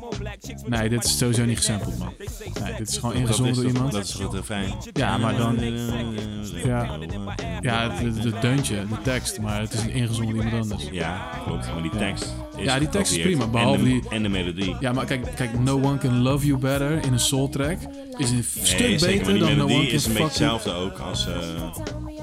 [0.66, 2.14] Nee, dit is sowieso niet gesampled, man.
[2.64, 3.92] Nee, dit is gewoon is door iemand.
[3.92, 4.74] Dat is het refrein?
[4.94, 5.60] Ja, maar dan...
[6.64, 6.98] Ja,
[7.62, 10.90] ja het, het, het deuntje, de tekst, maar het is ingezongen door iemand anders.
[10.92, 11.74] Ja, klopt.
[11.74, 14.76] Maar die tekst Ja, die tekst is prima, behalve en de, die- En de melodie.
[14.80, 17.78] Ja, maar kijk, kijk, No One Can Love You Better in een soul track
[18.18, 20.54] is een stuk zeker, beter dan No One Can is een beetje Fuck You.
[20.54, 21.28] hetzelfde ook als...
[21.28, 21.36] eh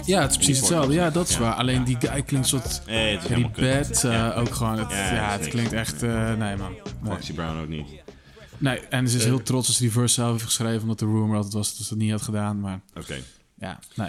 [0.06, 0.94] Ja, het is precies hetzelfde.
[0.94, 1.54] Ja, dat is waar.
[1.54, 2.82] Alleen die guy klinkt soort...
[2.86, 4.78] Nee, het is Ja, die bed eh, ook gewoon.
[4.78, 6.02] Het, Ja, ja, is het klinkt echt...
[6.02, 6.72] eh, nee, man.
[7.02, 7.12] Nee.
[7.12, 7.86] Foxy Brown ook niet.
[8.58, 10.82] nee, en ze is heel trots als ze die verse zelf heeft geschreven...
[10.82, 12.60] omdat de rumor altijd was dat ze dat niet had gedaan.
[12.60, 13.14] Maar Oké.
[13.58, 14.08] ja, nee.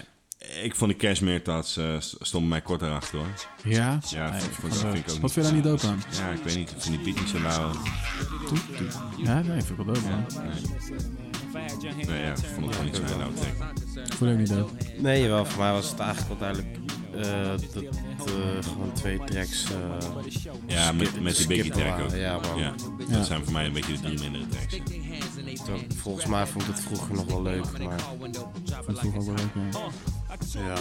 [0.64, 3.28] Ik vond die Cashmere Tats eh stond mij korter achter hoor.
[3.64, 4.00] Ja?
[4.10, 6.04] Ja, Nee, ik vind, vond, vind ik ook Wat vind je daar niet dope aan?
[6.20, 6.72] Ja, ik weet niet.
[6.72, 7.72] Ik vind die beat niet zo lauw.
[9.18, 10.26] Ja, nee, vind ik wel dope, man.
[12.08, 13.72] Nee, ja, ik vond het gewoon niet zo'n lauw track.
[14.06, 14.74] Ik vond het ook niet dope.
[15.02, 16.78] Nee, jawel, voor mij was het eigenlijk wel duidelijk
[17.14, 19.64] eh, dat eh, gewoon twee tracks.
[19.72, 20.08] eh,
[20.68, 22.12] Ja, met, met die Biggie track ook.
[22.16, 22.60] Ja, man.
[22.60, 22.74] Ja,
[23.08, 23.18] Ja.
[23.18, 24.78] dat zijn voor mij een beetje de drie mindere tracks.
[25.96, 28.36] Volgens mij vond ik het vroeger nog wel leuk, maar Ik vond
[28.88, 29.74] het vroeger ook wel leuk,
[30.52, 30.76] ja.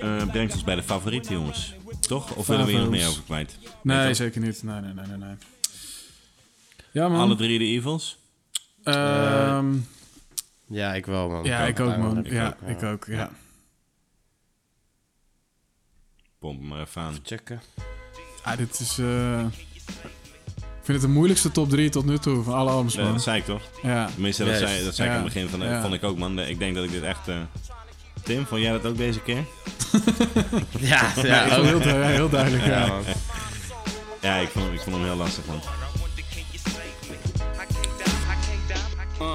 [0.00, 1.74] Eh, brengt ons bij de favorieten, jongens.
[2.00, 2.34] Toch?
[2.34, 3.58] Of willen we hier nog meer over kwijt?
[3.82, 4.62] Nee, zeker niet.
[4.62, 5.16] Nee, nee, nee, nee.
[5.16, 5.36] nee.
[6.92, 7.20] Ja, man.
[7.20, 8.18] Alle drie de Evils?
[8.82, 9.76] Ehm,
[10.66, 11.44] ja, ik wel, man.
[11.44, 12.24] ja, ik ook, man.
[12.24, 13.30] Ja, ik ook, ja.
[16.38, 17.18] pomp maar even aan.
[17.22, 17.60] Checken.
[18.42, 18.98] Ah, dit is...
[18.98, 19.46] eh,
[20.88, 23.12] vind het de moeilijkste top 3 tot nu toe van alle albums, Ja, man.
[23.12, 23.60] dat zei ik toch?
[23.82, 24.08] Ja.
[24.14, 24.70] Tenminste, dat Yes.
[24.70, 25.80] zei, dat zei ik aan het begin van, Ja.
[25.82, 26.38] vond ik ook, man.
[26.38, 27.28] Ik denk dat ik dit echt...
[27.28, 27.36] eh,
[28.22, 29.44] Tim, vond jij dat ook deze keer?
[30.78, 31.64] Ja, Ja, ja, ook.
[31.64, 32.86] heel, du- heel duidelijk, ja.
[32.86, 33.02] man.
[34.20, 35.60] Ja, ik vond, ik vond hem heel lastig, man.
[39.20, 39.34] Uh,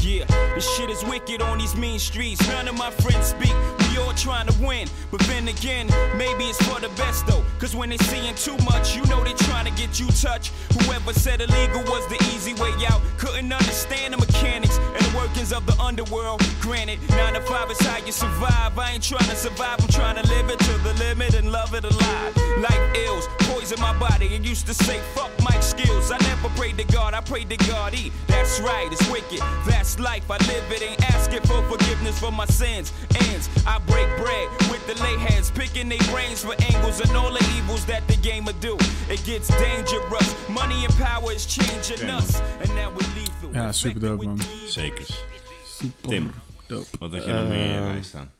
[0.00, 2.46] yeah, this shit is wicked on these mean streets.
[2.46, 3.81] None of my friends speak.
[3.92, 4.88] We all trying to win.
[5.10, 5.86] But then again,
[6.16, 7.44] maybe it's for the best though.
[7.58, 10.52] Cause when they seeing too much, you know they trying to get you touched.
[10.72, 13.02] Whoever said illegal was the easy way out.
[13.18, 16.42] Couldn't understand the mechanics and the workings of the underworld.
[16.62, 18.78] Granted, 9 to 5 is how you survive.
[18.78, 21.74] I ain't trying to survive, I'm trying to live it to the limit and love
[21.74, 22.36] it alive.
[22.58, 24.28] Life ills, poison my body.
[24.28, 26.10] I used to say, fuck my skills.
[26.10, 27.94] I never prayed to God, I prayed to God.
[27.94, 28.10] E.
[28.26, 29.40] That's right, it's wicked.
[29.66, 30.30] That's life.
[30.30, 32.92] I live it, ain't asking for forgiveness for my sins.
[33.28, 37.32] Ends, I break bread with the lay heads, picking their brains for angles and all
[37.32, 38.74] the evils that the game will do.
[39.08, 40.28] It gets dangerous.
[40.48, 42.40] Money and power is changing us.
[42.60, 43.50] And now we're lethal.
[43.52, 44.38] Ja, super dope, man.
[44.66, 45.24] Zekers.
[45.66, 46.30] Super Tim,
[46.66, 46.86] dope.
[46.98, 48.30] wat had je nog meer in je Ehm, lijst staan?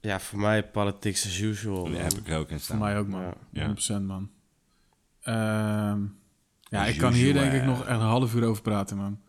[0.00, 1.84] Ja, voor mij politics as usual.
[1.84, 2.02] Die man.
[2.02, 2.78] heb ik er ook in Voor staan.
[2.78, 3.34] mij ook, man.
[3.52, 3.66] Ja.
[3.66, 4.30] 100% man.
[5.22, 6.00] Ehm,
[6.60, 7.76] ja, As ik kan hier denk ik usual.
[7.76, 9.20] nog echt een half uur over praten, man.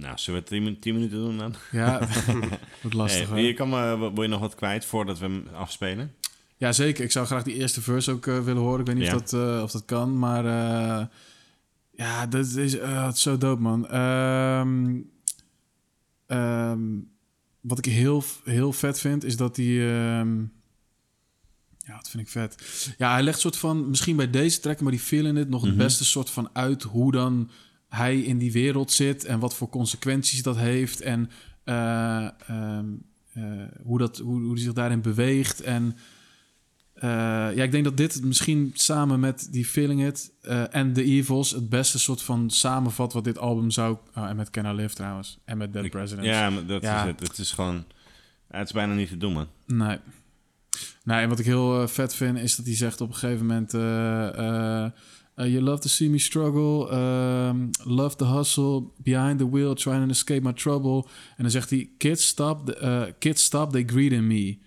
[0.00, 1.54] Nou, zullen we 10 tien minuten doen dan?
[1.72, 2.08] Ja,
[2.82, 3.70] wordt lastig, Hey, je kan
[4.14, 6.14] wil je nog wat kwijt voordat we hem afspelen?
[6.56, 7.04] Ja, zeker.
[7.04, 8.80] Ik zou graag die eerste verse ook eh, willen horen.
[8.80, 9.14] Ik weet niet Ja.
[9.14, 10.44] of, dat, eh, of dat kan, maar...
[10.44, 11.06] eh,
[11.96, 13.88] ja, dat is, het is zo dope, man.
[13.88, 15.00] Ehm,
[16.26, 16.80] ehm,
[17.60, 19.66] wat ik heel, heel vet vind, is dat hij...
[19.66, 20.40] ehm,
[21.78, 22.56] ja, dat vind ik vet.
[22.98, 23.88] Ja, hij legt soort van...
[23.88, 25.48] Misschien bij deze track, maar die Feeling It...
[25.48, 25.78] nog het Mhm.
[25.82, 27.50] beste soort van uit hoe dan
[27.92, 29.24] hij in die wereld zit...
[29.24, 31.00] en wat voor consequenties dat heeft...
[31.00, 31.30] en
[31.64, 32.86] eh, ehm,
[33.32, 33.42] eh,
[33.82, 35.60] hoe, dat, hoe, hoe hij zich daarin beweegt...
[35.60, 35.96] en
[36.94, 37.10] eh,
[37.54, 40.32] ja, ik denk dat dit misschien samen met die Feeling It
[40.70, 43.96] en The Evils het beste soort van samenvat wat dit album zou...
[44.12, 45.38] ah, en met Can I Live trouwens.
[45.44, 46.28] En met Dead Presidents.
[46.28, 47.02] Ja, maar dat Ja.
[47.02, 47.20] is het.
[47.20, 47.84] Het is gewoon...
[48.48, 49.48] het is bijna niet te doen, man.
[49.66, 49.98] Nee.
[51.04, 53.72] Nee, en wat ik heel vet vind is dat hij zegt op een gegeven moment...
[55.34, 59.50] eh, eh, eh, you love to see me struggle, um, love the hustle, behind the
[59.50, 61.04] wheel, trying to escape my trouble.
[61.36, 64.58] En dan zegt hij, kids stop, the, eh, kids stop, they greet in me.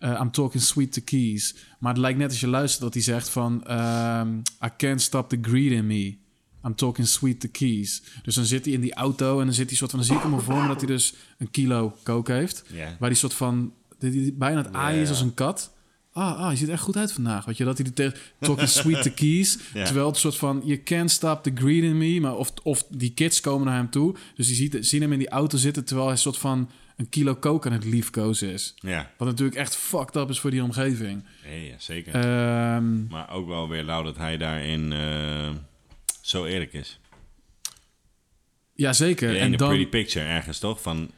[0.00, 1.54] Uh, I'm talking sweet to keys.
[1.78, 3.64] Maar het lijkt net als je luistert dat hij zegt van...
[3.64, 6.16] ehm, I can't stop the greed in me.
[6.64, 8.02] I'm talking sweet to keys.
[8.22, 9.98] Dus dan zit hij in die auto en dan zit hij soort van...
[9.98, 12.64] Dan zie ik hem voor me dat hij dus een kilo coke heeft.
[12.98, 13.72] Waar hij soort van...
[13.98, 15.73] Hij bijna het aaien is als een kat.
[16.16, 17.44] Ah, ah, je ziet er echt goed uit vandaag.
[17.44, 18.18] Weet je, dat hij die tegen...
[18.40, 19.58] Talking sweet to keys.
[19.74, 19.84] Ja.
[19.84, 20.62] Terwijl het soort van...
[20.64, 22.20] You can't stop the greed in me.
[22.20, 24.14] Maar of, of die kids komen naar hem toe.
[24.34, 25.84] Dus die ziet, zien hem in die auto zitten...
[25.84, 28.74] terwijl hij soort van een kilo coke aan het liefkozen is.
[28.76, 31.24] Ja, Wat natuurlijk echt fucked up is voor die omgeving.
[31.46, 32.14] nee, ja zeker.
[32.14, 35.50] Ehm, maar ook wel weer lauw dat hij daarin eh,
[36.20, 37.00] zo eerlijk is.
[38.74, 39.34] ja, zeker.
[39.34, 40.80] In En de dan, pretty picture ergens, toch?
[40.82, 41.10] Van,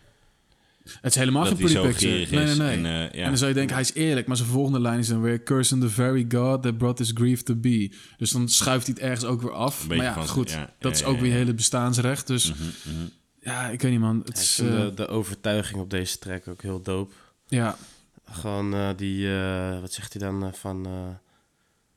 [1.01, 2.13] Het is helemaal Dat geen pretty picture.
[2.37, 2.71] Nee, nee, nee.
[2.77, 3.27] en, En, eh, ja.
[3.27, 4.27] dan zou je denken, hij is eerlijk.
[4.27, 5.43] Maar zijn volgende lijn is dan weer...
[5.43, 7.93] Cursing the very God that brought this grief to be.
[8.17, 9.83] Dus dan schuift hij het ergens ook weer af.
[9.83, 10.51] Een Maar ja, van- goed.
[10.51, 12.27] ja, dat ja, is ja, ook weer hele bestaansrecht.
[12.27, 13.07] Dus mhm, mhm.
[13.41, 14.23] ja, ik weet niet, man.
[14.25, 17.15] Het Ja, ik is, vind eh, de, de overtuiging op deze track ook heel dope.
[17.47, 17.77] ja,
[18.25, 20.87] Gewoon eh, die, eh, wat zegt hij dan van...
[20.87, 20.93] eh,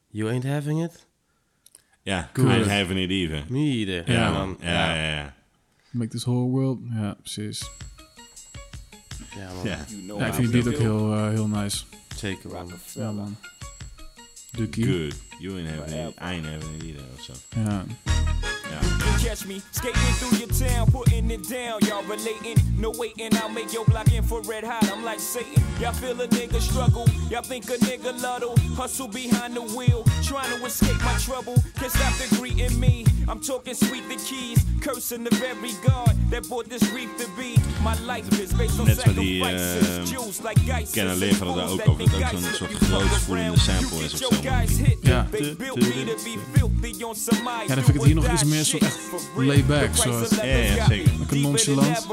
[0.10, 1.07] you ain't having it?
[2.02, 2.52] Ja, Cool.
[2.52, 3.44] I'm having it even.
[3.49, 4.12] Me either.
[4.12, 4.57] Ja, Ja, man.
[4.62, 5.34] Ja, ja, ja.
[5.91, 6.80] make this whole world...
[6.91, 7.70] Ja, precies.
[9.36, 9.64] Ja, man.
[9.64, 9.86] Ja,
[10.18, 11.84] Ja, ik vind die beat ook heel, eh, heel nice.
[12.16, 12.72] Zeker, man.
[12.94, 13.36] Ja, man.
[14.52, 14.86] Dukie.
[14.86, 15.16] good.
[15.40, 17.34] You ain't having it, I ain't having it either, of zo.
[17.56, 17.86] Ja.
[18.72, 18.80] Ja.
[19.06, 21.80] You catch me skating through your town, putting it down.
[21.88, 23.34] Y'all relating, no waiting.
[23.38, 24.84] I'll make your block infrared hot.
[24.91, 25.64] I'm like Satan.
[25.80, 27.06] Y'all feel a nigga struggle.
[27.30, 28.56] Y'all think a nigga luddle.
[28.76, 31.56] Hustle behind the wheel, trying to escape my trouble.
[31.80, 33.04] Can't stop the greeting me.
[33.28, 37.56] I'm talking sweet the keys, cursing the very God that brought this reef to be.
[37.84, 39.98] My life is based on Net zoals die, sacrifices.
[39.98, 40.91] eh, Jews like geisers.
[40.91, 44.20] Ken en Leven hadden daar ook over, dat ook zo'n soort grootspoelende sample is of
[44.20, 44.30] zo.
[44.41, 44.64] Ja.
[45.02, 45.28] Ja.
[47.68, 48.98] Dan vind ik het hier nog iets meer soort echt
[49.36, 50.30] laid-back, soort.
[50.36, 51.12] Ja, ja, zeker.
[51.20, 52.08] Lekker nonchalant.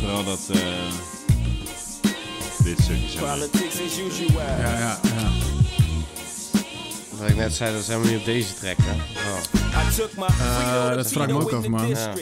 [0.00, 0.48] Vooral dat...
[0.52, 1.21] eh
[2.64, 3.24] dit stukje zo.
[3.26, 4.58] Politics as usual.
[4.60, 5.61] Ja, ja, ja.
[7.22, 8.92] Wat ik net zei, dat is helemaal niet op deze track, hè.
[8.92, 10.90] Oh.
[10.90, 11.88] Eh, dat vraag ik me ook af, man.
[11.88, 12.12] Ja.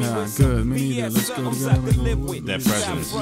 [0.00, 0.64] Ja, good.
[0.64, 1.10] Me neither.
[1.10, 1.82] Let's go together.
[2.44, 3.12] That president is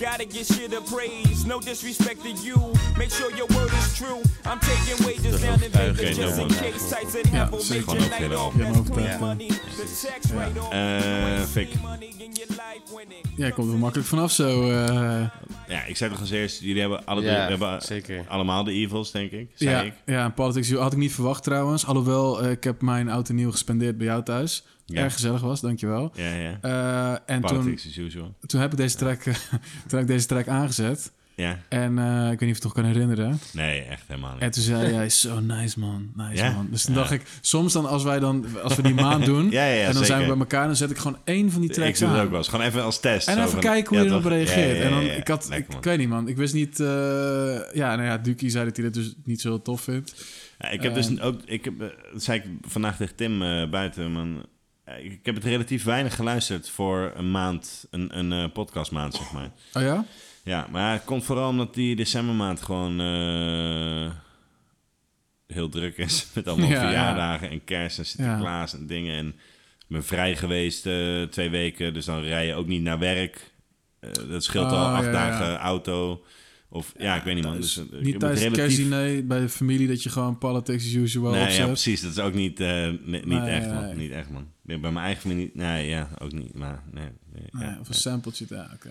[0.00, 1.46] gotta get shit appraised.
[1.46, 2.58] No disrespect to you.
[2.96, 4.20] Make sure your word is true.
[4.44, 6.48] I'm taking wages down in overtuigend, Vegas just in man.
[6.48, 6.88] case.
[6.88, 7.50] Types that Ja, have
[7.86, 8.54] major night off.
[8.94, 9.46] That's money.
[9.46, 10.26] The tax.
[10.70, 11.68] Eh, Fik.
[13.54, 14.70] Komt er makkelijk vanaf zo.
[14.70, 15.20] eh,
[15.68, 18.24] Ja, ik zei toch als eerst, jullie hebben, alle drie, hebben zeker.
[18.28, 19.50] allemaal de evils, denk ik.
[19.54, 19.94] Zei ja, ik.
[20.06, 21.86] ja, politics had ik niet verwacht trouwens.
[21.86, 24.64] Alhoewel, eh, ik heb mijn oud en nieuw gespendeerd bij jou thuis.
[24.84, 25.02] Ja.
[25.02, 26.12] Erg gezellig was, dankjewel.
[26.14, 26.58] Ja, ja.
[26.60, 28.34] Eh en toen, Politics as usual.
[28.46, 29.22] toen heb ik deze track,
[29.88, 31.12] toen heb ik deze track aangezet.
[31.38, 31.58] Ja.
[31.68, 33.38] En eh, ik weet niet of je het toch kan herinneren.
[33.52, 34.42] Nee, echt helemaal niet.
[34.42, 36.52] En toen zei jij, zo nice man, nice Ja?
[36.52, 36.68] man.
[36.70, 36.92] Dus Ja.
[36.94, 39.50] dacht ik, soms dan als wij dan, als we die maand doen...
[39.50, 41.76] Ja, en dan zijn we bij elkaar, dan zet ik gewoon één van die ik
[41.76, 42.24] tracks doe het aan.
[42.24, 42.48] ook wel eens.
[42.48, 43.28] Gewoon even als test.
[43.28, 44.80] En zo even van- kijken hoe je erop reageert.
[44.80, 46.80] En dan, ik had, Lekker, ik, ik weet niet man, ik wist niet...
[46.80, 46.86] eh,
[47.74, 50.24] ja, nou ja, Duki zei dat hij dit dus niet zo tof vindt.
[50.58, 53.38] Ja, ik heb dus ook, ik heb, eh, dat zei ik vandaag tegen Tim
[53.70, 54.46] buiten, man.
[55.02, 59.50] Ik heb het relatief weinig geluisterd voor een maand, een, een podcastmaand, zeg maar.
[59.72, 60.04] Oh ja?
[60.48, 64.10] Ja, maar het komt vooral omdat die decembermaand gewoon eh,
[65.46, 66.26] heel druk is.
[66.34, 69.16] Met allemaal Ja, verjaardagen en kerst en Sinterklaas en dingen.
[69.16, 69.26] En
[69.78, 73.52] ik ben vrij geweest eh, twee weken, dus dan rij je ook niet naar werk.
[74.00, 75.12] Eh, dat scheelt al Oh, acht ja, ja.
[75.30, 76.24] dagen auto.
[76.70, 77.56] Of ja, ik weet niet man.
[77.56, 81.40] Dus, niet tijdens relatief- kerstdiner bij de familie dat je gewoon politics as usual Nee,
[81.40, 81.66] ja, opzet.
[81.66, 82.00] precies.
[82.00, 82.58] Dat is ook niet,
[83.06, 83.82] niet Nee, echt, man.
[83.82, 83.94] nee.
[83.94, 84.46] Niet echt, man.
[84.62, 85.50] Bij mijn eigen familie...
[85.54, 86.54] Nee, ja, ook niet.
[86.54, 87.08] Maar, nee.
[87.32, 88.46] nee, Nee, ja, of een sampletje.
[88.48, 88.90] Ja, oké.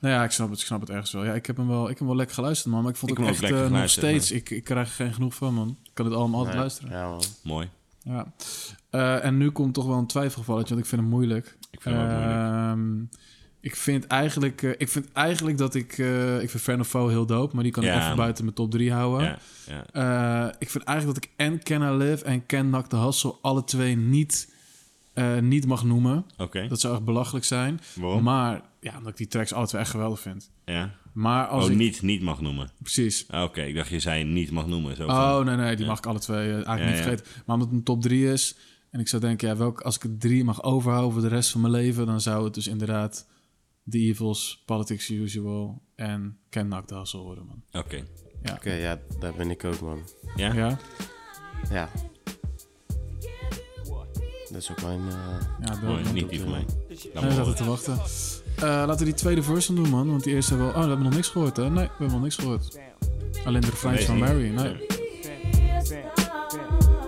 [0.00, 1.24] Nou ja, ik snap het, ik snap het ergens wel.
[1.24, 2.82] Ja, ik heb hem wel, ik heb hem wel lekker geluisterd, man.
[2.82, 4.30] Maar ik vond Ik het echt eh, nog steeds...
[4.30, 5.68] Ik, ik krijg er geen genoeg van, man.
[5.84, 6.92] Ik kan het allemaal altijd Nee, luisteren.
[6.92, 7.22] Ja, man.
[7.42, 7.68] Mooi.
[8.02, 8.32] Ja.
[8.90, 11.56] Eh, en nu komt toch wel een twijfelgevalletje, want ik vind hem moeilijk.
[11.70, 12.36] Ik vind hem ook moeilijk.
[12.38, 13.02] Ehm,
[13.62, 15.98] Ik vind eigenlijk, eh, ik vind eigenlijk dat ik...
[15.98, 18.56] eh, ik vind Fan of Foe heel dope, maar die kan ik even buiten mijn
[18.56, 19.26] top 3 houden.
[19.26, 19.38] Ja,
[19.92, 20.46] ja.
[20.48, 23.34] Eh, ik vind eigenlijk dat ik en Can I Live en Can Knock the Hustle
[23.42, 24.49] alle twee niet,
[25.20, 26.24] eh, niet mag noemen.
[26.36, 26.68] Oké.
[26.68, 27.80] Dat zou echt belachelijk zijn.
[27.94, 28.22] Waarom?
[28.22, 30.50] Maar ja, omdat ik die tracks alle twee echt geweldig vind.
[30.64, 30.94] Ja.
[31.12, 31.76] Maar als oh, ik...
[31.76, 32.70] niet, niet mag noemen.
[32.78, 33.24] Precies.
[33.28, 34.96] Ah, Oké, ik dacht je zei niet mag noemen.
[34.96, 35.90] Zo van- Oh, nee, nee, die Ja.
[35.90, 37.02] mag ik alle twee eh, eigenlijk Ja, niet ja.
[37.02, 37.26] vergeten.
[37.46, 38.56] Maar omdat het een top 3 is...
[38.90, 41.50] en ik zou denken, ja, welk, als ik het drie mag overhouden voor de rest
[41.50, 42.06] van mijn leven...
[42.06, 43.26] dan zou het dus inderdaad
[43.90, 47.62] The Evils, Politics Usual en Can Knock worden, man.
[47.82, 48.04] Oké.
[48.42, 48.52] Ja.
[48.54, 49.98] Oké, ja, daar ben ik ook, man.
[50.36, 50.52] Ja?
[50.54, 50.78] Ja?
[51.70, 51.88] Ja.
[54.52, 55.00] Dat is ook mijn...
[55.08, 55.14] eh,
[55.60, 56.64] Ja, dat dat- niet die van mij.
[57.14, 57.98] Maar we zaten te wachten.
[58.56, 60.10] Eh, laten we die tweede verse dan doen, man.
[60.10, 60.74] Want die eerste hebben we...
[60.74, 61.62] Oh, we hebben nog niks gehoord, hè?
[61.70, 62.78] Nee, we hebben nog niks gehoord.
[63.44, 64.48] Alleen de refrein van Mary.
[64.48, 64.76] Nee.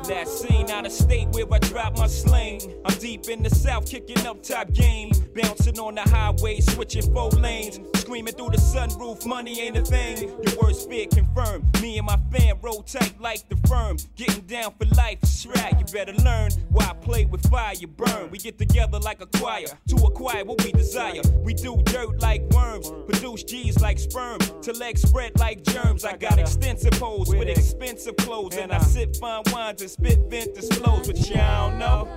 [0.09, 2.61] That scene out of state where I drop my sling.
[2.85, 5.11] I'm deep in the south, kicking up top game.
[5.35, 7.79] Bouncing on the highway, switching four lanes.
[7.95, 10.29] Screaming through the sunroof, money ain't a thing.
[10.43, 11.65] Your worst fear confirmed.
[11.81, 13.97] Me and my fam roll tight like the firm.
[14.17, 15.75] Getting down for life, is right.
[15.78, 18.31] You better learn why I play with fire, you burn.
[18.31, 21.23] We get together like a choir to acquire what we desire.
[21.43, 24.39] We do dirt like worms, produce G's like sperm.
[24.62, 26.05] To legs spread like germs.
[26.05, 28.57] I got extensive hoes with expensive clothes.
[28.57, 31.07] And I sip fine wines and spit vintage flows.
[31.07, 32.09] But y'all know.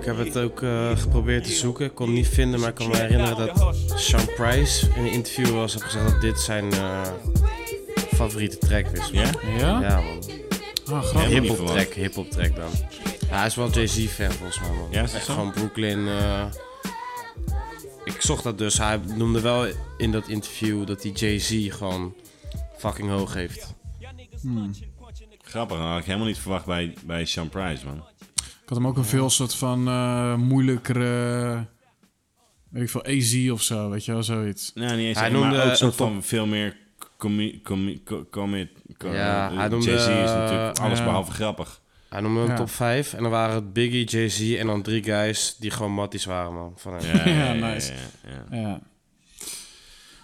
[0.00, 1.86] Ik heb het ook eh, geprobeerd te zoeken.
[1.86, 5.50] Ik kon niet vinden, maar ik kan me herinneren dat Sean Price in een interview
[5.50, 7.02] was heb gezegd dat dit zijn eh,
[8.16, 9.10] favoriete track is.
[9.10, 9.22] man.
[9.24, 9.30] Ja?
[9.58, 9.80] Ja?
[9.80, 10.22] Ja, man.
[10.86, 11.30] Ah, grappig.
[11.30, 12.70] Hip-hop track, hip-hop track dan.
[13.28, 14.88] Ja, hij is wel Jay-Z-fan volgens mij, man.
[14.90, 15.32] Ja, is dat Echt zo?
[15.34, 16.08] gewoon Brooklyn.
[16.08, 16.44] eh.
[18.04, 18.78] Ik zocht dat dus.
[18.78, 22.14] Hij noemde wel in dat interview dat hij Jay-Z gewoon
[22.78, 23.74] fucking hoog heeft.
[25.42, 28.04] Grappig, dat had ik helemaal niet verwacht bij, bij Sean Price, man.
[28.36, 31.66] Ik had hem ook een veel soort van eh, moeilijkere...
[32.70, 34.70] Weet ik veel, AZ of zo, weet je wel, zoiets.
[34.74, 35.18] Nou, niet eens.
[35.18, 36.76] Hij maar noemde ook soort een van veel meer
[37.16, 41.80] comi, comi, co- comi, co- Ja, eh, hij noemde, Jay-Z is natuurlijk alles behalve grappig.
[42.08, 42.54] Hij noemde een Ja.
[42.56, 46.24] top 5 en dan waren het Biggie, Jay-Z en dan drie guys die gewoon matties
[46.24, 46.72] waren, man.
[46.76, 47.28] Van hem.
[47.28, 47.92] Ja, nice.
[47.92, 48.56] ja, ja.
[48.60, 48.80] Ja.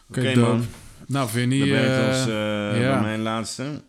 [0.08, 0.66] Oké, man.
[1.06, 2.92] Nou, vind je Dat brengt eh, ons eh, ja.
[2.92, 3.82] bij mijn laatste.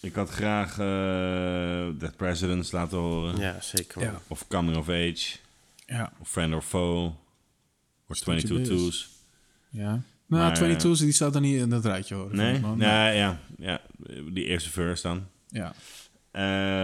[0.00, 3.36] Ik had graag eh Dead Presidents laten horen.
[3.36, 4.14] Ja, zeker.
[4.28, 5.36] Of Coming of Age.
[5.86, 7.12] Ja, Of Friend or Foe.
[8.08, 8.78] Of Stukje 22 Biz.
[8.82, 9.08] Twos.
[9.70, 10.00] ja.
[10.28, 12.28] Nou, Maar, 22's, die staat er niet in dat rijtje, hoor.
[12.34, 12.60] Nee?
[12.60, 12.78] man.
[12.78, 13.80] Ja, ja, ja.
[14.32, 15.26] Die eerste verse dan.
[15.48, 15.72] Ja.
[16.30, 16.42] Eh,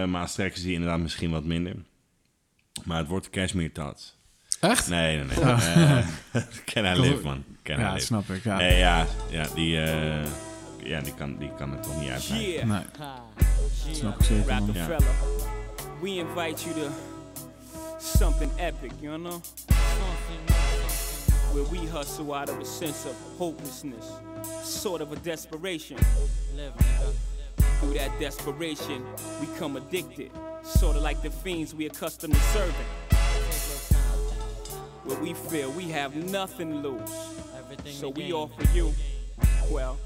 [0.09, 1.75] maar als trekken ze die inderdaad misschien wat minder.
[2.83, 4.17] Maar het wordt Cashmere Tots.
[4.59, 4.89] Echt?
[4.89, 5.53] Nee, nee, nee.
[5.53, 6.05] Eh,
[6.73, 7.43] can I live, man.
[7.63, 8.05] Can Ja, live.
[8.05, 8.57] snap ik, ja.
[8.57, 10.25] Nee, ja, ja, die, eh,
[10.83, 12.25] ja die, kan, die kan het toch niet uit.
[12.27, 12.65] Yeah.
[12.67, 12.81] Nee,
[13.91, 14.73] snap ik zeker, man.
[16.01, 16.89] We invite you to
[17.99, 19.41] something epic, you know?
[21.55, 24.11] Where we hustle out of a sense of hopelessness,
[24.61, 25.95] sort of a desperation.
[27.79, 29.05] Through that desperation,
[29.39, 30.31] we come addicted,
[30.63, 32.85] sort of like the fiends we accustomed to serving.
[35.05, 37.09] where we feel we have nothing to lose.
[37.57, 38.93] Everything So we offer you,
[39.71, 39.97] well,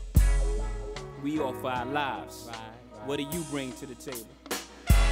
[1.23, 2.47] we offer our lives.
[3.05, 4.27] What do you bring to the table?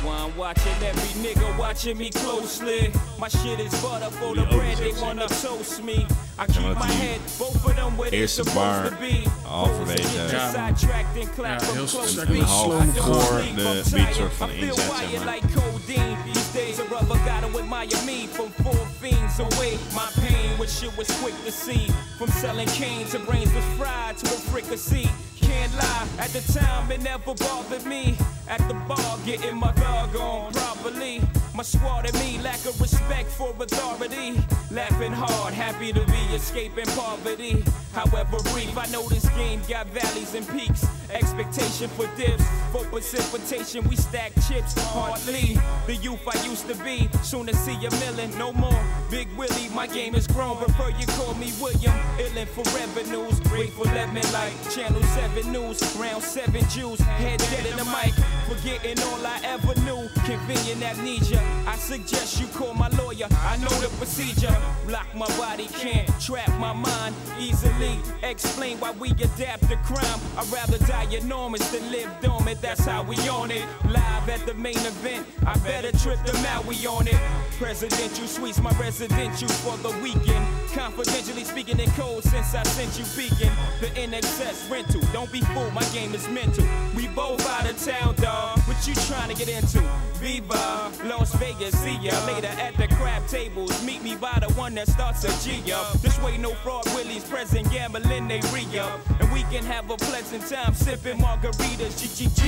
[0.04, 2.92] One watching every nigga watching me closely.
[3.20, 6.06] My shit is butter for the bread, they wanna toast me.
[6.40, 8.96] I keep maar dat my die head, both of them where they're supposed bar to
[9.00, 9.26] be.
[9.44, 10.54] halverwege- Get Ja, man.
[10.54, 12.28] sidetracked and clap Ja, from heel close sterk.
[12.28, 12.46] to Een me.
[12.46, 14.16] half I don't voor sleep, I'm beat tired.
[14.16, 16.18] soort van I feel inzet, wired like codeine.
[16.26, 19.78] These days a rubber gotta admire me from four fiends away.
[19.94, 21.92] My pain, when shit was quick to see.
[22.18, 25.10] From selling cane to brains was fried to a fricassee.
[25.48, 28.18] Can't lie, at the time it never bothered me.
[28.50, 31.22] At the bar, getting my dog on properly.
[31.58, 34.40] My squad and me lack of respect for authority.
[34.70, 37.64] Laughing hard, happy to be escaping poverty.
[37.94, 40.86] However brief, I know this game got valleys and peaks.
[41.10, 45.58] Expectation for dips, for precipitation, we stack chips hardly.
[45.88, 48.84] The youth I used to be, soon to see a million, no more.
[49.10, 51.98] Big Willie, my game is grown, prefer you call me William.
[52.20, 57.78] Illin for revenues, grateful lemon like Channel 7 News, round 7 Jews, head dead in
[57.78, 58.14] the mic,
[58.50, 60.10] forgetting all I ever knew.
[60.26, 64.56] Convenient amnesia, I suggest you call my lawyer, I know the procedure.
[64.88, 68.00] Block my body, can't trap my mind easily.
[68.24, 70.20] Explain why we adapt to crime.
[70.38, 73.64] I'd rather die enormous than live dormant, that's how we on it.
[73.86, 77.20] Live at the main event, I better trip them out, we on it.
[77.60, 80.46] Presidential suites, my residential for the weekend.
[80.74, 83.52] Confidentially speaking in code since I sent you beacon.
[83.82, 86.66] The NXS rental, don't be fooled, my game is mental.
[86.96, 88.60] We both out of town, dawg.
[88.60, 89.82] What you trying to get into?
[90.20, 93.72] Viva, Las Vegas, see ya later at the crab tables.
[93.86, 96.02] Meet me by the one that starts a G up.
[96.02, 99.00] This way, no fraud, Willie's present, gambling, they re up.
[99.20, 102.42] And we can have a pleasant time sipping margaritas, GGG.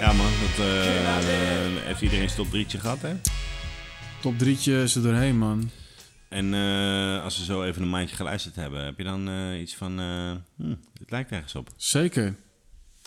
[0.00, 3.14] Ja man, dat eh, heeft iedereen zijn top drietje gehad hè?
[4.20, 5.70] Top drietje is er doorheen, man.
[6.28, 9.74] En eh, als we zo even een maandje geluisterd hebben, heb je dan eh, iets
[9.76, 11.68] van, eh hm, het lijkt ergens op.
[11.76, 12.34] Zeker.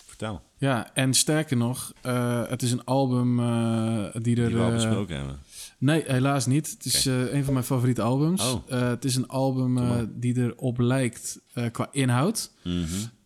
[0.06, 4.48] Vertel, Ja, en sterker nog, eh, het is een album eh, die er...
[4.48, 5.38] die we al eh, besproken hebben.
[5.78, 6.70] Nee, helaas niet.
[6.70, 8.52] Het is een van mijn favoriete albums.
[8.52, 8.68] Oh.
[8.68, 9.78] Het is een album
[10.20, 11.40] die erop lijkt
[11.72, 12.50] qua inhoud.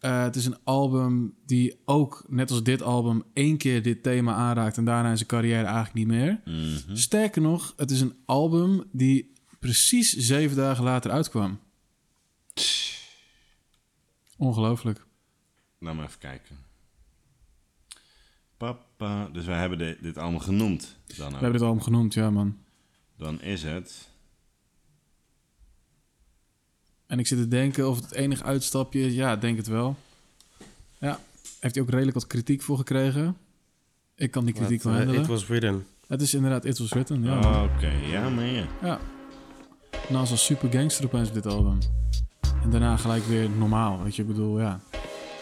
[0.05, 4.35] Eh, het is een album die ook, net als dit album, één keer dit thema
[4.35, 6.41] aanraakt en daarna in zijn carrière eigenlijk niet meer.
[6.45, 6.97] Mhm.
[6.97, 11.59] Sterker nog, het is een album die precies zeven dagen later uitkwam.
[14.37, 15.07] Ongelooflijk.
[15.79, 16.57] Laat maar even kijken.
[18.65, 20.97] Papa, dus wij hebben de- dit allemaal genoemd.
[21.17, 22.57] Dan, We hebben dit album genoemd, ja man.
[23.17, 24.09] dan is het...
[27.07, 29.15] En ik zit te denken of het het enige uitstapje is.
[29.15, 29.97] Ja, ik denk het wel.
[30.99, 31.21] Ja,
[31.61, 33.37] heeft hij ook redelijk wat kritiek voor gekregen.
[34.17, 35.21] Ik kan die kritiek wel handelen.
[35.21, 35.87] It was written.
[36.07, 37.35] Het is inderdaad It Was Written, ja.
[37.41, 37.65] man.
[37.65, 38.67] Oké, ja maar ja.
[38.83, 39.01] Ja.
[40.09, 41.79] Naast als super gangster opeens op dit album.
[42.63, 44.81] En daarna gelijk weer normaal, weet je, ik bedoel, ja.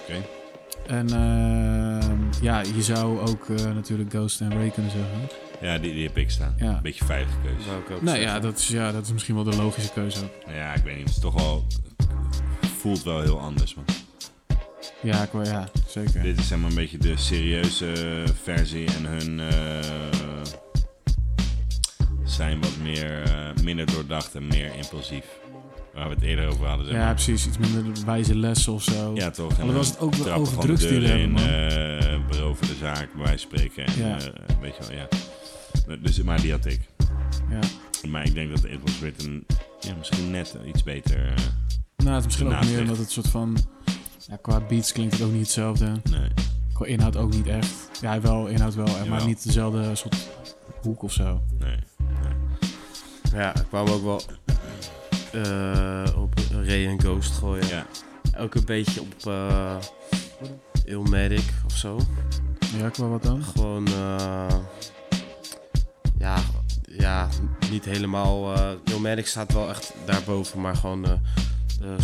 [0.02, 0.22] Oké.
[0.86, 5.28] En ehm, ja, je zou ook eh, natuurlijk Ghost en Ray kunnen zeggen.
[5.60, 6.54] Ja, die, die heb ik staan.
[6.58, 6.80] Ja.
[6.82, 7.70] Beetje veilige keuze.
[7.70, 8.20] Ik ook zeggen.
[8.20, 10.52] ja dat, is, ja, dat is misschien wel de logische keuze ook.
[10.54, 11.04] Ja, ik weet niet.
[11.04, 11.66] Het is toch wel...
[12.78, 13.84] Voelt wel heel anders, man.
[15.02, 16.22] Ja, qua, ja zeker.
[16.22, 20.12] Dit is zeg maar een beetje de serieuze versie en hun eh,
[22.24, 25.24] zijn wat meer, eh, minder doordacht en meer impulsief.
[25.94, 26.86] Waar we het eerder over hadden.
[26.86, 27.46] Zeg Ja, precies.
[27.46, 29.12] Iets minder wijze lessen of zo.
[29.14, 29.58] ja toch.
[29.58, 31.42] En dan ze het ook wel over drugsdealen hebben, man.
[31.42, 31.48] in,
[31.98, 33.86] eh, beroven de zaak, bij wijze van spreken.
[33.86, 34.16] En, Ja.
[34.18, 35.08] eh, weet je wel, ja.
[36.02, 36.80] Dus, maar die had ik.
[37.50, 37.58] Ja.
[38.08, 39.44] Maar ik denk dat It Was Written
[39.80, 41.16] ja, misschien net iets beter...
[41.26, 41.32] eh,
[41.96, 43.56] Nou, het is misschien ook meer omdat het soort van...
[44.28, 45.86] Ja, qua beats klinkt het ook niet hetzelfde.
[46.10, 46.28] nee.
[46.72, 47.74] Qua inhoud ook niet echt.
[48.00, 49.26] Ja, wel, inhoud wel, maar Jawel.
[49.26, 50.16] niet dezelfde soort
[50.82, 51.42] hoek of zo.
[51.58, 51.76] nee.
[53.32, 54.22] Ja, ik kwam ook wel
[56.16, 57.68] op Ray en Ghost gooien.
[57.68, 57.86] Ja.
[58.38, 59.76] Ook een beetje op uh,
[60.84, 62.00] Illmatic of zo.
[62.76, 63.42] Ja, qua wat dan?
[63.42, 64.56] Gewoon, eh,
[66.18, 66.36] ja,
[66.98, 67.28] ja,
[67.70, 68.54] niet helemaal.
[68.54, 71.12] eh Illmatic staat wel echt daarboven, maar gewoon eh,
[71.80, 71.96] de,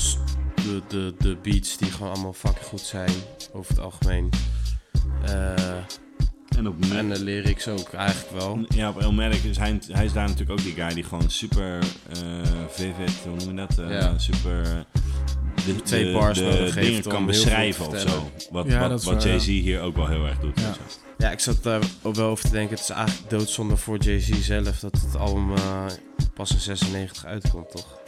[0.54, 3.12] de, de, de beats die gewoon allemaal fucking goed zijn
[3.52, 4.30] over het algemeen.
[5.24, 5.76] Eh,
[6.58, 8.58] En op en de lyrics ook eigenlijk wel.
[8.68, 11.78] Ja, op Elmerk is hij, hij is daar natuurlijk ook die guy die gewoon super
[12.12, 12.18] eh
[12.68, 13.78] vivid, hoe noem je dat?
[13.78, 14.18] Eh, Ja.
[14.18, 14.84] Super.
[15.66, 18.30] De, Twee de- bars de nodig heeft dingen kan beschrijven of zo.
[18.50, 20.60] Wat, Ja, wat, wat Jay-Z hier ook wel heel erg doet.
[20.60, 20.74] Ja.
[21.18, 22.70] Ja, ik zat daar ook wel over te denken.
[22.76, 25.84] Het is eigenlijk doodzonde voor Jay-Z zelf dat het album eh,
[26.34, 27.98] pas in 96 uitkomt, toch?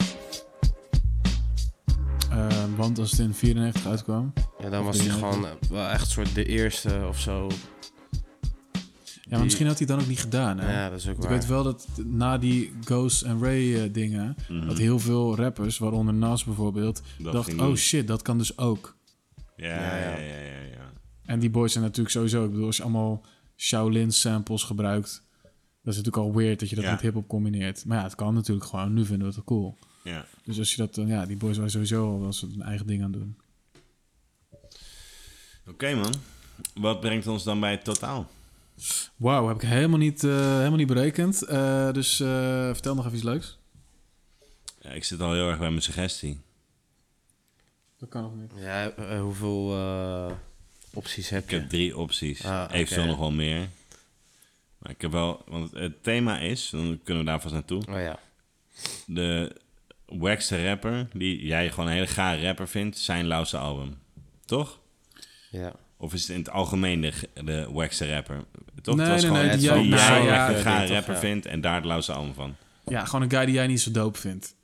[2.31, 4.33] Eh, want als het in 94 uitkwam...
[4.63, 7.47] Ja, dan was hij gewoon wel echt soort de eerste of zo.
[9.31, 10.59] Ja, maar misschien had hij het dan ook niet gedaan.
[10.59, 10.71] Hè?
[10.83, 11.29] Ja, dat is ook Ik waar.
[11.31, 14.67] weet wel dat na die Ghost en Ray eh, dingen, Mhm.
[14.67, 18.97] dat heel veel rappers, waaronder Nas bijvoorbeeld, Dat ging oh shit, dat kan dus ook.
[19.55, 20.61] Ja, ja, ja, ja, ja.
[20.71, 20.91] ja.
[21.25, 23.25] En die boys zijn natuurlijk sowieso, ik bedoel, als je allemaal
[23.57, 25.23] Shaolin samples gebruikt,
[25.83, 26.91] dat is natuurlijk al weird dat je dat Ja.
[26.91, 27.85] met hip-hop combineert.
[27.85, 28.93] Maar ja, het kan natuurlijk gewoon.
[28.93, 29.77] Nu vinden we het wel cool.
[30.03, 30.25] Ja.
[30.43, 33.03] Dus als je dat dan, ja, die boys waren sowieso al wel een eigen ding
[33.03, 33.37] aan doen.
[35.67, 36.13] Oké man,
[36.73, 38.29] wat brengt ons dan bij het totaal?
[39.15, 41.41] Wauw, heb ik helemaal niet, eh, helemaal niet berekend.
[41.41, 42.27] Eh, dus eh,
[42.65, 43.57] vertel nog even iets leuks.
[44.81, 46.39] Ja, ik zit al heel erg bij mijn suggestie.
[47.97, 48.51] Dat kan nog niet.
[48.55, 50.31] Ja, eh, hoeveel eh,
[50.93, 51.55] opties heb Ik je?
[51.55, 52.45] heb drie opties.
[52.45, 52.73] Ah, oké.
[52.73, 53.69] Eventueel nog wel meer.
[54.77, 57.85] Maar ik heb wel, want het thema is, dan kunnen we daar vast naartoe.
[57.89, 58.19] Oh ja.
[59.05, 59.55] De
[60.05, 63.97] wackste rapper, die jij gewoon een hele gare rapper vindt, zijn lauwste album.
[64.45, 64.79] Toch?
[65.51, 65.73] Ja.
[66.01, 67.13] Of is het in het algemeen de,
[67.43, 68.43] de wackste rapper?
[68.81, 68.95] Toch?
[68.95, 71.19] Nee, Het was nee, gewoon nee, die jij- nou, echt ja, een toch, rapper ja.
[71.19, 72.55] vindt en daar het lauwste album van.
[72.85, 74.55] Ja, gewoon een guy die jij niet zo dope vindt.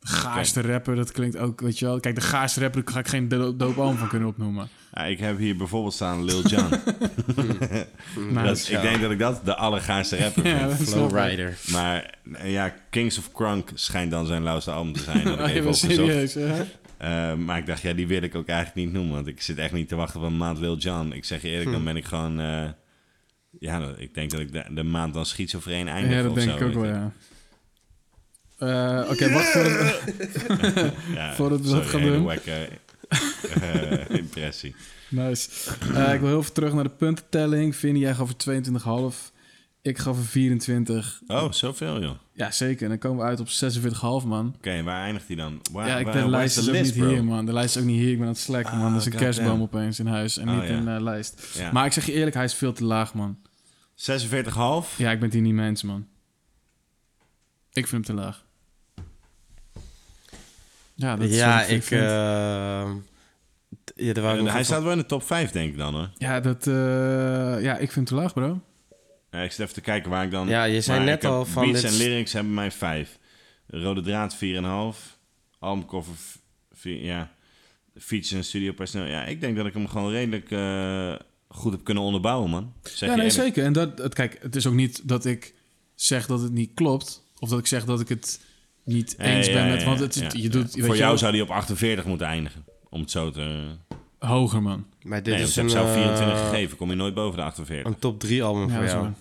[0.00, 2.00] De gaarste rapper, dat klinkt ook, weet je wel.
[2.00, 4.68] Kijk, de gaarste rapper, daar ga ik geen do- dope album van kunnen opnoemen.
[4.92, 6.68] Ja, ik heb hier bijvoorbeeld staan Lil Jon.
[8.32, 10.58] Nou, Dat- ik denk dat ik dat de allergaarste rapper vind.
[10.58, 11.56] Ja, wel Flowrider.
[11.70, 15.24] Maar ja, Kings of Crunk schijnt dan zijn lauwste album te zijn.
[15.24, 16.64] Dat ik even serieus, hè?
[16.98, 19.14] Eh, maar ik dacht, ja, die wil ik ook eigenlijk niet noemen.
[19.14, 21.12] Want ik zit echt niet te wachten op een maand Lil Jon.
[21.12, 21.72] Ik zeg je eerlijk, Hm.
[21.72, 22.40] dan ben ik gewoon...
[22.40, 22.68] eh,
[23.58, 26.56] ja, ik denk dat ik de, de maand dan schizofreen eindig Ja, dat denk zo,
[26.56, 27.12] ik ook wel, ja.
[28.58, 30.92] Eh, Oké, wacht voor het...
[31.14, 32.24] Ja, Voordat we dat gaan doen.
[32.24, 32.68] wacke,
[33.08, 34.74] eh, impressie.
[35.08, 35.70] Nice.
[36.14, 37.76] Ik wil heel even terug naar de puntentelling.
[37.76, 38.62] Vinnie, jij gaf er
[39.12, 39.32] 22,5.
[39.82, 41.20] Ik gaf er 24.
[41.26, 42.14] Oh, zoveel joh.
[42.36, 42.82] Oké, Ja, zeker.
[42.82, 43.48] En dan komen we uit op
[44.22, 44.56] 46,5, man.
[44.84, 45.60] waar eindigt hij dan?
[45.72, 47.12] Waar, ja, ik, waar- de lijst is ook list, niet bro?
[47.12, 47.46] hier, man.
[47.46, 48.10] De lijst is ook niet hier.
[48.10, 48.86] Ik ben aan het slacken, man.
[48.86, 49.62] Ah, Dat is een god kerstboom damn.
[49.62, 50.36] opeens in huis.
[50.38, 50.74] En Oh, niet ja.
[50.76, 51.50] een eh, lijst.
[51.54, 51.72] Ja.
[51.72, 53.38] Maar ik zeg je eerlijk, hij is veel te laag, man.
[53.94, 54.96] 46,5?
[54.96, 56.06] Ja, ik ben het hier niet mee eens, man.
[57.72, 58.44] Ik vind hem te laag.
[60.94, 61.90] Ja, dat is ja, wat ik...
[61.90, 61.98] eh,
[63.94, 65.94] ja, daar wou ik nog hij staat wel in de top 5, denk ik dan
[65.94, 66.10] hoor.
[66.18, 68.60] Ja, dat, eh, ja, ik vind hem te laag, bro.
[69.30, 70.48] Ja, ik zit even te kijken waar ik dan...
[70.48, 73.18] Ja, je zei net al van Beats dit en lyrics hebben mij 5.
[73.66, 74.40] Rode draad 4,5.
[75.58, 76.14] Albumcover
[76.72, 77.30] 4, ja.
[77.98, 79.06] Features en studio personeel.
[79.06, 81.14] Ja, ik denk dat ik hem gewoon redelijk eh,
[81.48, 82.72] goed heb kunnen onderbouwen, man.
[82.82, 83.64] Zeg ja, je nee, zeker.
[83.64, 85.54] En dat, het, kijk, het is ook niet dat ik
[85.94, 87.24] zeg dat het niet klopt.
[87.38, 88.40] Of dat ik zeg dat ik het
[88.84, 89.84] niet eens ja, ben ja, met...
[89.84, 90.48] Want het, ja, je ja.
[90.48, 90.74] doet...
[90.74, 92.64] weet Voor je jou wel, zou die op 48 moeten eindigen.
[92.88, 93.76] Om het zo te...
[94.18, 94.86] Hoger, man.
[95.02, 96.76] Maar dit Nee, is een, heb zou 24 eh, gegeven.
[96.76, 97.92] Kom je nooit boven de 48.
[97.92, 99.00] een top 3 album Ja, voor jou.
[99.02, 99.14] waar.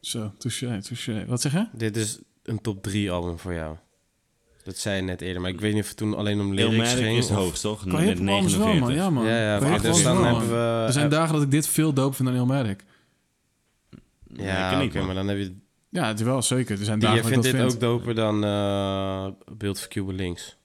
[0.00, 1.24] Zo, touché, touché.
[1.26, 1.66] Wat zeg je?
[1.72, 3.76] Dit is een top 3 album voor jou.
[4.64, 6.94] Dat zei je net eerder, maar ik weet niet of het toen alleen om lyrics
[6.94, 7.18] ging.
[7.18, 7.84] is het hoogst, toch?
[7.84, 8.74] Hip-hop albums wel, man.
[8.78, 8.94] 49.
[8.96, 9.24] Ja, man.
[9.24, 11.92] Ja, ja, hip-hop dus dan hebben we- Er zijn eh, dagen dat ik dit veel
[11.92, 12.84] dope vind dan Illmatic.
[14.34, 15.06] Ja, ken oké, ik, man.
[15.06, 15.54] maar dan heb je...
[15.88, 16.78] Ja, het is wel zeker.
[16.78, 17.92] Er zijn Die, dagen je dat ik vindt dat dit vind.
[17.92, 20.56] ook doper dan eh Beeld voor Cuba Links.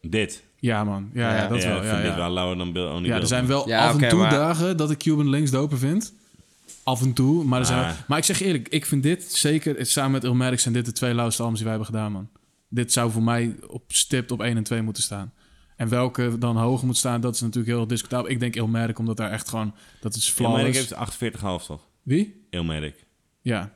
[0.00, 0.44] Dit.
[0.60, 1.10] Ja, man.
[1.12, 1.76] Ja, ja, Ja, dat ja, wel.
[1.78, 2.08] ik Ja, vind ja.
[2.08, 4.18] dit wel lauwer dan Bill Only ja, Bill, er zijn wel Ja, af en toe
[4.18, 6.12] maar- dagen dat ik Cuban Links doper vind.
[6.82, 7.44] Af en toe.
[7.44, 7.90] Maar, er zijn, Ah.
[8.08, 9.76] maar ik zeg eerlijk, ik vind dit zeker...
[9.78, 12.28] het- Samen met Illmatic zijn dit de twee lauwste albums die wij hebben gedaan, man.
[12.68, 15.32] Dit zou voor mij op stipt op 1 en 2 moeten staan.
[15.76, 18.30] En welke dan hoger moet staan, dat is natuurlijk heel discutabel.
[18.30, 19.74] Ik denk Illmatic, omdat daar echt gewoon...
[20.00, 20.78] Dat is flawless.
[20.78, 21.80] heeft 48,5, toch?
[22.02, 22.46] Wie?
[22.50, 22.94] Illmatic.
[23.40, 23.58] Ja.
[23.58, 23.72] Ja.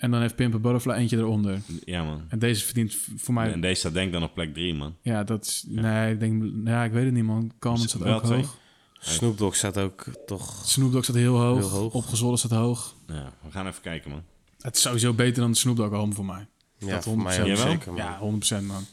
[0.00, 1.60] En dan heeft Pimper Butterfly eentje eronder.
[1.84, 2.24] Ja, man.
[2.28, 3.52] En deze verdient voor mij...
[3.52, 4.96] En deze staat denk ik dan op plek 3, man.
[5.02, 5.64] Ja, dat is...
[5.68, 6.52] Nee, ik denk...
[6.64, 7.52] Ja, ik weet het niet, man.
[7.58, 8.38] Common staat Wel ook twee?
[8.38, 8.56] hoog.
[8.98, 10.62] Snoop Dogg staat ook toch...
[10.66, 11.58] Snoop Dogg staat heel hoog.
[11.58, 11.94] Heel hoog.
[11.94, 12.94] Opgezwollen staat hoog.
[13.06, 14.22] Ja, we gaan even kijken, man.
[14.60, 16.46] Het is sowieso beter dan de Snoop Dogg album voor mij.
[16.78, 17.40] Ja, dat voor mij 100%.
[17.40, 17.70] ook Jawel?
[17.70, 17.96] zeker, man.
[17.96, 18.84] Ja, 100% man.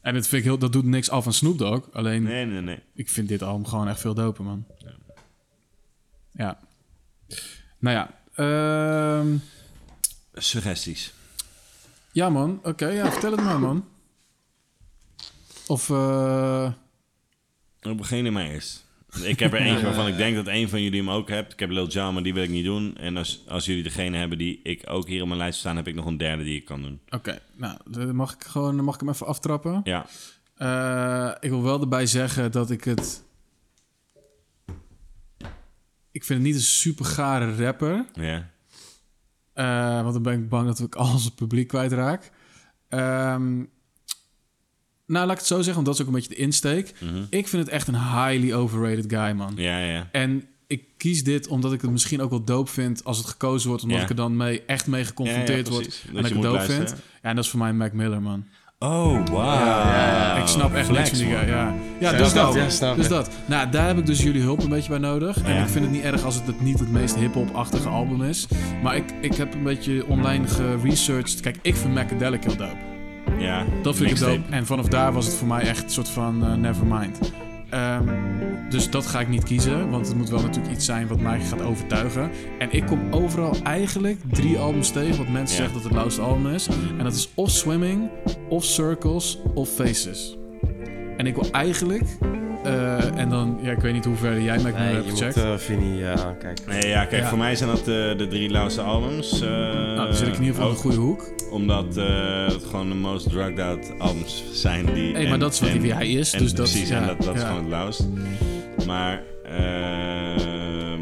[0.00, 1.88] En dat, vind ik heel, dat doet niks af van Snoop Dogg.
[1.92, 2.78] Alleen, Nee, nee, nee.
[2.94, 4.64] ik vind dit album gewoon echt veel doper, man.
[6.32, 6.58] Ja.
[7.78, 8.10] Nou ja.
[8.34, 9.36] ehm,
[10.42, 11.12] Suggesties.
[12.12, 12.60] ja, man.
[12.62, 13.84] Oké, ja, vertel het maar, man.
[15.66, 16.72] Of, eh
[17.80, 18.84] We beginnen maar eerst.
[19.22, 21.52] Ik heb er eentje waarvan ik denk dat een van jullie hem ook hebt.
[21.52, 22.96] Ik heb Lil Jon, maar die wil ik niet doen.
[22.96, 25.86] En als, als jullie degene hebben die ik ook hier op mijn lijst staan, heb
[25.88, 27.00] ik nog een derde die ik kan doen.
[27.10, 29.80] Oké, nou, dan mag ik gewoon mag ik hem even aftrappen?
[29.84, 30.06] Ja.
[30.56, 33.24] Eh, ik wil wel erbij zeggen dat ik het...
[36.12, 38.06] Ik vind het niet een super gare rapper.
[38.14, 38.49] Ja.
[39.52, 42.30] Eh, want dan ben ik bang dat ik al het publiek kwijtraak.
[42.88, 43.56] Ehm
[45.06, 46.92] nou, laat ik het zo zeggen, want dat is ook een beetje de insteek.
[47.00, 47.22] Mhm.
[47.30, 49.52] Ik vind het echt een highly overrated guy, man.
[49.56, 50.08] Ja, ja.
[50.12, 53.68] En ik kies dit omdat ik het misschien ook wel dope vind als het gekozen
[53.68, 53.82] wordt.
[53.82, 54.04] Omdat Ja.
[54.04, 56.04] ik er dan mee, echt mee geconfronteerd Ja, ja, word.
[56.08, 56.88] En Dat ik het vind.
[57.22, 58.44] Ja, en dat is voor mij Mac Miller, man.
[58.84, 60.38] Oh, wow.
[60.38, 61.48] Ik snap echt niks van die guy.
[61.48, 62.52] Ja, ja dus dat.
[62.96, 63.30] dus dat.
[63.46, 65.42] Nou, daar heb ik dus jullie hulp een beetje bij nodig.
[65.42, 68.48] En ik vind het niet erg als het, het niet het meest hip-hop-achtige album is.
[68.82, 71.40] Maar ik, ik heb een beetje online geresearched.
[71.40, 72.76] Kijk, ik vind Macadelic heel dope.
[73.38, 74.40] Ja, Dat vind ik dope.
[74.50, 77.18] En vanaf daar was het voor mij echt een soort van eh, nevermind.
[77.70, 78.08] Ehm,
[78.70, 81.40] dus dat ga ik niet kiezen, want het moet wel natuurlijk iets zijn wat mij
[81.40, 82.30] gaat overtuigen.
[82.58, 86.46] En ik kom overal eigenlijk drie albums tegen wat mensen zeggen dat het lauwste album
[86.46, 86.68] is.
[86.98, 88.10] En dat is of Swimming,
[88.48, 90.39] of Circles, of Faces.
[91.20, 92.02] En ik wil eigenlijk,
[92.64, 95.36] eh, en dan, ja, ik weet niet hoe ver jij Mac Nee, hebt moet gecheckt.
[95.36, 96.64] eh Vinnie eh, aankijken.
[96.68, 97.28] Nee, ja, kijk, Ja.
[97.28, 99.40] voor mij zijn dat eh, de drie lauwste albums.
[99.40, 101.32] eh, nou, dan zit ik in ieder geval in ook een goede hoek.
[101.50, 105.12] Omdat eh, het gewoon de most drugged out albums zijn die...
[105.14, 107.22] Hey, maar dat is wat wie hij is, en dus dat- precies, ja, en dat,
[107.22, 107.46] dat is ja.
[107.46, 108.06] gewoon het lauwst.
[108.86, 111.00] Maar ehm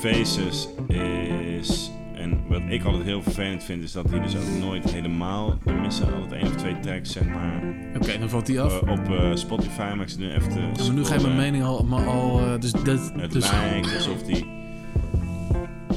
[0.00, 1.90] Faces is...
[2.26, 5.58] En wat ik altijd heel vervelend vind, is dat hij dus ook nooit helemaal...
[5.64, 7.62] Er missen altijd één of twee tracks, zeg maar,
[7.96, 8.82] Oké, dan valt die af.
[8.82, 9.92] eh, op eh, Spotify.
[9.94, 11.84] Maar ik zit nu even te Ja, maar nu ga je mijn mening al...
[11.84, 14.46] Maar al eh, dus dat, Het dus, lijkt alsof die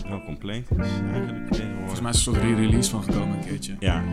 [0.10, 1.56] wel compleet is, eigenlijk.
[1.80, 3.76] Volgens mij is er een soort re-release van gekomen een keertje.
[3.80, 4.04] Ja.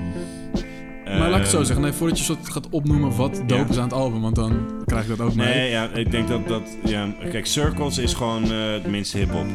[1.06, 3.54] Maar laat ik het zo Eh, zeggen, nee, voordat je soort gaat opnoemen wat dope
[3.54, 3.66] Ja.
[3.68, 5.46] is aan het album, want dan krijg ik dat ook mee.
[5.54, 6.76] Nee, ja, ik denk dat dat...
[6.84, 9.46] Ja, kijk, Circles is gewoon eh, het minste hip-hop.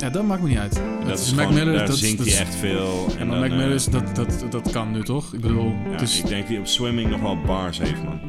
[0.00, 0.74] Ja, dat maakt me niet uit.
[1.00, 1.78] Dat Dat is is Mac gewoon, Miller.
[1.78, 3.06] daar dat, zingt hij echt veel.
[3.18, 5.34] En dan dan, Mac eh, Miller, is- dat, dat, dat kan nu toch?
[5.34, 8.20] Ik bedoel, Ja, dus ik denk dat hij op Swimming nog wel bars heeft, man.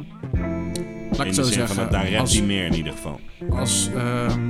[1.10, 1.74] laat ik het zo zeggen.
[1.74, 3.20] van daar rapt als, hij meer in ieder geval.
[3.50, 4.40] als, ehm,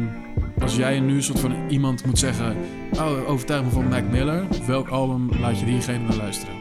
[0.60, 2.56] als jij nu een soort van iemand moet zeggen,
[2.92, 6.54] oh, overtuig me van Mac Miller, welk album laat je diegene naar luisteren?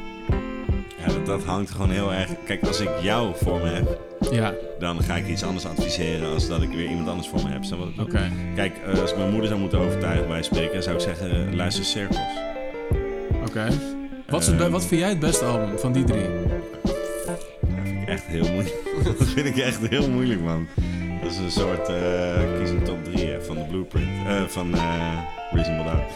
[1.13, 2.29] Dat, dat hangt gewoon heel erg...
[2.45, 3.99] Kijk, als ik jou voor me heb,
[4.31, 7.49] Ja, dan ga ik iets anders adviseren als dat ik weer iemand anders voor me
[7.49, 7.61] heb.
[7.99, 8.31] Oké.
[8.55, 11.83] Kijk, eh, als mijn moeder zou moeten overtuigen bij spreken, zou ik zeggen, eh, luister
[11.85, 12.19] Circles.
[13.47, 13.67] Oké.
[14.27, 14.71] Wat, Ehm.
[14.71, 16.25] wat vind jij het beste album van die drie?
[16.83, 16.97] Dat
[17.83, 18.75] vind ik echt heel moeilijk.
[19.17, 20.67] dat vind ik echt heel moeilijk, man.
[21.21, 24.07] Dat is een soort eh kies een top 3 hè, van de blueprint.
[24.47, 24.75] van
[25.51, 26.11] Reasonable Doubt.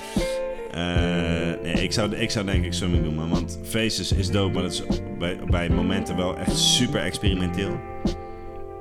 [0.74, 3.30] Eh, nee, ik zou, ik zou denk ik Swimming doen, man.
[3.30, 4.84] Want Faces is dope, maar dat is
[5.20, 7.80] bij, bij momenten wel echt super experimenteel.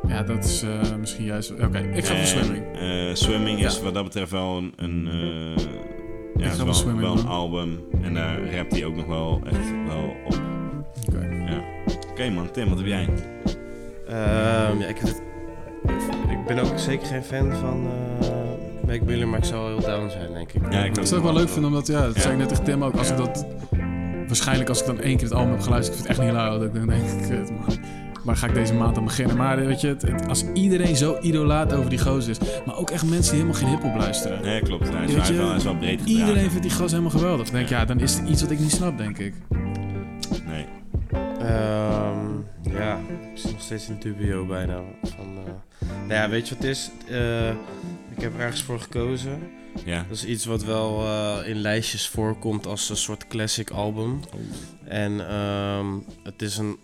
[0.09, 1.51] Ja, dat is eh, misschien juist...
[1.51, 2.65] Oké, ik ga voor Swimming.
[2.77, 3.83] eh, Swimming is Ja.
[3.83, 4.73] wat dat betreft wel een...
[4.77, 5.65] een eh,
[6.37, 7.81] ja, is wel, Swimming, wel een album.
[8.03, 10.41] En daar rapt hij ook nog wel echt wel op.
[11.09, 11.27] Oké.
[11.49, 11.63] Ja.
[12.11, 13.09] Oké man, Tim, wat heb jij?
[14.09, 14.99] Ehm, ja, ik,
[16.31, 17.87] ik ben ook zeker geen fan van
[18.93, 20.63] eh Mac Miller, maar ik zou heel down zijn, denk ik.
[20.73, 22.21] Ja, ik Dat zou ik wel leuk vinden, omdat, ja, dat Ja.
[22.21, 23.13] zei ik net tegen Tim ook, als Ja.
[23.15, 23.47] ik dat...
[24.27, 26.41] Waarschijnlijk als ik dan één keer het album heb geluisterd, ik vind het echt niet
[26.67, 27.79] ik dan denk, kut man,
[28.25, 29.37] waar ga ik deze maand aan beginnen?
[29.37, 32.77] Maar eh, weet je, het- het- als iedereen zo idolaat over die gozer is, maar
[32.79, 34.43] ook echt mensen die helemaal geen hiphop luisteren.
[34.43, 34.89] Nee, klopt.
[34.89, 36.21] Hij is, je, wel, hij is wel breed gedragen.
[36.27, 37.45] Iedereen vindt die gast helemaal geweldig.
[37.47, 39.35] Dan denk ik, ja, dan is er iets wat ik niet snap, denk ik.
[40.47, 40.65] Nee.
[41.41, 42.27] Ehm,
[42.77, 42.99] ja,
[43.33, 44.75] ik zit nog steeds in dubio bijna.
[45.03, 46.91] Van, eh, nou ja, weet je wat het is?
[47.11, 47.19] Eh,
[48.17, 49.51] ik heb ergens voor gekozen.
[49.85, 50.03] Ja.
[50.09, 54.21] Dat is iets wat wel eh, in lijstjes voorkomt als een soort classic album.
[54.85, 55.87] En ehm,
[56.23, 56.79] het is een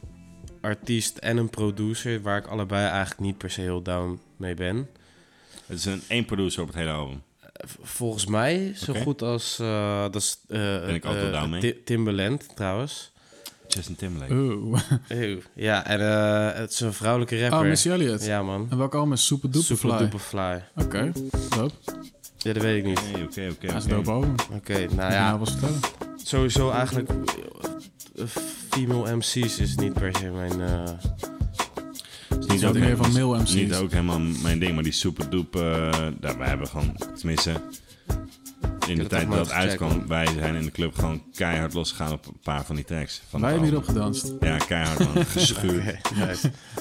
[0.61, 4.89] artiest en een producer waar ik allebei eigenlijk niet per se heel down mee ben.
[5.67, 7.23] Het is een één producer op het hele album.
[7.83, 9.59] Volgens mij zo goed als...
[9.59, 11.61] eh, dat is, eh, Ben ik altijd down mee.
[11.61, 13.13] Ti- Timbaland trouwens.
[13.69, 14.35] Justin Timberlake.
[14.35, 14.81] Oeh.
[15.09, 15.39] Eeuw.
[15.55, 17.59] Ja, en eh, het is een vrouwelijke rapper.
[17.59, 18.25] Oh, Missy Elliott.
[18.25, 18.67] Ja, man.
[18.71, 19.99] En welke album is Super Duper Super Fly?
[19.99, 20.65] Duper Fly.
[20.85, 21.13] Oké,
[21.57, 21.75] dope.
[22.39, 22.99] Ja, dat weet ik niet.
[22.99, 23.67] Oké, oké, oké.
[23.67, 24.03] Dat is een oké.
[24.03, 24.35] dope album.
[24.53, 25.81] Oké, nou je nou ja, wat vertellen?
[26.17, 27.11] sowieso eigenlijk...
[28.17, 28.25] eh,
[28.71, 30.61] female MC's is niet per se mijn...
[30.61, 30.83] eh,
[32.41, 33.55] is niet ook meer van male MC's.
[33.55, 37.61] Niet ook helemaal mijn ding, maar die super dupe, eh, daar, wij hebben gewoon, tenminste,
[38.87, 42.27] in de tijd dat het uitkwam, wij zijn in de club gewoon keihard losgegaan op
[42.27, 43.23] een paar van die tracks.
[43.28, 44.33] Van Wij hebben hierop gedanst.
[44.41, 45.85] Ja, keihard man, geschuurd.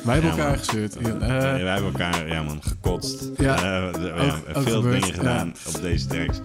[0.04, 0.60] Wij hebben elkaar
[1.02, 1.20] man.
[1.20, 3.30] Ja, Eh, wij hebben elkaar, ja man, gekotst.
[3.38, 3.56] Ja,
[3.94, 6.38] Eh, ook- veel dingen gedaan op deze tracks.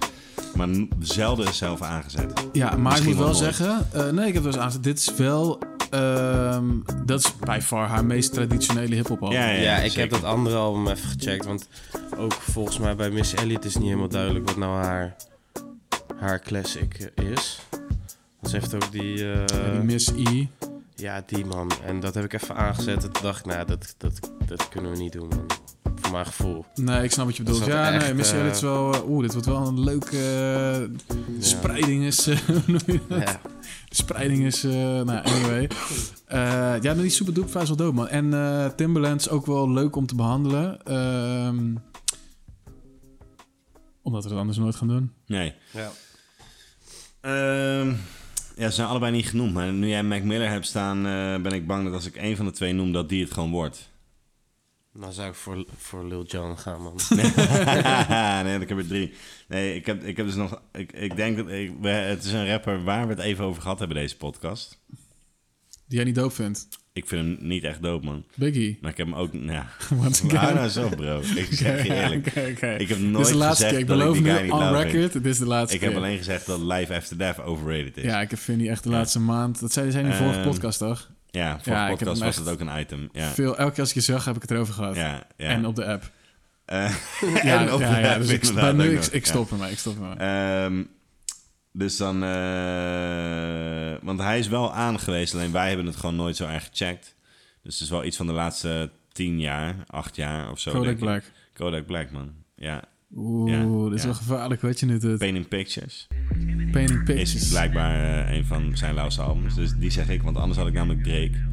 [0.55, 2.33] Maar zelden zelf aangezet.
[2.53, 3.87] Ja, maar ik moet wel zeggen...
[3.93, 4.83] eh, nee, ik heb het wel eens aangezet.
[4.85, 5.59] Dit is wel...
[5.91, 6.65] ehm,
[7.05, 9.39] dat is bij far haar meest traditionele hiphop album.
[9.39, 10.01] Ja, ja, Ja, ik zeker.
[10.01, 11.45] heb dat andere album even gecheckt.
[11.45, 11.69] Want
[12.17, 15.17] ook volgens mij bij Miss Elliott is niet helemaal duidelijk wat nou haar,
[16.19, 17.61] haar classic is.
[18.43, 19.33] Ze heeft ook die...
[19.33, 20.47] eh, Ja, die Miss E.
[20.95, 21.71] ja, die man.
[21.87, 23.05] En dat heb ik even aangezet.
[23.05, 25.47] En toen dacht ik, nou, dat, dat, dat kunnen we niet doen, man.
[26.13, 26.65] Mijn gevoel.
[26.75, 27.61] Nee, ik snap wat je bedoelt.
[27.61, 28.95] Is Ja, nee, echt, Miss eh, Elliott is wel...
[28.95, 30.91] eh, Oeh, dit wordt wel een leuke...
[31.39, 32.27] spreiding is...
[32.27, 32.85] eh, dat?
[33.09, 33.41] Ja.
[33.89, 34.65] De spreiding is...
[34.65, 35.69] eh, nou, anyway.
[36.27, 38.09] Eh, ja, die Super is wel dope, man.
[38.09, 40.83] En eh, Timberland is ook wel leuk om te behandelen.
[40.85, 41.75] Ehm,
[44.03, 45.13] omdat we het anders nooit gaan doen.
[45.27, 45.55] Nee.
[45.71, 45.91] Ja.
[47.21, 47.93] Ehm,
[48.57, 49.53] Ja, ze zijn allebei niet genoemd.
[49.55, 52.37] Maar nu jij Mac Miller hebt staan, eh, ben ik bang dat als ik één
[52.37, 53.91] van de twee noem, dat die het gewoon wordt.
[54.95, 56.95] Dan zou ik voor, voor Lil Jon gaan, man.
[58.45, 59.13] nee, ik heb er drie.
[59.49, 60.63] Nee, ik heb, ik heb dus nog...
[60.73, 61.49] Ik, ik denk dat...
[61.49, 64.79] Ik, we- het is een rapper waar we het even over gehad hebben, deze podcast.
[65.87, 66.69] Die jij niet doop vindt.
[66.93, 68.25] Ik vind hem niet echt dope, man.
[68.35, 68.79] Biggie.
[68.81, 69.33] Maar ik heb hem ook...
[69.33, 69.49] Hou
[70.07, 70.55] again.
[70.55, 71.21] nou zo, bro.
[71.35, 72.27] Ik zeg je eerlijk.
[72.27, 73.79] Ik heb Dit nooit is de laatste gezegd keer.
[73.81, 75.13] Ik dat beloof die nu on record.
[75.13, 75.89] Dit is de laatste Ik keer.
[75.89, 78.03] heb alleen gezegd dat Live After Death overrated is.
[78.05, 79.61] Ja, ik vind die echt de laatste maand...
[79.61, 81.11] Dat zei in de vorige Ehm, podcast, toch?
[81.33, 83.09] Ja, vorige Ja, podcast was het ook een item.
[83.13, 83.29] Ja.
[83.29, 84.97] Veel, elke keer als ik je zag, heb ik het erover gehad.
[84.97, 85.49] Ja, ja.
[85.49, 86.11] En op de app.
[86.65, 86.95] Eh,
[87.43, 89.21] Ja, en op ja, de ja, app dus ik, maar nu, ik, ja.
[89.31, 89.71] stop ermee.
[89.71, 90.17] Ik stop ermee.
[90.17, 90.83] Ehm,
[91.73, 92.25] dus dan...
[92.25, 97.15] eh, want hij is wel aangewezen, alleen wij hebben het gewoon nooit zo erg gecheckt.
[97.63, 100.73] Dus het is wel iets van de laatste tien jaar, acht jaar of zo.
[100.73, 100.99] Kodak.
[100.99, 101.23] Black.
[101.53, 102.33] Kodak Black, man.
[102.57, 102.83] Ja.
[103.17, 104.07] Oeh, Ja, dit is ja.
[104.07, 104.61] wel gevaarlijk.
[104.61, 105.19] Weet je nu het?
[105.19, 106.07] Painting Pictures
[106.73, 107.35] Painting Pictures.
[107.35, 109.55] is blijkbaar eh, een van zijn lauwste albums.
[109.55, 111.51] Dus die zeg ik, want anders had ik namelijk Drake.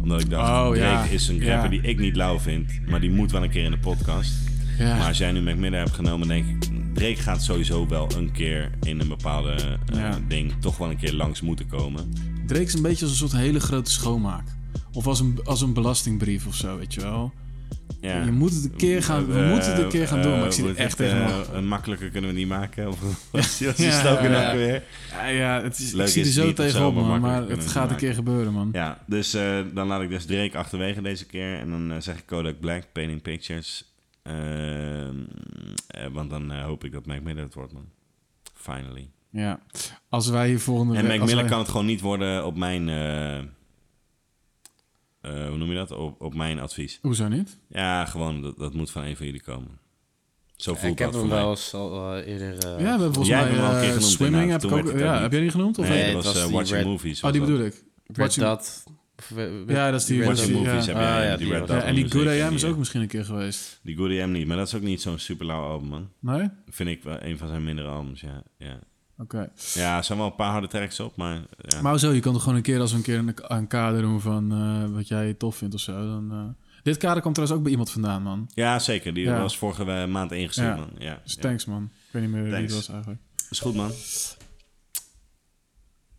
[0.00, 1.14] Omdat ik dacht, Oh, Drake ja.
[1.14, 2.80] is een rapper die ik niet lauw vind.
[2.86, 4.34] Maar die moet wel een keer in de podcast.
[4.78, 4.96] Ja.
[4.96, 6.70] Maar als jij nu Mac Miller hebt genomen, denk ik...
[6.94, 10.52] Drake gaat sowieso wel een keer in een bepaalde eh, ding...
[10.60, 12.12] toch wel een keer langs moeten komen.
[12.46, 14.44] Drake is een beetje als een soort hele grote schoonmaak.
[14.92, 17.32] Of als een, als een belastingbrief of zo, weet je wel.
[18.00, 18.24] Ja.
[18.24, 20.46] Je moet het een keer gaan, we Eh, moeten het een keer gaan doen, maar
[20.46, 21.46] ik zie heet echt het, tegenop.
[21.48, 22.88] eh, een makkelijker kunnen we niet maken.
[22.88, 22.98] Of
[23.30, 24.54] wat is Ja, die slogan ja, ook ja.
[24.56, 24.82] weer?
[25.10, 27.96] Ja, ja het is, Leuk ik zie er zo tegenop, maar Maar het gaat een
[27.96, 28.68] keer gebeuren, man.
[28.72, 31.58] Ja, dus eh, dan laat ik dus Drake achterwege deze keer.
[31.58, 33.92] En dan eh, zeg ik Kodak Black, Painting Pictures.
[34.22, 35.16] Ehm,
[35.86, 37.86] eh, want dan hoop ik dat Mac Miller het wordt, man.
[38.54, 39.08] Finally.
[39.30, 39.60] Ja.
[40.08, 42.56] Als wij hier volgende En week- Mac Miller wij- kan het gewoon niet worden op
[42.56, 42.88] mijn...
[45.22, 45.90] eh, eh, hoe noem je dat?
[45.90, 46.98] Op, op mijn advies.
[47.02, 47.58] Hoezo niet?
[47.68, 49.80] Ja, gewoon, dat, dat moet van een van jullie komen.
[50.56, 51.38] Zo voelt ik heb dat hem voor mij.
[51.42, 52.54] wel eens al eh, eerder...
[52.58, 54.50] eh, ja, we hebben volgens Jij mij hebt hem al een keer eh, genoemd, swimming.
[54.50, 55.32] Heb, ik Toen ook, ja, heb niet.
[55.32, 55.78] jij die genoemd?
[55.78, 57.22] Of Nee, dat was, was die Watching Red- Movies.
[57.22, 57.50] Oh, die dat.
[57.50, 57.84] bedoel ik.
[58.06, 58.56] Watching- eh,
[59.66, 60.92] Ja, dat is die Red Movies ja.
[60.92, 63.00] Ah, ja, die die Red was- Dot Ja, en die Good AM is ook misschien
[63.00, 63.80] een keer geweest.
[63.82, 66.08] Die Good AM niet, maar dat is ook niet zo'n super lauw album, man.
[66.18, 66.48] Nee?
[66.68, 68.42] Vind ik wel een van zijn mindere albums, ja.
[68.58, 68.78] Ja,
[69.22, 69.50] Oké.
[69.74, 71.34] ja er zijn wel een paar harde tracks op, maar...
[71.58, 71.80] Ja.
[71.80, 74.00] Maar hoezo, je kan toch gewoon een keer als we een keer een, een kader
[74.02, 75.92] doen van eh, wat jij tof vindt of zo.
[75.92, 76.64] Dan, eh.
[76.82, 78.50] Dit kader komt trouwens ook bij iemand vandaan, man.
[78.54, 79.14] Ja, zeker.
[79.14, 79.40] Die Ja.
[79.40, 80.76] was vorige maand ingestuurd, Ja.
[80.76, 80.90] man.
[80.98, 81.82] Ja, Dus thanks, man.
[81.84, 83.20] Ik weet niet meer wie het was eigenlijk.
[83.50, 83.90] Is goed, man.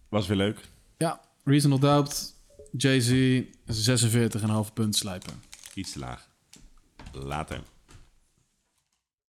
[0.10, 0.60] Was weer leuk.
[0.98, 2.34] Ja, Reasonable Doubt,
[2.78, 5.34] Jay-Z, 46,5 punt slijpen.
[5.74, 6.28] Iets te laag.
[7.12, 7.62] Later.